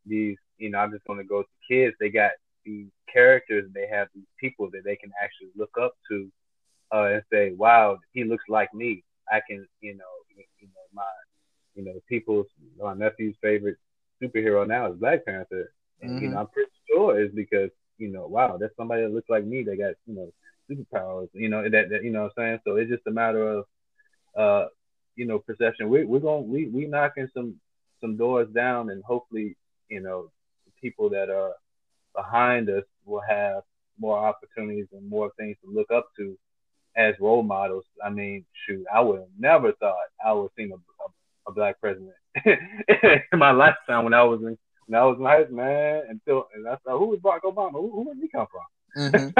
these, 0.07 0.37
you 0.59 0.71
know, 0.71 0.79
I'm 0.79 0.93
just 0.93 1.05
going 1.07 1.19
to 1.19 1.25
go 1.25 1.43
to 1.43 1.49
kids. 1.69 1.97
They 2.01 2.11
got 2.11 2.33
these 2.65 2.89
characters. 3.13 3.71
They 3.75 3.87
have 3.89 4.09
these 4.15 4.27
people 4.41 4.71
that 4.73 4.83
they 4.85 4.97
can 4.97 5.13
actually 5.23 5.51
look 5.57 5.73
up 5.81 5.95
to, 6.11 6.31
uh, 6.95 7.05
and 7.15 7.23
say, 7.33 7.53
"Wow, 7.57 7.99
he 8.13 8.25
looks 8.25 8.45
like 8.49 8.73
me." 8.75 9.05
I 9.31 9.41
can, 9.49 9.67
you 9.81 9.95
know, 9.97 10.15
you 10.61 10.67
know, 10.69 10.87
my, 10.95 11.03
you 11.75 11.85
know, 11.85 12.01
people's, 12.09 12.47
my 12.79 12.95
nephew's 12.95 13.37
favorite 13.43 13.77
superhero 14.23 14.67
now 14.67 14.93
is 14.93 14.99
Black 14.99 15.25
Panther, 15.27 15.73
and 16.03 16.19
you 16.19 16.29
Mhm. 16.29 16.31
know, 16.31 16.39
I'm 16.39 16.49
pretty 16.49 16.71
sure 16.89 17.21
it's 17.21 17.35
because, 17.35 17.71
you 17.99 18.09
know, 18.09 18.27
wow, 18.27 18.57
that's 18.61 18.77
somebody 18.77 19.03
that 19.03 19.13
looks 19.13 19.31
like 19.31 19.45
me. 19.45 19.63
They 19.63 19.77
got, 19.77 19.95
you 20.07 20.15
know, 20.15 20.33
superpowers. 20.71 21.29
You 21.33 21.49
know, 21.49 21.63
that, 21.63 21.91
that 21.91 22.05
you 22.05 22.11
know, 22.11 22.25
what 22.25 22.33
I'm 22.39 22.45
saying. 22.45 22.59
So 22.65 22.77
it's 22.77 22.91
just 22.91 23.07
a 23.07 23.11
matter 23.11 23.49
of 23.49 23.65
uh, 24.37 24.67
you 25.17 25.27
know, 25.27 25.39
perception. 25.39 25.89
We 25.89 26.05
we're 26.05 26.21
going 26.21 26.51
we 26.51 26.67
we 26.67 26.87
knocking 26.87 27.29
some 27.35 27.57
some 28.01 28.17
doors 28.17 28.49
down, 28.55 28.91
and 28.91 29.03
hopefully, 29.05 29.57
you 29.89 30.01
know, 30.01 30.31
people 30.81 31.09
that 31.11 31.31
are 31.31 31.53
behind 32.15 32.69
us 32.69 32.85
will 33.05 33.23
have 33.29 33.63
more 33.99 34.19
opportunities 34.19 34.87
and 34.93 35.09
more 35.09 35.31
things 35.39 35.57
to 35.65 35.71
look 35.71 35.91
up 35.91 36.09
to 36.17 36.37
as 36.97 37.15
role 37.21 37.43
models. 37.43 37.85
I 38.05 38.11
mean, 38.11 38.45
shoot, 38.67 38.85
I 38.93 39.01
would 39.01 39.21
have 39.21 39.29
never 39.39 39.73
thought 39.73 39.97
I 40.25 40.33
would 40.33 40.45
have 40.45 40.51
seen 40.57 40.73
a, 40.73 40.77
a, 40.77 41.51
a 41.51 41.53
black 41.53 41.81
president 41.81 42.15
in 42.45 43.39
my 43.39 43.53
lifetime 43.53 44.05
when 44.05 44.15
I 44.15 44.23
was 44.25 44.41
in 44.43 44.59
I 44.93 45.05
was 45.05 45.17
school, 45.17 45.57
man. 45.57 46.03
Until 46.09 46.49
and 46.55 46.67
I 46.69 46.77
thought, 46.77 46.99
who 46.99 47.07
was 47.07 47.21
Barack 47.21 47.41
Obama? 47.45 47.73
Who, 47.73 47.91
who 48.05 48.15
did 48.15 48.23
he 48.23 48.29
come 48.29 48.47
from? 48.51 48.63
Mhm. 49.13 49.35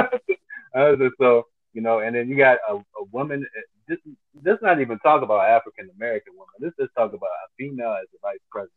Uh, 0.73 0.95
so- 0.97 1.11
so 1.19 1.47
you 1.73 1.81
know, 1.81 1.99
and 1.99 2.15
then 2.15 2.29
you 2.29 2.37
got 2.37 2.57
a, 2.69 2.75
a 2.75 3.03
woman. 3.11 3.45
uh, 3.57 3.61
This 3.87 3.99
let's 4.43 4.61
not 4.61 4.79
even 4.81 4.97
talk 4.99 5.21
about 5.21 5.47
African 5.49 5.89
American 5.97 6.33
woman. 6.33 6.55
Let's 6.59 6.75
just 6.77 6.93
talk 6.95 7.13
about 7.13 7.29
a 7.45 7.47
female 7.57 7.91
as 8.01 8.07
the 8.11 8.19
vice 8.21 8.39
president. 8.51 8.71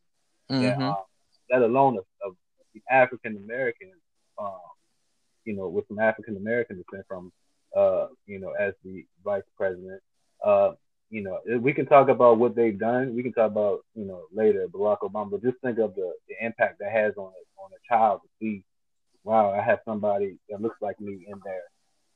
Yeah, 0.48 0.76
Mhm. 0.76 0.90
um, 0.90 1.04
let 1.50 1.62
alone 1.62 1.96
of, 1.98 2.04
of 2.24 2.37
the 2.74 2.83
African 2.90 3.37
American, 3.37 3.92
um, 4.38 4.61
you 5.44 5.54
know, 5.57 5.68
with 5.68 5.87
some 5.88 5.98
African 5.98 6.37
American 6.37 6.76
descent 6.83 7.07
from, 7.07 7.33
uh, 7.76 8.09
you 8.26 8.38
know, 8.38 8.52
as 8.52 8.74
the 8.85 9.04
vice 9.24 9.48
president. 9.57 10.00
Uh, 10.44 10.72
you 11.11 11.23
know, 11.23 11.38
we 11.61 11.73
can 11.73 11.87
talk 11.87 12.09
about 12.09 12.38
what 12.38 12.55
they've 12.55 12.79
done. 12.79 13.14
We 13.14 13.23
can 13.23 13.33
talk 13.33 13.51
about, 13.51 13.81
you 13.94 14.05
know, 14.05 14.25
later 14.33 14.66
Barack 14.68 14.99
Obama, 15.01 15.31
but 15.31 15.42
just 15.42 15.59
think 15.62 15.79
of 15.79 15.94
the, 15.94 16.12
the 16.29 16.44
impact 16.44 16.79
that 16.81 16.92
has 16.92 17.14
on 17.16 17.27
a, 17.33 17.62
on 17.62 17.71
a 17.73 17.94
child 17.94 18.21
to 18.23 18.29
see, 18.40 18.62
wow, 19.25 19.51
I 19.53 19.62
have 19.62 19.81
somebody 19.85 20.38
that 20.51 20.61
looks 20.61 20.77
like 20.83 21.01
me 21.01 21.27
in 21.29 21.40
there. 21.44 21.62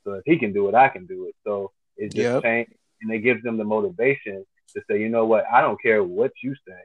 So 0.05 0.14
if 0.14 0.22
he 0.26 0.38
can 0.38 0.52
do 0.52 0.68
it, 0.68 0.74
I 0.74 0.88
can 0.88 1.07
do 1.07 1.26
it. 1.26 1.35
So 1.44 1.72
it 1.96 2.14
just 2.14 2.31
Yep. 2.35 2.42
change, 2.42 2.68
and 3.02 3.12
it 3.12 3.20
gives 3.20 3.42
them 3.42 3.57
the 3.57 3.64
motivation 3.64 4.44
to 4.74 4.83
say, 4.90 5.00
you 5.00 5.09
know 5.09 5.26
what, 5.26 5.44
I 5.52 5.61
don't 5.61 5.81
care 5.81 6.02
what 6.02 6.33
you 6.42 6.55
say. 6.66 6.83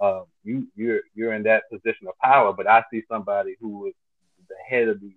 Um, 0.00 0.24
you 0.42 0.66
you're 0.74 1.00
you're 1.14 1.34
in 1.34 1.44
that 1.44 1.64
position 1.70 2.08
of 2.08 2.18
power, 2.22 2.52
but 2.52 2.66
I 2.66 2.84
see 2.90 3.02
somebody 3.08 3.56
who 3.60 3.86
is 3.86 3.94
the 4.48 4.56
head 4.68 4.88
of 4.88 5.00
the 5.00 5.12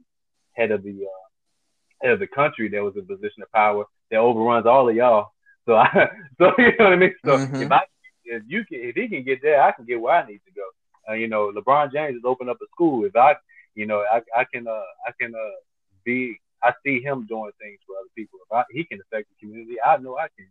head 0.54 0.72
of 0.72 0.84
the 0.84 0.92
uh, 1.06 2.04
head 2.04 2.14
of 2.14 2.20
the 2.20 2.28
country 2.28 2.70
that 2.70 2.84
was 2.84 2.96
in 2.96 3.06
position 3.08 3.44
of 3.44 3.52
power 3.52 3.86
that 4.12 4.18
overruns 4.18 4.66
all 4.68 4.88
of 4.90 4.96
y'all. 4.96 5.32
So 5.68 5.76
I 5.76 5.88
so 6.40 6.54
you 6.58 6.72
know 6.80 6.86
what 6.86 6.94
I 6.94 6.96
mean. 6.96 7.14
So 7.26 7.38
Mhm. 7.38 7.62
if 7.62 7.72
I 7.72 7.82
if 8.26 8.44
you 8.48 8.66
can 8.66 8.80
if 8.90 8.96
he 8.96 9.08
can 9.08 9.24
get 9.24 9.42
there, 9.42 9.62
I 9.62 9.72
can 9.72 9.86
get 9.86 10.02
where 10.02 10.16
I 10.16 10.26
need 10.28 10.42
to 10.46 10.52
go. 10.56 10.66
Uh, 11.10 11.14
you 11.14 11.28
know, 11.28 11.52
LeBron 11.56 11.92
James 11.94 12.16
has 12.16 12.24
opened 12.26 12.50
up 12.50 12.58
a 12.62 12.68
school. 12.74 13.06
If 13.06 13.16
I 13.16 13.36
you 13.76 13.86
know 13.86 14.00
I 14.12 14.22
I 14.36 14.46
can 14.52 14.68
uh 14.68 14.82
I 15.06 15.12
can 15.20 15.36
uh 15.36 15.58
be 16.06 16.40
I 16.64 16.72
see 16.84 17.02
him 17.02 17.28
doing 17.28 17.52
things 17.62 17.80
for 17.86 17.94
other 18.00 18.10
people. 18.16 18.40
If 18.50 18.52
I, 18.56 18.64
he 18.72 18.84
can 18.86 19.00
affect 19.02 19.28
the 19.30 19.36
community, 19.46 19.76
I 19.86 19.98
know 19.98 20.18
I 20.18 20.28
can. 20.38 20.48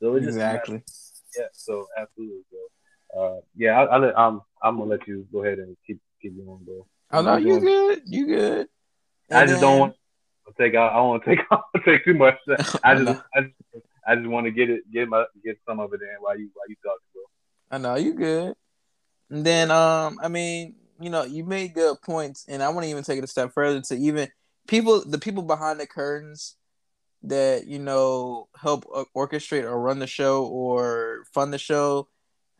So 0.00 0.14
it's 0.14 0.26
just 0.26 0.36
exactly 0.36 0.82
yeah. 1.38 1.46
So 1.52 1.86
absolutely. 1.98 2.42
So 2.52 2.58
uh 3.20 3.40
yeah, 3.56 3.80
I, 3.80 3.84
I 3.84 3.96
let 3.98 4.16
um 4.16 4.42
I'm 4.62 4.76
gonna 4.78 4.90
let 4.90 5.08
you 5.08 5.26
go 5.32 5.42
ahead 5.44 5.58
and 5.58 5.76
keep 5.86 5.98
keep 6.22 6.36
going, 6.36 6.64
bro. 6.64 6.86
oh 7.12 7.22
no 7.22 7.32
I'm 7.32 7.46
you 7.46 7.60
good 7.60 8.02
you 8.06 8.26
good 8.26 8.68
I 9.32 9.40
And 9.42 9.48
just 9.48 9.60
then- 9.60 9.70
don't 9.70 9.78
want 9.80 9.94
to 10.46 10.52
take 10.62 10.74
out. 10.74 10.92
I 10.92 10.96
don't 10.96 11.08
want 11.08 11.24
to 11.24 11.30
take 11.36 11.44
take 11.84 12.04
too 12.04 12.14
much. 12.14 12.36
I 12.48 12.54
I 12.84 12.94
just. 12.98 13.20
I 13.34 13.40
just, 13.42 13.54
I 14.06 14.16
just 14.16 14.28
want 14.28 14.46
to 14.46 14.50
get 14.50 14.70
it 14.70 14.90
get 14.92 15.08
my 15.08 15.24
get 15.44 15.58
some 15.66 15.80
of 15.80 15.92
it 15.92 16.00
in 16.02 16.16
while 16.20 16.38
you 16.38 16.50
while 16.54 16.68
you 16.68 16.76
talk, 16.84 16.98
bro. 17.12 17.22
I 17.70 17.78
know 17.78 17.94
you 17.96 18.14
good. 18.14 18.54
And 19.30 19.44
then 19.44 19.70
um 19.70 20.18
I 20.22 20.28
mean, 20.28 20.74
you 21.00 21.10
know, 21.10 21.24
you 21.24 21.44
made 21.44 21.74
good 21.74 22.00
points 22.02 22.44
and 22.48 22.62
I 22.62 22.68
want 22.70 22.84
to 22.84 22.90
even 22.90 23.04
take 23.04 23.18
it 23.18 23.24
a 23.24 23.28
step 23.28 23.52
further 23.52 23.80
to 23.80 23.94
even 23.96 24.28
people 24.66 25.04
the 25.04 25.18
people 25.18 25.42
behind 25.42 25.80
the 25.80 25.86
curtains 25.86 26.56
that, 27.22 27.66
you 27.66 27.78
know, 27.78 28.48
help 28.60 28.84
orchestrate 29.16 29.64
or 29.64 29.80
run 29.80 29.98
the 29.98 30.06
show 30.06 30.46
or 30.46 31.24
fund 31.34 31.52
the 31.52 31.58
show, 31.58 32.08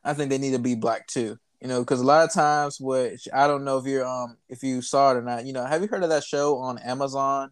I 0.04 0.12
think 0.14 0.30
they 0.30 0.38
need 0.38 0.52
to 0.52 0.58
be 0.58 0.74
black 0.74 1.06
too. 1.06 1.38
You 1.60 1.68
know, 1.68 1.80
because 1.80 2.00
a 2.00 2.04
lot 2.04 2.24
of 2.24 2.32
times, 2.32 2.80
which 2.80 3.28
I 3.34 3.46
don't 3.46 3.64
know 3.64 3.76
if 3.78 3.86
you're 3.86 4.06
um 4.06 4.38
if 4.48 4.62
you 4.62 4.80
saw 4.80 5.12
it 5.12 5.18
or 5.18 5.22
not. 5.22 5.44
You 5.44 5.52
know, 5.52 5.64
have 5.64 5.82
you 5.82 5.88
heard 5.88 6.02
of 6.02 6.08
that 6.08 6.24
show 6.24 6.56
on 6.56 6.78
Amazon? 6.78 7.50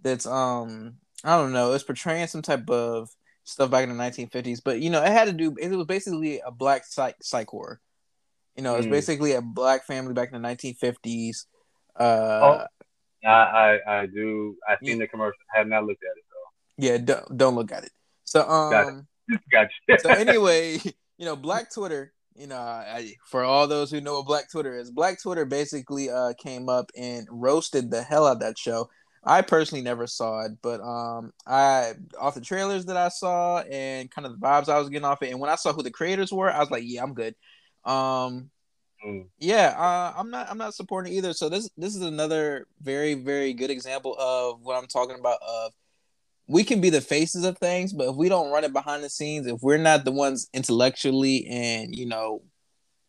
That's 0.00 0.26
um 0.26 0.98
I 1.24 1.36
don't 1.36 1.52
know. 1.52 1.72
It's 1.72 1.84
portraying 1.84 2.26
some 2.28 2.42
type 2.42 2.68
of 2.70 3.08
stuff 3.44 3.70
back 3.70 3.84
in 3.84 3.96
the 3.96 4.02
1950s, 4.02 4.60
but 4.64 4.80
you 4.80 4.90
know, 4.90 5.02
it 5.02 5.08
had 5.12 5.26
to 5.26 5.32
do. 5.32 5.54
It 5.60 5.70
was 5.70 5.86
basically 5.86 6.40
a 6.40 6.50
black 6.50 6.84
psych 6.84 7.16
psych 7.22 7.48
horror. 7.48 7.80
You 8.56 8.62
know, 8.62 8.76
it's 8.76 8.86
Mm. 8.86 8.90
basically 8.90 9.32
a 9.32 9.42
black 9.42 9.84
family 9.86 10.14
back 10.14 10.32
in 10.32 10.40
the 10.40 10.48
1950s. 10.48 11.46
Uh, 11.98 12.02
Oh. 12.04 12.66
I 13.24 13.28
I, 13.28 14.00
I 14.02 14.06
do. 14.06 14.56
I've 14.68 14.78
seen 14.84 14.98
the 14.98 15.08
commercial. 15.08 15.38
I 15.54 15.58
have 15.58 15.66
not 15.68 15.84
looked 15.84 16.02
at 16.04 16.16
it 16.16 16.24
though. 16.30 16.86
yeah, 16.86 16.98
don't 16.98 17.36
don't 17.36 17.54
look 17.56 17.72
at 17.72 17.84
it. 17.84 17.90
So 18.24 18.48
um, 18.48 18.70
Got 18.70 19.40
Gotcha. 19.88 20.00
so 20.02 20.10
anyway, 20.10 20.78
you 21.18 21.24
know, 21.24 21.34
Black 21.36 21.72
Twitter. 21.72 22.12
You 22.38 22.46
know, 22.46 22.58
I, 22.58 23.14
for 23.24 23.44
all 23.44 23.66
those 23.66 23.90
who 23.90 24.00
know 24.02 24.16
what 24.18 24.26
Black 24.26 24.50
Twitter 24.50 24.78
is, 24.78 24.90
Black 24.90 25.20
Twitter 25.20 25.46
basically 25.46 26.10
uh, 26.10 26.34
came 26.38 26.68
up 26.68 26.90
and 26.94 27.26
roasted 27.30 27.90
the 27.90 28.02
hell 28.02 28.26
out 28.26 28.32
of 28.32 28.40
that 28.40 28.58
show. 28.58 28.90
I 29.26 29.42
personally 29.42 29.82
never 29.82 30.06
saw 30.06 30.44
it, 30.44 30.52
but 30.62 30.80
um, 30.80 31.32
I 31.46 31.94
off 32.18 32.34
the 32.36 32.40
trailers 32.40 32.86
that 32.86 32.96
I 32.96 33.08
saw 33.08 33.58
and 33.60 34.10
kind 34.10 34.24
of 34.24 34.32
the 34.32 34.38
vibes 34.38 34.68
I 34.68 34.78
was 34.78 34.88
getting 34.88 35.04
off 35.04 35.22
it, 35.22 35.30
and 35.30 35.40
when 35.40 35.50
I 35.50 35.56
saw 35.56 35.72
who 35.72 35.82
the 35.82 35.90
creators 35.90 36.32
were, 36.32 36.50
I 36.50 36.60
was 36.60 36.70
like, 36.70 36.84
yeah, 36.86 37.02
I'm 37.02 37.14
good. 37.14 37.34
Um, 37.84 38.50
Mm. 39.04 39.26
yeah, 39.38 39.74
uh, 39.76 40.18
I'm 40.18 40.30
not. 40.30 40.50
I'm 40.50 40.58
not 40.58 40.74
supporting 40.74 41.12
either. 41.12 41.32
So 41.32 41.48
this 41.48 41.68
this 41.76 41.94
is 41.94 42.02
another 42.02 42.66
very 42.80 43.14
very 43.14 43.52
good 43.52 43.70
example 43.70 44.16
of 44.18 44.60
what 44.62 44.76
I'm 44.76 44.86
talking 44.88 45.18
about. 45.18 45.38
Of 45.46 45.72
we 46.48 46.64
can 46.64 46.80
be 46.80 46.90
the 46.90 47.00
faces 47.00 47.44
of 47.44 47.58
things, 47.58 47.92
but 47.92 48.08
if 48.08 48.16
we 48.16 48.28
don't 48.28 48.50
run 48.50 48.64
it 48.64 48.72
behind 48.72 49.04
the 49.04 49.10
scenes, 49.10 49.46
if 49.46 49.60
we're 49.62 49.76
not 49.76 50.04
the 50.04 50.12
ones 50.12 50.48
intellectually 50.54 51.46
and 51.46 51.94
you 51.94 52.06
know, 52.06 52.42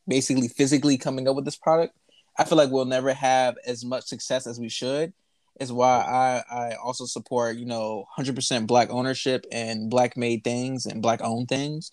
basically 0.07 0.49
physically 0.49 0.97
coming 0.97 1.27
up 1.27 1.35
with 1.35 1.45
this 1.45 1.55
product, 1.57 1.93
I 2.37 2.43
feel 2.43 2.57
like 2.57 2.69
we'll 2.69 2.85
never 2.85 3.13
have 3.13 3.55
as 3.65 3.85
much 3.85 4.05
success 4.05 4.45
as 4.45 4.59
we 4.59 4.69
should. 4.69 5.13
Is 5.59 5.71
why 5.71 5.99
I 5.99 6.55
I 6.55 6.75
also 6.75 7.05
support 7.05 7.57
you 7.57 7.65
know 7.65 8.05
100% 8.17 8.67
black 8.67 8.89
ownership 8.89 9.45
and 9.51 9.89
black 9.89 10.15
made 10.15 10.43
things 10.43 10.85
and 10.85 11.01
black 11.01 11.21
owned 11.23 11.49
things. 11.49 11.91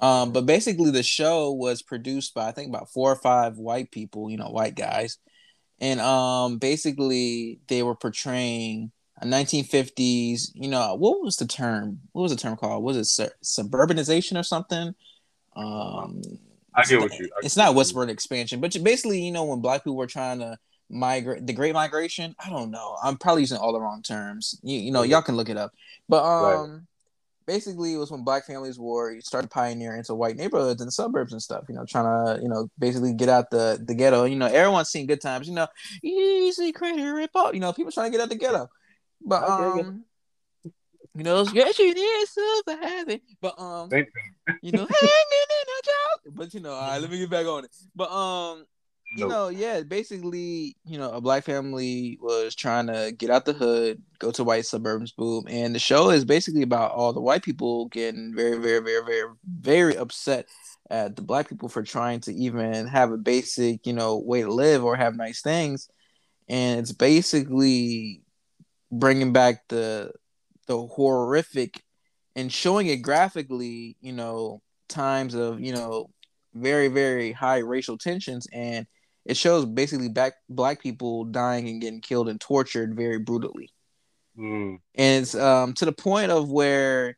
Um, 0.00 0.32
but 0.32 0.46
basically, 0.46 0.90
the 0.90 1.02
show 1.02 1.52
was 1.52 1.82
produced 1.82 2.34
by 2.34 2.48
I 2.48 2.52
think 2.52 2.68
about 2.68 2.90
four 2.90 3.12
or 3.12 3.16
five 3.16 3.58
white 3.58 3.90
people, 3.90 4.30
you 4.30 4.36
know, 4.36 4.48
white 4.48 4.74
guys, 4.74 5.18
and 5.80 6.00
um, 6.00 6.58
basically 6.58 7.60
they 7.68 7.82
were 7.82 7.94
portraying 7.94 8.90
a 9.20 9.26
1950s. 9.26 10.50
You 10.54 10.68
know, 10.68 10.94
what 10.94 11.22
was 11.22 11.36
the 11.36 11.46
term? 11.46 12.00
What 12.12 12.22
was 12.22 12.32
the 12.32 12.38
term 12.38 12.56
called? 12.56 12.82
Was 12.82 12.96
it 12.96 13.04
sur- 13.04 13.34
suburbanization 13.42 14.38
or 14.38 14.42
something? 14.42 14.94
Um, 15.56 16.22
I 16.74 16.82
get 16.84 17.00
what 17.00 17.18
you. 17.18 17.28
It's 17.42 17.56
not 17.56 17.74
westward 17.74 18.10
expansion, 18.10 18.60
but 18.60 18.76
basically, 18.82 19.20
you 19.20 19.32
know, 19.32 19.44
when 19.44 19.60
black 19.60 19.82
people 19.82 19.96
were 19.96 20.06
trying 20.06 20.40
to 20.40 20.58
migrate, 20.90 21.46
the 21.46 21.52
Great 21.52 21.74
Migration. 21.74 22.34
I 22.44 22.50
don't 22.50 22.70
know. 22.70 22.96
I'm 23.02 23.16
probably 23.16 23.42
using 23.42 23.58
all 23.58 23.72
the 23.72 23.80
wrong 23.80 24.02
terms. 24.02 24.58
You, 24.62 24.78
you 24.78 24.90
know, 24.92 25.02
y'all 25.02 25.22
can 25.22 25.36
look 25.36 25.48
it 25.48 25.56
up. 25.56 25.72
But 26.08 26.22
Right. 26.24 26.54
um, 26.56 26.86
basically, 27.46 27.94
it 27.94 27.98
was 27.98 28.10
when 28.10 28.24
black 28.24 28.46
families 28.46 28.78
were 28.78 29.20
started 29.20 29.50
pioneering 29.50 29.98
into 29.98 30.14
white 30.14 30.36
neighborhoods 30.36 30.80
and 30.80 30.92
suburbs 30.92 31.32
and 31.32 31.42
stuff. 31.42 31.64
You 31.68 31.74
know, 31.74 31.84
trying 31.88 32.04
to 32.36 32.42
you 32.42 32.48
know 32.48 32.68
basically 32.78 33.14
get 33.14 33.28
out 33.28 33.50
the 33.50 33.82
the 33.84 33.94
ghetto. 33.94 34.24
You 34.24 34.36
know, 34.36 34.46
everyone's 34.46 34.88
seen 34.90 35.06
good 35.06 35.20
times. 35.20 35.48
You 35.48 35.54
know, 35.54 35.66
easy 36.02 36.72
credit 36.72 37.02
rip 37.10 37.30
off. 37.34 37.54
You 37.54 37.60
know, 37.60 37.72
people 37.72 37.92
trying 37.92 38.10
to 38.10 38.16
get 38.16 38.22
out 38.22 38.28
the 38.28 38.36
ghetto. 38.36 38.68
But 39.24 39.42
Okay, 39.42 39.78
yeah. 39.80 39.86
um. 39.86 40.04
You 41.16 41.22
know, 41.22 41.44
stretching 41.44 41.94
is 41.96 42.30
super 42.30 42.76
heavy. 42.76 43.22
But 43.40 43.54
um, 43.60 43.88
you 44.62 44.72
know, 44.72 44.84
hanging 44.90 45.50
in 45.50 45.68
a 45.68 45.82
job. 45.84 46.34
But 46.34 46.52
you 46.54 46.58
know, 46.60 46.72
all 46.72 46.90
right, 46.90 47.00
let 47.00 47.08
me 47.08 47.18
get 47.18 47.30
back 47.30 47.46
on 47.46 47.64
it. 47.64 47.70
But 47.94 48.10
um, 48.10 48.66
you 49.16 49.28
know, 49.28 49.48
yeah, 49.48 49.82
basically, 49.82 50.76
you 50.84 50.98
know, 50.98 51.10
a 51.10 51.20
black 51.20 51.44
family 51.44 52.18
was 52.20 52.54
trying 52.54 52.86
to 52.88 53.12
get 53.16 53.30
out 53.30 53.44
the 53.44 53.52
hood, 53.52 54.02
go 54.18 54.30
to 54.32 54.44
white 54.44 54.66
suburbs, 54.66 55.12
boom, 55.12 55.44
and 55.48 55.74
the 55.74 55.78
show 55.78 56.10
is 56.10 56.24
basically 56.24 56.62
about 56.62 56.92
all 56.92 57.12
the 57.12 57.20
white 57.20 57.42
people 57.42 57.86
getting 57.88 58.34
very, 58.34 58.58
very, 58.58 58.80
very, 58.80 59.04
very, 59.04 59.28
very 59.60 59.96
upset 59.96 60.46
at 60.90 61.16
the 61.16 61.22
black 61.22 61.48
people 61.48 61.68
for 61.68 61.82
trying 61.82 62.20
to 62.20 62.32
even 62.34 62.86
have 62.86 63.12
a 63.12 63.16
basic, 63.16 63.86
you 63.86 63.92
know, 63.92 64.18
way 64.18 64.42
to 64.42 64.52
live 64.52 64.84
or 64.84 64.96
have 64.96 65.16
nice 65.16 65.42
things, 65.42 65.88
and 66.48 66.80
it's 66.80 66.92
basically 66.92 68.22
bringing 68.90 69.32
back 69.32 69.66
the 69.68 70.12
the 70.66 70.86
horrific 70.86 71.82
and 72.36 72.52
showing 72.52 72.86
it 72.88 72.96
graphically, 72.96 73.96
you 74.00 74.12
know, 74.12 74.60
times 74.88 75.34
of 75.34 75.60
you 75.60 75.72
know 75.72 76.10
very 76.54 76.88
very 76.88 77.32
high 77.32 77.58
racial 77.58 77.98
tensions. 77.98 78.46
And 78.52 78.86
it 79.24 79.36
shows 79.36 79.64
basically 79.64 80.08
back 80.08 80.34
black 80.48 80.80
people 80.82 81.24
dying 81.24 81.68
and 81.68 81.80
getting 81.80 82.00
killed 82.00 82.28
and 82.28 82.40
tortured 82.40 82.94
very 82.96 83.18
brutally 83.18 83.70
Mm. 84.38 84.78
and 84.96 85.22
it's 85.22 85.34
um 85.36 85.74
to 85.74 85.84
the 85.84 85.92
point 85.92 86.32
of 86.32 86.50
where 86.50 87.16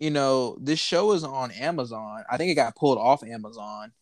you 0.00 0.10
know 0.10 0.56
this 0.60 0.80
show 0.80 1.12
is 1.12 1.22
on 1.22 1.52
amazon 1.52 2.24
i 2.28 2.36
think 2.36 2.50
it 2.50 2.56
got 2.56 2.74
pulled 2.74 2.98
off 2.98 3.22
amazon 3.22 3.92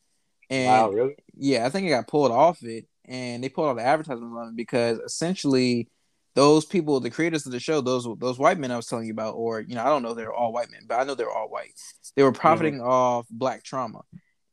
and 0.48 0.66
Wow, 0.66 0.90
really? 0.90 1.14
yeah, 1.36 1.64
I 1.64 1.68
think 1.68 1.86
it 1.86 1.90
got 1.90 2.08
pulled 2.08 2.32
off 2.32 2.62
it, 2.64 2.86
and 3.04 3.44
they 3.44 3.48
pulled 3.48 3.68
all 3.68 3.74
the 3.76 3.82
advertisements 3.84 4.34
on 4.36 4.48
it 4.48 4.56
because 4.56 4.98
essentially 4.98 5.86
those 6.34 6.64
people, 6.64 6.98
the 6.98 7.08
creators 7.10 7.46
of 7.46 7.52
the 7.52 7.60
show, 7.60 7.80
those 7.80 8.08
those 8.18 8.36
white 8.38 8.58
men 8.58 8.72
I 8.72 8.76
was 8.76 8.86
telling 8.86 9.06
you 9.06 9.12
about, 9.12 9.34
or 9.34 9.60
you 9.60 9.76
know, 9.76 9.82
I 9.82 9.86
don't 9.86 10.02
know, 10.02 10.12
they're 10.14 10.32
all 10.32 10.52
white 10.52 10.70
men, 10.72 10.82
but 10.88 10.98
I 10.98 11.04
know 11.04 11.14
they're 11.14 11.30
all 11.30 11.48
white. 11.48 11.74
They 12.16 12.24
were 12.24 12.32
profiting 12.32 12.80
off 12.80 13.26
black 13.30 13.62
trauma, 13.62 14.00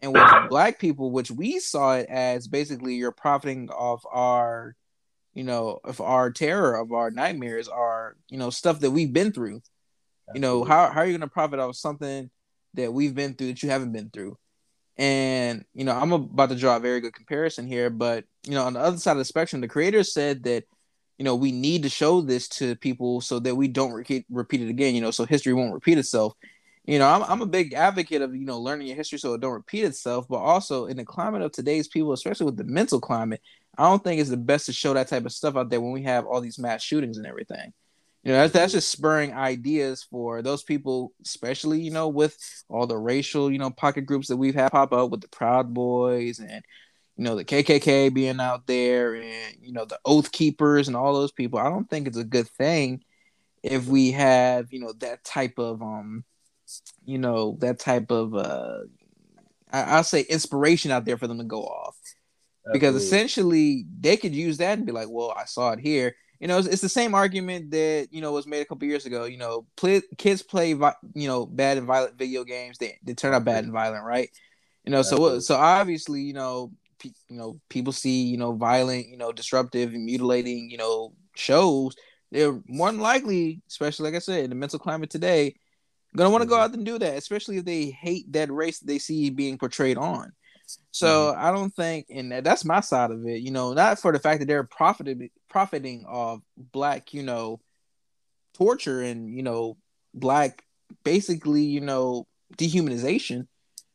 and 0.01 0.13
with 0.13 0.49
black 0.49 0.79
people, 0.79 1.11
which 1.11 1.31
we 1.31 1.59
saw 1.59 1.95
it 1.95 2.07
as 2.09 2.47
basically 2.47 2.95
you're 2.95 3.11
profiting 3.11 3.69
off 3.69 4.03
our, 4.09 4.75
you 5.33 5.43
know, 5.43 5.79
of 5.83 6.01
our 6.01 6.31
terror, 6.31 6.75
of 6.75 6.91
our 6.91 7.09
nightmares, 7.09 7.67
our 7.67 8.15
you 8.29 8.37
know 8.37 8.49
stuff 8.49 8.79
that 8.81 8.91
we've 8.91 9.13
been 9.13 9.31
through. 9.31 9.61
You 10.33 10.41
know, 10.41 10.63
how 10.63 10.89
how 10.89 11.01
are 11.01 11.05
you 11.05 11.13
going 11.13 11.21
to 11.21 11.27
profit 11.27 11.59
off 11.59 11.75
something 11.75 12.29
that 12.75 12.93
we've 12.93 13.15
been 13.15 13.33
through 13.33 13.47
that 13.47 13.63
you 13.63 13.69
haven't 13.69 13.93
been 13.93 14.09
through? 14.09 14.37
And 14.97 15.63
you 15.73 15.83
know, 15.83 15.93
I'm 15.93 16.11
about 16.11 16.49
to 16.49 16.55
draw 16.55 16.77
a 16.77 16.81
very 16.81 16.99
good 16.99 17.13
comparison 17.13 17.67
here, 17.67 17.89
but 17.89 18.25
you 18.45 18.53
know, 18.53 18.65
on 18.65 18.73
the 18.73 18.79
other 18.79 18.97
side 18.97 19.13
of 19.13 19.19
the 19.19 19.25
spectrum, 19.25 19.61
the 19.61 19.67
creators 19.67 20.13
said 20.13 20.43
that 20.43 20.65
you 21.17 21.25
know 21.25 21.35
we 21.35 21.51
need 21.51 21.83
to 21.83 21.89
show 21.89 22.21
this 22.21 22.47
to 22.49 22.75
people 22.75 23.21
so 23.21 23.39
that 23.39 23.55
we 23.55 23.67
don't 23.67 23.93
repeat 23.93 24.25
repeat 24.29 24.61
it 24.61 24.69
again. 24.69 24.93
You 24.93 25.01
know, 25.01 25.11
so 25.11 25.25
history 25.25 25.53
won't 25.53 25.73
repeat 25.73 25.97
itself. 25.97 26.33
You 26.87 26.99
know, 26.99 27.07
I'm 27.07 27.21
I'm 27.23 27.41
a 27.41 27.45
big 27.45 27.73
advocate 27.73 28.21
of 28.21 28.33
you 28.33 28.45
know 28.45 28.59
learning 28.59 28.87
your 28.87 28.95
history 28.95 29.19
so 29.19 29.33
it 29.33 29.41
don't 29.41 29.51
repeat 29.51 29.83
itself, 29.83 30.25
but 30.29 30.37
also 30.37 30.85
in 30.85 30.97
the 30.97 31.05
climate 31.05 31.41
of 31.41 31.51
today's 31.51 31.87
people, 31.87 32.13
especially 32.13 32.45
with 32.45 32.57
the 32.57 32.63
mental 32.63 33.01
climate, 33.01 33.41
I 33.77 33.83
don't 33.83 34.03
think 34.03 34.21
it's 34.21 34.29
the 34.29 34.37
best 34.37 34.65
to 34.67 34.73
show 34.73 34.93
that 34.93 35.09
type 35.09 35.25
of 35.25 35.33
stuff 35.33 35.57
out 35.57 35.69
there 35.69 35.81
when 35.81 35.91
we 35.91 36.03
have 36.03 36.25
all 36.25 36.41
these 36.41 36.57
mass 36.57 36.81
shootings 36.81 37.17
and 37.17 37.27
everything. 37.27 37.73
You 38.23 38.31
know, 38.31 38.39
that's, 38.39 38.53
that's 38.53 38.73
just 38.73 38.89
spurring 38.89 39.33
ideas 39.33 40.03
for 40.03 40.41
those 40.41 40.63
people, 40.63 41.13
especially, 41.23 41.79
you 41.79 41.91
know, 41.91 42.09
with 42.09 42.37
all 42.67 42.87
the 42.87 42.97
racial, 42.97 43.51
you 43.51 43.59
know, 43.59 43.69
pocket 43.69 44.01
groups 44.01 44.27
that 44.27 44.37
we've 44.37 44.55
had 44.55 44.71
pop 44.71 44.91
up 44.91 45.11
with 45.11 45.21
the 45.21 45.29
Proud 45.29 45.73
Boys 45.73 46.39
and, 46.39 46.63
you 47.15 47.23
know, 47.23 47.35
the 47.35 47.45
KKK 47.45 48.13
being 48.13 48.39
out 48.39 48.65
there 48.67 49.15
and, 49.15 49.55
you 49.61 49.71
know, 49.71 49.85
the 49.85 49.99
Oath 50.03 50.31
Keepers 50.31 50.87
and 50.87 50.97
all 50.97 51.13
those 51.13 51.31
people. 51.31 51.59
I 51.59 51.69
don't 51.69 51.89
think 51.89 52.07
it's 52.07 52.17
a 52.17 52.23
good 52.23 52.49
thing 52.49 53.03
if 53.63 53.87
we 53.87 54.11
have, 54.11 54.73
you 54.73 54.79
know, 54.79 54.93
that 54.99 55.23
type 55.23 55.57
of, 55.57 55.81
um, 55.81 56.25
you 57.05 57.17
know, 57.17 57.57
that 57.59 57.79
type 57.79 58.11
of, 58.11 58.35
uh, 58.35 58.79
I- 59.71 59.83
I'll 59.97 60.03
say 60.03 60.21
inspiration 60.21 60.91
out 60.91 61.05
there 61.05 61.17
for 61.17 61.27
them 61.27 61.37
to 61.39 61.43
go 61.43 61.63
off 61.65 61.95
because 62.71 62.95
Absolutely. 62.95 63.05
essentially 63.05 63.85
they 63.99 64.17
could 64.17 64.35
use 64.35 64.57
that 64.57 64.77
and 64.77 64.85
be 64.85 64.91
like, 64.91 65.07
"Well, 65.09 65.33
I 65.37 65.45
saw 65.45 65.71
it 65.71 65.79
here." 65.79 66.15
You 66.39 66.47
know, 66.47 66.57
it's, 66.59 66.67
it's 66.67 66.81
the 66.81 66.89
same 66.89 67.15
argument 67.15 67.71
that 67.71 68.09
you 68.11 68.21
know 68.21 68.31
was 68.33 68.47
made 68.47 68.61
a 68.61 68.65
couple 68.65 68.87
years 68.87 69.05
ago. 69.05 69.25
You 69.25 69.37
know, 69.37 69.65
play, 69.77 70.01
kids 70.17 70.41
play 70.43 70.73
vi- 70.73 70.95
you 71.13 71.27
know 71.27 71.45
bad 71.45 71.77
and 71.77 71.87
violent 71.87 72.17
video 72.17 72.43
games. 72.43 72.77
They 72.77 72.97
they 73.03 73.13
turn 73.13 73.33
out 73.33 73.45
bad 73.45 73.63
and 73.63 73.73
violent, 73.73 74.05
right? 74.05 74.29
You 74.85 74.91
know, 74.91 75.01
so 75.01 75.39
so 75.39 75.55
obviously, 75.55 76.21
you 76.21 76.33
know, 76.33 76.71
pe- 76.99 77.09
you 77.29 77.37
know, 77.37 77.59
people 77.69 77.93
see 77.93 78.23
you 78.23 78.37
know 78.37 78.53
violent, 78.53 79.07
you 79.07 79.17
know, 79.17 79.31
disruptive 79.31 79.93
and 79.93 80.05
mutilating, 80.05 80.69
you 80.69 80.77
know, 80.77 81.13
shows. 81.35 81.95
They're 82.31 82.59
more 82.67 82.91
than 82.91 82.99
likely, 83.01 83.61
especially 83.69 84.05
like 84.05 84.15
I 84.15 84.19
said, 84.19 84.43
in 84.45 84.49
the 84.49 84.55
mental 84.55 84.79
climate 84.79 85.09
today, 85.09 85.55
gonna 86.17 86.29
want 86.29 86.41
to 86.41 86.49
go 86.49 86.57
out 86.57 86.73
and 86.73 86.85
do 86.85 86.97
that, 86.97 87.17
especially 87.17 87.57
if 87.57 87.65
they 87.65 87.85
hate 87.85 88.31
that 88.33 88.51
race 88.51 88.79
that 88.79 88.87
they 88.87 88.99
see 88.99 89.29
being 89.29 89.57
portrayed 89.57 89.97
on. 89.97 90.33
So 90.91 91.07
mm-hmm. 91.07 91.45
I 91.45 91.51
don't 91.51 91.73
think, 91.73 92.07
and 92.09 92.31
that's 92.31 92.65
my 92.65 92.81
side 92.81 93.11
of 93.11 93.25
it. 93.25 93.41
You 93.41 93.51
know, 93.51 93.73
not 93.73 93.99
for 93.99 94.11
the 94.11 94.19
fact 94.19 94.39
that 94.39 94.47
they're 94.47 94.63
profiting 94.63 95.29
profiting 95.49 96.05
of 96.07 96.41
black, 96.57 97.13
you 97.13 97.23
know, 97.23 97.61
torture 98.55 99.01
and 99.01 99.33
you 99.33 99.43
know, 99.43 99.77
black 100.13 100.63
basically, 101.03 101.63
you 101.63 101.81
know, 101.81 102.27
dehumanization, 102.57 103.47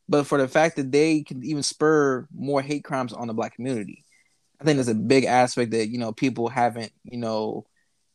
but 0.09 0.27
for 0.27 0.39
the 0.39 0.49
fact 0.49 0.77
that 0.77 0.93
they 0.93 1.23
can 1.23 1.45
even 1.45 1.63
spur 1.63 2.27
more 2.35 2.63
hate 2.63 2.85
crimes 2.85 3.13
on 3.13 3.27
the 3.27 3.35
black 3.35 3.55
community. 3.55 4.05
I 4.61 4.65
think 4.65 4.77
there's 4.77 4.89
a 4.89 4.95
big 4.95 5.25
aspect 5.25 5.73
that 5.73 5.89
you 5.89 5.99
know 5.99 6.13
people 6.13 6.49
haven't, 6.49 6.93
you 7.05 7.19
know, 7.19 7.67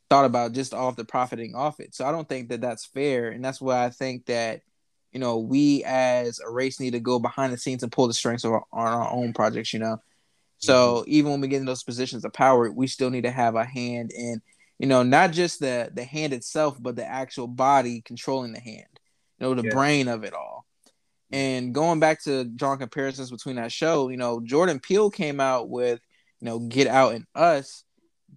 thought 0.10 0.26
about 0.26 0.54
just 0.54 0.74
off 0.74 0.96
the 0.96 1.06
profiting 1.06 1.56
off 1.56 1.80
it. 1.80 1.94
So 1.94 2.06
I 2.06 2.12
don't 2.12 2.28
think 2.28 2.50
that 2.50 2.62
that's 2.62 2.86
fair, 2.86 3.30
and 3.30 3.44
that's 3.44 3.62
why 3.62 3.86
I 3.86 3.90
think 3.90 4.26
that 4.28 4.62
you 5.12 5.20
know 5.20 5.40
we 5.40 5.84
as 5.86 6.40
a 6.40 6.50
race 6.50 6.80
need 6.80 6.92
to 6.92 7.00
go 7.00 7.20
behind 7.20 7.54
the 7.54 7.58
scenes 7.58 7.84
and 7.84 7.92
pull 7.92 8.08
the 8.08 8.14
strengths 8.14 8.44
of 8.44 8.54
our, 8.54 8.64
on 8.72 8.88
our 8.88 9.12
own 9.12 9.34
projects. 9.34 9.74
You 9.74 9.80
know, 9.80 10.02
so 10.58 10.98
mm-hmm. 11.02 11.12
even 11.12 11.32
when 11.32 11.42
we 11.42 11.48
get 11.48 11.60
in 11.60 11.66
those 11.66 11.84
positions 11.84 12.26
of 12.26 12.34
power, 12.34 12.72
we 12.72 12.88
still 12.88 13.10
need 13.10 13.24
to 13.24 13.32
have 13.32 13.56
a 13.56 13.66
hand 13.66 14.12
in 14.16 14.42
you 14.80 14.88
know 14.88 15.04
not 15.04 15.32
just 15.32 15.60
the 15.60 15.90
the 15.94 16.04
hand 16.04 16.34
itself, 16.34 16.78
but 16.80 16.96
the 16.96 17.06
actual 17.06 17.48
body 17.48 18.02
controlling 18.02 18.54
the 18.54 18.60
hand. 18.60 19.00
You 19.40 19.48
know, 19.48 19.54
the 19.56 19.64
Yeah. 19.64 19.74
brain 19.74 20.08
of 20.08 20.24
it 20.24 20.34
all. 20.34 20.66
And 21.32 21.74
going 21.74 22.00
back 22.00 22.24
to 22.24 22.46
drawing 22.46 22.80
comparisons 22.80 23.30
between 23.32 23.58
that 23.58 23.72
show, 23.72 24.10
you 24.10 24.18
know, 24.18 24.40
Jordan 24.40 24.80
Peele 24.80 25.10
came 25.10 25.42
out 25.42 25.70
with, 25.70 26.00
you 26.40 26.46
know, 26.46 26.60
Get 26.60 26.88
Out 26.88 27.16
and 27.16 27.26
Us 27.36 27.84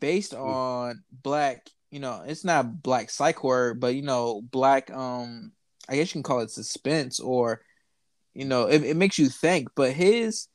based 0.01 0.35
on 0.35 1.03
black, 1.11 1.69
you 1.91 2.01
know, 2.01 2.23
it's 2.27 2.45
not 2.45 2.83
black 2.83 3.11
psych 3.11 3.37
horror, 3.37 3.75
but 3.75 3.95
you 3.95 4.03
know, 4.03 4.43
black 4.43 4.91
um 4.91 5.53
I 5.89 5.97
guess 5.97 6.09
you 6.09 6.15
can 6.15 6.23
call 6.23 6.41
it 6.41 6.51
suspense 6.51 7.21
or 7.21 7.63
you 8.35 8.45
know, 8.45 8.67
it, 8.67 8.85
it 8.85 8.97
makes 8.97 9.19
you 9.19 9.29
think. 9.29 9.69
But 9.75 9.93
his 9.93 10.49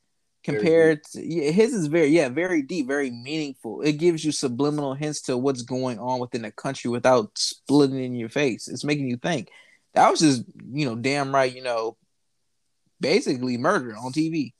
compared 0.44 1.02
to 1.12 1.26
yeah, 1.26 1.50
his 1.50 1.74
is 1.74 1.88
very 1.88 2.08
yeah, 2.08 2.28
very 2.28 2.62
deep, 2.62 2.86
very 2.86 3.10
meaningful. 3.10 3.82
It 3.82 3.94
gives 3.94 4.24
you 4.24 4.32
subliminal 4.32 4.94
hints 4.94 5.22
to 5.22 5.36
what's 5.36 5.62
going 5.62 5.98
on 5.98 6.20
within 6.20 6.42
the 6.42 6.52
country 6.52 6.90
without 6.90 7.30
splitting 7.36 8.02
in 8.02 8.14
your 8.14 8.28
face. 8.28 8.68
It's 8.68 8.84
making 8.84 9.08
you 9.08 9.16
think. 9.16 9.50
That 9.94 10.10
was 10.10 10.20
just, 10.20 10.44
you 10.72 10.86
know, 10.86 10.94
damn 10.94 11.34
right, 11.34 11.54
you 11.54 11.62
know, 11.62 11.96
basically 13.00 13.56
murder 13.56 13.96
on 13.96 14.12
TV. 14.12 14.52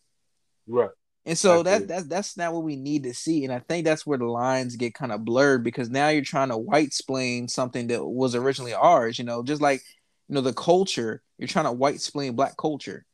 Right. 0.66 0.90
And 1.26 1.36
so 1.38 1.62
That's 1.64 1.86
that's 1.86 2.06
that's 2.06 2.38
not 2.38 2.54
what 2.54 2.64
we 2.64 2.76
need 2.76 3.04
to 3.04 3.14
see. 3.14 3.44
And 3.44 3.52
I 3.52 3.60
think 3.60 3.84
that's 3.84 4.06
where 4.06 4.18
the 4.18 4.26
lines 4.26 4.76
get 4.76 4.94
kind 4.94 5.12
of 5.12 5.24
blurred 5.24 5.64
because 5.64 5.90
now 5.90 6.08
you're 6.08 6.22
trying 6.22 6.50
to 6.50 6.58
white 6.58 6.94
splain 6.94 7.48
something 7.48 7.88
that 7.88 8.04
was 8.04 8.36
originally 8.36 8.74
ours, 8.74 9.18
you 9.18 9.24
know, 9.26 9.42
just 9.42 9.62
like 9.62 9.82
you 10.28 10.36
know, 10.36 10.40
the 10.42 10.54
culture, 10.54 11.22
you're 11.38 11.48
trying 11.48 11.66
to 11.66 11.72
white 11.72 12.00
splain 12.00 12.36
black 12.36 12.56
culture. 12.56 13.04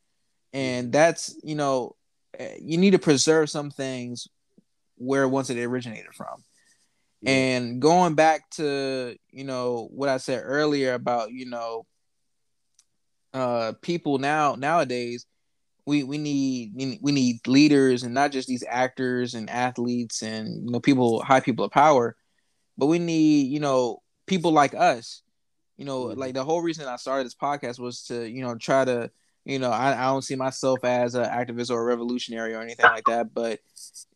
And 0.53 0.91
that's, 0.93 1.35
you 1.43 1.55
know, 1.55 1.95
eh, 2.39 2.57
you 2.61 2.77
need 2.77 2.91
to 2.91 2.99
preserve 2.99 3.49
some 3.49 3.71
things 3.71 4.27
where 4.97 5.27
once 5.27 5.49
it 5.49 5.57
originated 5.63 6.13
from. 6.15 6.43
And 7.25 7.81
going 7.81 8.15
back 8.15 8.49
to, 8.51 9.15
you 9.31 9.43
know, 9.45 9.89
what 9.93 10.09
I 10.09 10.17
said 10.17 10.41
earlier 10.45 10.93
about, 10.93 11.31
you 11.31 11.49
know, 11.49 11.85
uh 13.33 13.73
people 13.81 14.19
now 14.19 14.55
nowadays 14.55 15.25
we 15.85 16.03
we 16.03 16.17
need 16.17 16.99
we 17.01 17.11
need 17.11 17.45
leaders 17.47 18.03
and 18.03 18.13
not 18.13 18.31
just 18.31 18.47
these 18.47 18.63
actors 18.67 19.33
and 19.33 19.49
athletes 19.49 20.21
and 20.21 20.65
you 20.65 20.71
know 20.71 20.79
people 20.79 21.21
high 21.23 21.39
people 21.39 21.65
of 21.65 21.71
power 21.71 22.15
but 22.77 22.87
we 22.87 22.99
need 22.99 23.47
you 23.47 23.59
know 23.59 24.01
people 24.27 24.51
like 24.51 24.73
us 24.73 25.21
you 25.77 25.85
know 25.85 26.05
Mhm. 26.05 26.17
like 26.17 26.33
the 26.33 26.43
whole 26.43 26.61
reason 26.61 26.87
i 26.87 26.95
started 26.95 27.25
this 27.25 27.35
podcast 27.35 27.79
was 27.79 28.03
to 28.05 28.25
you 28.29 28.41
know 28.43 28.55
try 28.55 28.85
to 28.85 29.09
you 29.45 29.59
know 29.59 29.71
i, 29.71 29.93
I 29.93 30.05
don't 30.05 30.21
see 30.21 30.35
myself 30.35 30.79
as 30.83 31.15
an 31.15 31.25
activist 31.25 31.69
or 31.69 31.81
a 31.81 31.85
revolutionary 31.85 32.53
or 32.53 32.61
anything 32.61 32.85
like 32.85 33.05
that 33.05 33.33
but 33.33 33.59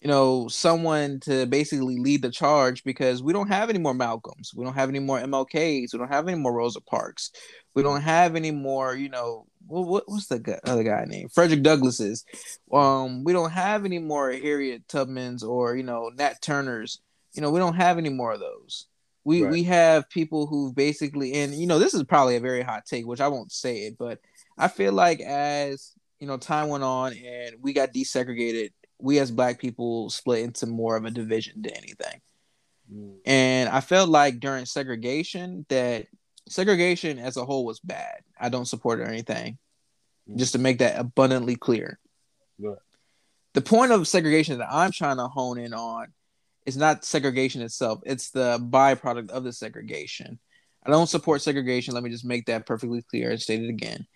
you 0.01 0.07
know 0.07 0.47
someone 0.47 1.19
to 1.21 1.45
basically 1.45 1.97
lead 1.97 2.21
the 2.21 2.30
charge 2.30 2.84
because 2.84 3.21
we 3.21 3.34
don't 3.34 3.47
have 3.49 3.69
any 3.69 3.80
more 3.80 3.93
malcolms. 3.93 4.53
We 4.55 4.63
don't 4.63 4.73
have 4.73 4.89
any 4.89 4.99
more 4.99 5.19
mlks 5.19 5.93
we 5.93 5.99
don't 5.99 6.07
have 6.07 6.28
any 6.28 6.38
more 6.38 6.53
rosa 6.53 6.82
parks. 6.82 7.32
We 7.73 7.84
don't 7.84 8.01
have 8.01 8.36
any 8.36 8.51
more 8.51 8.95
you 8.95 9.09
know 9.09 9.45
what, 9.67 9.88
what 9.88 10.03
what's 10.07 10.28
the 10.28 10.39
guy, 10.39 10.59
other 10.65 10.84
guy 10.84 11.05
name? 11.05 11.30
Frederick 11.30 11.61
douglasses. 11.61 12.23
Um 12.71 13.23
we 13.23 13.34
don't 13.34 13.51
have 13.51 13.86
any 13.86 13.99
more 13.99 14.32
harriet 14.32 14.88
tubmans 14.88 15.43
or 15.43 15.75
you 15.75 15.84
know 15.84 16.09
nat 16.15 16.41
turners. 16.41 17.01
You 17.34 17.41
know 17.41 17.51
we 17.51 17.59
don't 17.59 17.75
have 17.75 17.97
any 17.97 18.09
more 18.09 18.34
of 18.34 18.39
those. 18.39 18.88
We 19.23 19.43
Right. 19.43 19.51
we 19.51 19.63
have 19.63 20.09
people 20.09 20.47
who 20.47 20.71
basically 20.71 21.34
and 21.34 21.53
you 21.53 21.67
know 21.67 21.80
this 21.80 21.93
is 21.93 22.03
probably 22.03 22.38
a 22.38 22.39
very 22.39 22.61
hot 22.61 22.86
take 22.86 23.05
which 23.05 23.19
i 23.19 23.28
won't 23.28 23.51
say 23.51 23.80
it 23.80 23.97
but 23.97 24.19
i 24.58 24.68
feel 24.68 24.93
like 24.93 25.20
as 25.22 25.91
you 26.20 26.28
know 26.28 26.38
time 26.38 26.70
went 26.70 26.84
on 26.84 27.14
and 27.14 27.55
we 27.62 27.74
got 27.74 27.93
desegregated 27.93 28.72
we 28.99 29.20
as 29.20 29.32
black 29.32 29.60
people 29.60 30.10
split 30.10 30.43
into 30.43 30.66
more 30.66 30.95
of 30.97 31.05
a 31.05 31.12
division 31.12 31.62
than 31.62 31.74
anything 31.74 32.22
Mm. 32.89 33.18
and 33.26 33.68
I 33.68 33.82
felt 33.82 34.08
like 34.08 34.39
during 34.39 34.66
segregation 34.66 35.66
that 35.68 36.08
segregation 36.47 37.20
as 37.20 37.36
a 37.36 37.43
whole 37.43 37.66
was 37.66 37.82
bad. 37.82 38.22
I 38.39 38.47
don't 38.47 38.64
support 38.66 38.99
it 38.99 39.03
or 39.03 39.08
anything. 39.08 39.58
Just 40.38 40.53
to 40.53 40.60
make 40.60 40.80
that 40.80 40.97
abundantly 40.97 41.58
clear. 41.58 41.99
The 43.53 43.62
point 43.62 43.91
of 43.91 44.08
segregation 44.08 44.60
that 44.60 44.72
I'm 44.72 44.91
trying 44.91 45.18
to 45.18 45.28
hone 45.28 45.58
in 45.58 45.74
on 45.74 46.08
is 46.66 46.78
not 46.78 47.03
segregation 47.03 47.62
itself, 47.62 47.99
it's 48.05 48.30
the 48.30 48.58
byproduct 48.58 49.32
of 49.32 49.43
the 49.43 49.51
segregation. 49.51 50.39
I 50.86 50.89
don't 50.89 51.08
support 51.08 51.41
segregation. 51.41 51.93
Let 51.93 52.03
me 52.03 52.10
just 52.10 52.24
make 52.24 52.45
that 52.45 52.66
perfectly 52.66 53.01
clear 53.01 53.32
and 53.32 53.41
state 53.41 53.64
it 53.64 53.70
again. 53.70 54.08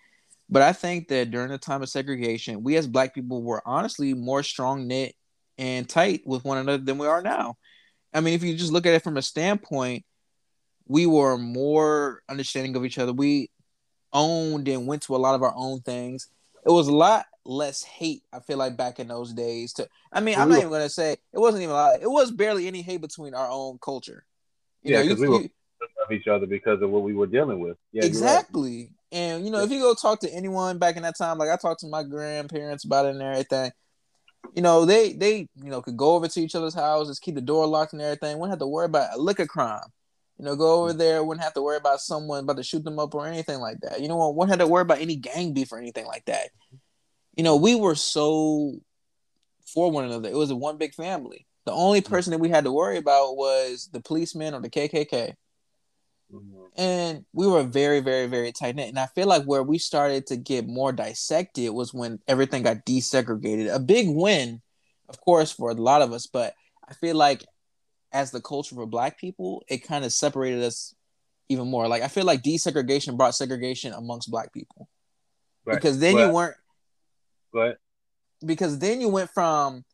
But 0.52 0.60
I 0.60 0.74
think 0.74 1.08
that 1.08 1.30
during 1.30 1.48
the 1.48 1.56
time 1.56 1.80
of 1.82 1.88
segregation, 1.88 2.62
we 2.62 2.76
as 2.76 2.86
black 2.86 3.14
people 3.14 3.42
were 3.42 3.62
honestly 3.64 4.12
more 4.12 4.42
strong 4.42 4.86
knit 4.86 5.14
and 5.56 5.88
tight 5.88 6.20
with 6.26 6.44
one 6.44 6.58
another 6.58 6.82
than 6.84 6.98
we 6.98 7.06
are 7.06 7.22
now. 7.22 7.56
I 8.12 8.20
mean, 8.20 8.34
if 8.34 8.42
you 8.42 8.54
just 8.54 8.70
look 8.70 8.84
at 8.84 8.92
it 8.92 9.02
from 9.02 9.16
a 9.16 9.22
standpoint, 9.22 10.04
we 10.86 11.06
were 11.06 11.38
more 11.38 12.22
understanding 12.28 12.76
of 12.76 12.84
each 12.84 12.98
other. 12.98 13.14
We 13.14 13.50
owned 14.12 14.68
and 14.68 14.86
went 14.86 15.00
to 15.04 15.16
a 15.16 15.24
lot 15.24 15.34
of 15.34 15.42
our 15.42 15.54
own 15.56 15.80
things. 15.80 16.28
It 16.66 16.70
was 16.70 16.86
a 16.86 16.94
lot 16.94 17.24
less 17.46 17.82
hate, 17.82 18.22
I 18.30 18.40
feel 18.40 18.58
like, 18.58 18.76
back 18.76 19.00
in 19.00 19.08
those 19.08 19.32
days. 19.32 19.72
To 19.74 19.88
I 20.12 20.20
mean, 20.20 20.38
I'm 20.38 20.48
We 20.48 20.50
not 20.50 20.56
were- 20.56 20.60
even 20.66 20.72
gonna 20.72 20.90
say 20.90 21.12
it 21.12 21.38
wasn't 21.38 21.62
even 21.62 21.74
a 21.74 21.78
lot. 21.78 22.02
It 22.02 22.10
was 22.10 22.30
barely 22.30 22.66
any 22.66 22.82
hate 22.82 23.00
between 23.00 23.32
our 23.32 23.48
own 23.50 23.78
culture. 23.80 24.26
You 24.82 24.90
Yeah, 24.90 24.96
know, 24.98 25.02
you, 25.04 25.10
'cause 25.12 25.20
we 25.20 25.28
were- 25.28 25.40
you- 25.40 25.50
Of 26.04 26.12
each 26.12 26.26
other 26.26 26.46
because 26.46 26.82
of 26.82 26.90
what 26.90 27.04
we 27.04 27.14
were 27.14 27.26
dealing 27.26 27.58
with. 27.60 27.78
Yeah, 27.92 28.02
right. 28.02 28.44
And 29.12 29.44
you 29.44 29.50
know, 29.50 29.62
if 29.62 29.70
you 29.70 29.78
go 29.78 29.94
talk 29.94 30.20
to 30.20 30.32
anyone 30.32 30.78
back 30.78 30.96
in 30.96 31.02
that 31.02 31.18
time, 31.18 31.38
like 31.38 31.50
I 31.50 31.56
talked 31.56 31.80
to 31.80 31.86
my 31.86 32.02
grandparents 32.02 32.84
about 32.84 33.06
it 33.06 33.10
and 33.10 33.22
everything, 33.22 33.70
you 34.54 34.62
know, 34.62 34.86
they 34.86 35.12
they 35.12 35.48
you 35.54 35.70
know 35.70 35.82
could 35.82 35.96
go 35.96 36.14
over 36.14 36.28
to 36.28 36.40
each 36.40 36.54
other's 36.54 36.74
houses, 36.74 37.18
keep 37.18 37.34
the 37.34 37.42
door 37.42 37.66
locked 37.66 37.92
and 37.92 38.00
everything. 38.00 38.38
Wouldn't 38.38 38.52
have 38.52 38.60
to 38.60 38.66
worry 38.66 38.86
about 38.86 39.14
a 39.14 39.18
liquor 39.18 39.46
crime. 39.46 39.84
You 40.38 40.46
know, 40.46 40.56
go 40.56 40.82
over 40.82 40.94
mm. 40.94 40.98
there, 40.98 41.22
wouldn't 41.22 41.44
have 41.44 41.54
to 41.54 41.62
worry 41.62 41.76
about 41.76 42.00
someone 42.00 42.44
about 42.44 42.56
to 42.56 42.62
shoot 42.62 42.84
them 42.84 42.98
up 42.98 43.14
or 43.14 43.26
anything 43.26 43.60
like 43.60 43.80
that. 43.82 44.00
You 44.00 44.08
know, 44.08 44.30
wouldn't 44.30 44.50
have 44.50 44.66
to 44.66 44.72
worry 44.72 44.82
about 44.82 45.00
any 45.00 45.16
gang 45.16 45.52
beef 45.52 45.72
or 45.72 45.78
anything 45.78 46.06
like 46.06 46.24
that. 46.24 46.48
You 47.36 47.44
know, 47.44 47.56
we 47.56 47.74
were 47.74 47.94
so 47.94 48.80
for 49.66 49.90
one 49.90 50.04
another. 50.04 50.28
It 50.28 50.36
was 50.36 50.50
a 50.50 50.56
one 50.56 50.78
big 50.78 50.94
family. 50.94 51.46
The 51.64 51.72
only 51.72 52.00
person 52.00 52.32
that 52.32 52.40
we 52.40 52.48
had 52.48 52.64
to 52.64 52.72
worry 52.72 52.96
about 52.96 53.36
was 53.36 53.88
the 53.92 54.00
policeman 54.00 54.54
or 54.54 54.60
the 54.60 54.70
KKK 54.70 55.34
Mhm. 56.32 56.70
and 56.76 57.24
we 57.32 57.46
were 57.46 57.62
very 57.62 58.00
very 58.00 58.26
very 58.26 58.52
tight 58.52 58.74
knit 58.76 58.88
and 58.88 58.98
i 58.98 59.06
feel 59.06 59.26
like 59.26 59.44
where 59.44 59.62
we 59.62 59.76
started 59.78 60.26
to 60.26 60.36
get 60.36 60.66
more 60.66 60.90
dissected 60.92 61.70
was 61.70 61.92
when 61.92 62.18
everything 62.26 62.62
got 62.62 62.86
desegregated 62.86 63.72
a 63.72 63.78
big 63.78 64.08
win 64.08 64.62
of 65.08 65.20
course 65.20 65.52
for 65.52 65.70
a 65.70 65.74
lot 65.74 66.00
of 66.02 66.12
us 66.12 66.26
but 66.26 66.54
i 66.88 66.94
feel 66.94 67.14
like 67.16 67.44
as 68.12 68.30
the 68.30 68.40
culture 68.40 68.74
for 68.74 68.86
black 68.86 69.18
people 69.18 69.62
it 69.68 69.78
kind 69.86 70.04
of 70.04 70.12
separated 70.12 70.62
us 70.62 70.94
even 71.48 71.68
more 71.68 71.86
like 71.88 72.02
i 72.02 72.08
feel 72.08 72.24
like 72.24 72.42
desegregation 72.42 73.16
brought 73.16 73.34
segregation 73.34 73.92
amongst 73.92 74.30
black 74.30 74.52
people 74.52 74.88
Right. 75.64 75.74
because 75.76 75.98
then 75.98 76.16
you 76.16 76.32
weren't 76.32 76.56
But 77.52 77.78
because 78.44 78.78
then 78.78 79.00
you 79.00 79.08
went 79.08 79.30
from 79.30 79.84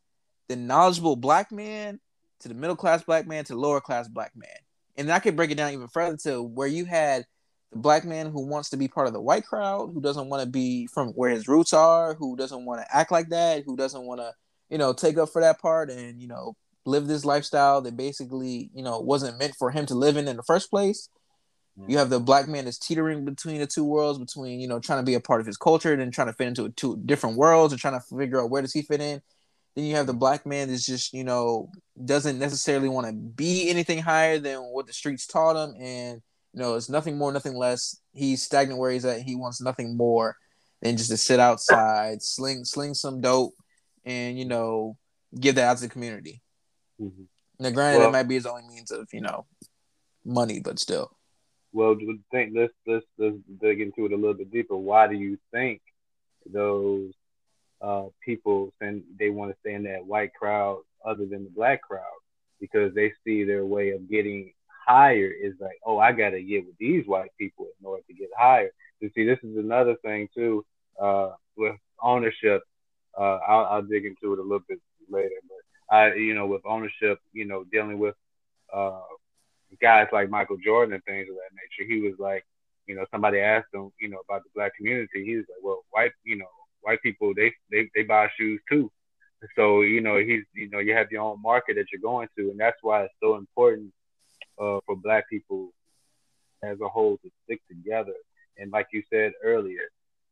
the 0.47 0.55
knowledgeable 0.55 1.15
black 1.15 1.51
man 1.51 1.99
to 2.39 2.47
the 2.47 2.53
middle 2.55 2.75
class 2.75 3.03
black 3.03 3.27
man 3.27 3.43
to 3.43 3.53
the 3.53 3.59
lower 3.59 3.81
class 3.81 4.07
black 4.07 4.31
man. 4.35 4.49
And 4.97 5.11
I 5.11 5.19
could 5.19 5.35
break 5.35 5.51
it 5.51 5.55
down 5.55 5.71
even 5.71 5.87
further 5.87 6.17
to 6.23 6.41
where 6.41 6.67
you 6.67 6.85
had 6.85 7.25
the 7.71 7.77
black 7.77 8.03
man 8.03 8.31
who 8.31 8.47
wants 8.47 8.69
to 8.71 8.77
be 8.77 8.87
part 8.87 9.07
of 9.07 9.13
the 9.13 9.21
white 9.21 9.45
crowd, 9.45 9.91
who 9.93 10.01
doesn't 10.01 10.29
want 10.29 10.43
to 10.43 10.49
be 10.49 10.87
from 10.87 11.09
where 11.09 11.29
his 11.29 11.47
roots 11.47 11.73
are, 11.73 12.15
who 12.15 12.35
doesn't 12.35 12.65
want 12.65 12.81
to 12.81 12.95
act 12.95 13.11
like 13.11 13.29
that, 13.29 13.63
who 13.65 13.77
doesn't 13.77 14.05
want 14.05 14.19
to, 14.19 14.33
you 14.69 14.77
know, 14.77 14.91
take 14.93 15.17
up 15.17 15.29
for 15.29 15.41
that 15.41 15.61
part 15.61 15.89
and, 15.89 16.21
you 16.21 16.27
know, 16.27 16.55
live 16.85 17.07
this 17.07 17.25
lifestyle 17.25 17.81
that 17.81 17.95
basically, 17.95 18.71
you 18.73 18.83
know, 18.83 18.99
wasn't 18.99 19.37
meant 19.37 19.55
for 19.55 19.71
him 19.71 19.85
to 19.85 19.95
live 19.95 20.17
in 20.17 20.27
in 20.27 20.37
the 20.37 20.43
first 20.43 20.69
place. 20.69 21.09
You 21.87 21.97
have 21.97 22.09
the 22.09 22.19
black 22.19 22.47
man 22.47 22.65
that's 22.65 22.77
teetering 22.77 23.23
between 23.23 23.59
the 23.59 23.67
two 23.67 23.85
worlds, 23.85 24.19
between 24.19 24.59
you 24.59 24.67
know 24.67 24.79
trying 24.79 24.99
to 24.99 25.05
be 25.05 25.13
a 25.13 25.21
part 25.21 25.39
of 25.39 25.47
his 25.47 25.55
culture 25.55 25.93
and 25.93 26.01
then 26.01 26.11
trying 26.11 26.27
to 26.27 26.33
fit 26.33 26.47
into 26.47 26.69
two 26.69 26.97
different 27.05 27.37
worlds 27.37 27.71
and 27.71 27.79
trying 27.79 27.99
to 27.99 28.17
figure 28.17 28.41
out 28.41 28.49
where 28.49 28.61
does 28.61 28.73
he 28.73 28.81
fit 28.81 28.99
in. 28.99 29.21
Then 29.79 29.87
you 29.87 29.95
have 29.95 30.07
the 30.07 30.13
black 30.13 30.45
man 30.45 30.67
that's 30.67 30.85
just 30.85 31.13
you 31.13 31.23
know 31.23 31.69
doesn't 32.03 32.37
necessarily 32.37 32.89
want 32.89 33.07
to 33.07 33.13
be 33.13 33.69
anything 33.69 33.99
higher 33.99 34.37
than 34.37 34.57
what 34.59 34.87
the 34.87 34.91
streets 34.93 35.25
taught 35.25 35.55
him, 35.55 35.73
and 35.79 36.21
you 36.53 36.59
know 36.59 36.75
it's 36.75 36.89
nothing 36.89 37.17
more, 37.17 37.31
nothing 37.31 37.55
less. 37.55 38.01
He's 38.11 38.43
stagnant 38.43 38.77
where 38.77 38.91
he's 38.91 39.05
at. 39.05 39.21
He 39.21 39.35
wants 39.37 39.61
nothing 39.61 39.95
more 39.95 40.35
than 40.81 40.97
just 40.97 41.11
to 41.11 41.15
sit 41.17 41.39
outside, 41.39 42.21
sling 42.21 42.65
sling 42.65 42.93
some 42.93 43.21
dope, 43.21 43.53
and 44.03 44.37
you 44.37 44.43
know 44.43 44.97
give 45.39 45.55
that 45.55 45.69
out 45.69 45.77
to 45.77 45.83
the 45.83 45.89
community. 45.89 46.41
Mhm. 46.99 47.27
Now, 47.57 47.69
granted, 47.69 47.99
Well- 47.99 48.11
that 48.11 48.17
might 48.17 48.27
be 48.27 48.35
his 48.35 48.45
only 48.45 48.67
means 48.67 48.91
of 48.91 49.07
you 49.13 49.21
know 49.21 49.45
money, 50.25 50.59
but 50.59 50.77
still. 50.77 51.09
well, 51.71 51.95
think 52.31 52.51
let's 52.53 52.73
let's 52.85 53.05
let's 53.17 53.37
dig 53.61 53.79
into 53.79 54.07
it 54.07 54.11
a 54.11 54.17
little 54.17 54.33
bit 54.33 54.51
deeper. 54.51 54.75
Why 54.75 55.07
do 55.07 55.15
you 55.15 55.37
think 55.53 55.81
those 56.45 57.13
uh, 57.81 58.05
people 58.23 58.73
saying 58.79 59.03
they 59.17 59.29
want 59.29 59.51
to 59.51 59.57
stay 59.61 59.73
in 59.73 59.83
that 59.83 60.05
white 60.05 60.33
crowd 60.33 60.81
other 61.05 61.25
than 61.25 61.43
the 61.43 61.49
black 61.49 61.81
crowd 61.81 62.03
because 62.59 62.93
they 62.93 63.13
see 63.23 63.43
their 63.43 63.65
way 63.65 63.91
of 63.91 64.09
getting 64.09 64.51
higher 64.85 65.31
is 65.31 65.53
like, 65.59 65.79
oh, 65.85 65.97
I 65.97 66.11
got 66.11 66.31
to 66.31 66.41
get 66.41 66.65
with 66.65 66.77
these 66.77 67.05
white 67.05 67.31
people 67.39 67.67
in 67.79 67.85
order 67.85 68.03
to 68.07 68.13
get 68.13 68.29
higher. 68.37 68.71
You 68.99 69.09
see, 69.15 69.25
this 69.25 69.39
is 69.43 69.57
another 69.57 69.95
thing 70.03 70.27
too 70.35 70.65
uh, 71.01 71.31
with 71.55 71.75
ownership. 72.01 72.63
Uh, 73.17 73.39
I'll, 73.47 73.65
I'll 73.65 73.81
dig 73.81 74.05
into 74.05 74.33
it 74.33 74.39
a 74.39 74.43
little 74.43 74.63
bit 74.67 74.79
later, 75.09 75.29
but 75.47 75.95
I, 75.95 76.13
you 76.15 76.33
know, 76.33 76.47
with 76.47 76.61
ownership, 76.65 77.19
you 77.33 77.45
know, 77.45 77.63
dealing 77.71 77.99
with 77.99 78.15
uh, 78.73 79.01
guys 79.81 80.07
like 80.11 80.29
Michael 80.29 80.57
Jordan 80.63 80.93
and 80.93 81.03
things 81.03 81.27
of 81.29 81.35
that 81.35 81.55
nature, 81.55 81.91
he 81.91 82.01
was 82.01 82.17
like, 82.19 82.45
you 82.87 82.95
know, 82.95 83.05
somebody 83.11 83.39
asked 83.39 83.73
him, 83.73 83.91
you 83.99 84.09
know, 84.09 84.19
about 84.27 84.43
the 84.43 84.49
black 84.55 84.75
community. 84.75 85.23
He 85.23 85.35
was 85.35 85.45
like, 85.49 85.63
well, 85.63 85.83
white, 85.91 86.11
you 86.23 86.37
know, 86.37 86.45
white 86.81 87.01
people, 87.01 87.33
they 87.35 87.53
they 87.71 87.89
they 87.95 88.03
buy 88.03 88.27
shoes 88.37 88.61
too. 88.69 88.91
So 89.55 89.81
you 89.81 90.01
know, 90.01 90.17
he's 90.17 90.43
you 90.53 90.69
know, 90.69 90.79
you 90.79 90.93
have 90.93 91.11
your 91.11 91.21
own 91.23 91.41
market 91.41 91.75
that 91.75 91.85
you're 91.91 92.01
going 92.01 92.27
to, 92.37 92.49
and 92.51 92.59
that's 92.59 92.77
why 92.81 93.03
it's 93.03 93.13
so 93.21 93.35
important 93.37 93.91
uh, 94.59 94.79
for 94.85 94.95
black 94.95 95.29
people 95.29 95.71
as 96.63 96.77
a 96.81 96.87
whole 96.87 97.17
to 97.17 97.29
stick 97.43 97.61
together 97.67 98.13
and 98.57 98.71
like 98.71 98.87
you 98.91 99.01
said 99.09 99.31
earlier, 99.43 99.87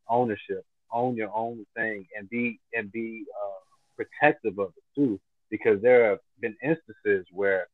ownership, 0.09 0.63
own 0.91 1.15
your 1.15 1.31
own 1.35 1.65
thing, 1.75 2.05
and 2.17 2.29
be 2.29 2.59
and 2.73 2.91
be 2.91 3.25
uh, 3.43 3.59
protective 3.95 4.59
of 4.59 4.69
it 4.77 4.83
too, 4.95 5.19
because 5.49 5.81
there 5.81 6.09
have 6.09 6.19
been 6.41 6.55
instances 6.63 7.25
where 7.31 7.67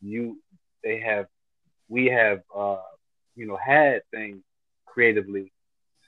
you 0.00 0.38
they 0.84 1.00
have 1.00 1.26
we 1.88 2.06
have 2.06 2.40
uh, 2.56 2.78
you 3.36 3.46
know 3.46 3.56
had 3.56 4.02
things 4.12 4.42
creatively 4.86 5.52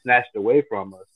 snatched 0.03 0.35
away 0.37 0.63
from 0.69 0.95
us 0.95 1.07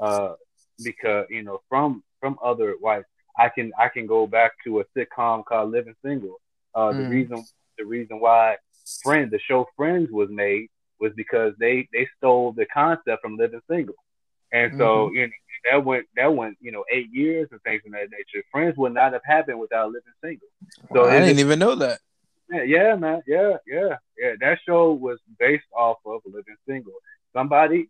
uh, 0.00 0.34
because 0.82 1.26
you 1.30 1.42
know 1.42 1.60
from 1.68 2.02
from 2.20 2.38
other 2.42 2.74
whites. 2.80 3.06
I 3.38 3.48
can 3.48 3.72
I 3.78 3.88
can 3.88 4.06
go 4.06 4.26
back 4.26 4.52
to 4.64 4.80
a 4.80 4.84
sitcom 4.96 5.44
called 5.44 5.70
Living 5.70 5.94
Single. 6.04 6.40
Uh, 6.74 6.92
the 6.92 7.02
Mm. 7.02 7.08
reason 7.08 7.46
the 7.78 7.84
reason 7.84 8.20
why 8.20 8.56
Friend 9.02 9.30
the 9.30 9.38
show 9.38 9.66
Friends 9.76 10.10
was 10.10 10.28
made 10.30 10.68
was 11.00 11.12
because 11.16 11.54
they 11.58 11.88
they 11.92 12.08
stole 12.18 12.52
the 12.52 12.66
concept 12.66 13.22
from 13.22 13.36
Living 13.36 13.60
Single, 13.70 13.94
and 14.52 14.72
so 14.78 15.10
you 15.12 15.26
know 15.26 15.32
that 15.70 15.84
went 15.84 16.06
that 16.16 16.34
went 16.34 16.56
you 16.60 16.72
know 16.72 16.84
eight 16.92 17.08
years 17.12 17.48
and 17.52 17.60
things 17.62 17.82
of 17.86 17.92
that 17.92 18.10
nature. 18.10 18.44
Friends 18.50 18.76
would 18.78 18.94
not 18.94 19.12
have 19.12 19.22
happened 19.24 19.60
without 19.60 19.88
Living 19.92 20.12
Single. 20.22 20.48
So 20.92 21.08
I 21.08 21.20
didn't 21.20 21.38
even 21.40 21.58
know 21.58 21.74
that. 21.76 22.00
yeah, 22.50 22.62
yeah, 22.62 22.94
man. 22.96 23.22
Yeah, 23.26 23.56
yeah, 23.66 23.96
yeah. 24.18 24.32
That 24.40 24.58
show 24.66 24.92
was 24.92 25.18
based 25.38 25.66
off 25.76 25.98
of 26.04 26.20
Living 26.26 26.56
Single. 26.66 26.94
Somebody, 27.32 27.88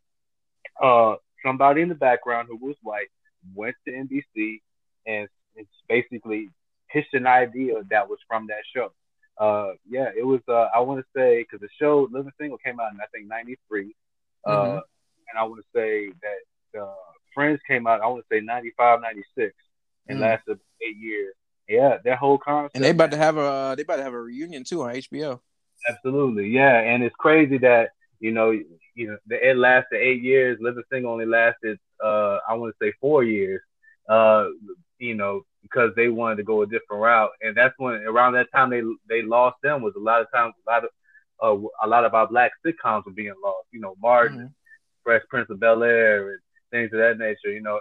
uh, 0.82 1.16
somebody 1.44 1.82
in 1.82 1.88
the 1.88 1.94
background 1.94 2.48
who 2.50 2.56
was 2.56 2.76
white 2.82 3.08
went 3.54 3.76
to 3.86 3.92
NBC 3.92 4.60
and 5.06 5.28
it's 5.56 5.70
basically 5.88 6.50
pitched 6.90 7.14
an 7.14 7.26
idea 7.26 7.82
that 7.90 8.08
was 8.08 8.18
from 8.28 8.46
that 8.48 8.62
show. 8.74 8.92
Uh, 9.38 9.72
yeah, 9.88 10.10
it 10.16 10.24
was. 10.24 10.40
Uh, 10.48 10.68
I 10.74 10.80
want 10.80 11.00
to 11.00 11.06
say 11.16 11.42
because 11.42 11.60
the 11.60 11.68
show 11.80 12.06
Living 12.10 12.32
Single 12.38 12.58
came 12.58 12.78
out 12.78 12.92
in 12.92 13.00
I 13.00 13.06
think 13.12 13.26
'93, 13.26 13.94
uh, 14.44 14.50
Mhm. 14.50 14.82
and 15.30 15.38
I 15.38 15.42
want 15.44 15.60
to 15.64 15.66
say 15.74 16.12
that 16.22 16.80
uh, 16.80 16.94
Friends 17.34 17.60
came 17.66 17.86
out. 17.86 18.00
I 18.02 18.06
want 18.06 18.22
to 18.28 18.34
say 18.34 18.40
'95, 18.44 19.00
'96, 19.00 19.54
and 20.08 20.18
Mm. 20.18 20.22
lasted 20.22 20.60
eight 20.82 20.96
years. 20.96 21.34
Yeah, 21.68 21.98
that 22.04 22.18
whole 22.18 22.36
concept. 22.36 22.74
And 22.74 22.84
they 22.84 22.90
about 22.90 23.12
to 23.12 23.16
have 23.16 23.36
a 23.38 23.74
they 23.76 23.82
about 23.82 23.96
to 23.96 24.02
have 24.02 24.12
a 24.12 24.20
reunion 24.20 24.64
too 24.64 24.82
on 24.82 24.90
HBO. 24.94 25.40
Absolutely, 25.88 26.48
yeah, 26.48 26.80
and 26.80 27.02
it's 27.02 27.14
crazy 27.16 27.56
that 27.58 27.92
you 28.20 28.32
know, 28.32 28.50
you 28.94 29.08
know, 29.08 29.16
the, 29.26 29.50
it 29.50 29.56
lasted 29.56 29.96
eight 29.96 30.22
years. 30.22 30.58
Living 30.60 30.84
Single 30.92 31.12
only 31.12 31.26
lasted, 31.26 31.78
uh, 32.04 32.38
I 32.48 32.54
want 32.54 32.74
to 32.78 32.84
say 32.86 32.92
four 33.00 33.24
years. 33.24 33.60
Uh, 34.08 34.46
you 34.98 35.14
know, 35.14 35.42
because 35.62 35.90
they 35.96 36.08
wanted 36.08 36.36
to 36.36 36.42
go 36.44 36.62
a 36.62 36.66
different 36.66 37.02
route, 37.02 37.30
and 37.42 37.56
that's 37.56 37.74
when 37.78 37.94
around 38.02 38.34
that 38.34 38.48
time 38.54 38.70
they 38.70 38.82
they 39.08 39.22
lost 39.22 39.56
them 39.62 39.82
was 39.82 39.94
a 39.96 40.00
lot 40.00 40.20
of 40.20 40.26
times 40.34 40.54
a 40.66 40.70
lot 40.70 40.84
of 40.84 40.90
uh, 41.42 41.68
a 41.84 41.88
lot 41.88 42.04
of 42.04 42.14
our 42.14 42.28
black 42.28 42.52
sitcoms 42.64 43.04
were 43.06 43.12
being 43.12 43.34
lost. 43.42 43.66
You 43.72 43.80
know, 43.80 43.94
Martin, 44.00 44.38
Mhm. 44.38 44.54
Fresh 45.04 45.22
Prince 45.30 45.50
of 45.50 45.60
Bel 45.60 45.82
Air, 45.82 46.30
and 46.32 46.40
things 46.70 46.92
of 46.92 46.98
that 46.98 47.18
nature. 47.18 47.52
You 47.52 47.62
know, 47.62 47.80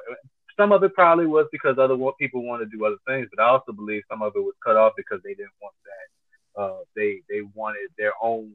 some 0.57 0.71
of 0.71 0.83
it 0.83 0.93
probably 0.93 1.25
was 1.27 1.47
because 1.51 1.77
other 1.79 1.97
people 2.19 2.43
wanted 2.43 2.69
to 2.71 2.77
do 2.77 2.85
other 2.85 2.97
things, 3.07 3.27
but 3.35 3.41
I 3.43 3.49
also 3.49 3.71
believe 3.71 4.03
some 4.09 4.21
of 4.21 4.33
it 4.35 4.39
was 4.39 4.55
cut 4.63 4.77
off 4.77 4.93
because 4.95 5.21
they 5.23 5.33
didn't 5.33 5.57
want 5.61 5.75
that. 5.85 6.61
Uh, 6.61 6.79
they 6.95 7.21
they 7.29 7.41
wanted 7.53 7.89
their 7.97 8.13
own 8.21 8.53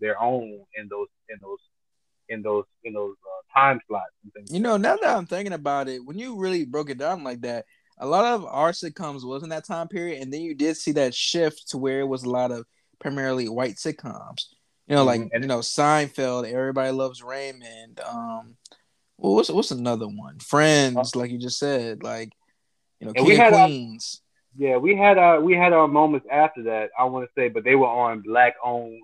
their 0.00 0.20
own 0.20 0.64
in 0.76 0.88
those 0.88 1.08
in 1.28 1.38
those 1.40 1.58
in 2.28 2.42
those 2.42 2.64
in 2.84 2.92
those 2.92 3.14
uh, 3.24 3.58
time 3.58 3.80
slots 3.88 4.10
and 4.24 4.32
things. 4.32 4.52
You 4.52 4.60
know, 4.60 4.76
now 4.76 4.96
that 4.96 5.16
I'm 5.16 5.26
thinking 5.26 5.52
about 5.52 5.88
it, 5.88 6.04
when 6.04 6.18
you 6.18 6.36
really 6.36 6.64
broke 6.64 6.90
it 6.90 6.98
down 6.98 7.22
like 7.24 7.40
that, 7.42 7.64
a 7.98 8.06
lot 8.06 8.24
of 8.24 8.44
our 8.44 8.72
sitcoms 8.72 9.24
was 9.24 9.42
in 9.42 9.48
that 9.50 9.64
time 9.64 9.88
period, 9.88 10.22
and 10.22 10.32
then 10.32 10.40
you 10.42 10.54
did 10.54 10.76
see 10.76 10.92
that 10.92 11.14
shift 11.14 11.68
to 11.70 11.78
where 11.78 12.00
it 12.00 12.08
was 12.08 12.24
a 12.24 12.30
lot 12.30 12.50
of 12.50 12.66
primarily 12.98 13.48
white 13.48 13.76
sitcoms. 13.76 14.46
You 14.88 14.96
know, 14.96 15.04
like 15.04 15.20
Mhm. 15.20 15.30
And- 15.32 15.42
you 15.44 15.48
know 15.48 15.58
Seinfeld, 15.60 16.50
Everybody 16.50 16.90
Loves 16.92 17.22
Raymond. 17.22 18.00
Um, 18.06 18.56
well, 19.18 19.34
what's 19.34 19.50
what's 19.50 19.70
another 19.70 20.06
one? 20.06 20.38
Friends, 20.40 21.16
like 21.16 21.30
you 21.30 21.38
just 21.38 21.58
said, 21.58 22.02
like 22.02 22.32
you 23.00 23.06
know, 23.06 23.12
King 23.12 23.24
we 23.24 23.36
had 23.36 23.52
our- 23.54 23.66
Queens. 23.66 24.20
Yeah, 24.58 24.78
we 24.78 24.96
had 24.96 25.18
our 25.18 25.40
we 25.40 25.54
had 25.54 25.72
our 25.72 25.86
moments 25.88 26.26
after 26.30 26.62
that. 26.64 26.90
I 26.98 27.04
want 27.04 27.26
to 27.28 27.32
say, 27.40 27.48
but 27.48 27.62
they 27.64 27.74
were 27.76 27.86
on 27.88 28.20
black 28.22 28.54
owned 28.64 29.02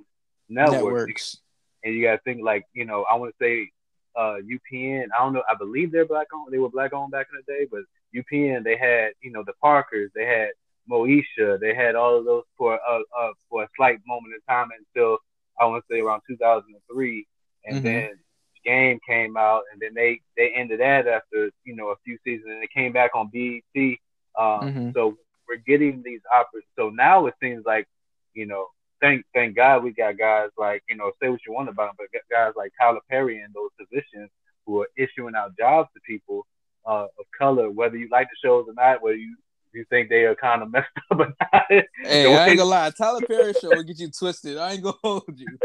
networks. 0.53 1.13
networks. 1.13 1.41
and 1.85 1.95
you 1.95 2.03
got 2.03 2.13
to 2.13 2.23
think 2.25 2.43
like 2.45 2.65
you 2.73 2.85
know 2.85 3.05
I 3.11 3.17
want 3.17 3.35
to 3.39 3.45
say 3.45 3.71
uh, 4.17 4.37
UPN. 4.45 5.07
I 5.17 5.23
don't 5.23 5.33
know. 5.33 5.43
I 5.51 5.55
believe 5.57 5.93
they're 5.93 6.07
black 6.07 6.29
owned. 6.35 6.53
They 6.53 6.59
were 6.59 6.71
black 6.71 6.93
owned 6.93 7.13
back 7.13 7.27
in 7.33 7.41
the 7.45 7.53
day, 7.53 7.67
but 7.71 7.83
UPN 8.15 8.63
they 8.65 8.77
had 8.77 9.13
you 9.23 9.33
know 9.33 9.43
the 9.47 9.55
Parkers. 9.61 10.11
They 10.15 10.27
had 10.27 10.51
Moesha. 10.91 11.59
They 11.61 11.75
had 11.75 11.95
all 11.95 12.19
of 12.19 12.25
those 12.25 12.45
for 12.57 12.75
uh, 12.75 13.01
uh 13.19 13.33
for 13.49 13.65
a 13.65 13.69
slight 13.77 13.99
moment 14.07 14.35
in 14.35 14.41
time 14.55 14.69
until 14.79 15.19
I 15.61 15.67
want 15.67 15.85
to 15.89 15.95
say 15.95 16.01
around 16.01 16.23
2003, 16.29 17.27
and 17.67 17.79
Mhm. 17.79 17.83
then 17.83 18.19
Game 18.65 18.99
came 19.09 19.37
out, 19.37 19.63
and 19.73 19.81
then 19.81 19.95
they 19.95 20.21
they 20.37 20.51
ended 20.55 20.81
that 20.81 21.07
after 21.07 21.51
you 21.65 21.75
know 21.75 21.89
a 21.89 21.97
few 22.05 22.19
seasons, 22.25 22.49
and 22.51 22.63
it 22.63 22.71
came 22.75 22.93
back 22.93 23.11
on 23.15 23.29
BET. 23.33 23.99
Um, 24.39 24.69
Mhm. 24.69 24.93
So 24.95 25.17
we're 25.49 25.57
getting 25.67 26.03
these 26.05 26.21
offers. 26.35 26.65
So 26.77 26.91
now 26.91 27.27
it 27.27 27.35
seems 27.41 27.65
like 27.65 27.87
you 28.35 28.47
know 28.47 28.67
thank 29.03 29.27
thank 29.35 29.57
God 29.57 29.83
we 29.83 29.93
got 29.93 30.17
guys 30.17 30.49
like 30.57 30.83
you 30.89 30.97
know 30.97 31.13
say 31.21 31.29
what 31.29 31.41
you 31.47 31.53
want 31.53 31.69
about 31.69 31.97
them, 31.97 32.07
but 32.13 32.21
guys 32.31 32.53
like 32.57 32.73
Tyler 32.81 33.01
Perry 33.11 33.39
in 33.39 33.49
those 33.53 33.71
positions 33.79 34.31
who 34.65 34.81
are 34.81 34.89
issuing 34.97 35.35
out 35.35 35.57
jobs 35.59 35.91
to 35.95 36.01
people 36.07 36.47
uh, 36.87 37.05
of 37.19 37.27
color, 37.37 37.71
whether 37.71 37.97
you 37.97 38.09
like 38.11 38.29
the 38.29 38.49
shows 38.49 38.65
or 38.69 38.75
not, 38.75 39.03
whether 39.03 39.17
you 39.17 39.37
you 39.75 39.85
think 39.89 40.09
they 40.09 40.25
are 40.25 40.35
kind 40.35 40.63
of 40.63 40.71
messed 40.71 40.89
up 41.11 41.19
or 41.19 41.29
not. 41.29 41.63
Hey, 42.05 42.27
I 42.27 42.49
ain't 42.49 42.59
gonna 42.59 42.69
lie. 42.69 42.91
Tyler 42.91 43.23
Perry 43.23 43.55
show 43.55 43.75
will 43.75 43.83
get 43.83 43.99
you 43.99 44.11
twisted. 44.11 44.59
I 44.59 44.73
ain't 44.73 44.83
gonna 44.83 44.97
hold 45.03 45.39
you. 45.39 45.59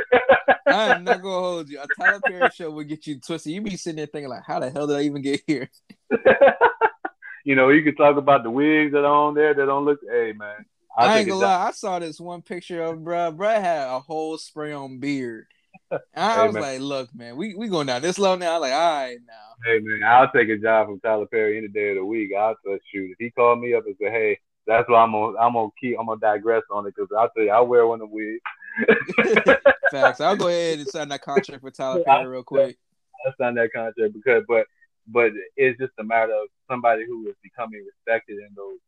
I 0.66 0.90
am 0.90 1.04
not 1.04 1.22
gonna 1.22 1.40
hold 1.40 1.70
you. 1.70 1.82
A 1.82 1.88
Tyler 1.88 2.22
Perry 2.22 2.50
show 2.50 2.72
will 2.72 2.84
get 2.84 3.06
you 3.08 3.20
twisted. 3.20 3.54
You 3.54 3.62
be 3.62 3.76
sitting 3.76 3.98
there 3.98 4.06
thinking 4.06 4.30
like, 4.30 4.44
how 4.44 4.60
the 4.60 4.70
hell 4.70 4.88
did 4.88 4.98
I 4.98 5.02
even 5.02 5.22
get 5.22 5.42
here? 5.48 5.70
you 7.44 7.56
know, 7.56 7.70
you 7.70 7.84
can 7.84 7.96
talk 7.96 8.18
about 8.18 8.44
the 8.44 8.50
wigs 8.50 8.94
that 8.94 9.00
are 9.00 9.06
on 9.06 9.34
there 9.34 9.54
that 9.54 9.66
don't 9.66 9.86
look. 9.86 10.00
Hey 10.10 10.34
man, 10.38 10.66
I'll 10.98 11.10
I 11.10 11.20
ain't 11.20 11.28
a 11.28 11.32
gonna 11.32 11.46
lie. 11.46 11.68
I 11.68 11.72
saw 11.72 12.00
this 12.00 12.20
one 12.20 12.42
picture 12.42 12.82
of 12.82 12.98
bruh. 12.98 13.36
Bruh 13.36 13.62
had 13.62 13.88
a 13.88 14.00
whole 14.00 14.38
spray 14.38 14.74
on 14.74 15.00
beard. 15.00 15.46
I 15.92 15.98
Hey, 16.34 16.46
was 16.48 16.54
man. 16.56 16.62
like, 16.64 16.80
look, 16.80 17.14
man, 17.14 17.38
we 17.38 17.54
we 17.54 17.68
going 17.68 17.86
down 17.86 18.02
this 18.02 18.18
low 18.18 18.36
now. 18.36 18.56
I'm 18.56 18.62
like, 18.62 18.74
all 18.74 18.80
right 19.04 19.20
now. 19.26 19.34
Hey 19.66 19.80
man, 19.80 20.04
I'll 20.04 20.32
take 20.32 20.50
a 20.50 20.58
job 20.58 20.88
from 20.88 21.00
Tyler 21.00 21.28
Perry 21.28 21.58
any 21.58 21.68
day 21.68 21.90
of 21.90 21.98
the 21.98 22.06
week. 22.06 22.32
I'll 22.38 22.56
tell 22.66 22.78
shoot. 22.92 23.12
If 23.12 23.18
he 23.20 23.30
called 23.30 23.60
me 23.60 23.76
up 23.76 23.86
and 23.86 23.96
said, 24.02 24.12
"Hey, 24.12 24.40
that's 24.66 24.90
why 24.90 25.02
I'm 25.02 25.12
gonna 25.12 25.38
I'm 25.38 25.54
gonna 25.54 25.70
keep 25.80 26.00
I'm 26.00 26.08
gonna 26.08 26.20
digress 26.20 26.64
on 26.72 26.88
it," 26.88 26.96
because 26.96 27.10
I'll 27.16 27.30
tell 27.30 27.44
you, 27.44 27.52
I'll 27.52 27.68
wear 27.68 27.86
one 27.86 28.02
of 28.02 28.10
the 28.10 28.16
wigs. 28.16 29.58
Facts. 29.92 30.20
I'll 30.20 30.36
go 30.36 30.48
ahead 30.48 30.80
and 30.80 30.88
sign 30.90 31.10
that 31.10 31.22
contract 31.22 31.62
for 31.62 31.72
Tyler 31.72 32.04
Perry 32.04 32.26
real 32.26 32.44
quick. 32.44 32.78
I'll 33.26 33.34
sign 33.40 33.56
that 33.56 33.72
contract 33.74 34.14
because, 34.14 34.44
but 34.48 34.66
but 35.08 35.32
it's 35.56 35.80
just 35.80 35.94
a 36.00 36.04
matter 36.04 36.34
of 36.34 36.48
somebody 36.70 37.06
who 37.08 37.28
is 37.28 37.36
becoming 37.44 37.86
respected 37.86 38.38
in 38.40 38.50
those 38.56 38.80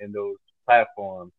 in 0.00 0.12
those 0.12 0.36
platforms. 0.66 1.32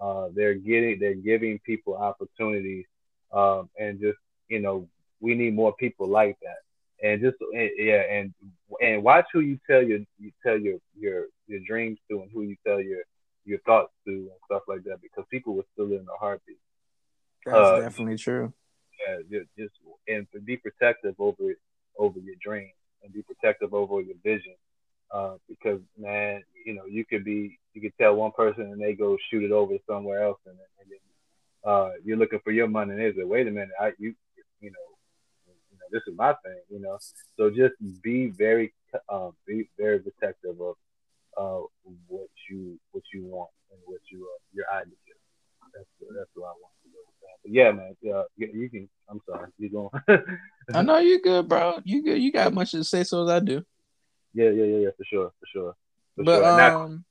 Uh, 0.00 0.28
they're 0.34 0.54
getting 0.54 0.98
they're 0.98 1.14
giving 1.14 1.58
people 1.60 1.96
opportunities, 1.96 2.84
um, 3.32 3.68
and 3.78 4.00
just 4.00 4.18
you 4.48 4.60
know 4.60 4.88
we 5.20 5.34
need 5.34 5.54
more 5.54 5.74
people 5.76 6.08
like 6.08 6.36
that. 6.42 6.58
And 7.06 7.20
just 7.20 7.36
and- 7.40 7.70
yeah, 7.76 8.02
and 8.10 8.34
and 8.80 9.02
watch 9.02 9.26
who 9.32 9.40
you 9.40 9.58
tell 9.68 9.82
your 9.82 10.00
you 10.18 10.32
tell 10.44 10.58
your 10.58 10.78
your 10.98 11.26
your 11.46 11.60
dreams 11.66 11.98
to, 12.10 12.22
and 12.22 12.30
who 12.32 12.42
you 12.42 12.56
tell 12.66 12.80
your 12.80 13.02
your 13.44 13.58
thoughts 13.60 13.92
to, 14.06 14.10
and 14.12 14.30
stuff 14.46 14.62
like 14.66 14.82
that, 14.84 15.00
because 15.02 15.24
people 15.30 15.54
will 15.54 15.66
still 15.74 15.86
in 15.86 16.04
the 16.04 16.16
heartbeat. 16.18 16.58
That's 17.44 17.56
Uh, 17.56 17.80
definitely 17.80 18.16
true. 18.16 18.52
yeah, 19.30 19.40
just 19.58 19.74
and 20.08 20.26
be 20.44 20.56
protective 20.56 21.14
over 21.18 21.54
over 21.98 22.18
your 22.18 22.36
dreams 22.42 22.72
and 23.02 23.12
be 23.12 23.22
protective 23.22 23.74
over 23.74 24.00
your 24.00 24.16
vision. 24.24 24.54
Uh, 25.14 25.36
because 25.48 25.80
man, 25.96 26.42
you 26.66 26.74
know, 26.74 26.86
you 26.86 27.04
could 27.04 27.24
be 27.24 27.56
you 27.72 27.80
could 27.80 27.92
tell 28.00 28.16
one 28.16 28.32
person 28.32 28.62
and 28.62 28.80
they 28.80 28.94
go 28.94 29.16
shoot 29.30 29.44
it 29.44 29.52
over 29.52 29.74
somewhere 29.88 30.24
else, 30.24 30.38
and, 30.44 30.56
and 30.80 30.90
then 30.90 31.72
uh, 31.72 31.90
you're 32.04 32.16
looking 32.16 32.40
for 32.42 32.50
your 32.50 32.66
money, 32.66 32.90
and 32.90 33.00
they 33.00 33.12
say, 33.12 33.24
wait 33.24 33.46
a 33.46 33.50
minute, 33.50 33.68
I 33.80 33.92
you 33.98 34.12
you 34.60 34.70
know, 34.72 35.54
you 35.70 35.78
know, 35.78 35.86
this 35.92 36.02
is 36.08 36.18
my 36.18 36.34
thing, 36.44 36.58
you 36.68 36.80
know. 36.80 36.98
So 37.36 37.48
just 37.48 37.74
be 38.02 38.26
very 38.26 38.74
um, 39.08 39.36
be 39.46 39.68
very 39.78 40.00
protective 40.00 40.60
of 40.60 40.74
uh, 41.36 41.64
what 42.08 42.28
you 42.50 42.76
what 42.90 43.04
you 43.12 43.24
want 43.24 43.50
and 43.70 43.78
what 43.84 44.00
you 44.10 44.24
uh, 44.24 44.42
your 44.52 44.66
ideas. 44.74 44.96
That's 45.74 45.86
that's 46.00 46.30
what 46.34 46.46
I 46.46 46.54
want 46.60 46.72
to 46.82 46.90
do. 46.90 46.98
with 47.06 47.20
that. 47.22 47.36
But 47.44 47.52
yeah, 47.52 47.70
man. 47.70 47.96
Yeah, 48.02 48.22
you 48.36 48.50
you 48.52 48.68
can. 48.68 48.88
I'm 49.08 49.20
sorry. 49.28 49.48
You 49.58 49.70
going? 49.70 49.90
I 50.74 50.82
know 50.82 50.98
you're 50.98 51.20
good, 51.20 51.48
bro. 51.48 51.78
You 51.84 52.02
good. 52.02 52.20
You 52.20 52.32
got 52.32 52.52
much 52.52 52.72
to 52.72 52.82
say 52.82 53.04
so 53.04 53.22
as 53.22 53.30
I 53.30 53.38
do. 53.38 53.64
Yeah, 54.34 54.50
yeah, 54.50 54.64
yeah, 54.64 54.78
yeah. 54.78 54.90
For 54.98 55.04
sure, 55.04 55.32
for 55.40 55.46
sure. 55.52 55.74
For 56.16 56.24
But 56.24 56.40
sure. 56.40 56.44
now, 56.52 56.72
um, 56.84 57.04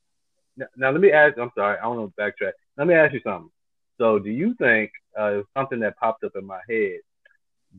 now, 0.58 0.68
now 0.78 0.92
let 0.92 1.02
me 1.02 1.12
ask. 1.12 1.38
I'm 1.38 1.52
sorry. 1.56 1.78
I 1.82 1.88
want 1.88 2.14
to 2.16 2.22
backtrack. 2.22 2.54
Let 2.78 2.88
me 2.88 2.96
ask 2.96 3.14
you 3.14 3.22
something. 3.24 3.52
So, 4.00 4.20
do 4.20 4.30
you 4.32 4.56
think 4.60 4.92
uh, 5.18 5.42
something 5.56 5.80
that 5.82 5.98
popped 5.98 6.24
up 6.24 6.34
in 6.36 6.46
my 6.46 6.60
head? 6.70 7.00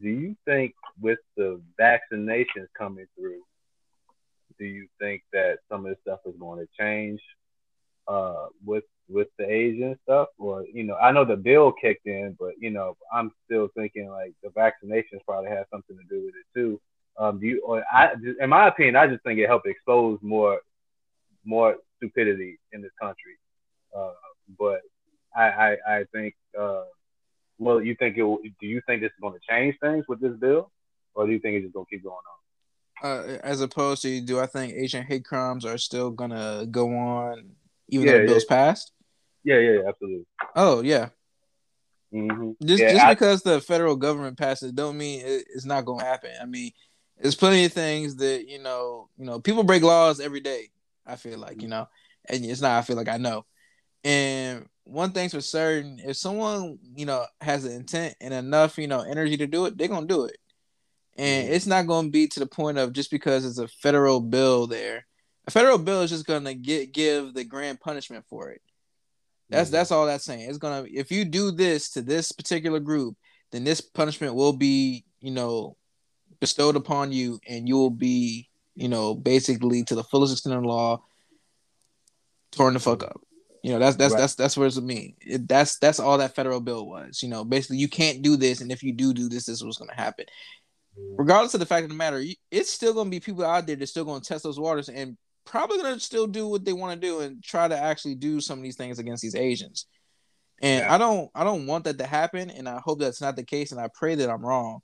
Do 0.01 0.09
you 0.09 0.37
think 0.47 0.75
with 1.01 1.19
the 1.37 1.61
vaccinations 1.81 2.69
coming 2.79 3.07
through, 3.19 3.41
do 4.59 4.65
you 4.65 4.87
think 5.01 5.23
that 5.33 5.59
some 5.71 5.85
of 5.85 5.91
this 5.91 5.99
stuff 6.03 6.21
is 6.27 6.35
going 6.39 6.61
to 6.61 6.69
change 6.79 7.21
uh, 8.09 8.47
with 8.65 8.85
with 9.09 9.29
the 9.39 9.49
Asian 9.51 9.97
stuff, 10.05 10.29
or 10.39 10.65
you 10.73 10.85
know, 10.85 10.97
I 10.97 11.13
know 11.13 11.25
the 11.25 11.37
bill 11.37 11.73
kicked 11.73 12.07
in, 12.07 12.37
but 12.39 12.53
you 12.59 12.71
know, 12.71 12.97
I'm 13.13 13.31
still 13.45 13.69
thinking 13.77 14.09
like 14.11 14.33
the 14.43 14.49
vaccinations 14.51 15.25
probably 15.27 15.51
has 15.51 15.67
something 15.71 15.97
to 15.97 16.05
do 16.09 16.25
with 16.25 16.35
it 16.35 16.47
too. 16.59 16.81
Um, 17.19 17.39
do 17.41 17.47
you? 17.47 17.63
Or 17.65 17.85
I, 17.93 18.15
in 18.41 18.51
my 18.51 18.69
opinion, 18.69 18.97
I 18.97 19.07
just 19.07 19.23
think 19.23 19.39
it 19.39 19.47
helped 19.47 19.67
expose 19.67 20.19
more, 20.23 20.61
more 21.45 21.77
stupidity 21.97 22.59
in 22.73 22.83
this 22.83 22.91
country. 23.01 23.37
Uh, 23.97 24.11
but 24.59 24.81
I, 25.37 25.43
I, 25.49 25.77
I 25.89 26.05
think. 26.13 26.35
Uh, 26.59 26.85
well, 27.59 27.81
you 27.81 27.95
think 27.95 28.17
it? 28.17 28.23
Will, 28.25 28.39
do 28.61 28.67
you 28.67 28.81
think 28.87 29.01
this 29.01 29.11
is 29.11 29.21
going 29.21 29.35
to 29.35 29.41
change 29.49 29.77
things 29.81 30.05
with 30.09 30.21
this 30.21 30.33
bill, 30.37 30.73
or 31.15 31.27
do 31.27 31.33
you 31.33 31.39
think 31.39 31.55
it's 31.57 31.65
just 31.67 31.75
going 31.75 31.87
to 31.87 31.91
keep 31.91 32.03
going 32.03 32.15
on? 32.17 32.21
Uh, 33.03 33.39
as 33.45 33.61
opposed 33.61 34.03
to, 34.03 34.21
do 34.21 34.41
I 34.41 34.47
think 34.47 34.73
Asian 34.75 35.05
hate 35.05 35.25
crimes 35.25 35.65
are 35.65 35.77
still 35.79 36.11
gonna 36.11 36.65
go 36.71 36.95
on 36.97 37.51
even 37.89 38.07
Yeah, 38.07 38.13
though 38.13 38.19
the 38.19 38.25
yeah. 38.25 38.31
bill's 38.31 38.45
passed? 38.45 38.93
Yeah, 39.43 39.59
yeah, 39.59 39.81
absolutely. 39.89 40.27
Oh 40.55 40.81
yeah, 40.81 41.09
hmm 42.13 42.53
just 42.65 42.83
Yeah, 42.83 42.93
just 42.93 43.05
I- 43.05 43.15
because 43.15 43.43
the 43.43 43.61
federal 43.61 43.97
government 43.97 44.39
passed 44.39 44.63
it, 44.63 44.75
don't 44.77 44.97
mean 44.97 45.21
it, 45.21 45.45
it's 45.55 45.65
not 45.67 45.85
gonna 45.85 46.05
happen. 46.05 46.31
I 46.41 46.47
mean, 46.47 46.71
there's 47.21 47.35
plenty 47.35 47.65
of 47.65 47.73
things 47.73 48.17
that 48.17 48.49
you 48.49 48.59
know, 48.59 49.09
you 49.17 49.25
know, 49.25 49.41
people 49.41 49.63
break 49.63 49.83
laws 49.83 50.21
every 50.21 50.41
day. 50.41 50.71
I 51.07 51.17
feel 51.17 51.39
like 51.39 51.63
you 51.63 51.69
know, 51.69 51.87
and 52.29 52.45
it's 52.45 52.61
not. 52.61 52.79
I 52.79 52.83
feel 52.83 52.97
like 52.97 53.09
I 53.09 53.19
know. 53.19 53.45
And 54.03 54.67
one 54.85 55.13
thing's 55.13 55.33
for 55.33 55.41
certain: 55.41 56.01
if 56.05 56.17
someone 56.17 56.79
you 56.95 57.07
know 57.07 57.25
has 57.41 57.65
the 57.65 57.75
intent 57.75 58.15
and 58.21 58.35
enough 58.35 58.79
you 58.79 58.87
know 58.87 59.01
energy 59.01 59.37
to 59.39 59.47
do 59.47 59.67
it, 59.67 59.77
they're 59.77 59.89
gonna 59.89 60.07
do 60.07 60.25
it. 60.25 60.37
And 61.17 61.49
Mhm. 61.49 61.53
it's 61.53 61.67
not 61.67 61.87
gonna 61.87 62.09
be 62.09 62.27
to 62.29 62.41
the 62.41 62.47
point 62.47 62.79
of 62.79 62.93
just 62.93 63.11
because 63.11 63.45
it's 63.45 63.59
a 63.59 63.69
federal 63.69 64.21
bill 64.21 64.67
there. 64.67 65.07
A 65.47 65.51
federal 65.51 65.79
bill 65.79 66.03
is 66.03 66.11
just 66.11 66.27
gonna 66.27 66.55
get 66.55 66.93
give 66.93 67.35
the 67.35 67.45
grand 67.45 67.81
punishment 67.81 68.25
for 68.29 68.51
it. 68.51 68.61
That's 69.51 69.69
Mhm. 69.69 69.73
that's 69.73 69.91
all 69.91 70.07
that's 70.07 70.25
saying. 70.25 70.49
It's 70.49 70.59
gonna 70.59 70.87
if 70.93 71.11
you 71.11 71.25
do 71.25 71.51
this 71.51 71.91
to 71.91 72.03
this 72.03 72.33
particular 72.33 72.81
group, 72.81 73.17
then 73.53 73.65
this 73.65 73.81
punishment 73.81 74.35
will 74.35 74.55
be, 74.55 75.05
you 75.21 75.31
know, 75.31 75.77
bestowed 76.41 76.77
upon 76.77 77.13
you, 77.13 77.41
and 77.49 77.69
you 77.69 77.77
will 77.77 77.91
be, 77.91 78.49
you 78.75 78.89
know, 78.89 79.15
basically 79.15 79.85
to 79.85 79.95
the 79.95 80.05
fullest 80.05 80.33
extent 80.33 80.57
of 80.57 80.63
the 80.63 80.69
law, 80.69 81.03
torn 82.53 82.75
the 82.75 82.81
fuck 82.81 83.03
up. 83.03 83.21
You 83.63 83.73
know, 83.73 83.79
that's 83.79 83.97
that's 83.97 84.13
Right. 84.13 84.21
that's 84.21 84.35
that's 84.35 84.57
what 84.57 84.67
it's 84.67 84.79
mean. 84.81 85.17
It, 85.21 85.49
that's 85.49 85.79
that's 85.79 85.99
all 85.99 86.19
that 86.19 86.35
federal 86.35 86.61
bill 86.61 86.87
was. 86.87 87.23
You 87.23 87.31
know, 87.31 87.45
basically 87.45 87.79
you 87.79 87.89
can't 87.89 88.21
do 88.23 88.37
this, 88.37 88.61
and 88.61 88.71
if 88.71 88.83
you 88.83 88.93
do 88.93 89.15
do 89.15 89.29
this, 89.29 89.47
this 89.47 89.57
is 89.57 89.65
what's 89.65 89.79
gonna 89.79 89.95
happen. 89.95 90.27
Mhm. 90.99 91.15
Regardless 91.19 91.55
of 91.55 91.61
the 91.61 91.67
fact 91.67 91.85
of 91.85 91.89
the 91.89 91.97
matter, 91.97 92.23
it's 92.51 92.71
still 92.71 92.93
gonna 92.93 93.11
be 93.11 93.21
people 93.21 93.45
out 93.45 93.67
there 93.67 93.77
that's 93.77 93.91
still 93.91 94.05
gonna 94.05 94.21
test 94.21 94.45
those 94.45 94.61
waters 94.61 94.89
and 94.91 95.17
probably 95.47 95.79
gonna 95.79 95.99
still 95.99 96.27
do 96.27 96.47
what 96.47 96.65
they 96.65 96.75
want 96.75 97.01
to 97.01 97.07
do 97.07 97.21
and 97.21 97.43
try 97.43 97.67
to 97.67 97.77
actually 97.77 98.15
do 98.17 98.41
some 98.41 98.59
of 98.59 98.63
these 98.63 98.77
things 98.77 98.99
against 98.99 99.23
these 99.23 99.35
Asians. 99.35 99.87
And 100.61 100.81
Yeah. 100.85 100.95
I 100.95 100.99
don't 100.99 101.31
I 101.35 101.43
don't 101.43 101.67
want 101.67 101.85
that 101.85 101.97
to 101.99 102.07
happen, 102.07 102.51
and 102.51 102.69
I 102.69 102.81
hope 102.85 103.01
that's 103.01 103.21
not 103.23 103.35
the 103.35 103.45
case, 103.45 103.73
and 103.73 103.81
I 103.81 103.89
pray 103.95 104.15
that 104.17 104.29
I'm 104.31 104.45
wrong. 104.45 104.81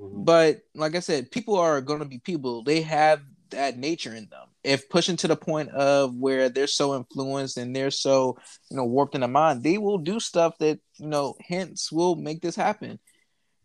Mhm. 0.00 0.24
But 0.24 0.62
like 0.74 0.94
I 0.94 1.00
said, 1.00 1.30
people 1.30 1.56
are 1.56 1.80
gonna 1.80 2.04
be 2.04 2.18
people. 2.18 2.62
They 2.62 2.82
have 2.82 3.22
that 3.50 3.78
nature 3.78 4.14
in 4.14 4.28
them. 4.30 4.48
If 4.62 4.88
pushing 4.88 5.16
to 5.16 5.28
the 5.28 5.36
point 5.36 5.70
of 5.70 6.16
where 6.16 6.48
they're 6.48 6.66
so 6.66 6.96
influenced 6.96 7.56
and 7.56 7.74
they're 7.74 7.90
so 7.90 8.36
you 8.70 8.76
know 8.76 8.84
warped 8.84 9.14
in 9.14 9.20
the 9.20 9.28
mind, 9.28 9.62
they 9.62 9.78
will 9.78 9.98
do 9.98 10.18
stuff 10.20 10.58
that 10.58 10.80
you 10.98 11.06
know 11.06 11.36
hence 11.40 11.92
will 11.92 12.16
make 12.16 12.40
this 12.40 12.56
happen. 12.56 12.98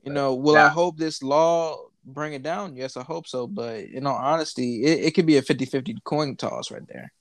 You 0.03 0.13
know, 0.13 0.33
will 0.35 0.57
I 0.57 0.69
hope 0.69 0.97
this 0.97 1.21
law 1.21 1.77
bring 2.05 2.33
it 2.33 2.41
down? 2.41 2.75
Yes, 2.75 2.95
I 2.95 3.03
hope 3.03 3.27
so. 3.27 3.47
But 3.47 3.81
in 3.81 4.07
all 4.07 4.15
honesty, 4.15 4.83
it, 4.83 5.05
it 5.05 5.11
could 5.13 5.25
be 5.25 5.37
a 5.37 5.41
50-50 5.41 5.97
coin 6.03 6.35
toss 6.35 6.71
right 6.71 6.87
there. 6.87 7.11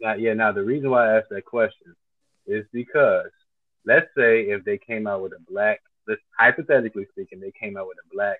Now, 0.00 0.14
yeah. 0.14 0.34
Now, 0.34 0.52
the 0.52 0.62
reason 0.62 0.90
why 0.90 1.08
I 1.08 1.18
asked 1.18 1.30
that 1.30 1.46
question 1.46 1.96
is 2.46 2.64
because 2.72 3.30
let's 3.86 4.06
say 4.16 4.42
if 4.42 4.64
they 4.64 4.78
came 4.78 5.06
out 5.06 5.22
with 5.22 5.32
a 5.32 5.40
black, 5.50 5.80
let's 6.06 6.20
hypothetically 6.38 7.06
speaking, 7.10 7.40
they 7.40 7.52
came 7.58 7.76
out 7.76 7.88
with 7.88 7.98
a 7.98 8.14
black 8.14 8.38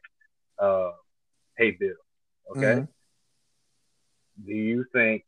uh, 0.59 0.93
hate 1.57 1.79
bill. 1.79 1.97
Okay. 2.51 2.75
Mhm. 2.81 2.89
Do 4.45 4.53
you 4.53 4.85
think? 4.93 5.25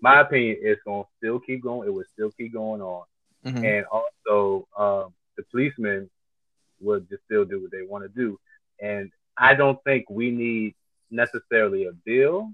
My 0.00 0.20
opinion 0.20 0.58
is 0.62 0.78
going 0.84 1.02
to 1.04 1.10
still 1.18 1.40
keep 1.40 1.62
going. 1.62 1.88
It 1.88 1.92
will 1.92 2.04
still 2.12 2.30
keep 2.30 2.52
going 2.52 2.80
on, 2.80 3.04
Mhm. 3.44 3.64
and 3.64 3.86
also 3.86 4.68
um, 4.76 5.14
the 5.36 5.42
policemen 5.50 6.08
would 6.80 7.08
just 7.08 7.24
still 7.24 7.44
do 7.44 7.60
what 7.60 7.72
they 7.72 7.82
want 7.82 8.04
to 8.04 8.08
do. 8.08 8.38
And 8.80 9.10
I 9.36 9.54
don't 9.54 9.82
think 9.82 10.08
we 10.08 10.30
need 10.30 10.74
necessarily 11.10 11.86
a 11.86 11.92
bill. 11.92 12.52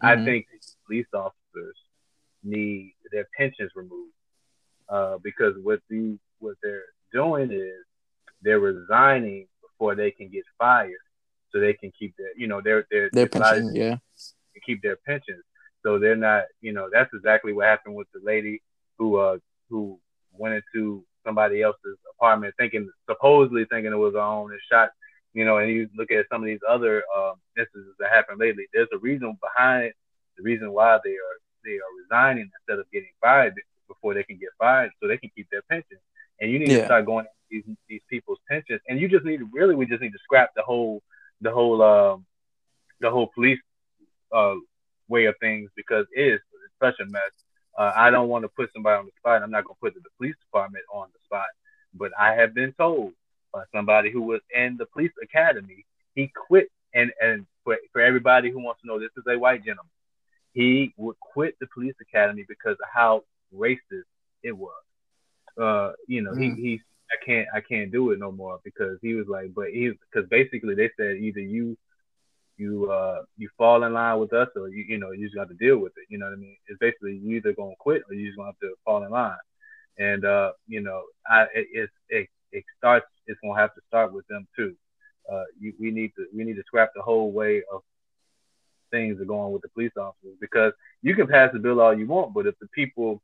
I 0.00 0.14
Mhm. 0.14 0.24
think 0.24 0.46
police 0.86 1.12
officers 1.12 1.76
need 2.44 2.94
their 3.10 3.26
pensions 3.36 3.72
removed 3.74 4.14
uh, 4.88 5.18
because 5.18 5.56
what 5.62 5.80
the 5.88 6.16
what 6.38 6.56
they're 6.62 6.84
doing 7.12 7.50
is 7.50 7.84
they're 8.42 8.60
resigning 8.60 9.48
before 9.60 9.96
they 9.96 10.12
can 10.12 10.28
get 10.28 10.44
fired, 10.56 11.00
so 11.52 11.60
they 11.60 11.72
can 11.74 11.92
keep 11.98 12.14
their 12.16 12.36
you 12.36 12.46
know 12.46 12.60
their 12.60 12.86
their 12.90 13.10
Their 13.12 13.26
pension, 13.28 13.74
yeah. 13.74 13.96
keep 14.64 14.82
their 14.82 14.96
pensions. 14.96 15.42
So 15.84 15.98
they're 15.98 16.16
not, 16.16 16.44
you 16.60 16.72
know, 16.72 16.88
that's 16.92 17.12
exactly 17.14 17.52
what 17.52 17.66
happened 17.66 17.94
with 17.94 18.08
the 18.12 18.20
lady 18.22 18.62
who 18.98 19.16
uh 19.16 19.38
who 19.70 19.98
went 20.32 20.54
into 20.74 21.04
somebody 21.24 21.62
else's 21.62 21.98
apartment 22.16 22.54
thinking 22.58 22.90
supposedly 23.08 23.64
thinking 23.66 23.92
it 23.92 23.96
was 23.96 24.14
her 24.14 24.20
own 24.20 24.50
and 24.50 24.60
shot, 24.70 24.90
you 25.34 25.44
know, 25.44 25.58
and 25.58 25.70
you 25.70 25.88
look 25.96 26.10
at 26.10 26.26
some 26.30 26.42
of 26.42 26.46
these 26.46 26.60
other 26.68 27.02
um 27.16 27.34
instances 27.56 27.94
that 27.98 28.10
happened 28.10 28.38
lately. 28.40 28.66
There's 28.72 28.88
a 28.92 28.98
reason 28.98 29.38
behind 29.40 29.92
the 30.36 30.42
reason 30.42 30.72
why 30.72 30.98
they 31.04 31.12
are 31.12 31.36
they 31.64 31.76
are 31.76 31.92
resigning 32.02 32.50
instead 32.60 32.78
of 32.78 32.90
getting 32.92 33.10
fired 33.20 33.54
before 33.88 34.14
they 34.14 34.22
can 34.22 34.38
get 34.38 34.50
fired 34.58 34.90
so 35.00 35.08
they 35.08 35.18
can 35.18 35.30
keep 35.34 35.48
their 35.50 35.62
pensions. 35.62 36.00
And 36.40 36.50
you 36.50 36.58
need 36.58 36.70
Yeah. 36.70 36.78
to 36.80 36.84
start 36.86 37.06
going 37.06 37.26
these 37.50 37.64
these 37.88 38.02
people's 38.08 38.38
pensions. 38.48 38.80
And 38.88 39.00
you 39.00 39.08
just 39.08 39.24
need 39.24 39.38
to 39.38 39.48
really 39.52 39.74
we 39.74 39.86
just 39.86 40.02
need 40.02 40.12
to 40.12 40.18
scrap 40.18 40.50
the 40.54 40.62
whole 40.62 41.02
the 41.40 41.50
whole 41.50 41.82
um 41.82 42.26
the 43.00 43.10
whole 43.10 43.28
police 43.34 43.58
uh 44.34 44.54
way 45.08 45.26
of 45.26 45.34
things 45.40 45.70
because 45.76 46.06
it 46.14 46.22
is 46.22 46.40
it's 46.64 46.74
such 46.80 46.94
a 47.00 47.10
mess. 47.10 47.30
Uh, 47.78 47.92
I 47.96 48.10
don't 48.10 48.28
want 48.28 48.44
to 48.44 48.48
put 48.48 48.70
somebody 48.72 48.98
on 48.98 49.06
the 49.06 49.12
spot. 49.18 49.42
I'm 49.42 49.50
not 49.50 49.64
going 49.64 49.74
to 49.76 49.80
put 49.80 49.94
the, 49.94 50.00
the 50.00 50.10
police 50.18 50.34
department 50.40 50.84
on 50.92 51.08
the 51.12 51.18
spot, 51.24 51.46
but 51.94 52.10
I 52.18 52.34
have 52.34 52.54
been 52.54 52.72
told 52.72 53.12
by 53.52 53.64
somebody 53.74 54.10
who 54.10 54.22
was 54.22 54.40
in 54.54 54.76
the 54.78 54.86
police 54.86 55.12
academy, 55.22 55.84
he 56.14 56.30
quit. 56.48 56.68
And 56.94 57.12
and 57.20 57.46
for, 57.64 57.76
for 57.92 58.00
everybody 58.00 58.50
who 58.50 58.62
wants 58.62 58.80
to 58.82 58.88
know, 58.88 58.98
this 58.98 59.10
is 59.16 59.24
a 59.28 59.38
white 59.38 59.64
gentleman. 59.64 59.90
He 60.52 60.92
would 60.96 61.18
quit 61.20 61.54
the 61.60 61.66
police 61.72 61.94
academy 62.00 62.44
because 62.48 62.72
of 62.82 62.88
how 62.92 63.22
racist 63.54 64.08
it 64.42 64.56
was. 64.56 64.72
Uh, 65.60 65.92
you 66.06 66.22
know, 66.22 66.34
Mm. 66.34 66.38
he 66.38 66.50
he 66.54 66.80
I 67.10 67.24
can't 67.24 67.48
I 67.54 67.60
can't 67.60 67.92
do 67.92 68.10
it 68.12 68.18
no 68.18 68.32
more 68.32 68.58
because 68.64 68.98
he 69.02 69.14
was 69.14 69.26
like, 69.28 69.54
but 69.54 69.68
he 69.70 69.92
because 70.12 70.28
basically 70.28 70.74
they 70.74 70.90
said 70.96 71.16
either 71.16 71.40
you 71.40 71.76
you 72.56 72.90
uh 72.90 73.22
you 73.36 73.48
fall 73.56 73.84
in 73.84 73.92
line 73.92 74.18
with 74.18 74.32
us 74.32 74.48
or 74.56 74.68
you 74.68 74.84
you 74.88 74.98
know 74.98 75.12
you 75.12 75.26
just 75.26 75.36
got 75.36 75.48
to 75.48 75.54
deal 75.54 75.78
with 75.78 75.92
it. 75.96 76.06
You 76.08 76.18
know 76.18 76.26
what 76.26 76.34
I 76.34 76.36
mean? 76.36 76.56
It's 76.68 76.78
basically 76.78 77.16
you 77.22 77.36
either 77.36 77.52
gonna 77.54 77.74
quit 77.78 78.02
or 78.08 78.14
you 78.14 78.26
just 78.26 78.36
gonna 78.36 78.48
have 78.50 78.58
to 78.60 78.74
fall 78.84 79.04
in 79.04 79.10
line. 79.10 79.36
And 79.98 80.24
uh, 80.24 80.52
you 80.66 80.80
know, 80.80 81.02
I 81.26 81.46
it 81.54 81.90
it 82.10 82.28
it, 82.52 82.64
starts 82.78 83.06
it's 83.26 83.40
gonna 83.42 83.58
have 83.58 83.74
to 83.74 83.80
start 83.88 84.12
with 84.12 84.26
them 84.28 84.46
too. 84.56 84.74
Uh, 85.30 85.44
you, 85.60 85.72
we 85.80 85.90
need 85.90 86.12
to 86.16 86.26
we 86.34 86.44
need 86.44 86.56
to 86.56 86.62
scrap 86.66 86.90
the 86.94 87.02
whole 87.02 87.32
way 87.32 87.62
of 87.72 87.82
things 88.90 89.20
are 89.20 89.24
going 89.24 89.52
with 89.52 89.62
the 89.62 89.68
police 89.68 89.92
officers 89.98 90.36
because 90.40 90.72
you 91.02 91.14
can 91.14 91.26
pass 91.26 91.50
the 91.52 91.58
bill 91.58 91.80
all 91.80 91.96
you 91.96 92.06
want, 92.06 92.32
but 92.34 92.46
if 92.46 92.54
the 92.60 92.68
people 92.68 93.20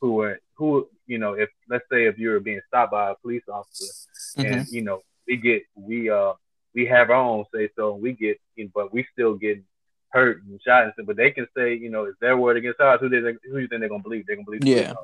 who 0.00 0.20
are 0.20 0.38
who 0.56 0.88
you 1.06 1.18
know 1.18 1.32
if 1.34 1.50
let's 1.68 1.84
say 1.90 2.06
if 2.06 2.18
you're 2.18 2.40
being 2.40 2.60
stopped 2.68 2.92
by 2.92 3.10
a 3.10 3.14
police 3.16 3.42
officer 3.52 3.92
and 4.46 4.66
you 4.72 4.82
know 4.82 5.02
we 5.26 5.36
get 5.36 5.62
we 5.74 6.10
uh 6.10 6.32
we 6.74 6.86
have 6.86 7.10
our 7.10 7.16
own 7.16 7.44
say 7.54 7.68
so 7.76 7.94
and 7.94 8.02
we 8.02 8.12
get 8.12 8.38
but 8.72 8.92
we 8.92 9.06
still 9.12 9.34
get 9.34 9.58
hurt 10.10 10.42
and 10.44 10.60
shot 10.64 10.84
and 10.84 10.92
stuff 10.94 11.06
but 11.06 11.16
they 11.16 11.30
can 11.30 11.46
say 11.56 11.74
you 11.74 11.90
know 11.90 12.04
it's 12.04 12.18
their 12.20 12.36
word 12.36 12.56
against 12.56 12.80
ours 12.80 13.00
who 13.00 13.08
they 13.08 13.18
who 13.18 13.58
you 13.58 13.68
think 13.68 13.80
they're 13.80 13.88
gonna 13.88 14.02
believe? 14.02 14.24
They're 14.26 14.36
gonna 14.36 14.44
believe 14.46 14.64
Yeah. 14.64 14.94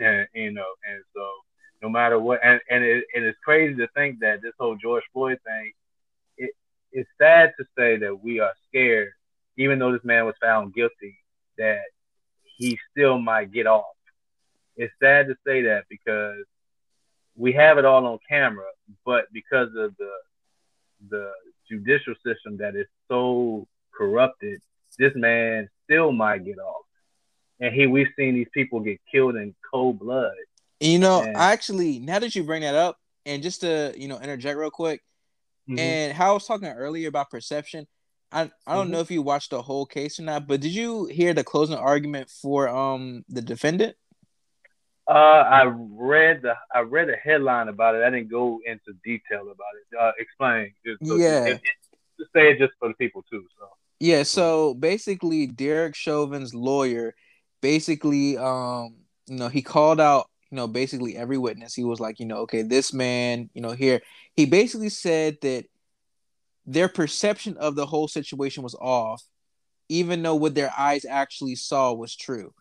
and 0.00 0.26
you 0.34 0.50
know 0.52 0.66
and 0.88 1.02
so 1.14 1.28
no 1.82 1.88
matter 1.88 2.18
what 2.18 2.40
and 2.42 2.60
and, 2.70 2.82
it, 2.82 3.04
and 3.14 3.24
it's 3.24 3.38
crazy 3.44 3.74
to 3.76 3.88
think 3.94 4.20
that 4.20 4.40
this 4.42 4.54
whole 4.58 4.76
George 4.76 5.04
Floyd 5.12 5.38
thing 5.46 5.72
it 6.38 6.50
it's 6.92 7.08
sad 7.20 7.52
to 7.58 7.64
say 7.76 7.96
that 7.98 8.22
we 8.22 8.40
are 8.40 8.52
scared 8.68 9.10
even 9.56 9.78
though 9.78 9.92
this 9.92 10.04
man 10.04 10.24
was 10.24 10.34
found 10.40 10.74
guilty 10.74 11.16
that 11.58 11.82
he 12.56 12.78
still 12.90 13.18
might 13.18 13.52
get 13.52 13.66
off 13.66 13.84
it's 14.76 14.92
sad 15.02 15.28
to 15.28 15.36
say 15.46 15.62
that 15.62 15.84
because 15.88 16.44
we 17.36 17.52
have 17.52 17.78
it 17.78 17.84
all 17.84 18.06
on 18.06 18.18
camera, 18.28 18.66
but 19.04 19.26
because 19.32 19.68
of 19.76 19.96
the 19.96 20.10
the 21.10 21.30
judicial 21.68 22.14
system 22.24 22.56
that 22.58 22.76
is 22.76 22.86
so 23.08 23.66
corrupted, 23.92 24.60
this 24.98 25.12
man 25.14 25.68
still 25.84 26.12
might 26.12 26.44
get 26.44 26.58
off. 26.58 26.84
And 27.60 27.74
he 27.74 27.86
we've 27.86 28.08
seen 28.16 28.34
these 28.34 28.48
people 28.54 28.80
get 28.80 29.00
killed 29.10 29.36
in 29.36 29.54
cold 29.70 29.98
blood. 29.98 30.34
You 30.80 30.98
know, 30.98 31.22
And- 31.22 31.36
actually, 31.36 31.98
now 31.98 32.18
that 32.18 32.34
you 32.34 32.42
bring 32.44 32.62
that 32.62 32.74
up, 32.74 32.98
and 33.26 33.42
just 33.42 33.60
to 33.62 33.94
you 33.96 34.08
know 34.08 34.20
interject 34.20 34.58
real 34.58 34.70
quick, 34.70 35.02
Mhm. 35.68 35.78
and 35.78 36.12
how 36.12 36.30
I 36.30 36.34
was 36.34 36.46
talking 36.46 36.68
earlier 36.68 37.08
about 37.08 37.30
perception, 37.30 37.86
I 38.32 38.50
I 38.66 38.74
don't 38.74 38.88
Mhm. 38.88 38.90
know 38.90 39.00
if 39.00 39.10
you 39.10 39.22
watched 39.22 39.50
the 39.50 39.62
whole 39.62 39.86
case 39.86 40.18
or 40.18 40.22
not, 40.22 40.46
but 40.46 40.60
did 40.60 40.72
you 40.72 41.06
hear 41.06 41.32
the 41.34 41.44
closing 41.44 41.76
argument 41.76 42.28
for 42.30 42.68
um 42.68 43.24
the 43.28 43.42
defendant? 43.42 43.96
Uh, 45.06 45.12
I 45.12 45.64
read 45.66 46.42
the 46.42 46.54
I 46.74 46.80
read 46.80 47.10
a 47.10 47.16
headline 47.16 47.68
about 47.68 47.94
it. 47.94 48.02
I 48.02 48.10
didn't 48.10 48.30
go 48.30 48.60
into 48.64 48.92
detail 49.04 49.42
about 49.42 49.52
it. 49.52 49.98
Uh, 50.00 50.12
explain. 50.18 50.72
Just, 50.84 51.04
so 51.06 51.16
Yeah. 51.16 51.46
It, 51.46 51.60
just 52.18 52.32
say 52.32 52.52
it 52.52 52.58
just 52.58 52.72
for 52.78 52.88
the 52.88 52.94
people 52.94 53.22
too. 53.30 53.44
So. 53.58 53.68
Yeah, 54.00 54.22
so 54.22 54.74
basically 54.74 55.46
Derek 55.46 55.94
Chauvin's 55.94 56.54
lawyer 56.54 57.14
basically 57.60 58.36
um 58.36 58.96
you 59.26 59.36
know 59.36 59.48
he 59.48 59.62
called 59.62 60.00
out 60.00 60.28
you 60.50 60.56
know 60.56 60.66
basically 60.66 61.16
every 61.16 61.38
witness. 61.38 61.74
He 61.74 61.84
was 61.84 62.00
like, 62.00 62.18
you 62.18 62.26
know, 62.26 62.38
okay, 62.38 62.62
this 62.62 62.92
man, 62.92 63.50
you 63.52 63.60
know, 63.60 63.72
here 63.72 64.00
he 64.36 64.46
basically 64.46 64.88
said 64.88 65.38
that 65.42 65.66
their 66.66 66.88
perception 66.88 67.58
of 67.58 67.74
the 67.74 67.84
whole 67.84 68.08
situation 68.08 68.62
was 68.62 68.74
off 68.80 69.22
even 69.88 70.22
though 70.22 70.34
what 70.34 70.54
their 70.54 70.72
eyes 70.76 71.04
actually 71.04 71.54
saw 71.54 71.92
was 71.92 72.16
true. 72.16 72.52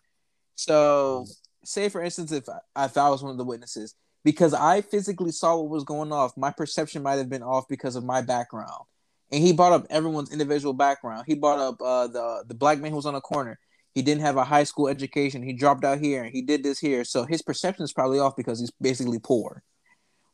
So, 0.55 1.25
say 1.63 1.89
for 1.89 2.01
instance 2.01 2.31
if 2.31 2.45
I, 2.49 2.85
if 2.85 2.97
I 2.97 3.09
was 3.09 3.23
one 3.23 3.31
of 3.31 3.37
the 3.37 3.43
witnesses 3.43 3.95
because 4.23 4.53
I 4.53 4.81
physically 4.81 5.31
saw 5.31 5.57
what 5.57 5.69
was 5.69 5.83
going 5.83 6.11
off, 6.11 6.37
my 6.37 6.51
perception 6.51 7.03
might 7.03 7.17
have 7.17 7.29
been 7.29 7.43
off 7.43 7.67
because 7.67 7.95
of 7.95 8.03
my 8.03 8.21
background 8.21 8.85
and 9.33 9.43
he 9.43 9.51
brought 9.51 9.73
up 9.73 9.87
everyone's 9.89 10.31
individual 10.31 10.73
background. 10.73 11.25
He 11.27 11.33
brought 11.33 11.59
up 11.59 11.81
uh, 11.81 12.07
the 12.07 12.43
the 12.47 12.53
black 12.53 12.79
man 12.79 12.91
who 12.91 12.97
was 12.97 13.07
on 13.07 13.15
the 13.15 13.21
corner. 13.21 13.59
He 13.93 14.01
didn't 14.03 14.21
have 14.21 14.37
a 14.37 14.43
high 14.43 14.63
school 14.63 14.87
education. 14.87 15.43
He 15.43 15.53
dropped 15.53 15.83
out 15.83 15.99
here 15.99 16.23
and 16.23 16.33
he 16.33 16.41
did 16.41 16.63
this 16.63 16.79
here. 16.79 17.03
So 17.03 17.25
his 17.25 17.41
perception 17.41 17.83
is 17.83 17.93
probably 17.93 18.19
off 18.19 18.35
because 18.35 18.59
he's 18.59 18.71
basically 18.81 19.19
poor. 19.19 19.63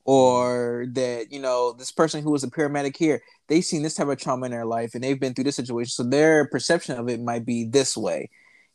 Or 0.05 0.85
that, 0.93 1.31
you 1.31 1.39
know, 1.39 1.73
this 1.73 1.91
person 1.91 2.23
who 2.23 2.31
was 2.31 2.43
a 2.43 2.49
paramedic 2.49 2.95
here, 2.95 3.21
they've 3.47 3.63
seen 3.63 3.83
this 3.83 3.95
type 3.95 4.07
of 4.07 4.17
trauma 4.17 4.45
in 4.45 4.51
their 4.51 4.65
life 4.65 4.95
and 4.95 5.03
they've 5.03 5.19
been 5.19 5.33
through 5.33 5.43
this 5.43 5.57
situation. 5.57 5.91
So 5.91 6.03
their 6.03 6.47
perception 6.47 6.97
of 6.97 7.09
it 7.09 7.21
might 7.21 7.45
be 7.45 7.65
this 7.65 7.97
way. 7.97 8.29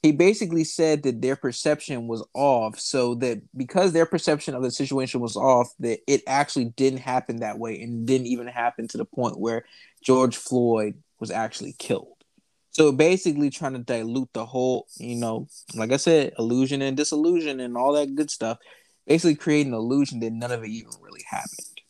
He 0.05 0.13
basically 0.13 0.65
said 0.65 1.05
that 1.05 1.23
their 1.23 1.35
perception 1.35 2.09
was 2.09 2.23
off. 2.35 2.79
So 2.79 3.15
that 3.15 3.41
because 3.57 3.95
their 3.95 4.05
perception 4.05 4.55
of 4.55 4.63
the 4.63 4.71
situation 4.71 5.21
was 5.21 5.35
off, 5.35 5.73
that 5.79 6.01
it 6.07 6.21
actually 6.27 6.67
didn't 6.67 6.99
happen 6.99 7.37
that 7.37 7.59
way 7.59 7.81
and 7.81 8.07
didn't 8.07 8.27
even 8.27 8.47
happen 8.47 8.87
to 8.89 8.99
the 8.99 9.07
point 9.07 9.41
where 9.41 9.65
George 10.03 10.37
Floyd 10.37 11.03
was 11.21 11.31
actually 11.31 11.75
killed. 11.79 12.23
So 12.69 12.93
basically 12.93 13.49
trying 13.49 13.73
to 13.73 13.79
dilute 13.79 14.29
the 14.35 14.45
whole, 14.45 14.89
you 14.99 15.17
know, 15.17 15.49
like 15.75 15.91
I 15.91 15.97
said, 15.97 16.35
illusion 16.39 16.83
and 16.83 16.99
disillusion 16.99 17.59
and 17.59 17.75
all 17.75 17.95
that 17.95 18.15
good 18.15 18.31
stuff. 18.31 18.59
Basically 19.07 19.37
creating 19.37 19.73
an 19.73 19.79
illusion 19.79 20.21
that 20.21 20.35
none 20.35 20.53
of 20.53 20.63
it 20.65 20.69
even 20.69 20.93
really 21.01 21.25
happened. 21.27 21.81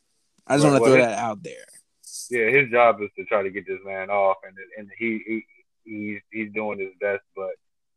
I 0.46 0.54
just 0.54 0.64
want 0.64 0.76
to 0.76 0.82
well, 0.82 0.92
throw 0.92 1.04
that 1.04 1.18
out 1.18 1.42
there. 1.42 1.66
Yeah, 2.30 2.48
his 2.50 2.70
job 2.70 3.02
is 3.02 3.10
to 3.18 3.24
try 3.24 3.42
to 3.42 3.50
get 3.50 3.66
this 3.66 3.80
man 3.84 4.08
off, 4.08 4.36
and 4.46 4.56
and 4.78 4.88
he, 4.96 5.20
he 5.26 5.44
he's 5.84 6.20
he's 6.30 6.52
doing 6.52 6.78
his 6.78 6.92
best. 7.00 7.24
But 7.34 7.54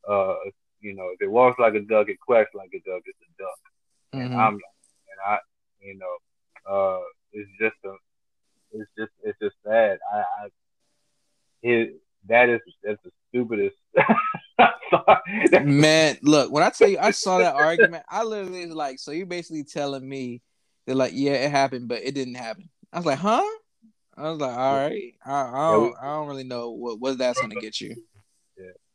uh, 0.08 0.36
you 0.82 0.96
know, 0.96 1.10
if 1.14 1.22
it 1.22 1.30
walks 1.32 1.60
like 1.60 1.74
a 1.76 1.82
duck, 1.82 2.10
it 2.10 2.20
quacks 2.20 2.52
like 2.54 2.70
a 2.74 2.80
duck. 2.90 3.02
It's 3.06 3.20
a 3.22 3.42
duck. 3.42 3.60
and 4.14 4.32
Mhm. 4.34 4.40
I'm 4.40 4.54
and 4.54 5.20
I 5.26 5.38
you 5.82 5.98
know 5.98 6.16
uh 6.70 7.02
it's 7.34 7.50
just 7.60 7.76
a 7.86 7.94
it's 8.72 8.90
just 8.98 9.12
it's 9.24 9.38
just 9.40 9.56
sad. 9.66 10.00
I, 10.14 10.18
I 10.18 10.48
it 11.64 11.96
that 12.28 12.50
is 12.50 12.62
that's 12.84 13.02
the 13.04 13.12
stupidest. 13.30 13.76
Man, 15.64 16.18
look, 16.22 16.52
when 16.52 16.64
I 16.64 16.70
tell 16.70 16.88
you 16.88 16.98
I 17.00 17.12
saw 17.12 17.40
that 17.40 17.56
argument, 17.68 18.04
I 18.10 18.24
literally 18.24 18.66
was 18.66 18.76
like, 18.76 19.00
so 19.00 19.12
you're 19.12 19.26
basically 19.26 19.64
telling 19.64 20.08
me 20.08 20.42
that 20.86 20.96
like, 20.96 21.12
yeah, 21.16 21.34
it 21.34 21.52
happened, 21.52 21.88
but 21.88 22.04
it 22.04 22.14
didn't 22.16 22.36
happen. 22.36 22.70
I 22.92 22.98
was 22.98 23.06
like, 23.06 23.20
huh? 23.20 23.44
I 24.16 24.32
was 24.32 24.40
like, 24.40 24.58
all 24.58 24.76
right, 24.76 25.14
I, 25.26 25.32
I 25.32 25.72
don't, 25.72 25.96
I 26.02 26.06
don't 26.16 26.28
really 26.28 26.44
know 26.44 26.72
what 26.72 27.00
what 27.00 27.18
that's 27.18 27.40
gonna 27.42 27.56
get 27.56 27.80
you. 27.82 27.96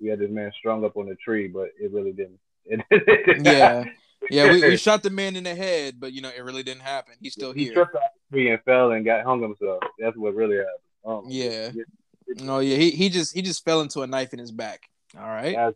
We 0.01 0.09
had 0.09 0.19
this 0.19 0.31
man 0.31 0.53
strung 0.59 0.85
up 0.85 0.97
on 0.97 1.09
a 1.09 1.15
tree, 1.17 1.49
but 1.49 1.69
it 1.81 1.93
really 1.93 2.13
didn't. 2.13 2.39
It, 2.65 2.81
Yeah, 3.45 3.85
yeah, 4.31 4.51
we, 4.53 4.61
we 4.63 4.77
shot 4.89 5.03
the 5.03 5.11
man 5.11 5.37
in 5.37 5.45
the 5.45 5.55
head, 5.55 5.97
but 5.99 6.13
you 6.13 6.23
know, 6.23 6.31
it 6.35 6.43
really 6.43 6.63
didn't 6.63 6.83
happen. 6.83 7.15
He's 7.21 7.33
still 7.33 7.53
he 7.53 7.65
here. 7.65 7.75
tripped 7.75 7.95
off 7.95 8.03
the 8.31 8.37
tree 8.37 8.51
and 8.51 8.63
fell 8.63 8.93
and 8.93 9.05
got 9.05 9.25
hung 9.25 9.43
himself. 9.43 9.83
That's 9.99 10.17
what 10.17 10.35
really 10.35 10.57
happened. 10.57 10.73
Um, 11.05 11.25
Yeah. 11.29 11.71
No, 12.37 12.61
yeah, 12.61 12.77
he, 12.77 12.91
he 12.91 13.09
just 13.09 13.35
he 13.35 13.43
just 13.43 13.65
fell 13.65 13.81
into 13.81 14.01
a 14.03 14.07
knife 14.07 14.33
in 14.33 14.39
his 14.39 14.53
back. 14.53 14.89
All 15.19 15.27
right. 15.29 15.53
Yeah, 15.53 15.71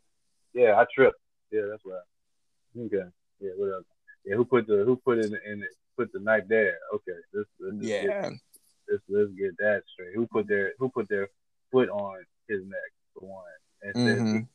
yeah, 0.54 0.80
I 0.80 0.86
tripped. 0.94 1.18
Yeah, 1.50 1.62
that's 1.70 1.82
right. 1.84 2.84
Okay. 2.86 3.08
Yeah, 3.40 3.50
whatever. 3.56 3.82
Yeah, 4.24 4.36
who 4.36 4.44
put 4.44 4.66
the 4.66 4.84
who 4.84 4.96
put 4.96 5.18
in 5.18 5.34
it 5.34 5.62
put 5.96 6.12
the 6.12 6.20
knife 6.20 6.44
there? 6.48 6.76
Okay, 6.94 7.12
let's, 7.34 7.48
let's 7.60 7.76
just 7.76 7.88
get, 7.88 8.04
Yeah. 8.04 8.30
let's, 8.90 9.02
let's 9.08 9.32
get 9.32 9.56
that 9.58 9.82
straight. 9.92 10.14
Who 10.14 10.26
put 10.26 10.48
their 10.48 10.72
who 10.78 10.88
put 10.88 11.08
their 11.08 11.28
foot 11.72 11.88
on 11.90 12.24
his 12.48 12.62
neck 12.64 12.92
for 13.14 13.26
one, 13.26 13.44
and 13.86 13.94
said, 13.94 14.18
Mhm. 14.18 14.48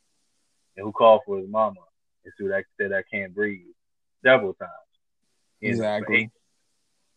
and 0.77 0.83
who 0.83 0.91
called 0.91 1.21
for 1.25 1.37
his 1.39 1.49
mama 1.49 1.81
and 2.23 2.33
said 2.37 2.51
I 2.51 2.63
said 2.77 2.91
I 2.93 3.03
can't 3.03 3.33
breathe 3.33 3.65
several 4.23 4.53
times. 4.53 4.71
For 5.59 5.67
Exactly. 5.67 6.17
eight, 6.17 6.29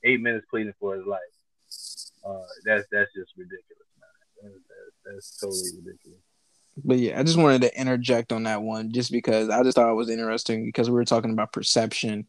eight 0.05 0.21
minutes 0.21 0.47
pleading 0.51 0.75
for 0.79 0.97
his 0.97 1.07
life. 1.07 1.21
Uh, 2.25 2.47
that's 2.65 2.87
that's 2.91 3.13
just 3.15 3.33
ridiculous, 3.37 3.89
man. 3.99 4.09
That's, 4.43 4.55
that's, 4.69 5.15
that's 5.15 5.41
totally 5.41 5.83
ridiculous. 5.85 6.21
But 6.85 6.99
yeah, 6.99 7.21
I 7.21 7.23
just 7.23 7.39
wanted 7.39 7.63
to 7.63 7.81
interject 7.81 8.33
on 8.33 8.45
that 8.45 8.63
one 8.63 8.93
just 8.93 9.13
because 9.13 9.49
I 9.49 9.63
just 9.63 9.77
thought 9.77 9.91
it 9.91 9.95
was 9.95 10.11
interesting 10.11 10.65
because 10.65 10.91
we 10.91 10.95
were 10.95 11.05
talking 11.05 11.31
about 11.31 11.53
perception 11.53 12.27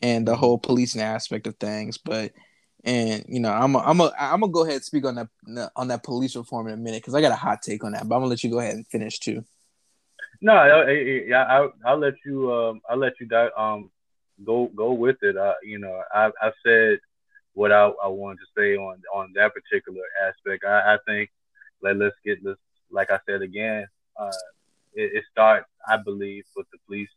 and 0.00 0.26
the 0.26 0.36
whole 0.36 0.58
policing 0.58 1.02
aspect 1.02 1.46
of 1.46 1.56
things. 1.56 1.98
But 1.98 2.32
and 2.84 3.24
you 3.28 3.40
know, 3.40 3.50
I'm 3.52 3.74
a, 3.74 3.78
I'm 3.78 4.00
a, 4.00 4.12
I'm 4.18 4.40
gonna 4.40 4.52
go 4.52 4.62
ahead 4.62 4.76
and 4.76 4.84
speak 4.84 5.04
on 5.04 5.14
that 5.16 5.70
on 5.76 5.88
that 5.88 6.02
police 6.02 6.36
reform 6.36 6.68
in 6.68 6.74
a 6.74 6.76
minute 6.76 7.02
because 7.02 7.14
I 7.14 7.20
got 7.20 7.32
a 7.32 7.36
hot 7.36 7.62
take 7.62 7.84
on 7.84 7.92
that. 7.92 8.08
But 8.08 8.14
I'm 8.14 8.20
gonna 8.20 8.30
let 8.30 8.44
you 8.44 8.50
go 8.50 8.60
ahead 8.60 8.74
and 8.74 8.86
finish 8.86 9.18
too. 9.18 9.44
No, 10.40 10.54
I, 10.54 10.68
I, 10.68 11.34
I, 11.34 11.68
I'll, 11.84 11.98
let 11.98 12.14
you. 12.24 12.52
Um, 12.52 12.80
I'll 12.88 12.96
let 12.96 13.20
you. 13.20 13.26
di- 13.26 13.50
Um, 13.56 13.90
go 14.44 14.70
go 14.74 14.92
with 14.92 15.22
it. 15.22 15.36
Uh, 15.36 15.54
you 15.62 15.78
know, 15.78 16.02
I 16.14 16.30
I 16.40 16.52
said 16.64 16.98
what 17.52 17.72
I, 17.72 17.90
I 18.02 18.08
wanted 18.08 18.38
to 18.38 18.46
say 18.56 18.76
on 18.76 19.02
on 19.12 19.32
that 19.34 19.52
particular 19.52 20.02
aspect. 20.26 20.64
I, 20.64 20.94
I 20.94 20.98
think 21.06 21.30
let 21.82 21.96
let's 21.96 22.16
get 22.24 22.38
let's 22.42 22.60
like 22.90 23.10
I 23.10 23.20
said 23.26 23.42
again. 23.42 23.86
Uh, 24.16 24.32
it, 24.92 25.12
it 25.14 25.24
starts, 25.30 25.66
I 25.86 25.96
believe, 25.98 26.44
with 26.56 26.66
the 26.72 26.78
police, 26.86 27.08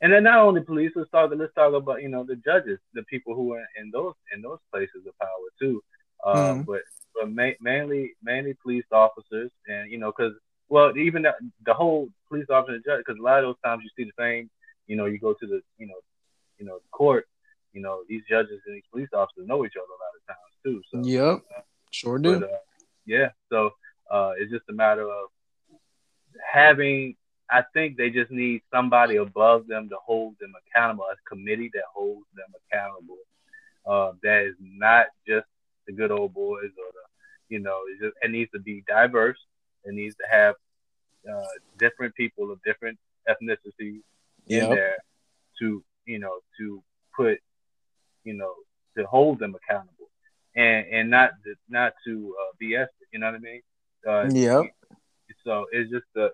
and 0.00 0.12
then 0.12 0.24
not 0.24 0.40
only 0.40 0.62
police. 0.62 0.92
Let's 0.94 1.10
talk. 1.10 1.30
Let's 1.34 1.54
talk 1.54 1.72
about 1.74 2.02
you 2.02 2.08
know 2.08 2.24
the 2.24 2.36
judges, 2.36 2.78
the 2.94 3.02
people 3.04 3.34
who 3.34 3.52
are 3.54 3.64
in 3.80 3.90
those 3.92 4.14
in 4.34 4.42
those 4.42 4.58
places 4.72 5.06
of 5.06 5.18
power 5.18 5.48
too. 5.60 5.82
Uh, 6.24 6.54
Mhm. 6.54 6.66
But 6.66 6.82
but 7.14 7.30
ma- 7.30 7.58
mainly 7.60 8.14
mainly 8.22 8.54
police 8.62 8.84
officers, 8.92 9.50
and 9.66 9.90
you 9.90 9.98
know 9.98 10.12
because 10.16 10.32
well, 10.68 10.96
even 10.96 11.22
the, 11.22 11.32
the 11.64 11.74
whole 11.74 12.08
police 12.28 12.46
officer 12.50 12.74
and 12.74 12.84
judge, 12.84 12.98
because 13.06 13.18
a 13.18 13.22
lot 13.22 13.38
of 13.38 13.44
those 13.44 13.60
times 13.64 13.82
you 13.84 13.90
see 13.96 14.08
the 14.10 14.22
same, 14.22 14.48
you 14.86 14.96
know, 14.96 15.06
you 15.06 15.18
go 15.18 15.32
to 15.34 15.46
the, 15.46 15.60
you 15.78 15.86
know, 15.86 16.00
you 16.58 16.64
know, 16.64 16.78
court, 16.90 17.26
you 17.72 17.80
know, 17.82 18.00
these 18.08 18.22
judges 18.28 18.60
and 18.66 18.74
these 18.74 18.82
police 18.92 19.08
officers 19.14 19.46
know 19.46 19.64
each 19.64 19.76
other 19.76 19.92
a 19.92 20.00
lot 20.02 20.16
of 20.18 20.26
times 20.26 20.54
too. 20.64 20.80
So, 20.90 21.06
Yep, 21.06 21.42
sure 21.90 22.18
do. 22.18 22.40
but, 22.40 22.42
uh, 22.42 22.58
yeah, 23.06 23.28
so 23.50 23.70
uh, 24.10 24.32
it's 24.38 24.50
just 24.50 24.64
a 24.70 24.72
matter 24.72 25.02
of 25.02 25.28
having. 26.52 27.14
I 27.50 27.62
think 27.74 27.96
they 27.96 28.10
just 28.10 28.30
need 28.30 28.62
somebody 28.72 29.16
above 29.16 29.66
them 29.66 29.88
to 29.90 29.96
hold 30.04 30.34
them 30.40 30.54
accountable, 30.66 31.04
a 31.04 31.16
committee 31.28 31.70
that 31.74 31.84
holds 31.92 32.26
them 32.34 32.46
accountable. 32.70 33.18
Uh, 33.86 34.12
that 34.22 34.42
is 34.46 34.54
not 34.60 35.06
just 35.28 35.46
the 35.86 35.92
good 35.92 36.10
old 36.10 36.32
boys 36.32 36.70
or 36.78 36.90
the, 36.92 37.54
you 37.54 37.58
know, 37.60 37.80
it, 37.90 38.02
just, 38.02 38.16
it 38.22 38.30
needs 38.30 38.50
to 38.52 38.58
be 38.58 38.82
diverse. 38.88 39.38
It 39.84 39.94
needs 39.94 40.16
to 40.16 40.24
have 40.30 40.54
uh, 41.30 41.44
different 41.78 42.14
people 42.14 42.50
of 42.50 42.62
different 42.64 42.98
ethnicities 43.28 44.00
in 44.48 44.70
there 44.70 44.96
to, 45.60 45.84
you 46.06 46.18
know, 46.18 46.38
to 46.58 46.82
put, 47.14 47.38
you 48.24 48.34
know, 48.34 48.54
to 48.96 49.04
hold 49.06 49.38
them 49.38 49.54
accountable 49.54 50.08
and 50.56 50.86
and 50.90 51.10
not 51.10 51.32
to, 51.44 51.54
not 51.68 51.92
to 52.06 52.34
uh, 52.40 52.52
BS. 52.62 52.84
it, 52.84 52.90
You 53.12 53.18
know 53.18 53.26
what 53.26 53.34
I 53.34 53.38
mean? 53.38 53.60
Uh, 54.06 54.28
Yep. 54.30 54.70
So 55.44 55.66
it's 55.72 55.90
just 55.90 56.06
the 56.14 56.32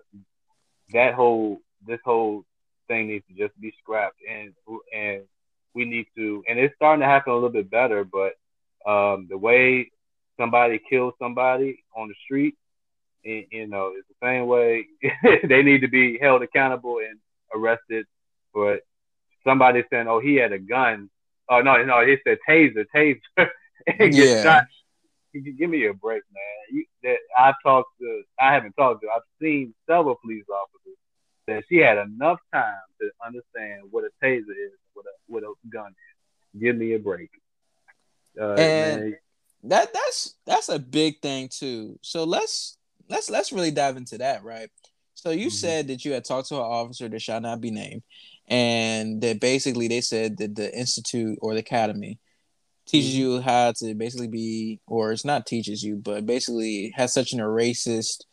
that 0.93 1.13
whole 1.13 1.59
this 1.85 1.99
whole 2.05 2.43
thing 2.87 3.07
needs 3.07 3.25
to 3.27 3.33
just 3.33 3.59
be 3.59 3.73
scrapped 3.81 4.17
and 4.29 4.53
and 4.95 5.21
we 5.73 5.85
need 5.85 6.05
to 6.15 6.43
and 6.47 6.59
it's 6.59 6.75
starting 6.75 7.01
to 7.01 7.07
happen 7.07 7.31
a 7.31 7.35
little 7.35 7.49
bit 7.49 7.69
better, 7.69 8.03
but 8.05 8.33
um, 8.89 9.27
the 9.29 9.37
way 9.37 9.89
somebody 10.37 10.79
kills 10.89 11.13
somebody 11.19 11.83
on 11.95 12.07
the 12.07 12.15
street, 12.25 12.55
y- 13.25 13.45
you 13.51 13.67
know, 13.67 13.93
it's 13.97 14.07
the 14.07 14.25
same 14.25 14.47
way 14.47 14.85
they 15.47 15.61
need 15.63 15.81
to 15.81 15.87
be 15.87 16.17
held 16.19 16.41
accountable 16.41 16.97
and 16.99 17.19
arrested. 17.55 18.05
But 18.53 18.81
somebody 19.45 19.83
saying, 19.89 20.07
"Oh, 20.07 20.19
he 20.19 20.35
had 20.35 20.51
a 20.53 20.59
gun," 20.59 21.09
oh 21.49 21.61
no, 21.61 21.83
no, 21.83 22.05
he 22.05 22.17
said 22.23 22.37
taser, 22.47 22.85
taser, 22.95 23.19
and 23.99 24.15
get 24.15 24.31
Yeah. 24.39 24.61
You 25.33 25.53
give 25.53 25.69
me 25.69 25.85
a 25.85 25.93
break, 25.93 26.23
man. 26.33 26.43
You, 26.77 26.85
that 27.03 27.17
I've 27.37 27.55
talked 27.63 27.89
to, 28.01 28.23
I 28.39 28.53
haven't 28.53 28.73
talked 28.73 29.01
to. 29.01 29.07
I've 29.15 29.21
seen 29.41 29.73
several 29.87 30.15
police 30.21 30.43
officers 30.49 30.97
that 31.47 31.63
she 31.69 31.77
had 31.77 31.97
enough 31.97 32.39
time 32.53 32.75
to 32.99 33.09
understand 33.25 33.83
what 33.91 34.03
a 34.03 34.09
taser 34.25 34.39
is, 34.39 34.71
what 34.93 35.05
a 35.05 35.11
what 35.27 35.43
a 35.43 35.53
gun 35.69 35.87
is. 35.87 36.61
Give 36.61 36.75
me 36.75 36.93
a 36.93 36.99
break. 36.99 37.29
Uh, 38.39 38.55
And- 38.57 39.01
man, 39.01 39.17
that 39.63 39.93
that's 39.93 40.35
that's 40.45 40.69
a 40.69 40.79
big 40.79 41.21
thing 41.21 41.49
too. 41.49 41.97
So 42.01 42.23
let's 42.23 42.77
let's 43.09 43.29
let's 43.29 43.51
really 43.51 43.71
dive 43.71 43.97
into 43.97 44.17
that, 44.19 44.43
right? 44.43 44.69
So 45.13 45.29
you 45.31 45.47
Mhm. 45.47 45.51
said 45.51 45.87
that 45.87 46.03
you 46.03 46.13
had 46.13 46.25
talked 46.25 46.49
to 46.49 46.55
an 46.55 46.61
officer 46.61 47.07
that 47.07 47.21
shall 47.21 47.41
not 47.41 47.61
be 47.61 47.71
named, 47.71 48.03
and 48.47 49.21
that 49.21 49.39
basically 49.39 49.87
they 49.87 50.01
said 50.01 50.37
that 50.37 50.55
the 50.55 50.75
institute 50.77 51.37
or 51.41 51.53
the 51.53 51.59
academy 51.59 52.19
teaches 52.91 53.15
you 53.17 53.39
how 53.39 53.71
to 53.71 53.93
basically 53.95 54.27
be, 54.27 54.81
or 54.85 55.13
it's 55.13 55.23
not 55.23 55.45
teaches 55.45 55.81
you, 55.81 55.95
but 55.95 56.25
basically 56.25 56.93
has 56.95 57.13
such 57.13 57.31
an 57.31 57.39
racist 57.39 58.25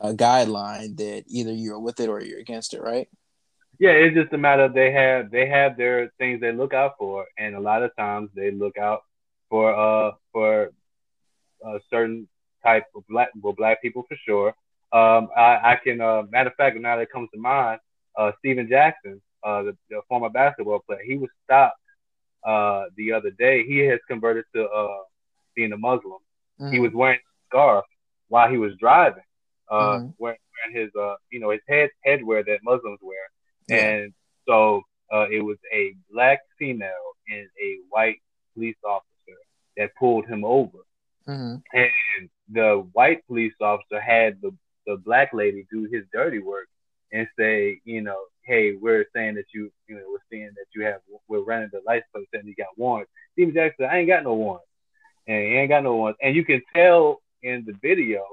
uh, 0.00 0.12
guideline 0.12 0.96
that 0.98 1.24
either 1.28 1.52
you're 1.52 1.80
with 1.80 1.98
it 1.98 2.08
or 2.08 2.20
you're 2.20 2.38
against 2.38 2.74
it, 2.74 2.82
right? 2.82 3.08
Yeah, 3.78 3.92
it's 3.92 4.14
just 4.14 4.32
a 4.34 4.38
matter 4.38 4.64
of 4.64 4.74
they 4.74 4.92
have 4.92 5.30
they 5.30 5.48
have 5.48 5.76
their 5.76 6.12
things 6.18 6.40
they 6.40 6.52
look 6.52 6.74
out 6.74 6.94
for, 6.98 7.26
and 7.38 7.56
a 7.56 7.60
lot 7.60 7.82
of 7.82 7.96
times 7.96 8.28
they 8.34 8.50
look 8.50 8.76
out 8.76 9.02
for 9.48 9.74
uh 9.74 10.12
for 10.30 10.70
a 11.64 11.80
certain 11.90 12.28
type 12.62 12.84
of 12.94 13.04
black 13.08 13.30
well 13.40 13.54
black 13.54 13.80
people 13.80 14.04
for 14.08 14.16
sure. 14.26 14.48
Um, 14.92 15.30
I, 15.34 15.72
I 15.72 15.80
can 15.82 16.02
uh, 16.02 16.24
matter 16.30 16.50
of 16.50 16.56
fact 16.56 16.76
now 16.78 16.96
that 16.96 17.10
comes 17.10 17.30
to 17.32 17.40
mind, 17.40 17.80
uh, 18.16 18.32
Stephen 18.38 18.68
Jackson, 18.68 19.22
uh, 19.42 19.62
the, 19.62 19.76
the 19.88 20.02
former 20.06 20.28
basketball 20.28 20.80
player, 20.80 21.00
he 21.04 21.16
was 21.16 21.30
stopped 21.44 21.78
uh 22.44 22.84
the 22.96 23.12
other 23.12 23.30
day. 23.30 23.64
He 23.66 23.78
has 23.90 24.00
converted 24.08 24.44
to 24.54 24.68
uh 24.68 25.02
being 25.54 25.72
a 25.72 25.76
Muslim. 25.76 26.20
Mhm. 26.60 26.72
He 26.72 26.78
was 26.80 26.92
wearing 26.92 27.18
a 27.20 27.34
scarf 27.48 27.84
while 28.28 28.48
he 28.50 28.58
was 28.58 28.72
driving, 28.78 29.24
uh, 29.70 29.98
Mhm. 29.98 30.14
wearing, 30.18 30.38
wearing 30.54 30.74
his 30.82 30.90
uh 30.96 31.16
you 31.30 31.40
know 31.40 31.50
his 31.50 31.60
head 31.68 31.90
headwear 32.06 32.44
that 32.46 32.60
Muslims 32.62 33.00
wear. 33.02 33.26
Yeah. 33.68 33.88
And 33.88 34.14
so 34.48 34.82
uh, 35.12 35.26
it 35.30 35.40
was 35.40 35.58
a 35.72 35.94
black 36.10 36.40
female 36.58 37.08
and 37.28 37.46
a 37.60 37.70
white 37.90 38.20
police 38.54 38.76
officer 38.84 39.38
that 39.76 39.94
pulled 39.96 40.26
him 40.26 40.42
over. 40.44 40.78
Mhm. 41.28 41.62
And 41.72 42.30
the 42.48 42.70
white 42.92 43.24
police 43.26 43.54
officer 43.60 44.00
had 44.00 44.40
the, 44.40 44.50
the 44.86 44.96
black 44.96 45.32
lady 45.32 45.66
do 45.70 45.84
his 45.84 46.04
dirty 46.12 46.38
work 46.38 46.68
and 47.12 47.28
say, 47.38 47.80
you 47.84 48.00
know, 48.00 48.20
hey, 48.44 48.74
we're 48.80 49.06
saying 49.14 49.34
that 49.36 49.44
you, 49.54 49.70
you 49.88 49.96
know, 49.96 50.02
we're 50.10 50.18
seeing 50.30 50.50
that 50.54 50.66
you 50.74 50.84
have, 50.84 51.00
we're 51.28 51.40
running 51.40 51.70
the 51.72 51.80
license 51.86 52.06
plate 52.12 52.28
saying 52.32 52.46
you 52.46 52.54
got 52.54 52.76
warrants. 52.76 53.10
Stephen 53.32 53.54
Jackson 53.54 53.86
I 53.86 53.98
ain't 53.98 54.08
got 54.08 54.24
no 54.24 54.34
warrants. 54.34 54.66
And 55.26 55.36
he 55.36 55.54
ain't 55.54 55.68
got 55.68 55.84
no 55.84 55.96
warrants. 55.96 56.18
And 56.22 56.34
you 56.34 56.44
can 56.44 56.60
tell 56.74 57.22
in 57.42 57.64
the 57.66 57.74
video 57.80 58.24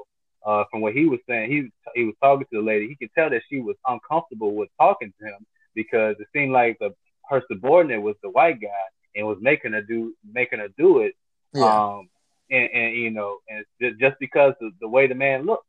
uh, 0.45 0.63
from 0.71 0.81
what 0.81 0.93
he 0.93 1.05
was 1.05 1.19
saying, 1.27 1.51
he 1.51 1.69
he 1.95 2.05
was 2.05 2.15
talking 2.21 2.45
to 2.51 2.59
the 2.59 2.65
lady. 2.65 2.87
He 2.87 2.95
could 2.95 3.13
tell 3.13 3.29
that 3.29 3.41
she 3.49 3.59
was 3.59 3.75
uncomfortable 3.85 4.55
with 4.55 4.69
talking 4.79 5.13
to 5.19 5.25
him 5.25 5.45
because 5.75 6.15
it 6.19 6.27
seemed 6.33 6.51
like 6.51 6.77
the 6.79 6.93
her 7.29 7.43
subordinate 7.51 8.01
was 8.01 8.15
the 8.23 8.29
white 8.29 8.59
guy 8.61 8.67
and 9.15 9.27
was 9.27 9.37
making 9.41 9.73
her 9.73 9.81
do 9.81 10.15
making 10.33 10.59
her 10.59 10.69
do 10.77 10.99
it. 10.99 11.13
Yeah. 11.53 11.65
Um, 11.65 12.09
and, 12.49 12.69
and 12.73 12.95
you 12.95 13.11
know, 13.11 13.37
and 13.47 13.65
just 13.99 14.15
because 14.19 14.53
of 14.61 14.71
the 14.79 14.87
way 14.87 15.07
the 15.07 15.15
man 15.15 15.45
looked, 15.45 15.67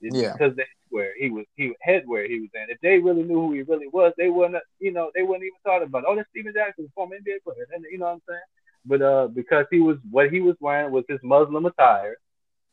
It's 0.00 0.16
Yeah. 0.16 0.32
because 0.32 0.56
the 0.56 0.64
headwear 0.64 1.10
he 1.18 1.30
was 1.30 1.46
he 1.56 1.74
head 1.80 2.02
where 2.06 2.26
he 2.26 2.40
was 2.40 2.50
in. 2.54 2.70
If 2.70 2.80
they 2.80 2.98
really 2.98 3.22
knew 3.22 3.40
who 3.40 3.52
he 3.52 3.62
really 3.62 3.88
was, 3.88 4.12
they 4.16 4.28
wouldn't, 4.30 4.62
you 4.78 4.92
know, 4.92 5.10
they 5.14 5.22
wouldn't 5.22 5.44
even 5.44 5.58
thought 5.64 5.82
about, 5.82 6.04
oh, 6.06 6.16
that's 6.16 6.28
Stephen 6.30 6.52
Jackson, 6.54 6.90
former 6.94 7.16
NBA 7.16 7.42
player. 7.44 7.66
And 7.72 7.84
you 7.90 7.98
know 7.98 8.06
what 8.06 8.12
I'm 8.12 8.22
saying? 8.28 8.40
But 8.86 9.02
uh, 9.02 9.28
because 9.28 9.66
he 9.70 9.80
was 9.80 9.96
what 10.10 10.30
he 10.30 10.40
was 10.40 10.56
wearing 10.60 10.92
was 10.92 11.04
his 11.08 11.20
Muslim 11.22 11.66
attire. 11.66 12.16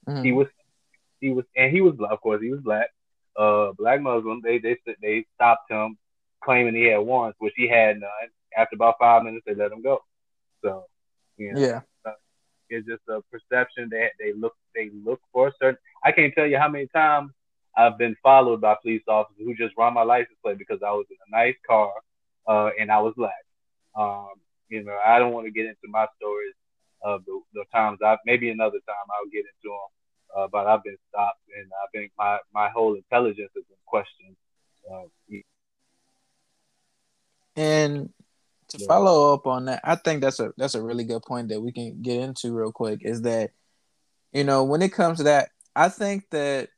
Mhm. 0.07 0.25
He 0.25 0.31
was 0.31 0.47
he 1.19 1.29
was 1.31 1.45
and 1.55 1.71
he 1.71 1.81
was 1.81 1.95
black. 1.95 2.11
Of 2.11 2.21
course, 2.21 2.41
he 2.41 2.51
was 2.51 2.61
black. 2.61 2.89
Uh, 3.37 3.71
black 3.77 4.01
Muslim. 4.01 4.41
They 4.43 4.59
they 4.59 4.77
they 5.01 5.25
stopped 5.35 5.71
him, 5.71 5.97
claiming 6.43 6.75
he 6.75 6.85
had 6.85 6.99
warrants, 6.99 7.37
which 7.39 7.53
he 7.55 7.67
had 7.67 7.99
none. 7.99 8.29
After 8.57 8.75
about 8.75 8.95
five 8.99 9.23
minutes, 9.23 9.43
they 9.45 9.55
let 9.55 9.71
him 9.71 9.81
go. 9.81 9.99
So, 10.63 10.85
you 11.37 11.53
know, 11.53 11.59
yeah. 11.59 11.81
it's 12.69 12.87
just 12.87 13.01
a 13.09 13.21
perception 13.31 13.89
that 13.91 14.11
they 14.19 14.33
look 14.33 14.53
they 14.75 14.89
look 15.05 15.21
for 15.31 15.47
a 15.47 15.53
certain. 15.61 15.79
I 16.03 16.11
can't 16.11 16.33
tell 16.33 16.47
you 16.47 16.57
how 16.57 16.69
many 16.69 16.87
times 16.87 17.31
I've 17.77 17.97
been 17.97 18.15
followed 18.23 18.61
by 18.61 18.75
police 18.81 19.03
officers 19.07 19.37
who 19.45 19.55
just 19.55 19.75
run 19.77 19.93
my 19.93 20.03
license 20.03 20.37
plate 20.43 20.57
because 20.57 20.79
I 20.85 20.91
was 20.91 21.05
in 21.09 21.17
a 21.27 21.37
nice 21.37 21.55
car 21.67 21.91
uh, 22.47 22.69
and 22.79 22.91
I 22.91 22.99
was 23.01 23.13
black. 23.17 23.33
Um, 23.95 24.29
you 24.69 24.83
know, 24.83 24.97
I 25.05 25.19
don't 25.19 25.33
want 25.33 25.47
to 25.47 25.51
get 25.51 25.65
into 25.65 25.87
my 25.89 26.07
stories 26.17 26.55
of 27.03 27.25
the, 27.25 27.39
the 27.53 27.65
times 27.73 27.99
I 28.03 28.17
maybe 28.25 28.49
another 28.49 28.79
time 28.87 29.07
I'll 29.09 29.29
get 29.31 29.45
into 29.45 29.69
them. 29.69 29.89
Uh, 30.35 30.47
but 30.51 30.67
I've 30.67 30.83
been 30.83 30.97
stopped 31.09 31.41
and 31.57 31.69
I've 31.83 31.91
been 31.91 32.09
my 32.17 32.39
my 32.53 32.69
whole 32.69 32.95
intelligence 32.95 33.51
has 33.55 33.63
been 33.65 33.77
questioned. 33.85 34.35
Uh, 34.91 35.07
And 37.55 38.13
to 38.69 38.77
Yeah. 38.77 38.87
follow 38.87 39.33
up 39.33 39.45
on 39.47 39.65
that, 39.65 39.81
I 39.83 39.95
think 39.95 40.21
that's 40.21 40.39
a 40.39 40.53
that's 40.57 40.75
a 40.75 40.81
really 40.81 41.03
good 41.03 41.23
point 41.23 41.49
that 41.49 41.61
we 41.61 41.71
can 41.71 42.01
get 42.01 42.21
into 42.21 42.53
real 42.53 42.71
quick. 42.71 43.01
Is 43.03 43.23
that 43.23 43.51
you 44.31 44.43
know 44.43 44.63
when 44.63 44.81
it 44.81 44.93
comes 44.93 45.17
to 45.19 45.23
that, 45.25 45.49
I 45.75 45.89
think 45.89 46.29
that, 46.31 46.69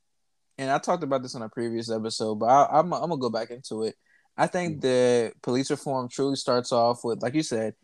and 0.58 0.70
I 0.70 0.78
talked 0.78 1.04
about 1.04 1.24
this 1.24 1.36
on 1.36 1.42
a 1.42 1.50
previous 1.50 1.90
episode, 1.90 2.36
but 2.36 2.46
I, 2.48 2.80
I'm 2.80 2.94
I'm 2.94 3.10
gonna 3.10 3.18
go 3.18 3.30
back 3.30 3.52
into 3.52 3.84
it. 3.84 3.96
I 4.38 4.48
think 4.48 4.82
that 4.82 5.34
police 5.42 5.70
reform 5.72 6.10
truly 6.10 6.36
starts 6.36 6.72
off 6.72 7.04
with, 7.04 7.22
like 7.22 7.36
you 7.36 7.44
said, 7.44 7.76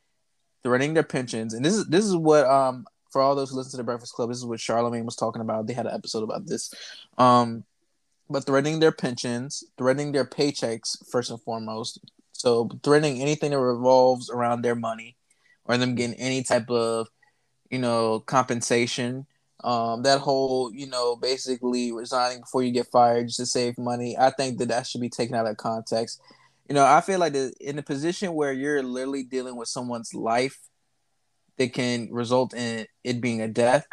threatening 0.63 0.93
their 0.93 1.03
pensions, 1.03 1.53
and 1.53 1.63
this 1.65 1.75
is 1.75 1.87
this 1.87 2.05
is 2.05 2.15
what 2.15 2.45
um 2.45 2.85
for 3.11 3.21
all 3.21 3.35
those 3.35 3.49
who 3.49 3.57
listen 3.57 3.71
to 3.71 3.77
the 3.77 3.83
Breakfast 3.83 4.13
Club, 4.13 4.29
this 4.29 4.37
is 4.37 4.45
what 4.45 4.59
Charlamagne 4.59 5.05
was 5.05 5.15
talking 5.15 5.41
about. 5.41 5.67
They 5.67 5.73
had 5.73 5.87
an 5.87 5.95
episode 5.95 6.23
about 6.23 6.45
this. 6.45 6.73
Um, 7.17 7.63
but 8.29 8.45
threatening 8.45 8.79
their 8.79 8.91
pensions, 8.91 9.63
threatening 9.77 10.11
their 10.11 10.25
paychecks 10.25 10.97
first 11.09 11.31
and 11.31 11.41
foremost. 11.41 11.99
So 12.33 12.69
threatening 12.83 13.21
anything 13.21 13.51
that 13.51 13.59
revolves 13.59 14.29
around 14.29 14.61
their 14.61 14.75
money 14.75 15.17
or 15.65 15.77
them 15.77 15.95
getting 15.95 16.15
any 16.19 16.43
type 16.43 16.69
of, 16.69 17.07
you 17.69 17.79
know, 17.79 18.19
compensation. 18.19 19.25
Um, 19.63 20.03
that 20.03 20.19
whole, 20.19 20.73
you 20.73 20.87
know, 20.87 21.15
basically 21.15 21.91
resigning 21.91 22.41
before 22.41 22.63
you 22.63 22.71
get 22.71 22.87
fired 22.87 23.27
just 23.27 23.39
to 23.39 23.45
save 23.45 23.77
money. 23.77 24.17
I 24.17 24.29
think 24.29 24.57
that 24.59 24.69
that 24.69 24.87
should 24.87 25.01
be 25.01 25.09
taken 25.09 25.35
out 25.35 25.47
of 25.47 25.57
context. 25.57 26.21
You 26.69 26.75
know, 26.75 26.85
I 26.85 27.01
feel 27.01 27.19
like 27.19 27.33
the, 27.33 27.51
in 27.59 27.77
a 27.77 27.83
position 27.83 28.33
where 28.33 28.53
you're 28.53 28.81
literally 28.83 29.23
dealing 29.23 29.57
with 29.57 29.67
someone's 29.67 30.13
life 30.13 30.57
that 31.57 31.73
can 31.73 32.09
result 32.11 32.53
in 32.53 32.87
it 33.03 33.19
being 33.19 33.41
a 33.41 33.47
death. 33.47 33.85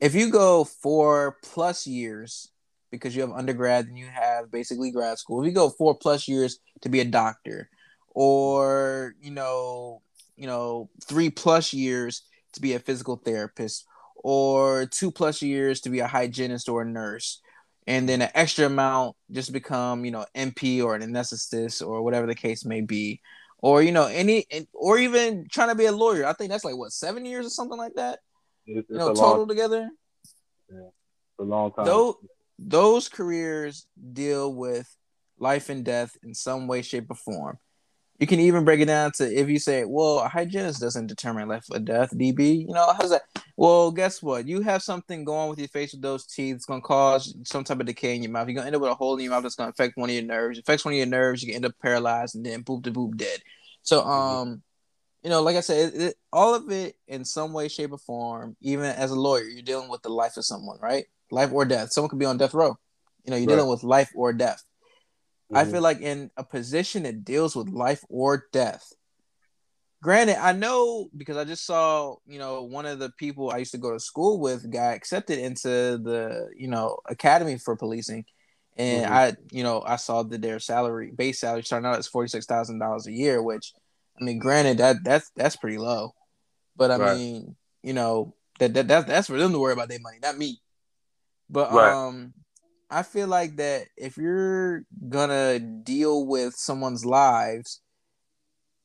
If 0.00 0.14
you 0.14 0.30
go 0.30 0.64
four 0.64 1.38
plus 1.44 1.86
years 1.86 2.50
because 2.90 3.14
you 3.14 3.22
have 3.22 3.30
undergrad 3.30 3.86
and 3.86 3.96
you 3.96 4.06
have 4.06 4.50
basically 4.50 4.90
grad 4.90 5.18
school, 5.18 5.40
if 5.40 5.46
you 5.46 5.52
go 5.52 5.70
four 5.70 5.94
plus 5.94 6.26
years 6.26 6.58
to 6.80 6.88
be 6.88 6.98
a 7.00 7.04
doctor, 7.04 7.70
or 8.08 9.14
you 9.20 9.30
know, 9.30 10.02
you 10.36 10.46
know, 10.46 10.90
three 11.04 11.30
plus 11.30 11.72
years 11.72 12.22
to 12.54 12.60
be 12.60 12.74
a 12.74 12.80
physical 12.80 13.16
therapist, 13.16 13.86
or 14.22 14.86
two 14.86 15.10
plus 15.10 15.42
years 15.42 15.80
to 15.82 15.90
be 15.90 16.00
a 16.00 16.06
hygienist 16.06 16.68
or 16.68 16.82
a 16.82 16.86
nurse, 16.86 17.40
and 17.86 18.08
then 18.08 18.22
an 18.22 18.30
extra 18.34 18.66
amount 18.66 19.16
just 19.30 19.52
become, 19.52 20.04
you 20.04 20.10
know, 20.10 20.24
NP 20.34 20.84
or 20.84 20.94
an 20.94 21.02
anesthetist 21.02 21.86
or 21.86 22.02
whatever 22.02 22.26
the 22.26 22.34
case 22.34 22.64
may 22.64 22.80
be 22.80 23.20
or 23.62 23.80
you 23.82 23.92
know 23.92 24.06
any 24.06 24.44
or 24.74 24.98
even 24.98 25.46
trying 25.50 25.68
to 25.68 25.74
be 25.74 25.86
a 25.86 25.92
lawyer. 25.92 26.26
I 26.26 26.34
think 26.34 26.50
that's 26.50 26.64
like 26.64 26.76
what 26.76 26.92
seven 26.92 27.24
years 27.24 27.46
or 27.46 27.50
something 27.50 27.78
like 27.78 27.94
that? 27.94 28.18
It's, 28.66 28.90
you 28.90 28.98
know 28.98 29.14
total 29.14 29.38
long, 29.38 29.48
together? 29.48 29.88
A 31.38 31.42
long 31.42 31.72
time. 31.72 31.86
those 31.86 32.14
those 32.58 33.08
careers 33.08 33.86
deal 34.12 34.52
with 34.52 34.94
life 35.38 35.70
and 35.70 35.84
death 35.84 36.16
in 36.22 36.34
some 36.34 36.66
way 36.66 36.82
shape 36.82 37.10
or 37.10 37.16
form 37.16 37.58
you 38.18 38.26
can 38.26 38.38
even 38.40 38.64
break 38.64 38.80
it 38.80 38.86
down 38.86 39.10
to 39.12 39.24
if 39.24 39.48
you 39.48 39.58
say 39.58 39.84
well 39.84 40.20
a 40.20 40.28
hygienist 40.28 40.80
doesn't 40.80 41.06
determine 41.08 41.48
life 41.48 41.64
or 41.72 41.78
death 41.80 42.10
db 42.16 42.60
you 42.66 42.72
know 42.74 42.92
how's 42.96 43.10
that? 43.10 43.22
Well 43.56 43.90
guess 43.90 44.22
what? 44.22 44.46
You 44.48 44.62
have 44.62 44.82
something 44.82 45.24
going 45.24 45.50
with 45.50 45.58
your 45.58 45.68
face 45.68 45.92
with 45.92 46.02
those 46.02 46.26
teeth 46.26 46.56
it's 46.56 46.64
going 46.66 46.80
to 46.80 46.86
cause 46.86 47.34
some 47.44 47.64
type 47.64 47.80
of 47.80 47.86
decay 47.86 48.14
in 48.16 48.22
your 48.22 48.32
mouth. 48.32 48.48
You're 48.48 48.54
going 48.54 48.62
to 48.64 48.66
end 48.68 48.76
up 48.76 48.82
with 48.82 48.90
a 48.90 48.94
hole 48.94 49.16
in 49.16 49.22
your 49.24 49.30
mouth 49.30 49.42
that's 49.42 49.54
going 49.56 49.68
to 49.68 49.72
affect 49.72 49.96
one 49.96 50.08
of 50.08 50.14
your 50.14 50.24
nerves. 50.24 50.58
It 50.58 50.62
affects 50.62 50.84
one 50.84 50.94
of 50.94 50.98
your 50.98 51.06
nerves 51.06 51.42
you 51.42 51.48
can 51.48 51.56
end 51.56 51.66
up 51.66 51.74
paralyzed 51.82 52.34
and 52.34 52.44
then 52.46 52.64
boop 52.64 52.84
to 52.84 52.90
boop 52.92 53.16
dead. 53.16 53.40
So 53.82 54.02
um 54.04 54.62
you 55.22 55.30
know 55.30 55.42
like 55.42 55.54
i 55.56 55.60
said 55.60 55.94
it, 55.94 56.02
it, 56.02 56.14
all 56.32 56.54
of 56.54 56.68
it 56.70 56.96
in 57.06 57.24
some 57.24 57.52
way 57.52 57.68
shape 57.68 57.92
or 57.92 57.98
form 57.98 58.56
even 58.60 58.86
as 58.86 59.12
a 59.12 59.14
lawyer 59.14 59.44
you're 59.44 59.62
dealing 59.62 59.88
with 59.88 60.02
the 60.02 60.08
life 60.08 60.36
of 60.36 60.44
someone 60.44 60.78
right? 60.80 61.04
Life 61.30 61.52
or 61.52 61.64
death. 61.64 61.92
Someone 61.92 62.10
could 62.10 62.18
be 62.18 62.26
on 62.26 62.38
death 62.38 62.54
row. 62.54 62.76
You 63.24 63.30
know 63.30 63.36
you're 63.36 63.46
Right. 63.48 63.56
dealing 63.56 63.70
with 63.70 63.84
life 63.84 64.10
or 64.16 64.32
death 64.32 64.62
I 65.52 65.64
Mhm. 65.64 65.70
feel 65.70 65.82
like 65.82 66.00
in 66.00 66.30
a 66.36 66.44
position 66.44 67.04
that 67.04 67.24
deals 67.24 67.54
with 67.56 67.68
life 67.68 68.04
or 68.08 68.46
death. 68.52 68.92
Granted, 70.02 70.36
I 70.42 70.52
know 70.52 71.08
because 71.16 71.36
I 71.36 71.44
just 71.44 71.64
saw, 71.64 72.16
you 72.26 72.38
know, 72.38 72.62
one 72.64 72.86
of 72.86 72.98
the 72.98 73.10
people 73.18 73.50
I 73.50 73.58
used 73.58 73.70
to 73.72 73.78
go 73.78 73.92
to 73.92 74.00
school 74.00 74.40
with 74.40 74.70
got 74.72 74.94
accepted 74.94 75.38
into 75.38 75.68
the, 75.98 76.48
you 76.56 76.66
know, 76.68 76.98
academy 77.08 77.56
for 77.58 77.76
policing. 77.76 78.24
And 78.76 79.06
Mhm. 79.06 79.14
I, 79.14 79.34
you 79.52 79.62
know, 79.62 79.82
I 79.86 79.96
saw 79.96 80.22
that 80.24 80.42
their 80.42 80.58
salary, 80.58 81.12
base 81.12 81.40
salary 81.40 81.62
starting 81.62 81.86
out 81.86 81.98
as 81.98 82.08
forty 82.08 82.28
six 82.28 82.46
thousand 82.46 82.80
dollars 82.80 83.06
a 83.06 83.12
year, 83.12 83.42
which 83.42 83.72
I 84.20 84.24
mean, 84.24 84.38
granted, 84.40 84.78
that 84.78 84.96
that's 85.04 85.30
that's 85.36 85.56
pretty 85.56 85.78
low. 85.78 86.14
But 86.76 86.90
I 86.90 86.98
Right. 86.98 87.14
mean, 87.16 87.56
you 87.82 87.92
know, 87.92 88.34
that, 88.58 88.74
that 88.74 88.88
that 88.88 89.06
that's 89.06 89.28
for 89.28 89.38
them 89.38 89.52
to 89.52 89.58
worry 89.58 89.72
about 89.74 89.88
their 89.88 90.00
money, 90.00 90.18
not 90.22 90.36
me. 90.38 90.60
But 91.50 91.70
Right. 91.70 91.98
um 92.06 92.34
I 92.92 93.02
feel 93.02 93.26
like 93.26 93.56
that 93.56 93.86
if 93.96 94.18
you're 94.18 94.84
gonna 95.08 95.58
deal 95.58 96.26
with 96.26 96.54
someone's 96.54 97.06
lives 97.06 97.80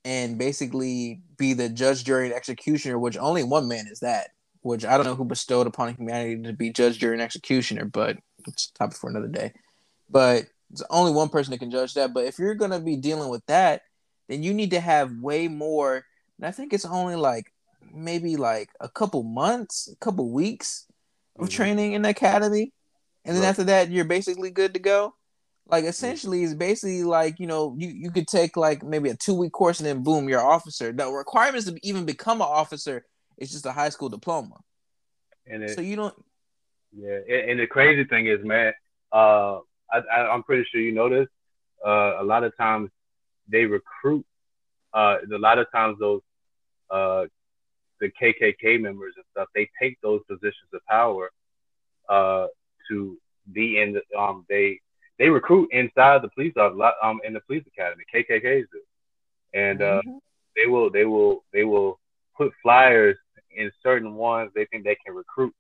and 0.06 0.38
basically 0.38 1.22
be 1.38 1.52
the 1.52 1.68
judge, 1.68 2.06
jury, 2.06 2.28
and 2.28 2.34
executioner, 2.34 2.98
which 2.98 3.18
only 3.18 3.44
one 3.44 3.68
man 3.68 3.86
is 3.92 4.00
that, 4.00 4.30
which 4.62 4.86
I 4.86 4.96
don't 4.96 5.06
know 5.06 5.16
who 5.16 5.26
bestowed 5.26 5.68
upon 5.68 5.94
humanity 5.94 6.42
to 6.44 6.54
be 6.54 6.72
judge, 6.72 7.00
jury, 7.00 7.16
and 7.16 7.22
executioner, 7.22 7.84
but 7.84 8.18
it's 8.48 8.72
a 8.74 8.78
topic 8.78 8.98
for 8.98 9.10
another 9.10 9.28
day. 9.28 9.52
But 10.10 10.46
it's 10.72 10.84
only 10.90 11.12
one 11.12 11.28
person 11.28 11.52
that 11.52 11.60
can 11.60 11.70
judge 11.70 11.94
that. 11.96 12.14
But 12.14 12.24
if 12.24 12.40
you're 12.40 12.56
gonna 12.56 12.80
be 12.80 12.96
dealing 12.96 13.28
with 13.28 13.46
that, 13.48 13.82
then 14.30 14.42
you 14.42 14.54
need 14.54 14.72
to 14.72 14.80
have 14.80 15.12
way 15.20 15.50
more. 15.50 16.06
And 16.38 16.48
I 16.48 16.52
think 16.52 16.72
it's 16.72 16.86
only 16.86 17.18
like 17.18 17.52
maybe 17.94 18.38
like 18.38 18.70
a 18.80 18.88
couple 18.88 19.24
months, 19.24 19.90
a 19.92 19.98
couple 19.98 20.32
weeks 20.32 20.86
of 21.38 21.50
Mhm. 21.50 21.52
training 21.52 21.92
in 21.92 22.04
the 22.04 22.10
academy, 22.10 22.72
and 23.28 23.36
then 23.36 23.44
Right. 23.44 23.50
after 23.50 23.66
that, 23.66 23.92
you're 23.92 24.06
basically 24.06 24.52
good 24.52 24.74
to 24.74 24.80
go. 24.80 25.14
Like 25.70 25.84
essentially, 25.84 26.44
it's 26.46 26.54
basically 26.54 27.04
like 27.04 27.42
you 27.42 27.48
know 27.48 27.76
you 27.78 27.90
you 27.90 28.10
could 28.10 28.26
take 28.28 28.56
like 28.56 28.84
maybe 28.84 29.10
a 29.10 29.16
two 29.16 29.34
week 29.34 29.52
course 29.52 29.82
and 29.82 29.88
then 29.88 30.02
boom, 30.02 30.30
you're 30.30 30.40
an 30.40 30.46
officer. 30.46 30.94
The 30.94 31.12
requirements 31.12 31.70
to 31.70 31.78
even 31.84 32.06
become 32.06 32.40
an 32.40 32.48
officer 32.48 33.06
is 33.38 33.52
just 33.52 33.66
a 33.66 33.74
high 33.74 33.90
school 33.90 34.08
diploma. 34.08 34.56
And 35.46 35.64
it, 35.64 35.72
So 35.72 35.82
you 35.82 35.98
don't. 35.98 36.16
Yeah, 36.98 37.20
and, 37.30 37.60
the 37.60 37.68
crazy 37.68 38.06
thing 38.06 38.28
is, 38.28 38.40
man, 38.46 38.72
uh, 39.12 39.58
I, 39.92 40.00
I, 40.12 40.34
I'm 40.34 40.42
pretty 40.44 40.66
sure 40.72 40.80
you 40.80 40.94
know 40.94 41.10
this. 41.10 41.28
Uh, 41.86 42.22
a 42.22 42.24
lot 42.24 42.46
of 42.46 42.56
times 42.56 42.90
they 43.50 43.66
recruit. 43.66 44.26
Uh, 44.94 45.18
a 45.34 45.38
lot 45.38 45.60
of 45.60 45.70
times 45.72 45.98
those 46.00 46.22
uh, 46.90 47.26
the 48.00 48.10
KKK 48.22 48.80
members 48.80 49.16
and 49.18 49.26
stuff, 49.32 49.50
they 49.54 49.70
take 49.82 50.00
those 50.02 50.22
positions 50.30 50.70
of 50.74 50.80
power 50.90 51.30
uh, 52.08 52.48
to 52.90 53.18
be 53.54 53.80
in 53.82 53.94
the 53.94 54.20
um 54.20 54.46
they 54.50 54.80
they 55.20 55.30
recruit 55.30 55.70
inside 55.72 56.22
the 56.22 56.30
police 56.30 56.54
office 56.58 56.78
um 57.04 57.20
in 57.26 57.34
the 57.34 57.42
police 57.42 57.64
academy. 57.68 58.04
KKKs 58.14 58.66
do, 58.72 58.82
and 59.54 59.82
uh, 59.82 60.02
Mhm. 60.02 60.20
they 60.56 60.68
will 60.68 60.90
they 60.90 61.06
will 61.06 61.44
they 61.54 61.64
will 61.64 62.00
put 62.38 62.52
flyers 62.62 63.18
in 63.56 63.72
certain 63.84 64.16
ones 64.16 64.52
they 64.56 64.66
think 64.66 64.84
they 64.84 64.98
can 65.06 65.14
recruit 65.16 65.54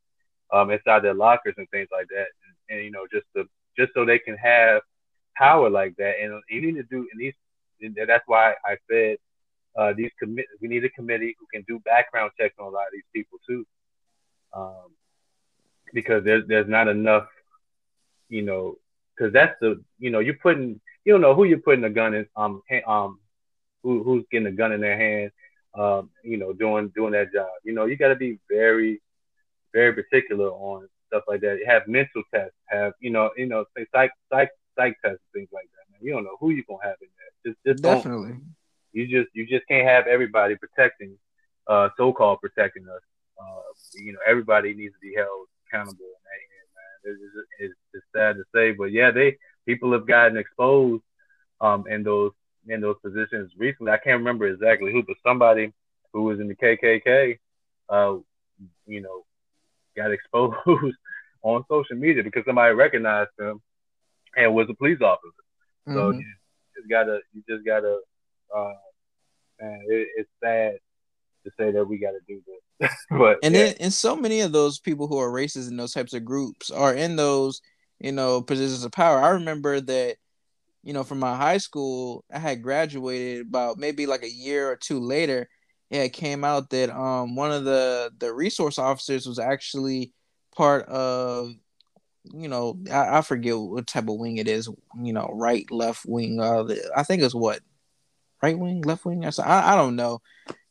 um, 0.53 0.71
inside 0.71 1.03
their 1.03 1.13
lockers 1.13 1.55
and 1.57 1.69
things 1.69 1.88
like 1.91 2.07
that, 2.09 2.28
and, 2.69 2.78
and 2.78 2.86
you 2.86 2.91
know 2.91 3.05
just 3.11 3.25
to 3.36 3.43
just 3.78 3.93
so 3.93 4.05
they 4.05 4.19
can 4.19 4.36
have 4.38 4.82
power 5.38 5.69
like 5.69 5.95
that. 5.97 6.13
And 6.21 6.41
you 6.49 6.61
need 6.61 6.75
to 6.75 6.84
do 6.84 7.07
and 7.11 7.19
these 7.19 7.34
and 7.82 7.95
that's 8.07 8.23
why 8.28 8.53
I 8.65 8.75
said 8.89 9.17
uh, 9.78 9.93
these 9.95 10.11
commit 10.19 10.45
we 10.61 10.67
need 10.67 10.84
a 10.86 10.89
committee 10.89 11.36
who 11.39 11.45
can 11.53 11.63
do 11.67 11.80
background 11.80 12.32
checks 12.39 12.55
on 12.59 12.67
a 12.67 12.69
lot 12.69 12.88
of 12.88 12.93
these 12.93 13.09
people 13.13 13.39
too, 13.47 13.65
um, 14.55 14.91
because 15.93 16.23
there's 16.23 16.47
there's 16.47 16.67
not 16.67 16.88
enough, 16.88 17.27
you 18.29 18.41
know, 18.41 18.75
because 19.15 19.33
that's 19.33 19.55
the 19.61 19.83
you 19.99 20.09
know 20.09 20.19
you're 20.19 20.35
putting 20.35 20.79
you 21.05 21.13
don't 21.13 21.21
know 21.21 21.35
who 21.35 21.45
you're 21.45 21.59
putting 21.59 21.83
a 21.83 21.89
gun 21.89 22.13
in 22.13 22.27
um 22.35 22.61
um 22.85 23.19
who 23.83 24.03
who's 24.03 24.25
getting 24.31 24.47
a 24.47 24.51
gun 24.51 24.71
in 24.71 24.81
their 24.81 24.97
hand 24.97 25.31
um 25.77 26.09
you 26.23 26.38
know 26.38 26.53
doing 26.53 26.91
doing 26.95 27.13
that 27.13 27.31
job. 27.33 27.47
You 27.63 27.73
know 27.73 27.85
you 27.85 27.95
got 27.97 28.09
to 28.09 28.15
be 28.15 28.39
very 28.49 29.01
very 29.73 29.93
particular 29.93 30.49
on 30.49 30.88
stuff 31.07 31.23
like 31.27 31.41
that. 31.41 31.59
Have 31.65 31.88
mental 31.88 32.23
tests 32.33 32.55
have 32.67 32.93
you 32.99 33.09
know 33.09 33.31
you 33.38 33.47
know 33.47 33.65
say 33.75 33.85
psych 33.93 34.11
psych 34.31 34.49
psych 34.77 34.95
tests 35.03 35.21
and 35.33 35.41
things 35.41 35.49
like 35.53 35.65
that 35.65 35.91
man. 35.91 35.99
You 36.01 36.13
don't 36.13 36.23
know 36.23 36.38
who 36.39 36.51
you're 36.51 36.65
gonna 36.67 36.83
have 36.83 36.97
in 37.01 37.07
there. 37.17 37.53
Just 37.53 37.65
just 37.65 37.83
don't. 37.83 37.95
Definitely. 37.95 38.35
you 38.93 39.07
just 39.07 39.29
you 39.33 39.45
just 39.45 39.67
can't 39.67 39.88
have 39.88 40.07
everybody 40.07 40.55
protecting 40.55 41.17
uh 41.67 41.89
so-called 41.97 42.39
protecting 42.41 42.83
us. 42.83 43.01
Uh 43.39 43.61
you 43.95 44.13
know 44.13 44.19
everybody 44.27 44.73
needs 44.73 44.93
to 44.93 44.99
be 44.99 45.13
held 45.15 45.47
accountable 45.68 46.05
in 46.05 46.24
that 46.26 46.41
end 46.57 46.70
man. 46.78 46.95
It's, 47.13 47.49
it's, 47.59 47.80
it's 47.93 48.05
sad 48.15 48.36
to 48.38 48.43
say 48.55 48.72
but 48.72 48.91
yeah 48.91 49.11
they 49.11 49.38
people 49.68 49.91
have 49.93 50.07
gotten 50.07 50.38
exposed 50.38 51.03
um 51.61 51.86
in 51.89 52.03
those 52.03 52.32
in 52.68 52.82
those 52.82 52.97
positions 53.03 53.51
recently. 53.57 53.91
I 53.91 53.97
can't 53.97 54.20
remember 54.20 54.47
exactly 54.47 54.91
who 54.91 55.03
but 55.03 55.18
somebody 55.26 55.72
who 56.13 56.24
was 56.24 56.39
in 56.39 56.47
the 56.47 56.55
kkk 56.55 57.38
uh 57.89 58.15
you 58.88 59.01
know 59.01 59.24
got 59.95 60.11
exposed 60.18 60.55
on 61.43 61.63
social 61.70 61.97
media 61.97 62.24
because 62.24 62.43
somebody 62.45 62.74
recognized 62.74 63.32
him 63.39 63.61
and 64.36 64.53
was 64.53 64.68
a 64.70 64.76
police 64.76 65.01
officer. 65.01 65.43
So 65.93 66.09
Mhm. 66.09 66.20
you 66.20 66.26
just 66.78 66.89
gotta, 66.89 67.20
you 67.34 67.43
just 67.49 67.65
gotta, 67.65 67.99
uh, 68.55 68.74
man, 69.61 69.82
it, 69.88 70.07
it's 70.18 70.30
sad 70.43 70.74
to 71.48 71.52
say 71.58 71.72
that 71.72 71.86
we 71.86 71.98
gotta 71.98 72.20
do 72.28 72.41
this, 72.80 72.91
but 73.10 73.38
and 73.43 73.54
yeah, 73.56 73.66
then 73.66 73.76
and 73.80 73.93
so 73.93 74.16
many 74.16 74.41
of 74.41 74.52
those 74.52 74.80
people 74.80 75.08
who 75.08 75.18
are 75.18 75.32
racist 75.32 75.70
in 75.70 75.78
those 75.78 75.93
types 75.93 76.14
of 76.14 76.26
groups 76.26 76.70
are 76.70 76.93
in 76.93 77.16
those 77.16 77.62
you 78.00 78.12
know 78.12 78.41
positions 78.41 78.84
of 78.84 78.91
power. 78.91 79.20
I 79.20 79.30
remember 79.30 79.82
that 79.82 80.18
you 80.84 80.93
know 80.93 81.04
from 81.04 81.20
my 81.20 81.36
high 81.36 81.58
school 81.58 82.24
i 82.32 82.39
had 82.39 82.62
graduated 82.62 83.45
about 83.45 83.78
maybe 83.78 84.06
like 84.06 84.24
a 84.24 84.32
year 84.32 84.70
or 84.72 84.76
two 84.76 85.00
later. 85.00 85.50
It 85.89 86.10
came 86.10 86.43
out 86.43 86.70
that 86.72 86.89
um 86.89 87.36
one 87.36 87.52
of 87.52 87.64
the 87.64 88.12
the 88.18 88.34
resource 88.34 88.78
officers 88.78 89.26
was 89.26 89.39
actually 89.39 90.14
part 90.56 90.86
of 90.88 91.54
you 92.34 92.50
know 92.50 92.78
i, 92.91 93.20
I 93.20 93.22
forget 93.22 93.58
what 93.58 93.88
type 93.88 94.10
of 94.10 94.18
wing 94.18 94.38
it 94.38 94.50
is 94.50 94.70
you 95.02 95.14
know 95.14 95.30
right 95.34 95.70
left 95.72 96.06
wing 96.06 96.41
uh 96.41 96.66
i 96.95 97.04
think 97.04 97.22
it's 97.22 97.36
what? 97.36 97.62
Right 98.41 98.58
wing 98.58 98.82
left 98.82 99.06
wing? 99.06 99.26
I, 99.26 99.32
I 99.45 99.76
don't 99.76 99.95
know 99.95 100.20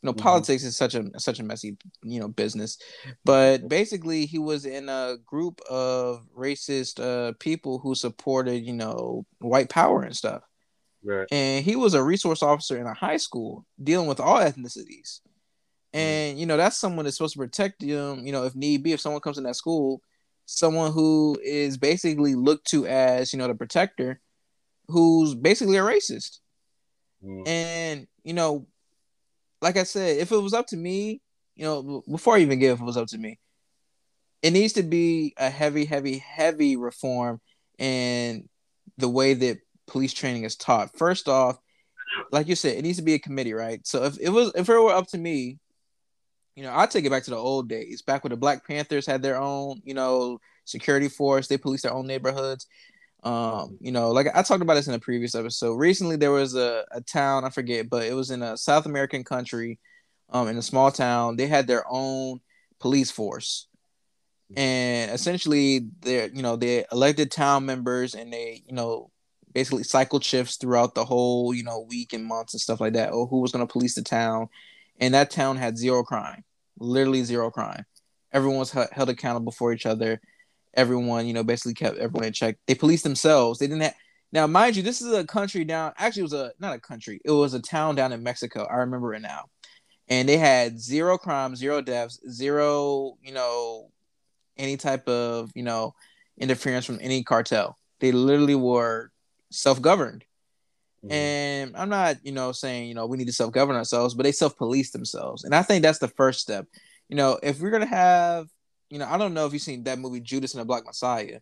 know 0.07 0.13
Mhm. 0.13 0.21
politics 0.21 0.63
is 0.63 0.75
such 0.75 0.95
a 0.95 1.03
such 1.19 1.39
a 1.39 1.43
messy 1.43 1.77
you 2.03 2.19
know 2.19 2.27
business. 2.27 2.77
But 3.23 3.67
basically 3.69 4.25
he 4.25 4.39
was 4.39 4.65
in 4.65 4.89
a 4.89 5.17
group 5.25 5.61
of 5.69 6.27
racist 6.35 6.99
uh 6.99 7.33
people 7.39 7.77
who 7.79 7.93
supported 7.93 8.65
you 8.65 8.73
know 8.73 9.25
white 9.39 9.69
power 9.69 10.01
and 10.01 10.15
stuff. 10.15 10.41
Right, 11.03 11.27
and 11.31 11.63
he 11.63 11.75
was 11.75 11.93
a 11.93 12.03
resource 12.03 12.41
officer 12.41 12.77
in 12.77 12.87
a 12.87 12.93
high 12.93 13.17
school 13.17 13.65
dealing 13.81 14.07
with 14.07 14.19
all 14.19 14.39
ethnicities. 14.39 15.19
And 15.93 16.39
you 16.39 16.45
know 16.45 16.57
that's 16.57 16.77
someone 16.77 17.05
that's 17.05 17.17
supposed 17.17 17.33
to 17.35 17.39
protect 17.39 17.79
them 17.79 18.25
you 18.25 18.31
know 18.31 18.43
if 18.45 18.55
need 18.55 18.83
be 18.83 18.93
if 18.93 19.01
someone 19.01 19.21
comes 19.21 19.37
in 19.37 19.43
that 19.45 19.55
school 19.55 20.01
someone 20.45 20.91
who 20.91 21.37
is 21.43 21.77
basically 21.77 22.33
looked 22.35 22.67
to 22.67 22.87
as 22.87 23.33
you 23.33 23.39
know 23.39 23.47
the 23.47 23.55
protector 23.55 24.19
who's 24.87 25.35
basically 25.35 25.77
a 25.77 25.81
racist. 25.81 26.39
Mm. 27.23 27.47
and 27.47 28.07
you 28.23 28.33
know, 28.33 28.67
like 29.61 29.77
I 29.77 29.83
said, 29.83 30.17
if 30.17 30.31
it 30.31 30.37
was 30.37 30.53
up 30.53 30.67
to 30.67 30.77
me, 30.77 31.21
you 31.55 31.65
know, 31.65 32.03
before 32.09 32.35
I 32.35 32.39
even 32.39 32.59
give, 32.59 32.77
if 32.77 32.81
it 32.81 32.85
was 32.85 32.97
up 32.97 33.07
to 33.07 33.17
me, 33.17 33.39
it 34.41 34.51
needs 34.51 34.73
to 34.73 34.83
be 34.83 35.33
a 35.37 35.49
heavy, 35.49 35.85
heavy, 35.85 36.19
heavy 36.19 36.75
reform 36.75 37.41
in 37.79 38.47
the 38.97 39.09
way 39.09 39.33
that 39.33 39.59
police 39.87 40.13
training 40.13 40.43
is 40.43 40.55
taught. 40.55 40.97
First 40.97 41.27
off, 41.27 41.57
like 42.31 42.47
you 42.47 42.55
said, 42.55 42.77
it 42.77 42.83
needs 42.83 42.97
to 42.97 43.03
be 43.03 43.15
a 43.15 43.19
committee, 43.19 43.53
right? 43.53 43.85
So 43.85 44.03
if 44.03 44.19
it 44.19 44.29
was, 44.29 44.51
if 44.55 44.69
it 44.69 44.73
were 44.73 44.93
up 44.93 45.07
to 45.07 45.17
me, 45.17 45.57
you 46.55 46.63
know, 46.63 46.73
I'd 46.73 46.91
take 46.91 47.05
it 47.05 47.11
back 47.11 47.23
to 47.23 47.31
the 47.31 47.37
old 47.37 47.69
days, 47.69 48.01
back 48.01 48.23
when 48.23 48.31
the 48.31 48.37
Black 48.37 48.65
Panthers 48.67 49.05
had 49.05 49.21
their 49.21 49.37
own, 49.37 49.81
you 49.83 49.93
know, 49.93 50.39
security 50.65 51.07
force. 51.07 51.47
They 51.47 51.57
police 51.57 51.83
their 51.83 51.93
own 51.93 52.07
neighborhoods. 52.07 52.67
Um, 53.23 53.77
you 53.81 53.91
know, 53.91 54.11
like 54.11 54.27
I 54.33 54.41
talked 54.41 54.61
about 54.61 54.75
this 54.75 54.87
in 54.87 54.93
a 54.93 54.99
previous 54.99 55.35
episode. 55.35 55.75
Recently, 55.75 56.15
there 56.15 56.31
was 56.31 56.55
a, 56.55 56.85
a 56.91 57.01
town 57.01 57.45
I 57.45 57.49
forget, 57.49 57.89
but 57.89 58.03
it 58.03 58.13
was 58.13 58.31
in 58.31 58.43
a 58.43 58.57
South 58.57 58.85
American 58.85 59.23
country, 59.23 59.79
um, 60.29 60.47
in 60.47 60.57
a 60.57 60.61
small 60.61 60.91
town. 60.91 61.35
They 61.35 61.47
had 61.47 61.67
their 61.67 61.83
own 61.89 62.39
police 62.79 63.11
force, 63.11 63.67
and 64.55 65.11
essentially, 65.11 65.87
they're 66.01 66.29
you 66.29 66.41
know 66.41 66.55
they 66.55 66.85
elected 66.91 67.31
town 67.31 67.65
members, 67.65 68.13
and 68.13 68.31
they 68.31 68.63
you 68.65 68.73
know 68.73 69.09
basically 69.53 69.83
cycled 69.83 70.23
shifts 70.23 70.57
throughout 70.57 70.93
the 70.93 71.03
whole 71.03 71.53
you 71.53 71.63
know 71.63 71.85
week 71.89 72.13
and 72.13 72.23
months 72.23 72.53
and 72.53 72.61
stuff 72.61 72.79
like 72.79 72.93
that. 72.93 73.11
Or 73.11 73.27
who 73.27 73.41
was 73.41 73.51
going 73.51 73.65
to 73.65 73.71
police 73.71 73.95
the 73.95 74.03
town, 74.03 74.47
and 74.99 75.13
that 75.15 75.31
town 75.31 75.57
had 75.57 75.77
zero 75.77 76.03
crime, 76.03 76.43
literally 76.79 77.23
zero 77.23 77.49
crime. 77.49 77.83
Everyone 78.31 78.59
was 78.59 78.71
he- 78.71 78.83
held 78.91 79.09
accountable 79.09 79.51
for 79.51 79.73
each 79.73 79.87
other 79.87 80.21
everyone, 80.77 81.27
you 81.27 81.33
know, 81.33 81.43
basically 81.43 81.73
kept 81.73 81.97
everyone 81.97 82.27
in 82.27 82.33
check. 82.33 82.57
They 82.67 82.75
policed 82.75 83.03
themselves. 83.03 83.59
They 83.59 83.67
didn't 83.67 83.81
have 83.81 83.95
now, 84.31 84.45
mind 84.45 84.75
you, 84.75 84.83
this 84.83 85.01
is 85.01 85.11
a 85.13 85.25
country 85.25 85.63
down. 85.63 85.93
Actually, 85.97 86.21
it 86.21 86.23
was 86.23 86.33
a 86.33 86.51
not 86.59 86.75
a 86.75 86.79
country. 86.79 87.21
It 87.23 87.31
was 87.31 87.53
a 87.53 87.61
town 87.61 87.95
down 87.95 88.11
in 88.11 88.23
Mexico. 88.23 88.65
I 88.65 88.77
remember 88.77 89.13
it 89.13 89.21
now. 89.21 89.45
And 90.09 90.27
they 90.27 90.37
had 90.37 90.79
zero 90.79 91.17
crime, 91.17 91.55
zero 91.55 91.81
deaths, 91.81 92.19
zero, 92.29 93.17
you 93.21 93.33
know, 93.33 93.89
any 94.57 94.77
type 94.77 95.07
of, 95.07 95.51
you 95.55 95.63
know, 95.63 95.95
interference 96.37 96.85
from 96.85 96.99
any 97.01 97.23
cartel. 97.23 97.77
They 97.99 98.11
literally 98.11 98.55
were 98.55 99.11
self-governed. 99.49 100.23
Mhm. 101.05 101.11
And 101.11 101.77
I'm 101.77 101.89
not, 101.89 102.17
you 102.23 102.31
know, 102.31 102.51
saying, 102.51 102.87
you 102.87 102.95
know, 102.95 103.05
we 103.05 103.17
need 103.17 103.27
to 103.27 103.33
self-govern 103.33 103.75
ourselves, 103.75 104.13
but 104.13 104.23
they 104.23 104.31
self-police 104.31 104.91
themselves. 104.91 105.43
And 105.43 105.55
I 105.55 105.61
think 105.61 105.83
that's 105.83 105.99
the 105.99 106.07
first 106.07 106.41
step. 106.41 106.67
You 107.09 107.15
know, 107.15 107.39
if 107.41 107.59
we're 107.59 107.71
gonna 107.71 107.85
have, 107.85 108.47
you 108.89 108.99
know, 108.99 109.07
I 109.07 109.17
don't 109.17 109.33
know 109.33 109.45
if 109.45 109.53
you've 109.53 109.61
seen 109.61 109.83
that 109.83 109.99
movie 109.99 110.19
Judas 110.19 110.53
and 110.53 110.61
the 110.61 110.65
Black 110.65 110.85
Messiah, 110.85 111.39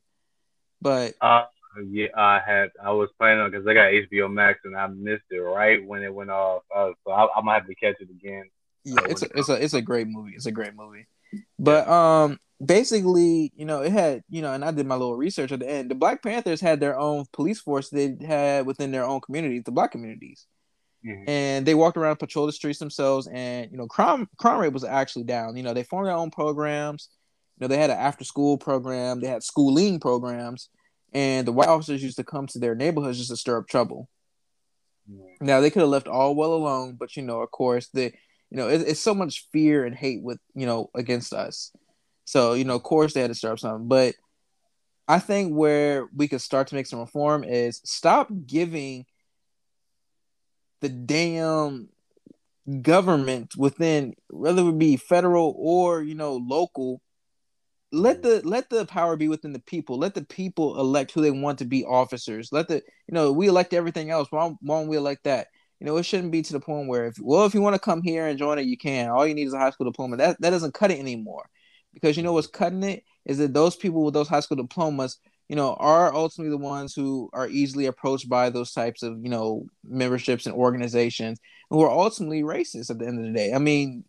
but 0.81 1.13
uh, 1.21 1.45
yeah, 1.89 2.07
I 2.15 2.39
had, 2.45 2.71
I 2.83 2.91
was 2.91 3.09
planning 3.17 3.41
on 3.41 3.51
because 3.51 3.67
I 3.67 3.73
got 3.73 3.91
HBO 3.91 4.31
Max 4.31 4.59
and 4.63 4.75
I 4.75 4.87
missed 4.87 5.25
it 5.31 5.37
right 5.39 5.85
when 5.85 6.03
it 6.03 6.13
went 6.13 6.29
off, 6.29 6.63
uh, 6.75 6.91
so 7.05 7.11
I, 7.11 7.23
I'm 7.35 7.45
gonna 7.45 7.53
have 7.59 7.67
to 7.67 7.75
catch 7.75 7.95
it 7.99 8.09
again. 8.09 8.45
yeah, 8.83 9.01
it's 9.09 9.23
a, 9.23 9.27
it's 9.37 9.49
a 9.49 9.53
it's 9.63 9.73
a 9.73 9.81
great 9.81 10.07
movie. 10.07 10.33
It's 10.35 10.45
a 10.45 10.51
great 10.51 10.75
movie. 10.75 11.07
But 11.59 11.87
um 11.87 12.39
basically, 12.65 13.51
you 13.55 13.65
know, 13.65 13.81
it 13.81 13.91
had, 13.91 14.23
you 14.29 14.41
know, 14.41 14.53
and 14.53 14.63
I 14.63 14.71
did 14.71 14.85
my 14.87 14.95
little 14.95 15.17
research 15.17 15.51
at 15.51 15.59
the 15.59 15.69
end. 15.69 15.91
The 15.91 15.95
Black 15.95 16.23
Panthers 16.23 16.61
had 16.61 16.79
their 16.79 16.97
own 16.97 17.25
police 17.33 17.59
force 17.59 17.89
they 17.89 18.15
had 18.25 18.65
within 18.65 18.91
their 18.91 19.03
own 19.05 19.19
communities, 19.21 19.63
the 19.65 19.71
black 19.71 19.91
communities. 19.91 20.45
Mhm. 21.05 21.23
And 21.27 21.65
they 21.65 21.75
walked 21.75 21.97
around, 21.97 22.17
patrol 22.17 22.45
the 22.45 22.51
streets 22.53 22.79
themselves, 22.79 23.27
and 23.27 23.71
you 23.71 23.77
know, 23.77 23.87
crime 23.87 24.27
crime 24.37 24.59
rate 24.59 24.73
was 24.73 24.83
actually 24.83 25.25
down. 25.25 25.57
You 25.57 25.63
know, 25.63 25.73
they 25.73 25.83
formed 25.83 26.07
their 26.07 26.15
own 26.15 26.31
programs. 26.31 27.09
You 27.57 27.63
know, 27.63 27.67
they 27.67 27.77
had 27.77 27.89
an 27.89 27.97
after 27.97 28.23
school 28.23 28.57
program, 28.57 29.21
they 29.21 29.27
had 29.27 29.43
schooling 29.43 29.99
programs, 29.99 30.69
and 31.13 31.47
the 31.47 31.53
white 31.53 31.69
officers 31.69 32.03
used 32.03 32.17
to 32.17 32.23
come 32.23 32.47
to 32.47 32.59
their 32.59 32.75
neighborhoods 32.75 33.17
just 33.17 33.29
to 33.29 33.37
stir 33.37 33.59
up 33.59 33.67
trouble. 33.67 34.09
Now 35.39 35.61
they 35.61 35.69
could 35.69 35.81
have 35.81 35.89
left 35.89 36.07
all 36.07 36.35
well 36.35 36.53
alone, 36.53 36.95
but 36.99 37.15
you 37.15 37.23
know, 37.23 37.41
of 37.41 37.51
course, 37.51 37.89
the 37.89 38.11
you 38.49 38.57
know, 38.57 38.69
it, 38.69 38.81
it's 38.81 38.99
so 38.99 39.13
much 39.13 39.47
fear 39.51 39.85
and 39.85 39.95
hate 39.95 40.21
with 40.21 40.39
you 40.53 40.65
know 40.65 40.89
against 40.95 41.33
us. 41.33 41.71
So 42.25 42.53
you 42.53 42.63
know, 42.63 42.75
of 42.75 42.83
course, 42.83 43.13
they 43.13 43.21
had 43.21 43.29
to 43.29 43.35
stir 43.35 43.51
up 43.51 43.59
something. 43.59 43.87
But 43.87 44.15
I 45.07 45.19
think 45.19 45.53
where 45.53 46.07
we 46.15 46.27
could 46.27 46.41
start 46.41 46.67
to 46.67 46.75
make 46.75 46.87
some 46.87 46.99
reform 46.99 47.43
is 47.43 47.81
stop 47.85 48.27
giving 48.45 49.05
the 50.81 50.89
damn 50.89 51.89
government 52.81 53.53
within 53.55 54.15
whether 54.29 54.67
it 54.67 54.79
be 54.79 54.97
federal 54.97 55.55
or 55.57 56.01
you 56.01 56.15
know 56.15 56.37
local 56.37 57.01
let 57.95 58.21
the 58.21 58.41
let 58.43 58.69
the 58.69 58.85
power 58.85 59.15
be 59.15 59.27
within 59.27 59.53
the 59.53 59.59
people. 59.59 59.97
Let 59.97 60.13
the 60.13 60.23
people 60.23 60.79
elect 60.79 61.11
who 61.11 61.21
they 61.21 61.31
want 61.31 61.59
to 61.59 61.65
be 61.65 61.85
officers. 61.85 62.51
Let 62.51 62.67
the 62.67 62.75
you 62.75 63.13
know 63.13 63.31
we 63.31 63.47
elect 63.47 63.73
everything 63.73 64.09
else. 64.09 64.27
Why, 64.31 64.55
why 64.61 64.79
don't 64.79 64.87
we 64.87 64.97
elect 64.97 65.23
that? 65.23 65.47
You 65.79 65.87
know 65.87 65.97
it 65.97 66.03
shouldn't 66.03 66.31
be 66.31 66.41
to 66.41 66.53
the 66.53 66.59
point 66.59 66.87
where 66.87 67.07
if 67.07 67.17
well 67.19 67.45
if 67.45 67.53
you 67.53 67.61
want 67.61 67.75
to 67.75 67.79
come 67.79 68.01
here 68.01 68.27
and 68.27 68.37
join 68.37 68.59
it 68.59 68.65
you 68.65 68.77
can. 68.77 69.09
All 69.09 69.25
you 69.25 69.33
need 69.33 69.47
is 69.47 69.53
a 69.53 69.59
high 69.59 69.69
school 69.69 69.89
diploma. 69.89 70.17
That, 70.17 70.39
that 70.41 70.49
doesn't 70.49 70.73
cut 70.73 70.91
it 70.91 70.99
anymore. 70.99 71.49
Because 71.93 72.17
you 72.17 72.23
know 72.23 72.33
what's 72.33 72.47
cutting 72.47 72.83
it? 72.83 73.03
Is 73.25 73.37
that 73.37 73.53
those 73.53 73.75
people 73.75 74.03
with 74.03 74.13
those 74.13 74.27
high 74.27 74.41
school 74.41 74.57
diplomas 74.57 75.17
you 75.47 75.55
know 75.55 75.75
are 75.75 76.13
ultimately 76.13 76.49
the 76.49 76.57
ones 76.57 76.93
who 76.93 77.29
are 77.33 77.47
easily 77.47 77.85
approached 77.85 78.27
by 78.27 78.49
those 78.49 78.73
types 78.73 79.03
of 79.03 79.19
you 79.23 79.29
know 79.29 79.65
memberships 79.83 80.45
and 80.45 80.55
organizations 80.55 81.39
who 81.69 81.81
are 81.81 81.89
ultimately 81.89 82.41
racist 82.41 82.89
at 82.89 82.99
the 82.99 83.07
end 83.07 83.19
of 83.19 83.25
the 83.25 83.31
day. 83.31 83.53
I 83.53 83.59
mean 83.59 84.03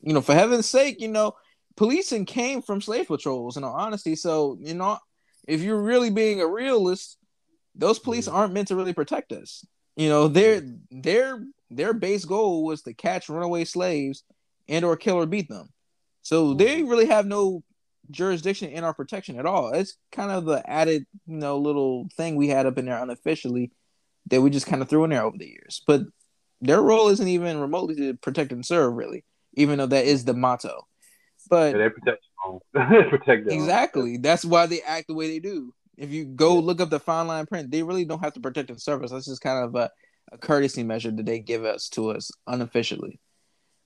you 0.00 0.14
know 0.14 0.22
for 0.22 0.34
heaven's 0.34 0.68
sake 0.68 1.00
you 1.00 1.08
know 1.08 1.34
policing 1.76 2.26
came 2.26 2.62
from 2.62 2.80
slave 2.80 3.08
patrols 3.08 3.56
in 3.56 3.64
all 3.64 3.74
honesty. 3.74 4.16
So 4.16 4.58
you 4.60 4.74
know 4.74 4.98
if 5.46 5.60
you're 5.60 5.82
really 5.82 6.10
being 6.10 6.40
a 6.40 6.46
realist 6.46 7.18
those 7.74 7.98
police 7.98 8.28
aren't 8.28 8.52
meant 8.52 8.68
to 8.68 8.76
really 8.76 8.92
protect 8.92 9.32
us. 9.32 9.64
You 9.96 10.08
know 10.08 10.28
their 10.28 10.62
their 10.90 11.44
their 11.70 11.92
base 11.92 12.24
goal 12.24 12.64
was 12.64 12.82
to 12.82 12.94
catch 12.94 13.28
runaway 13.28 13.64
slaves 13.64 14.24
and 14.68 14.84
or 14.84 14.96
kill 14.96 15.16
or 15.16 15.26
beat 15.26 15.48
them. 15.48 15.68
So 16.22 16.54
they 16.54 16.82
really 16.82 17.06
have 17.06 17.26
no 17.26 17.62
jurisdiction 18.10 18.70
in 18.70 18.84
our 18.84 18.94
protection 18.94 19.38
at 19.38 19.46
all. 19.46 19.70
It's 19.70 19.96
kind 20.10 20.30
of 20.30 20.44
the 20.44 20.68
added 20.68 21.06
you 21.26 21.36
know 21.36 21.58
little 21.58 22.08
thing 22.16 22.36
we 22.36 22.48
had 22.48 22.66
up 22.66 22.78
in 22.78 22.86
there 22.86 23.02
unofficially 23.02 23.72
that 24.26 24.40
we 24.40 24.50
just 24.50 24.66
kind 24.66 24.82
of 24.82 24.88
threw 24.88 25.04
in 25.04 25.10
there 25.10 25.24
over 25.24 25.36
the 25.36 25.48
years. 25.48 25.82
But 25.86 26.02
their 26.60 26.80
role 26.80 27.08
isn't 27.08 27.28
even 27.28 27.58
remotely 27.58 27.96
to 27.96 28.14
protect 28.14 28.52
and 28.52 28.64
serve 28.64 28.94
really 28.94 29.24
even 29.54 29.78
though 29.78 29.86
that 29.86 30.06
is 30.06 30.24
the 30.24 30.32
motto 30.32 30.86
but 31.52 31.76
Yeah, 31.76 31.82
they 31.82 31.90
protect 31.90 32.24
they 32.72 33.10
protect 33.10 33.52
exactly. 33.52 34.16
That's 34.16 34.42
why 34.44 34.64
they 34.64 34.80
act 34.80 35.08
the 35.08 35.14
way 35.14 35.28
they 35.28 35.38
do. 35.38 35.74
If 35.98 36.10
you 36.10 36.24
go 36.24 36.58
look 36.58 36.80
up 36.80 36.88
the 36.88 36.98
fine 36.98 37.26
line 37.26 37.44
print 37.44 37.70
they 37.70 37.82
really 37.82 38.06
don't 38.06 38.24
have 38.24 38.32
to 38.32 38.40
protect 38.40 38.72
the 38.72 38.80
service. 38.80 39.10
that's 39.10 39.26
just 39.26 39.42
kind 39.42 39.62
of 39.62 39.74
a, 39.74 39.90
a 40.32 40.38
courtesy 40.38 40.82
measure 40.82 41.10
that 41.10 41.26
they 41.26 41.38
give 41.38 41.66
us 41.66 41.90
to 41.90 42.10
us 42.10 42.30
unofficially. 42.46 43.20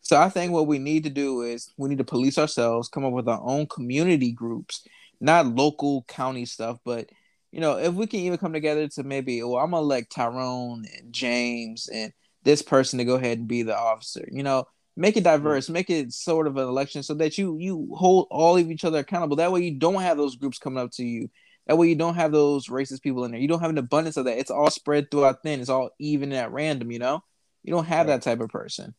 So 0.00 0.16
i 0.16 0.28
think 0.28 0.52
what 0.52 0.68
we 0.68 0.78
need 0.78 1.02
to 1.04 1.10
do 1.10 1.42
is 1.42 1.72
we 1.76 1.88
need 1.88 1.98
to 1.98 2.04
police 2.04 2.38
ourselves 2.38 2.88
come 2.88 3.04
up 3.04 3.12
with 3.12 3.28
our 3.28 3.42
own 3.42 3.66
community 3.66 4.30
groups 4.30 4.86
not 5.20 5.46
local 5.46 6.04
county 6.06 6.46
stuff 6.46 6.78
but 6.84 7.10
you 7.50 7.60
know 7.60 7.76
if 7.76 7.92
we 7.94 8.06
can 8.06 8.20
even 8.20 8.38
come 8.38 8.52
together 8.52 8.86
to 8.86 9.02
maybe 9.02 9.42
well 9.42 9.56
i'm 9.56 9.72
gonna 9.72 9.82
elect 9.82 10.12
tyrone 10.12 10.84
and 10.96 11.12
james 11.12 11.88
and 11.92 12.12
this 12.44 12.62
person 12.62 12.98
to 12.98 13.04
go 13.04 13.14
ahead 13.14 13.38
and 13.38 13.48
be 13.48 13.64
the 13.64 13.76
officer 13.76 14.24
you 14.30 14.44
know 14.44 14.64
make 14.96 15.16
it 15.16 15.24
mm-hmm. 15.24 15.42
diverse 15.42 15.68
make 15.68 15.90
it 15.90 16.12
sort 16.12 16.46
of 16.46 16.56
an 16.56 16.66
election 16.66 17.02
so 17.02 17.14
that 17.14 17.36
you 17.38 17.56
you 17.58 17.88
hold 17.94 18.26
all 18.30 18.56
of 18.56 18.70
each 18.70 18.84
other 18.84 18.98
accountable 18.98 19.36
that 19.36 19.52
way 19.52 19.62
you 19.62 19.78
don't 19.78 20.02
have 20.02 20.16
those 20.16 20.36
groups 20.36 20.58
coming 20.58 20.82
up 20.82 20.90
to 20.90 21.04
you 21.04 21.28
that 21.66 21.76
way 21.76 21.88
you 21.88 21.96
don't 21.96 22.14
have 22.14 22.32
those 22.32 22.68
racist 22.68 23.02
people 23.02 23.24
in 23.24 23.30
there 23.30 23.40
you 23.40 23.48
don't 23.48 23.60
have 23.60 23.70
an 23.70 23.78
abundance 23.78 24.16
of 24.16 24.24
that 24.24 24.38
it's 24.38 24.50
all 24.50 24.70
spread 24.70 25.10
throughout 25.10 25.42
thin 25.42 25.60
it's 25.60 25.68
all 25.68 25.90
even 25.98 26.32
at 26.32 26.52
random 26.52 26.90
you 26.90 26.98
know 26.98 27.22
you 27.62 27.72
don't 27.72 27.86
have 27.86 28.06
that 28.06 28.22
type 28.22 28.40
of 28.40 28.48
person 28.48 28.94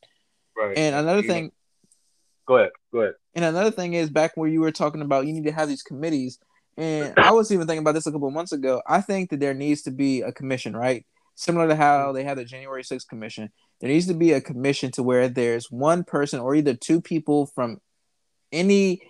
Right. 0.56 0.76
and 0.78 0.96
another 0.96 1.22
know- 1.22 1.28
thing 1.28 1.52
Go 2.48 2.58
ahead. 2.58 2.72
Go 2.94 3.02
ahead. 3.02 3.14
and 3.36 3.46
another 3.46 3.72
thing 3.72 3.94
is 3.94 4.10
back 4.10 4.32
where 4.36 4.48
you 4.48 4.62
were 4.62 4.72
talking 4.72 5.02
about 5.02 5.28
you 5.28 5.34
need 5.34 5.44
to 5.44 5.52
have 5.52 5.68
these 5.68 5.84
committees. 5.84 6.40
And 6.78 7.14
I 7.18 7.32
was 7.32 7.52
even 7.52 7.68
thinking 7.68 7.82
about 7.82 7.94
this 7.94 8.08
a 8.08 8.12
couple 8.12 8.28
of 8.28 8.34
months 8.34 8.54
ago. 8.54 8.82
I 8.88 9.02
think 9.02 9.30
that 9.30 9.40
there 9.42 9.54
needs 9.54 9.82
to 9.84 9.92
be 9.92 10.22
a 10.22 10.32
commission, 10.32 10.76
right? 10.76 11.06
Similar 11.36 11.68
to 11.68 11.76
how 11.76 12.06
mm-hmm. 12.06 12.16
they 12.16 12.24
had 12.24 12.38
the 12.38 12.46
January 12.46 12.84
6th 12.84 13.08
commission. 13.08 13.52
There 13.80 13.90
needs 13.90 14.08
to 14.08 14.14
be 14.14 14.32
a 14.34 14.42
commission 14.42 14.92
to 14.94 15.04
where 15.04 15.28
there's 15.28 15.70
one 15.72 16.04
person 16.04 16.40
or 16.40 16.56
either 16.56 16.74
two 16.74 17.00
people 17.02 17.46
from 17.46 17.80
any 18.52 19.02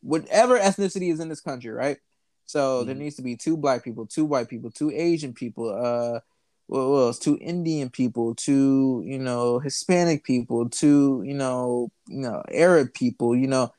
whatever 0.00 0.58
ethnicity 0.58 1.12
is 1.12 1.20
in 1.20 1.28
this 1.28 1.40
country, 1.40 1.70
right? 1.70 1.98
So 2.44 2.84
there 2.84 2.94
Mhm. 2.94 2.98
needs 2.98 3.16
to 3.16 3.22
be 3.22 3.36
two 3.36 3.56
black 3.56 3.82
people, 3.84 4.06
two 4.06 4.24
white 4.24 4.48
people, 4.48 4.70
two 4.70 4.90
Asian 4.90 5.32
people, 5.32 5.68
uh 5.70 6.20
what 6.68 6.80
else? 6.80 7.18
Two 7.20 7.38
Indian 7.40 7.90
people, 7.90 8.34
two, 8.34 9.04
you 9.06 9.20
know, 9.20 9.60
Hispanic 9.60 10.24
people, 10.24 10.68
two, 10.68 11.22
you 11.24 11.34
know, 11.34 11.92
you 12.08 12.18
know, 12.18 12.42
Arab 12.52 12.92
people, 12.92 13.36
you 13.36 13.46
know, 13.46 13.70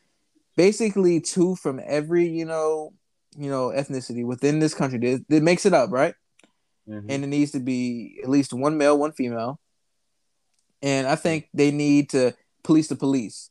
basically 0.56 1.20
two 1.20 1.56
from 1.58 1.82
every, 1.86 2.30
you 2.30 2.46
know, 2.46 2.94
you 3.38 3.50
know, 3.50 3.70
ethnicity 3.76 4.26
within 4.26 4.60
this 4.60 4.74
country. 4.74 5.00
That, 5.00 5.26
that 5.28 5.44
makes 5.44 5.66
it 5.66 5.74
up, 5.74 5.92
right? 5.92 6.16
Mhm. 6.88 7.06
And 7.10 7.24
it 7.26 7.28
needs 7.28 7.52
to 7.52 7.60
be 7.60 8.20
at 8.24 8.30
least 8.30 8.54
one 8.54 8.78
male, 8.78 8.98
one 8.98 9.12
female. 9.12 9.60
And 10.82 11.08
I 11.08 11.16
think 11.16 11.50
they 11.54 11.72
need 11.72 12.10
to 12.12 12.34
police 12.64 12.88
the 12.88 12.96
police. 12.96 13.50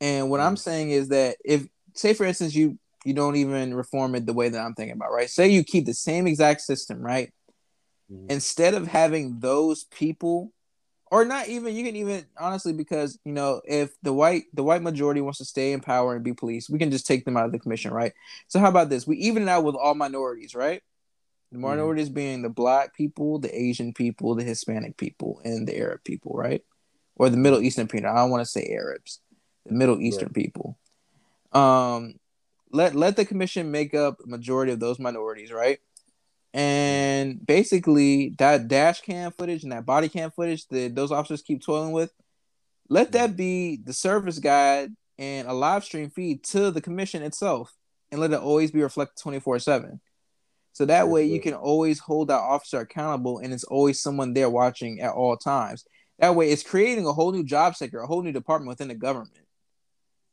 And 0.00 0.30
what 0.30 0.40
I'm 0.40 0.56
saying 0.56 0.90
is 0.90 1.08
that 1.08 1.36
if, 1.44 1.66
say, 1.94 2.14
for 2.14 2.24
instance, 2.24 2.54
you 2.54 2.78
you 3.04 3.14
don't 3.14 3.36
even 3.36 3.72
reform 3.72 4.16
it 4.16 4.26
the 4.26 4.32
way 4.32 4.48
that 4.48 4.60
I'm 4.60 4.74
thinking 4.74 4.96
about, 4.96 5.12
right? 5.12 5.30
Say 5.30 5.48
you 5.48 5.62
keep 5.62 5.86
the 5.86 5.94
same 5.94 6.26
exact 6.26 6.60
system, 6.60 7.00
right? 7.00 7.32
Mhm. 8.12 8.30
Instead 8.30 8.74
of 8.74 8.88
having 8.88 9.38
those 9.38 9.84
people, 9.84 10.52
or 11.12 11.24
not 11.24 11.48
even, 11.48 11.74
you 11.76 11.84
can 11.84 11.94
even 11.94 12.26
honestly, 12.36 12.72
because 12.72 13.18
you 13.24 13.32
know, 13.32 13.60
if 13.64 13.94
the 14.02 14.12
white 14.12 14.44
the 14.54 14.64
white 14.64 14.82
majority 14.82 15.20
wants 15.20 15.38
to 15.38 15.44
stay 15.44 15.72
in 15.72 15.80
power 15.80 16.14
and 16.14 16.24
be 16.24 16.32
police, 16.32 16.68
we 16.68 16.78
can 16.80 16.90
just 16.90 17.06
take 17.06 17.24
them 17.24 17.36
out 17.36 17.46
of 17.46 17.52
the 17.52 17.60
commission, 17.60 17.92
right? 17.92 18.12
So 18.48 18.58
how 18.58 18.68
about 18.68 18.90
this? 18.90 19.06
We 19.06 19.16
even 19.18 19.44
it 19.44 19.48
out 19.48 19.64
with 19.64 19.76
all 19.76 19.94
minorities, 19.94 20.54
right? 20.54 20.82
The 21.52 21.58
minorities 21.58 22.08
being 22.08 22.42
the 22.42 22.48
black 22.48 22.94
people, 22.94 23.38
the 23.38 23.56
Asian 23.56 23.92
people, 23.92 24.34
the 24.34 24.42
Hispanic 24.42 24.96
people, 24.96 25.40
and 25.44 25.66
the 25.66 25.76
Arab 25.78 26.02
people, 26.04 26.32
right? 26.34 26.62
Or 27.14 27.30
the 27.30 27.36
Middle 27.36 27.62
Eastern 27.62 27.86
people. 27.86 28.10
I 28.10 28.16
don't 28.16 28.30
want 28.30 28.42
to 28.42 28.50
say 28.50 28.66
Arabs, 28.72 29.20
the 29.64 29.74
Middle 29.74 30.00
Eastern 30.00 30.30
people. 30.30 30.76
Um, 31.52 32.18
let 32.72 32.94
let 32.94 33.16
the 33.16 33.24
commission 33.24 33.70
make 33.70 33.94
up 33.94 34.18
a 34.24 34.28
majority 34.28 34.72
of 34.72 34.80
those 34.80 34.98
minorities, 34.98 35.52
right? 35.52 35.78
And 36.52 37.44
basically, 37.46 38.30
that 38.38 38.66
dash 38.66 39.02
cam 39.02 39.30
footage 39.30 39.62
and 39.62 39.72
that 39.72 39.86
body 39.86 40.08
cam 40.08 40.30
footage 40.30 40.66
that 40.68 40.94
those 40.94 41.12
officers 41.12 41.42
keep 41.42 41.62
toiling 41.62 41.92
with, 41.92 42.12
let 42.88 43.12
that 43.12 43.36
be 43.36 43.76
the 43.76 43.92
service 43.92 44.38
guide 44.38 44.90
and 45.18 45.48
a 45.48 45.52
live 45.52 45.84
stream 45.84 46.10
feed 46.10 46.42
to 46.44 46.70
the 46.70 46.80
commission 46.80 47.22
itself, 47.22 47.74
and 48.10 48.20
let 48.20 48.32
it 48.32 48.40
always 48.40 48.70
be 48.70 48.82
reflected 48.82 49.20
twenty 49.20 49.38
four 49.38 49.58
seven. 49.58 50.00
So 50.76 50.84
that 50.84 51.08
way 51.08 51.24
you 51.24 51.40
can 51.40 51.54
always 51.54 51.98
hold 51.98 52.28
that 52.28 52.34
officer 52.34 52.80
accountable, 52.80 53.38
and 53.38 53.50
it's 53.50 53.64
always 53.64 53.98
someone 53.98 54.34
there 54.34 54.50
watching 54.50 55.00
at 55.00 55.14
all 55.14 55.34
times. 55.38 55.86
That 56.18 56.34
way, 56.34 56.50
it's 56.50 56.62
creating 56.62 57.06
a 57.06 57.14
whole 57.14 57.32
new 57.32 57.44
job 57.44 57.76
sector, 57.76 58.00
a 58.00 58.06
whole 58.06 58.22
new 58.22 58.30
department 58.30 58.68
within 58.68 58.88
the 58.88 58.94
government. 58.94 59.38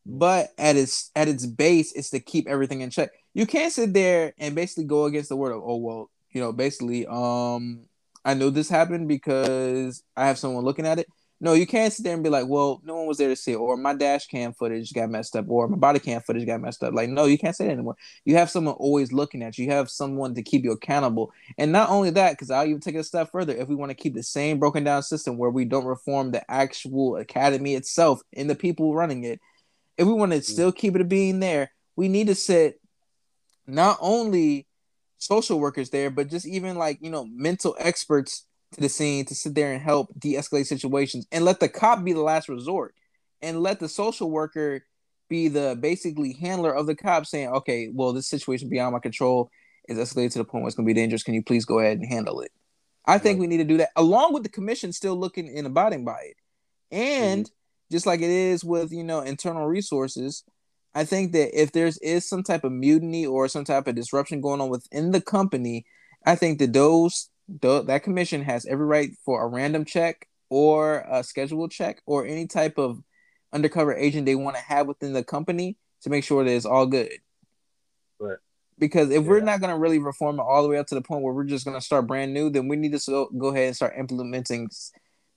But 0.05 0.49
at 0.57 0.75
its 0.75 1.11
at 1.15 1.29
its 1.29 1.45
base, 1.45 1.93
it's 1.93 2.09
to 2.09 2.19
keep 2.19 2.49
everything 2.49 2.81
in 2.81 2.89
check. 2.89 3.11
You 3.33 3.45
can't 3.45 3.71
sit 3.71 3.93
there 3.93 4.33
and 4.37 4.53
basically 4.53 4.83
go 4.83 5.05
against 5.05 5.29
the 5.29 5.37
word 5.37 5.53
of, 5.53 5.61
oh 5.63 5.77
well, 5.77 6.11
you 6.31 6.41
know, 6.41 6.51
basically, 6.51 7.07
um, 7.07 7.85
I 8.25 8.33
know 8.33 8.49
this 8.49 8.67
happened 8.67 9.07
because 9.07 10.03
I 10.17 10.27
have 10.27 10.37
someone 10.37 10.65
looking 10.65 10.85
at 10.85 10.99
it. 10.99 11.07
No, 11.43 11.51
you 11.51 11.67
can't 11.67 11.91
sit 11.91 12.05
there 12.05 12.13
and 12.13 12.23
be 12.23 12.29
like, 12.29 12.47
well, 12.47 12.79
no 12.85 12.95
one 12.95 13.05
was 13.05 13.17
there 13.17 13.27
to 13.27 13.35
see 13.35 13.51
it, 13.51 13.57
or 13.57 13.75
my 13.75 13.93
dash 13.93 14.27
cam 14.27 14.53
footage 14.53 14.93
got 14.93 15.09
messed 15.09 15.35
up, 15.35 15.43
or 15.49 15.67
my 15.67 15.75
body 15.75 15.99
cam 15.99 16.21
footage 16.21 16.45
got 16.45 16.61
messed 16.61 16.81
up. 16.81 16.93
Like, 16.93 17.09
no, 17.09 17.25
you 17.25 17.37
can't 17.37 17.53
say 17.53 17.65
that 17.65 17.73
anymore. 17.73 17.97
You 18.23 18.35
have 18.37 18.49
someone 18.49 18.75
always 18.75 19.11
looking 19.11 19.43
at 19.43 19.57
you. 19.57 19.65
You 19.65 19.71
have 19.71 19.89
someone 19.89 20.35
to 20.35 20.41
keep 20.41 20.63
you 20.63 20.71
accountable. 20.71 21.33
And 21.57 21.73
not 21.73 21.89
only 21.89 22.11
that, 22.11 22.31
because 22.31 22.49
I'll 22.49 22.65
even 22.65 22.79
take 22.79 22.95
it 22.95 22.99
a 22.99 23.03
step 23.03 23.29
further. 23.29 23.53
If 23.53 23.67
we 23.67 23.75
want 23.75 23.89
to 23.89 23.93
keep 23.93 24.13
the 24.13 24.23
same 24.23 24.57
broken 24.57 24.85
down 24.85 25.03
system 25.03 25.37
where 25.37 25.49
we 25.49 25.65
don't 25.65 25.83
reform 25.83 26.31
the 26.31 26.49
actual 26.49 27.17
academy 27.17 27.75
itself 27.75 28.21
and 28.31 28.49
the 28.49 28.55
people 28.55 28.95
running 28.95 29.25
it, 29.25 29.41
if 29.97 30.07
we 30.07 30.13
want 30.13 30.31
to 30.31 30.37
mm. 30.37 30.45
still 30.45 30.71
keep 30.71 30.95
it 30.95 31.09
being 31.09 31.41
there, 31.41 31.73
we 31.97 32.07
need 32.07 32.27
to 32.27 32.35
set 32.35 32.75
not 33.67 33.97
only 33.99 34.65
social 35.17 35.59
workers 35.59 35.89
there, 35.89 36.09
but 36.09 36.29
just 36.29 36.47
even 36.47 36.77
like, 36.77 36.99
you 37.01 37.09
know, 37.09 37.25
mental 37.25 37.75
experts 37.79 38.45
to 38.73 38.81
the 38.81 38.89
scene 38.89 39.25
to 39.25 39.35
sit 39.35 39.55
there 39.55 39.71
and 39.71 39.81
help 39.81 40.09
de-escalate 40.17 40.65
situations 40.65 41.25
and 41.31 41.45
let 41.45 41.59
the 41.59 41.69
cop 41.69 42.03
be 42.03 42.13
the 42.13 42.21
last 42.21 42.49
resort 42.49 42.93
and 43.41 43.61
let 43.61 43.79
the 43.79 43.89
social 43.89 44.29
worker 44.29 44.85
be 45.29 45.47
the 45.47 45.77
basically 45.79 46.33
handler 46.33 46.73
of 46.73 46.85
the 46.85 46.95
cop 46.95 47.25
saying, 47.25 47.49
okay, 47.49 47.89
well, 47.93 48.13
this 48.13 48.27
situation 48.27 48.69
beyond 48.69 48.93
my 48.93 48.99
control 48.99 49.49
is 49.87 49.97
escalated 49.97 50.31
to 50.31 50.39
the 50.39 50.45
point 50.45 50.63
where 50.63 50.67
it's 50.67 50.75
going 50.75 50.87
to 50.87 50.93
be 50.93 50.99
dangerous. 50.99 51.23
Can 51.23 51.33
you 51.33 51.43
please 51.43 51.65
go 51.65 51.79
ahead 51.79 51.97
and 51.97 52.07
handle 52.07 52.41
it? 52.41 52.51
I 53.05 53.17
think 53.17 53.37
Right. 53.37 53.41
we 53.41 53.47
need 53.47 53.57
to 53.57 53.63
do 53.63 53.77
that 53.77 53.89
along 53.95 54.33
with 54.33 54.43
the 54.43 54.49
commission 54.49 54.93
still 54.93 55.15
looking 55.15 55.49
and 55.57 55.67
abiding 55.67 56.05
by 56.05 56.19
it. 56.21 56.37
And 56.91 57.45
mm-hmm. 57.45 57.93
just 57.93 58.05
like 58.05 58.21
it 58.21 58.29
is 58.29 58.63
with, 58.63 58.91
you 58.91 59.03
know, 59.03 59.21
internal 59.21 59.65
resources, 59.65 60.43
I 60.95 61.05
think 61.05 61.31
that 61.33 61.59
if 61.59 61.71
there's 61.71 61.97
is 61.97 62.27
some 62.27 62.43
type 62.43 62.63
of 62.63 62.71
mutiny 62.71 63.25
or 63.25 63.47
some 63.47 63.65
type 63.65 63.87
of 63.87 63.95
disruption 63.95 64.41
going 64.41 64.61
on 64.61 64.69
within 64.69 65.11
the 65.11 65.21
company, 65.21 65.85
I 66.25 66.35
think 66.35 66.59
that 66.59 66.73
those 66.73 67.29
th- 67.61 67.85
that 67.85 68.03
commission 68.03 68.43
has 68.43 68.65
every 68.65 68.85
right 68.85 69.11
for 69.25 69.43
a 69.43 69.47
random 69.47 69.85
check 69.85 70.27
or 70.49 71.05
a 71.09 71.23
scheduled 71.23 71.71
check 71.71 72.01
or 72.05 72.25
any 72.25 72.47
type 72.47 72.77
of 72.77 73.01
undercover 73.51 73.95
agent 73.95 74.25
they 74.25 74.35
want 74.35 74.55
to 74.55 74.61
have 74.61 74.87
within 74.87 75.13
the 75.13 75.23
company 75.23 75.77
to 76.01 76.09
make 76.09 76.23
sure 76.23 76.43
that 76.43 76.51
it's 76.51 76.65
all 76.65 76.85
good. 76.85 77.11
Right. 78.19 78.37
Because 78.79 79.11
if 79.11 79.23
we're 79.23 79.39
not 79.39 79.59
going 79.59 79.73
to 79.73 79.79
really 79.79 79.99
reform 79.99 80.39
it 80.39 80.43
all 80.43 80.63
the 80.63 80.69
way 80.69 80.77
up 80.77 80.87
to 80.87 80.95
the 80.95 81.01
point 81.01 81.23
where 81.23 81.33
we're 81.33 81.43
just 81.43 81.65
going 81.65 81.77
to 81.77 81.85
start 81.85 82.07
brand 82.07 82.33
new, 82.33 82.49
then 82.49 82.67
we 82.67 82.75
need 82.75 82.91
to 82.91 82.99
so, 82.99 83.29
go 83.37 83.47
ahead 83.47 83.67
and 83.67 83.75
start 83.75 83.93
implementing 83.97 84.69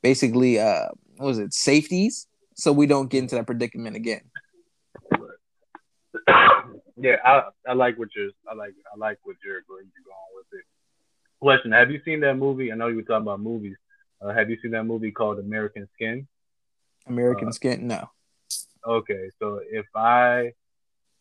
basically, 0.03 0.59
uh, 0.59 0.89
what 1.17 1.27
was 1.27 1.39
it, 1.39 1.53
safeties, 1.53 2.27
so 2.55 2.73
we 2.73 2.87
don't 2.87 3.11
get 3.11 3.19
into 3.19 3.35
that 3.35 3.47
predicament 3.47 3.97
again. 3.97 4.23
yeah, 6.97 7.17
I 7.25 7.43
I 7.69 7.75
like 7.75 7.99
what 7.99 8.09
you're 8.17 8.31
I 8.51 8.55
like 8.55 8.75
I 8.93 8.97
like 8.99 9.19
what 9.23 9.37
you're 9.45 9.55
you're 9.55 9.63
going 9.65 9.91
with 10.35 10.47
it. 10.53 10.65
Question: 11.41 11.73
Have 11.73 11.91
you 11.91 12.01
seen 12.05 12.21
that 12.21 12.35
movie? 12.37 12.73
I 12.73 12.75
know 12.77 12.89
you 12.89 12.97
were 12.97 13.03
talking 13.03 13.23
about 13.23 13.41
movies. 13.41 13.77
Uh, 14.21 14.33
have 14.33 14.49
you 14.49 14.57
seen 14.63 14.71
that 14.71 14.85
movie 14.85 15.11
called 15.11 15.39
American 15.39 15.87
Skin? 15.95 16.27
American 17.07 17.49
Uh, 17.49 17.53
skin, 17.53 17.87
no. 17.87 18.11
Okay, 18.87 19.31
so 19.39 19.61
if 19.71 19.85
I, 19.95 20.53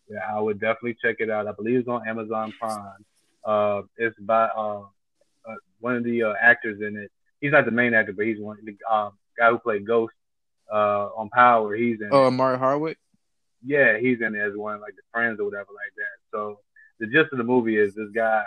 yeah, 0.07 0.19
I 0.27 0.39
would 0.39 0.59
definitely 0.59 0.95
check 1.01 1.17
it 1.19 1.29
out. 1.29 1.47
I 1.47 1.51
believe 1.51 1.79
it's 1.79 1.87
on 1.87 2.07
Amazon 2.07 2.53
Prime. 2.59 3.05
Uh, 3.43 3.81
it's 3.97 4.17
by 4.19 4.45
uh, 4.45 4.81
uh, 5.47 5.55
one 5.79 5.95
of 5.95 6.03
the 6.03 6.23
uh, 6.23 6.33
actors 6.39 6.79
in 6.81 6.95
it. 6.97 7.11
He's 7.41 7.51
not 7.51 7.65
the 7.65 7.71
main 7.71 7.93
actor, 7.93 8.13
but 8.13 8.25
he's 8.25 8.39
one 8.39 8.57
the 8.63 8.77
um, 8.91 9.11
guy 9.37 9.49
who 9.49 9.59
played 9.59 9.85
Ghost 9.85 10.13
uh, 10.71 11.07
on 11.17 11.29
Power. 11.29 11.75
He's 11.75 11.99
in. 12.01 12.09
Oh, 12.11 12.23
it. 12.23 12.27
Omari 12.27 12.57
Hardwick. 12.57 12.97
yeah, 13.65 13.97
he's 13.97 14.21
in 14.21 14.35
it 14.35 14.39
as 14.39 14.55
one 14.55 14.79
like 14.79 14.95
the 14.95 15.01
friends 15.11 15.39
or 15.39 15.45
whatever 15.45 15.69
like 15.73 15.93
that. 15.97 16.17
So 16.31 16.59
the 16.99 17.07
gist 17.07 17.31
of 17.33 17.37
the 17.37 17.43
movie 17.43 17.77
is 17.77 17.93
this 17.93 18.09
guy, 18.15 18.43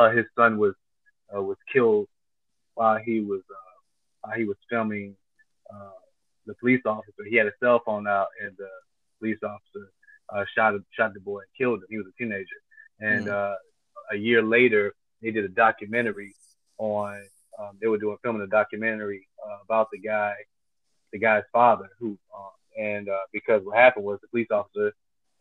uh, 0.00 0.10
his 0.16 0.26
son 0.38 0.58
was 0.58 0.74
uh, 1.36 1.42
was 1.42 1.58
killed 1.72 2.08
while 2.74 2.98
he 2.98 3.20
was 3.20 3.42
uh, 3.50 3.76
while 4.22 4.36
he 4.38 4.44
was 4.44 4.56
filming 4.70 5.16
uh, 5.72 5.98
the 6.46 6.54
police 6.60 6.82
officer. 6.86 7.24
He 7.28 7.36
had 7.36 7.46
a 7.46 7.52
cell 7.62 7.80
phone 7.86 8.06
out, 8.08 8.28
and 8.42 8.56
the 8.58 8.68
police 9.20 9.38
officer 9.44 9.92
uh, 10.34 10.44
shot 10.56 10.74
shot 10.96 11.14
the 11.14 11.20
boy 11.20 11.40
and 11.40 11.48
killed 11.58 11.80
him. 11.80 11.86
He 11.90 11.98
was 11.98 12.06
a 12.08 12.16
teenager, 12.22 12.60
and 13.00 13.26
Mhm. 13.26 13.32
uh, 13.40 13.56
a 14.12 14.16
year 14.16 14.42
later 14.42 14.94
they 15.22 15.30
did 15.30 15.44
a 15.44 15.48
documentary 15.48 16.34
on. 16.78 17.28
Um, 17.58 17.78
they 17.80 17.88
were 17.88 17.98
doing 17.98 18.16
filming 18.22 18.42
a 18.42 18.46
documentary 18.46 19.28
uh, 19.46 19.58
about 19.64 19.88
the 19.92 19.98
guy, 19.98 20.34
the 21.12 21.18
guy's 21.18 21.44
father, 21.52 21.90
who 21.98 22.18
uh, 22.34 22.54
and 22.80 23.08
uh, 23.08 23.24
because 23.32 23.62
what 23.64 23.76
happened 23.76 24.04
was 24.04 24.20
the 24.22 24.28
police 24.28 24.50
officer, 24.50 24.92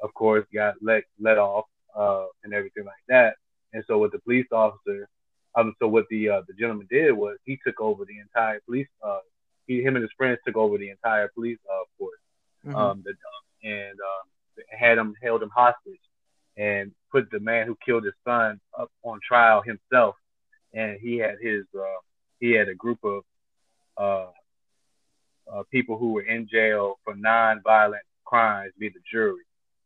of 0.03 0.13
course, 0.13 0.45
got 0.53 0.75
let 0.81 1.03
let 1.19 1.37
off 1.37 1.65
uh, 1.95 2.25
and 2.43 2.53
everything 2.53 2.85
like 2.85 3.05
that. 3.09 3.35
And 3.73 3.83
so 3.87 3.97
what 3.97 4.11
the 4.11 4.19
police 4.19 4.47
officer, 4.51 5.07
um, 5.55 5.75
so 5.79 5.87
what 5.87 6.05
the 6.09 6.29
uh, 6.29 6.41
the 6.47 6.53
gentleman 6.53 6.87
did 6.89 7.11
was 7.11 7.37
he 7.45 7.59
took 7.65 7.79
over 7.79 8.05
the 8.05 8.19
entire 8.19 8.59
police. 8.65 8.87
Uh, 9.03 9.19
he, 9.67 9.81
him 9.81 9.95
and 9.95 10.03
his 10.03 10.11
friends 10.17 10.39
took 10.45 10.57
over 10.57 10.77
the 10.77 10.89
entire 10.89 11.29
police 11.29 11.59
uh, 11.71 11.83
force. 11.97 12.19
Mhm. 12.65 12.75
Um, 12.75 13.03
the, 13.05 13.13
and 13.67 13.97
um, 13.99 14.63
had 14.77 14.97
him 14.97 15.15
held 15.21 15.41
him 15.43 15.49
hostage 15.49 15.99
and 16.57 16.91
put 17.11 17.29
the 17.31 17.39
man 17.39 17.67
who 17.67 17.77
killed 17.85 18.03
his 18.03 18.13
son 18.25 18.59
up 18.77 18.89
on 19.03 19.19
trial 19.27 19.61
himself. 19.61 20.15
And 20.73 20.99
he 20.99 21.17
had 21.17 21.35
his 21.41 21.65
uh, 21.77 21.99
he 22.39 22.51
had 22.51 22.69
a 22.69 22.75
group 22.75 22.99
of 23.03 23.23
uh, 23.97 24.27
uh, 25.51 25.63
people 25.71 25.97
who 25.97 26.13
were 26.13 26.21
in 26.21 26.47
jail 26.47 26.99
for 27.03 27.15
non-violent 27.15 28.03
crimes 28.25 28.71
be 28.77 28.89
the 28.89 28.99
jury, 29.11 29.43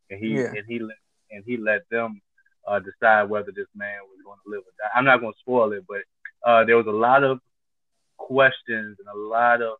and 0.10 0.20
he 0.20 0.34
Yeah. 0.36 0.52
and 0.58 0.66
he 0.68 0.80
let 0.80 0.98
and 1.32 1.44
he 1.46 1.58
let 1.58 1.88
them 1.90 2.22
uh, 2.68 2.80
decide 2.80 3.30
whether 3.30 3.52
this 3.52 3.68
man 3.76 4.00
was 4.10 4.20
going 4.26 4.38
to 4.44 4.50
live 4.52 4.62
or 4.62 4.74
die. 4.80 4.92
I'm 4.96 5.06
not 5.06 5.20
going 5.20 5.34
to 5.34 5.40
spoil 5.40 5.72
it, 5.74 5.84
but 5.88 6.02
uh, 6.48 6.66
there 6.66 6.78
was 6.78 6.88
a 6.88 6.92
lot 6.92 7.24
of 7.24 7.40
questions 8.18 8.98
and 9.00 9.08
a 9.14 9.28
lot 9.28 9.62
of 9.62 9.78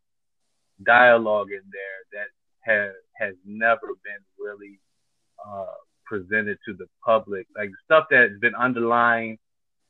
dialogue 0.82 1.48
in 1.50 1.62
there 1.72 2.00
that 2.12 2.28
has 2.60 2.92
has 3.16 3.34
never 3.44 3.88
been 4.02 4.22
really 4.38 4.80
uh, 5.46 5.66
presented 6.04 6.58
to 6.66 6.74
the 6.74 6.86
public, 7.04 7.46
like 7.56 7.70
stuff 7.84 8.06
that's 8.10 8.38
been 8.40 8.54
underlying 8.54 9.38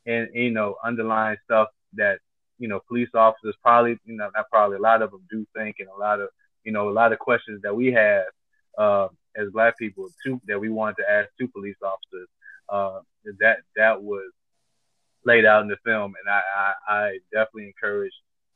and 0.07 0.29
you 0.35 0.51
know 0.51 0.77
underlying 0.85 1.37
stuff 1.45 1.69
that 1.95 2.19
you 2.59 2.69
know 2.69 2.81
police 2.89 3.09
officers 3.15 3.55
probably 3.63 3.99
you 4.05 4.17
know 4.17 4.31
not 4.35 4.49
probably 4.51 4.77
a 4.77 4.81
lot 4.81 5.03
of 5.03 5.11
them 5.11 5.23
do 5.31 5.47
think 5.57 5.77
and 5.79 5.89
a 5.89 5.99
lot 5.99 6.21
of 6.21 6.29
you 6.65 6.73
know 6.73 6.89
a 6.89 6.93
lot 6.93 7.13
of 7.13 7.19
questions 7.19 7.61
that 7.63 7.75
we 7.75 7.93
have 7.93 8.25
uh, 8.79 9.09
as 9.37 9.49
black 9.53 9.79
people 9.79 10.09
too 10.25 10.41
that 10.47 10.61
we 10.61 10.69
wanted 10.69 10.97
to 10.97 11.11
ask 11.11 11.29
to 11.39 11.49
police 11.49 11.77
officers 11.83 12.29
uh, 12.69 13.01
that 13.41 13.59
that 13.77 14.03
was 14.03 14.31
laid 15.25 15.45
out 15.45 15.63
in 15.63 15.69
the 15.69 15.77
film 15.85 16.13
and 16.21 16.29
I, 16.31 16.41
I, 16.57 16.95
I 16.95 17.19
definitely 17.33 17.67
encourage 17.69 18.13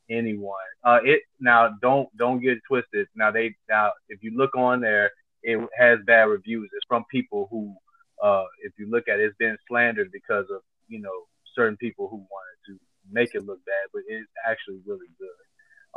anyone 0.09 0.53
uh, 0.83 0.99
it 1.03 1.21
now 1.39 1.69
don't 1.81 2.09
don't 2.17 2.41
get 2.41 2.53
it 2.53 2.63
twisted. 2.67 3.07
Now 3.15 3.31
they 3.31 3.55
now 3.69 3.91
if 4.09 4.23
you 4.23 4.31
look 4.35 4.55
on 4.55 4.81
there 4.81 5.11
it 5.43 5.59
has 5.77 5.99
bad 6.05 6.23
reviews. 6.23 6.69
It's 6.73 6.85
from 6.87 7.05
people 7.11 7.47
who 7.51 7.75
uh, 8.23 8.45
if 8.63 8.73
you 8.77 8.89
look 8.89 9.07
at 9.07 9.19
it 9.19 9.25
it's 9.25 9.37
been 9.37 9.57
slandered 9.67 10.11
because 10.11 10.45
of 10.53 10.61
you 10.87 10.99
know 10.99 11.25
certain 11.55 11.77
people 11.77 12.07
who 12.09 12.17
wanted 12.17 12.57
to 12.67 12.79
make 13.11 13.29
it 13.33 13.45
look 13.45 13.59
bad 13.65 13.87
but 13.93 14.03
it's 14.07 14.29
actually 14.47 14.79
really 14.85 15.07
good. 15.19 15.29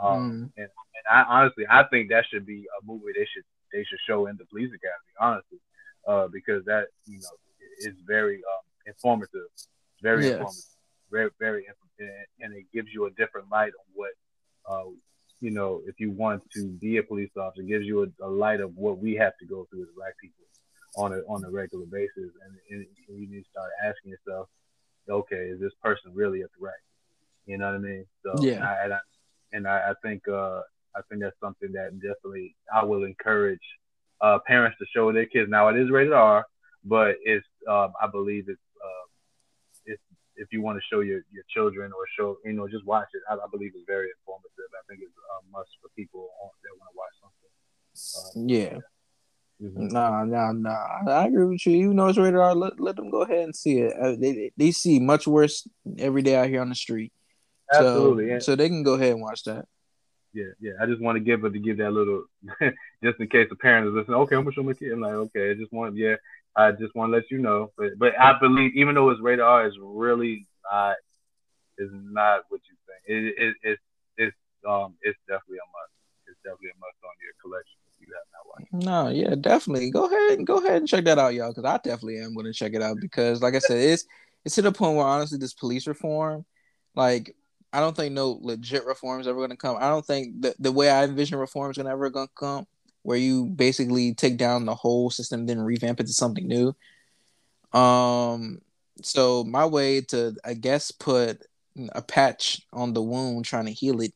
Um, 0.02 0.40
Mm. 0.42 0.50
and, 0.56 0.68
and 0.68 1.04
I 1.10 1.22
honestly 1.28 1.64
I 1.70 1.84
think 1.84 2.10
that 2.10 2.24
should 2.30 2.46
be 2.46 2.64
a 2.80 2.86
movie 2.86 3.12
they 3.14 3.26
should 3.32 3.44
they 3.72 3.84
should 3.84 4.00
show 4.06 4.26
in 4.26 4.36
the 4.36 4.46
police 4.46 4.70
academy 4.74 5.12
honestly 5.20 5.58
uh, 6.06 6.28
because 6.32 6.64
that 6.66 6.86
you 7.06 7.18
know 7.18 7.36
is 7.80 7.94
very 8.06 8.36
um, 8.36 8.64
informative 8.86 9.48
very 10.02 10.24
Yes. 10.24 10.32
informative 10.32 10.64
very 11.10 11.30
very 11.38 11.66
inf- 11.66 11.76
and 12.40 12.54
it 12.54 12.64
gives 12.72 12.88
you 12.92 13.06
a 13.06 13.10
different 13.12 13.48
light 13.50 13.72
on 13.78 13.86
what 13.94 14.10
uh, 14.68 14.88
you 15.40 15.50
know 15.50 15.80
if 15.86 16.00
you 16.00 16.10
want 16.10 16.42
to 16.52 16.68
be 16.80 16.96
a 16.96 17.02
police 17.02 17.30
officer 17.36 17.62
it 17.62 17.68
gives 17.68 17.86
you 17.86 18.02
a, 18.02 18.26
a 18.26 18.28
light 18.28 18.60
of 18.60 18.76
what 18.76 18.98
we 18.98 19.14
have 19.14 19.32
to 19.38 19.46
go 19.46 19.66
through 19.70 19.82
as 19.82 19.88
black 19.96 20.14
people 20.20 20.44
on 20.96 21.12
a 21.12 21.18
on 21.28 21.44
a 21.44 21.50
regular 21.50 21.86
basis 21.86 22.10
and, 22.44 22.52
and 22.70 22.86
you 23.08 23.28
need 23.30 23.42
to 23.42 23.50
start 23.50 23.70
asking 23.84 24.10
yourself 24.10 24.48
okay 25.08 25.46
is 25.52 25.60
this 25.60 25.72
person 25.82 26.10
really 26.14 26.42
a 26.42 26.46
threat 26.58 26.74
you 27.46 27.56
know 27.58 27.66
what 27.66 27.74
I 27.76 27.78
mean 27.78 28.04
so 28.24 28.38
Yeah. 28.40 28.54
and 28.54 28.64
I, 28.64 28.76
and 28.84 28.92
I, 28.94 28.98
and 29.54 29.68
I, 29.68 29.90
I 29.90 29.94
think 30.02 30.26
uh, 30.28 30.60
I 30.94 31.00
think 31.08 31.22
that's 31.22 31.38
something 31.40 31.72
that 31.72 31.92
definitely 32.00 32.54
I 32.72 32.84
will 32.84 33.04
encourage 33.04 33.60
uh, 34.20 34.38
parents 34.46 34.76
to 34.78 34.86
show 34.94 35.10
their 35.12 35.26
kids. 35.26 35.50
Now 35.50 35.68
it 35.68 35.76
is 35.76 35.90
rated 35.90 36.12
R, 36.12 36.44
but 36.84 37.16
it's 37.24 37.46
um, 37.68 37.92
I 38.00 38.06
believe 38.06 38.48
it's 38.48 38.60
uh, 38.82 39.06
it's 39.86 40.02
if 40.36 40.48
you 40.50 40.62
want 40.62 40.78
to 40.78 40.84
show 40.90 41.00
your, 41.00 41.20
your 41.30 41.44
children 41.52 41.92
or 41.92 42.04
show 42.18 42.36
you 42.44 42.52
know 42.52 42.68
just 42.68 42.84
watch 42.86 43.08
it. 43.14 43.22
I, 43.30 43.34
I 43.34 43.46
believe 43.50 43.72
it's 43.74 43.84
very 43.86 44.08
informative. 44.20 44.70
I 44.72 44.82
think 44.88 45.00
it's 45.02 45.16
a 45.16 45.50
must 45.50 45.70
for 45.80 45.88
people 45.96 46.30
on, 46.42 46.50
that 46.62 46.74
want 46.78 46.90
to 46.90 46.98
watch 46.98 47.14
something. 47.20 48.48
Yeah. 48.48 48.78
Mhm. 49.62 49.92
Nah, 49.92 50.24
nah, 50.24 50.52
nah. 50.52 51.10
I 51.12 51.26
agree 51.26 51.46
with 51.46 51.66
you. 51.66 51.76
Even 51.84 51.96
though 51.96 52.08
it's 52.08 52.18
rated 52.18 52.40
R, 52.40 52.54
let, 52.54 52.80
let 52.80 52.96
them 52.96 53.10
go 53.10 53.22
ahead 53.22 53.44
and 53.44 53.54
see 53.54 53.78
it. 53.78 53.94
Uh, 53.96 54.16
they 54.18 54.50
they 54.56 54.72
see 54.72 54.98
much 54.98 55.26
worse 55.26 55.68
every 55.98 56.22
day 56.22 56.34
out 56.34 56.48
here 56.48 56.60
on 56.60 56.68
the 56.68 56.74
street. 56.74 57.12
So, 57.72 57.78
Absolutely, 57.78 58.28
yeah. 58.28 58.38
So 58.40 58.56
they 58.56 58.68
can 58.68 58.82
go 58.82 58.94
ahead 58.94 59.12
and 59.12 59.22
watch 59.22 59.44
that. 59.44 59.64
yeah, 60.34 60.52
yeah. 60.60 60.72
I 60.80 60.86
just 60.86 61.00
want 61.00 61.16
to 61.16 61.20
give 61.20 61.44
it 61.44 61.52
to 61.52 61.58
give 61.58 61.78
that 61.78 61.92
little, 61.92 62.24
just 63.04 63.20
in 63.20 63.28
case 63.28 63.48
the 63.48 63.56
parent 63.56 63.86
is 63.88 63.94
listening. 63.94 64.16
Okay, 64.18 64.36
I'm 64.36 64.42
gonna 64.42 64.52
show 64.52 64.62
my 64.62 64.74
kid. 64.74 64.92
I'm 64.92 65.00
like, 65.00 65.12
okay, 65.12 65.50
I 65.50 65.54
just 65.54 65.72
want, 65.72 65.96
yeah, 65.96 66.16
I 66.56 66.72
just 66.72 66.94
want 66.94 67.10
to 67.10 67.16
let 67.16 67.30
you 67.30 67.38
know. 67.38 67.72
But 67.76 67.98
but 67.98 68.18
I 68.18 68.38
believe, 68.38 68.72
even 68.76 68.94
though 68.94 69.10
it's 69.10 69.20
rated 69.20 69.40
R, 69.40 69.66
it's 69.66 69.76
really 69.80 70.46
not, 70.70 70.96
is 71.78 71.90
not 71.92 72.42
what 72.48 72.60
you 72.68 72.76
think. 72.86 73.02
It, 73.06 73.34
it 73.42 73.56
it's 73.62 73.82
it's 74.16 74.36
um 74.68 74.94
it's 75.02 75.18
definitely 75.26 75.58
a 75.58 75.68
must. 75.72 75.92
It's 76.28 76.38
definitely 76.44 76.70
a 76.70 76.80
must 76.80 76.96
on 77.04 77.14
your 77.22 77.34
collection 77.40 77.78
if 77.88 78.06
you 78.06 78.14
have 78.14 78.28
not 78.32 78.46
watched. 78.48 78.72
No, 78.72 79.08
yeah, 79.08 79.34
definitely. 79.34 79.90
Go 79.90 80.06
ahead 80.06 80.38
and 80.38 80.46
go 80.46 80.58
ahead 80.58 80.76
and 80.76 80.88
check 80.88 81.04
that 81.04 81.18
out, 81.18 81.34
y'all, 81.34 81.50
because 81.50 81.64
I 81.64 81.78
definitely 81.78 82.18
am 82.18 82.34
going 82.34 82.46
to 82.46 82.52
check 82.52 82.74
it 82.74 82.82
out 82.82 82.98
because, 83.00 83.42
like 83.42 83.54
I 83.54 83.58
said, 83.58 83.78
it's 83.78 84.04
it's 84.44 84.54
to 84.56 84.62
the 84.62 84.72
point 84.72 84.96
where 84.96 85.06
honestly, 85.06 85.38
this 85.38 85.54
police 85.54 85.86
reform, 85.86 86.44
like, 86.94 87.34
I 87.72 87.80
don't 87.80 87.96
think 87.96 88.12
no 88.12 88.38
legit 88.42 88.84
reform 88.84 89.20
is 89.20 89.26
ever 89.26 89.38
going 89.38 89.50
to 89.50 89.56
come. 89.56 89.76
I 89.78 89.88
don't 89.88 90.04
think 90.04 90.42
the 90.42 90.54
the 90.58 90.72
way 90.72 90.90
I 90.90 91.04
envision 91.04 91.38
reform 91.38 91.70
is 91.70 91.76
going 91.76 91.86
to 91.86 91.92
ever 91.92 92.10
going 92.10 92.28
to 92.28 92.34
come, 92.34 92.66
where 93.02 93.18
you 93.18 93.46
basically 93.46 94.14
take 94.14 94.36
down 94.36 94.64
the 94.64 94.74
whole 94.74 95.10
system, 95.10 95.46
then 95.46 95.60
revamp 95.60 96.00
it 96.00 96.06
to 96.06 96.12
something 96.12 96.46
new. 96.46 96.74
Um, 97.72 98.60
so 99.02 99.44
my 99.44 99.66
way 99.66 100.02
to, 100.02 100.34
I 100.44 100.54
guess, 100.54 100.90
put 100.90 101.42
a 101.92 102.02
patch 102.02 102.62
on 102.72 102.92
the 102.92 103.02
wound, 103.02 103.44
trying 103.44 103.66
to 103.66 103.72
heal 103.72 104.00
it, 104.00 104.12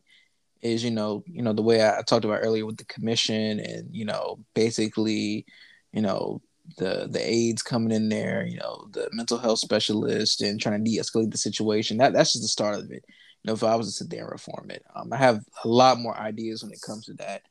is 0.62 0.82
you 0.82 0.90
know 0.90 1.22
you 1.26 1.42
know 1.42 1.52
the 1.52 1.62
way 1.62 1.86
I 1.86 2.02
talked 2.02 2.24
about 2.24 2.40
earlier 2.42 2.66
with 2.66 2.78
the 2.78 2.84
commission 2.86 3.60
and 3.60 3.94
you 3.94 4.04
know 4.04 4.38
basically 4.54 5.46
you 5.92 6.02
know 6.02 6.40
the 6.78 7.06
the 7.10 7.20
aides 7.20 7.62
coming 7.62 7.92
in 7.92 8.08
there 8.08 8.44
you 8.44 8.58
know 8.58 8.88
the 8.90 9.08
mental 9.12 9.38
health 9.38 9.58
specialist 9.58 10.40
and 10.42 10.60
trying 10.60 10.82
to 10.82 10.90
de-escalate 10.90 11.30
the 11.30 11.38
situation. 11.38 11.98
That 11.98 12.12
that's 12.12 12.32
just 12.32 12.42
the 12.42 12.48
start 12.48 12.76
of 12.76 12.90
it. 12.90 13.04
You 13.06 13.48
know 13.48 13.52
if 13.52 13.62
I 13.62 13.76
was 13.76 13.86
to 13.86 13.92
sit 13.92 14.10
there 14.10 14.22
and 14.22 14.32
reform 14.32 14.70
it 14.70 14.82
um, 14.94 15.12
I 15.12 15.16
have 15.16 15.40
a 15.64 15.68
lot 15.68 16.00
more 16.00 16.16
ideas 16.18 16.62
when 16.62 16.72
it 16.72 16.82
comes 16.84 17.04
to 17.06 17.14
that 17.14 17.42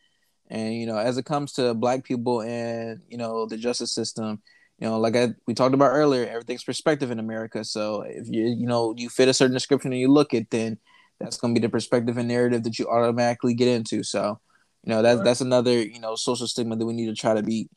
and 0.49 0.73
you 0.73 0.85
know 0.85 0.97
as 0.97 1.17
it 1.17 1.25
comes 1.25 1.53
to 1.53 1.73
black 1.73 2.03
people 2.03 2.41
and 2.41 3.01
you 3.09 3.17
know 3.17 3.45
the 3.45 3.57
justice 3.57 3.93
system 3.93 4.41
you 4.79 4.87
know, 4.87 4.99
like 4.99 5.15
I, 5.15 5.29
we 5.47 5.53
talked 5.53 5.73
about 5.73 5.91
earlier, 5.91 6.27
everything's 6.27 6.63
perspective 6.63 7.11
in 7.11 7.19
America. 7.19 7.63
So 7.63 8.01
if 8.01 8.27
you 8.27 8.45
you 8.45 8.67
know 8.67 8.93
you 8.97 9.09
fit 9.09 9.29
a 9.29 9.33
certain 9.33 9.53
description 9.53 9.91
and 9.91 10.01
you 10.01 10.09
look 10.11 10.33
it, 10.33 10.49
then 10.49 10.77
that's 11.19 11.37
going 11.37 11.55
to 11.55 11.59
be 11.59 11.65
the 11.65 11.71
perspective 11.71 12.17
and 12.17 12.27
narrative 12.27 12.63
that 12.63 12.77
you 12.77 12.87
automatically 12.87 13.53
get 13.53 13.69
into. 13.69 14.03
So, 14.03 14.39
you 14.83 14.89
know, 14.89 15.01
that's 15.01 15.21
that's 15.21 15.41
another 15.41 15.81
you 15.81 15.99
know 15.99 16.15
social 16.15 16.47
stigma 16.47 16.75
that 16.75 16.85
we 16.85 16.93
need 16.93 17.07
to 17.07 17.15
try 17.15 17.33
to 17.33 17.43
beat 17.43 17.71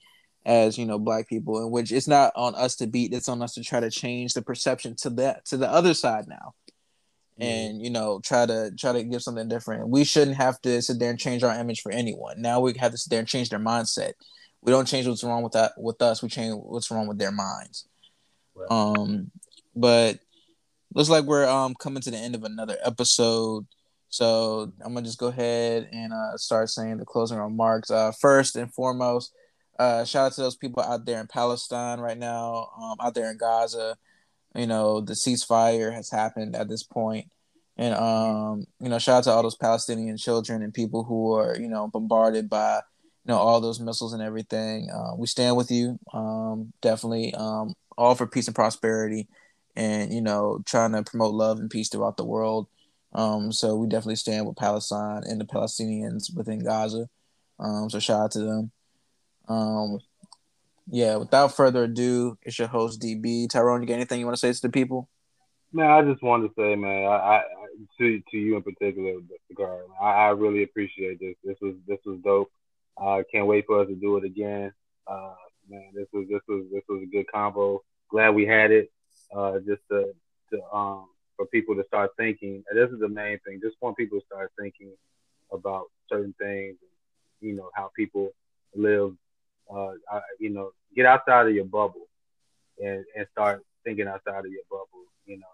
as 0.45 0.77
you 0.77 0.87
know 0.87 0.99
black 0.99 1.29
people, 1.29 1.63
in 1.63 1.71
which 1.71 1.93
it's 1.93 2.09
not 2.09 2.33
on 2.35 2.57
us 2.57 2.75
to 2.77 2.89
beat; 2.89 3.13
it's 3.13 3.29
on 3.29 3.43
us 3.43 3.55
to 3.55 3.63
try 3.63 3.79
to 3.79 3.91
change 3.91 4.35
the 4.35 4.43
perception 4.43 4.97
to 4.97 5.11
that 5.11 5.45
to 5.47 5.57
the 5.57 5.71
other 5.71 5.95
side 5.95 6.27
now, 6.27 6.55
and 7.41 7.83
you 7.83 7.91
know 7.91 8.21
try 8.23 8.47
to 8.47 8.73
try 8.79 8.93
to 8.93 9.03
give 9.05 9.23
something 9.23 9.49
different. 9.49 9.89
We 9.89 10.05
shouldn't 10.05 10.37
have 10.37 10.61
to 10.63 10.83
sit 10.83 10.99
there 10.99 11.11
and 11.11 11.19
change 11.19 11.43
our 11.43 11.59
image 11.59 11.81
for 11.81 11.93
anyone. 11.93 12.41
Now 12.41 12.61
we 12.61 12.75
have 12.79 12.93
to 12.93 12.99
sit 12.99 13.11
there 13.11 13.21
and 13.21 13.29
change 13.29 13.51
their 13.51 13.59
mindset. 13.59 14.13
We 14.63 14.73
don't 14.73 14.89
change 14.89 15.07
what's 15.07 15.25
wrong 15.25 15.43
with 15.43 15.53
that 15.53 15.73
with 15.77 16.03
us. 16.03 16.23
We 16.23 16.29
change 16.29 16.55
what's 16.61 16.91
wrong 16.91 17.07
with 17.07 17.19
their 17.19 17.33
minds. 17.33 17.87
Right. 18.55 18.67
Um, 18.71 19.31
but 19.77 20.19
looks 20.95 21.09
like 21.09 21.25
we're 21.25 21.49
um 21.49 21.75
coming 21.75 22.03
to 22.03 22.11
the 22.11 22.17
end 22.17 22.35
of 22.35 22.45
another 22.45 22.77
episode. 22.85 23.67
So 24.11 24.73
I'm 24.85 24.95
gonna 24.95 25.07
just 25.07 25.19
go 25.19 25.29
ahead 25.29 25.89
and 25.93 26.13
uh, 26.13 26.37
start 26.37 26.71
saying 26.71 26.97
the 26.97 27.05
closing 27.05 27.39
remarks. 27.39 27.91
Uh, 27.91 28.11
first 28.13 28.57
and 28.57 28.73
foremost, 28.73 29.33
uh, 29.79 30.05
shout 30.05 30.27
out 30.27 30.33
to 30.33 30.41
those 30.41 30.57
people 30.57 30.83
out 30.83 31.05
there 31.05 31.21
in 31.21 31.27
Palestine 31.27 32.01
right 32.01 32.19
now, 32.19 32.71
um, 32.81 32.97
out 33.01 33.15
there 33.15 33.31
in 33.31 33.37
Gaza. 33.37 33.97
You 34.55 34.67
know, 34.67 35.01
the 35.01 35.13
ceasefire 35.13 35.93
has 35.93 36.11
happened 36.11 36.57
at 36.57 36.69
this 36.69 36.83
point, 36.83 37.29
and 37.77 37.95
um, 37.95 38.67
you 38.81 38.89
know, 38.89 38.99
shout 38.99 39.19
out 39.19 39.25
to 39.25 39.31
all 39.31 39.43
those 39.43 39.57
Palestinian 39.57 40.17
children 40.17 40.63
and 40.63 40.75
people 40.75 41.05
who 41.05 41.35
are 41.35 41.57
you 41.59 41.69
know 41.69 41.89
bombarded 41.89 42.49
by 42.49 42.77
you 42.77 43.33
know 43.33 43.37
all 43.39 43.61
those 43.61 43.81
missiles 43.81 44.13
and 44.13 44.23
everything. 44.23 44.91
Uh, 44.91 45.15
we 45.17 45.27
stand 45.27 45.57
with 45.57 45.71
you, 45.71 45.99
um, 46.13 46.73
definitely, 46.81 47.35
um, 47.35 47.75
all 47.97 48.15
for 48.15 48.27
peace 48.27 48.47
and 48.49 48.57
prosperity, 48.57 49.29
and 49.77 50.13
you 50.13 50.21
know, 50.21 50.61
trying 50.67 50.93
to 50.93 51.03
promote 51.03 51.35
love 51.35 51.59
and 51.59 51.71
peace 51.71 51.89
throughout 51.89 52.17
the 52.17 52.25
world. 52.25 52.69
Um, 53.13 53.53
so 53.53 53.77
we 53.77 53.87
definitely 53.87 54.17
stand 54.17 54.47
with 54.47 54.57
Palestine 54.57 55.23
and 55.25 55.41
the 55.41 55.45
Palestinians 55.45 56.35
within 56.35 56.59
Gaza. 56.59 57.09
Um, 57.59 57.89
so 57.91 57.99
shout 57.99 58.21
out 58.21 58.31
to 58.33 58.41
them. 58.41 58.71
Um, 59.49 59.99
yeah, 60.91 61.17
without 61.17 61.55
further 61.55 61.85
ado, 61.85 62.39
it's 62.43 62.59
your 62.59 62.69
host 62.69 63.01
DB. 63.01 63.49
Tyrone, 63.49 63.83
you 63.83 63.89
got 63.89 63.95
anything 63.95 64.21
you 64.21 64.27
want 64.27 64.37
to 64.37 64.41
say 64.41 64.53
to 64.53 64.63
the 64.63 64.71
people? 64.71 65.09
Man, 65.73 65.91
I 65.91 66.03
just 66.03 66.23
wanted 66.23 66.49
to 66.49 66.55
say, 66.57 66.77
man, 66.77 67.05
I, 67.05 67.15
I 67.15 67.43
to 67.99 68.23
to 68.31 68.37
you 68.37 68.57
in 68.57 68.63
particular, 68.63 69.21
Cigar, 69.49 69.81
I, 70.01 70.07
I 70.07 70.29
really 70.31 70.63
appreciate 70.63 71.21
this. 71.21 71.35
This 71.45 71.57
was 71.61 71.75
this 71.87 71.99
was 72.05 72.19
dope. 72.25 72.51
I 73.01 73.21
uh, 73.21 73.23
can't 73.33 73.47
wait 73.47 73.67
for 73.67 73.81
us 73.81 73.89
to 73.89 73.95
do 73.95 74.17
it 74.17 74.25
again. 74.25 74.73
Uh, 75.07 75.35
man, 75.69 75.91
this 75.95 76.07
was 76.13 76.27
this 76.31 76.41
was 76.49 76.65
this 76.73 76.83
was 76.89 77.03
a 77.03 77.07
good 77.07 77.27
combo. 77.33 77.83
Glad 78.11 78.31
we 78.31 78.47
had 78.47 78.71
it. 78.71 78.91
Uh, 79.35 79.59
just 79.59 79.83
to 79.91 80.13
to 80.53 80.63
um 80.73 81.09
for 81.37 81.47
people 81.47 81.75
to 81.77 81.85
start 81.87 82.11
thinking. 82.17 82.65
And 82.69 82.79
this 82.79 82.91
is 82.91 83.01
the 83.01 83.09
main 83.09 83.39
thing. 83.47 83.61
Just 83.63 83.77
want 83.81 83.97
people 83.97 84.19
to 84.19 84.27
start 84.27 84.51
thinking 84.59 84.93
about 85.53 85.85
certain 86.09 86.35
things. 86.39 86.77
You 87.41 87.55
know 87.55 87.71
how 87.75 87.91
people 87.97 88.31
live. 88.75 89.15
Uh, 89.73 89.93
I, 90.11 90.21
you 90.39 90.51
know, 90.51 90.73
get 90.95 91.07
outside 91.07 91.47
of 91.47 91.55
your 91.55 91.65
bubble 91.65 92.09
and 92.83 93.05
and 93.17 93.27
start 93.33 93.65
thinking 93.85 94.07
outside 94.07 94.45
of 94.45 94.51
your 94.51 94.63
bubble. 94.71 95.05
You 95.27 95.39
know, 95.39 95.47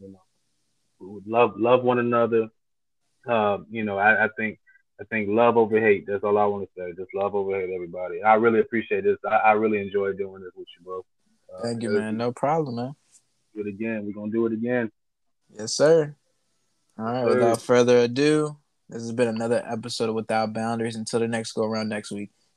you 0.00 0.12
know, 0.12 1.20
love 1.26 1.54
love 1.58 1.84
one 1.84 1.98
another. 1.98 2.48
Uh, 3.26 3.58
you 3.70 3.84
know, 3.84 3.98
I, 3.98 4.24
I 4.24 4.28
think 4.36 4.58
I 5.00 5.04
think 5.04 5.28
love 5.28 5.56
over 5.56 5.80
hate. 5.80 6.06
That's 6.06 6.24
all 6.24 6.38
I 6.38 6.46
want 6.46 6.64
to 6.64 6.70
say. 6.76 6.92
Just 6.96 7.14
love 7.14 7.34
over 7.34 7.54
hate, 7.54 7.70
everybody. 7.70 8.22
I 8.22 8.34
really 8.34 8.60
appreciate 8.60 9.04
this. 9.04 9.18
I, 9.28 9.36
I 9.36 9.52
really 9.52 9.80
enjoy 9.80 10.12
doing 10.12 10.42
this 10.42 10.52
with 10.56 10.66
you, 10.78 10.84
bro. 10.84 11.04
Uh, 11.54 11.62
Thank 11.62 11.82
you, 11.82 11.90
man. 11.90 12.16
No 12.16 12.32
problem, 12.32 12.76
man. 12.76 12.96
Do 13.54 13.60
it 13.60 13.68
again. 13.68 14.06
We're 14.06 14.12
gonna 14.12 14.32
do 14.32 14.46
it 14.46 14.52
again. 14.52 14.90
Yes, 15.50 15.74
sir. 15.74 16.14
All 16.98 17.04
right. 17.04 17.24
Sir. 17.24 17.34
Without 17.34 17.62
further 17.62 17.98
ado, 17.98 18.56
this 18.88 19.02
has 19.02 19.12
been 19.12 19.28
another 19.28 19.62
episode 19.66 20.08
of 20.08 20.14
Without 20.14 20.52
Boundaries. 20.52 20.96
Until 20.96 21.20
the 21.20 21.28
next 21.28 21.52
go 21.52 21.64
around 21.64 21.88
next 21.88 22.10
week. 22.10 22.30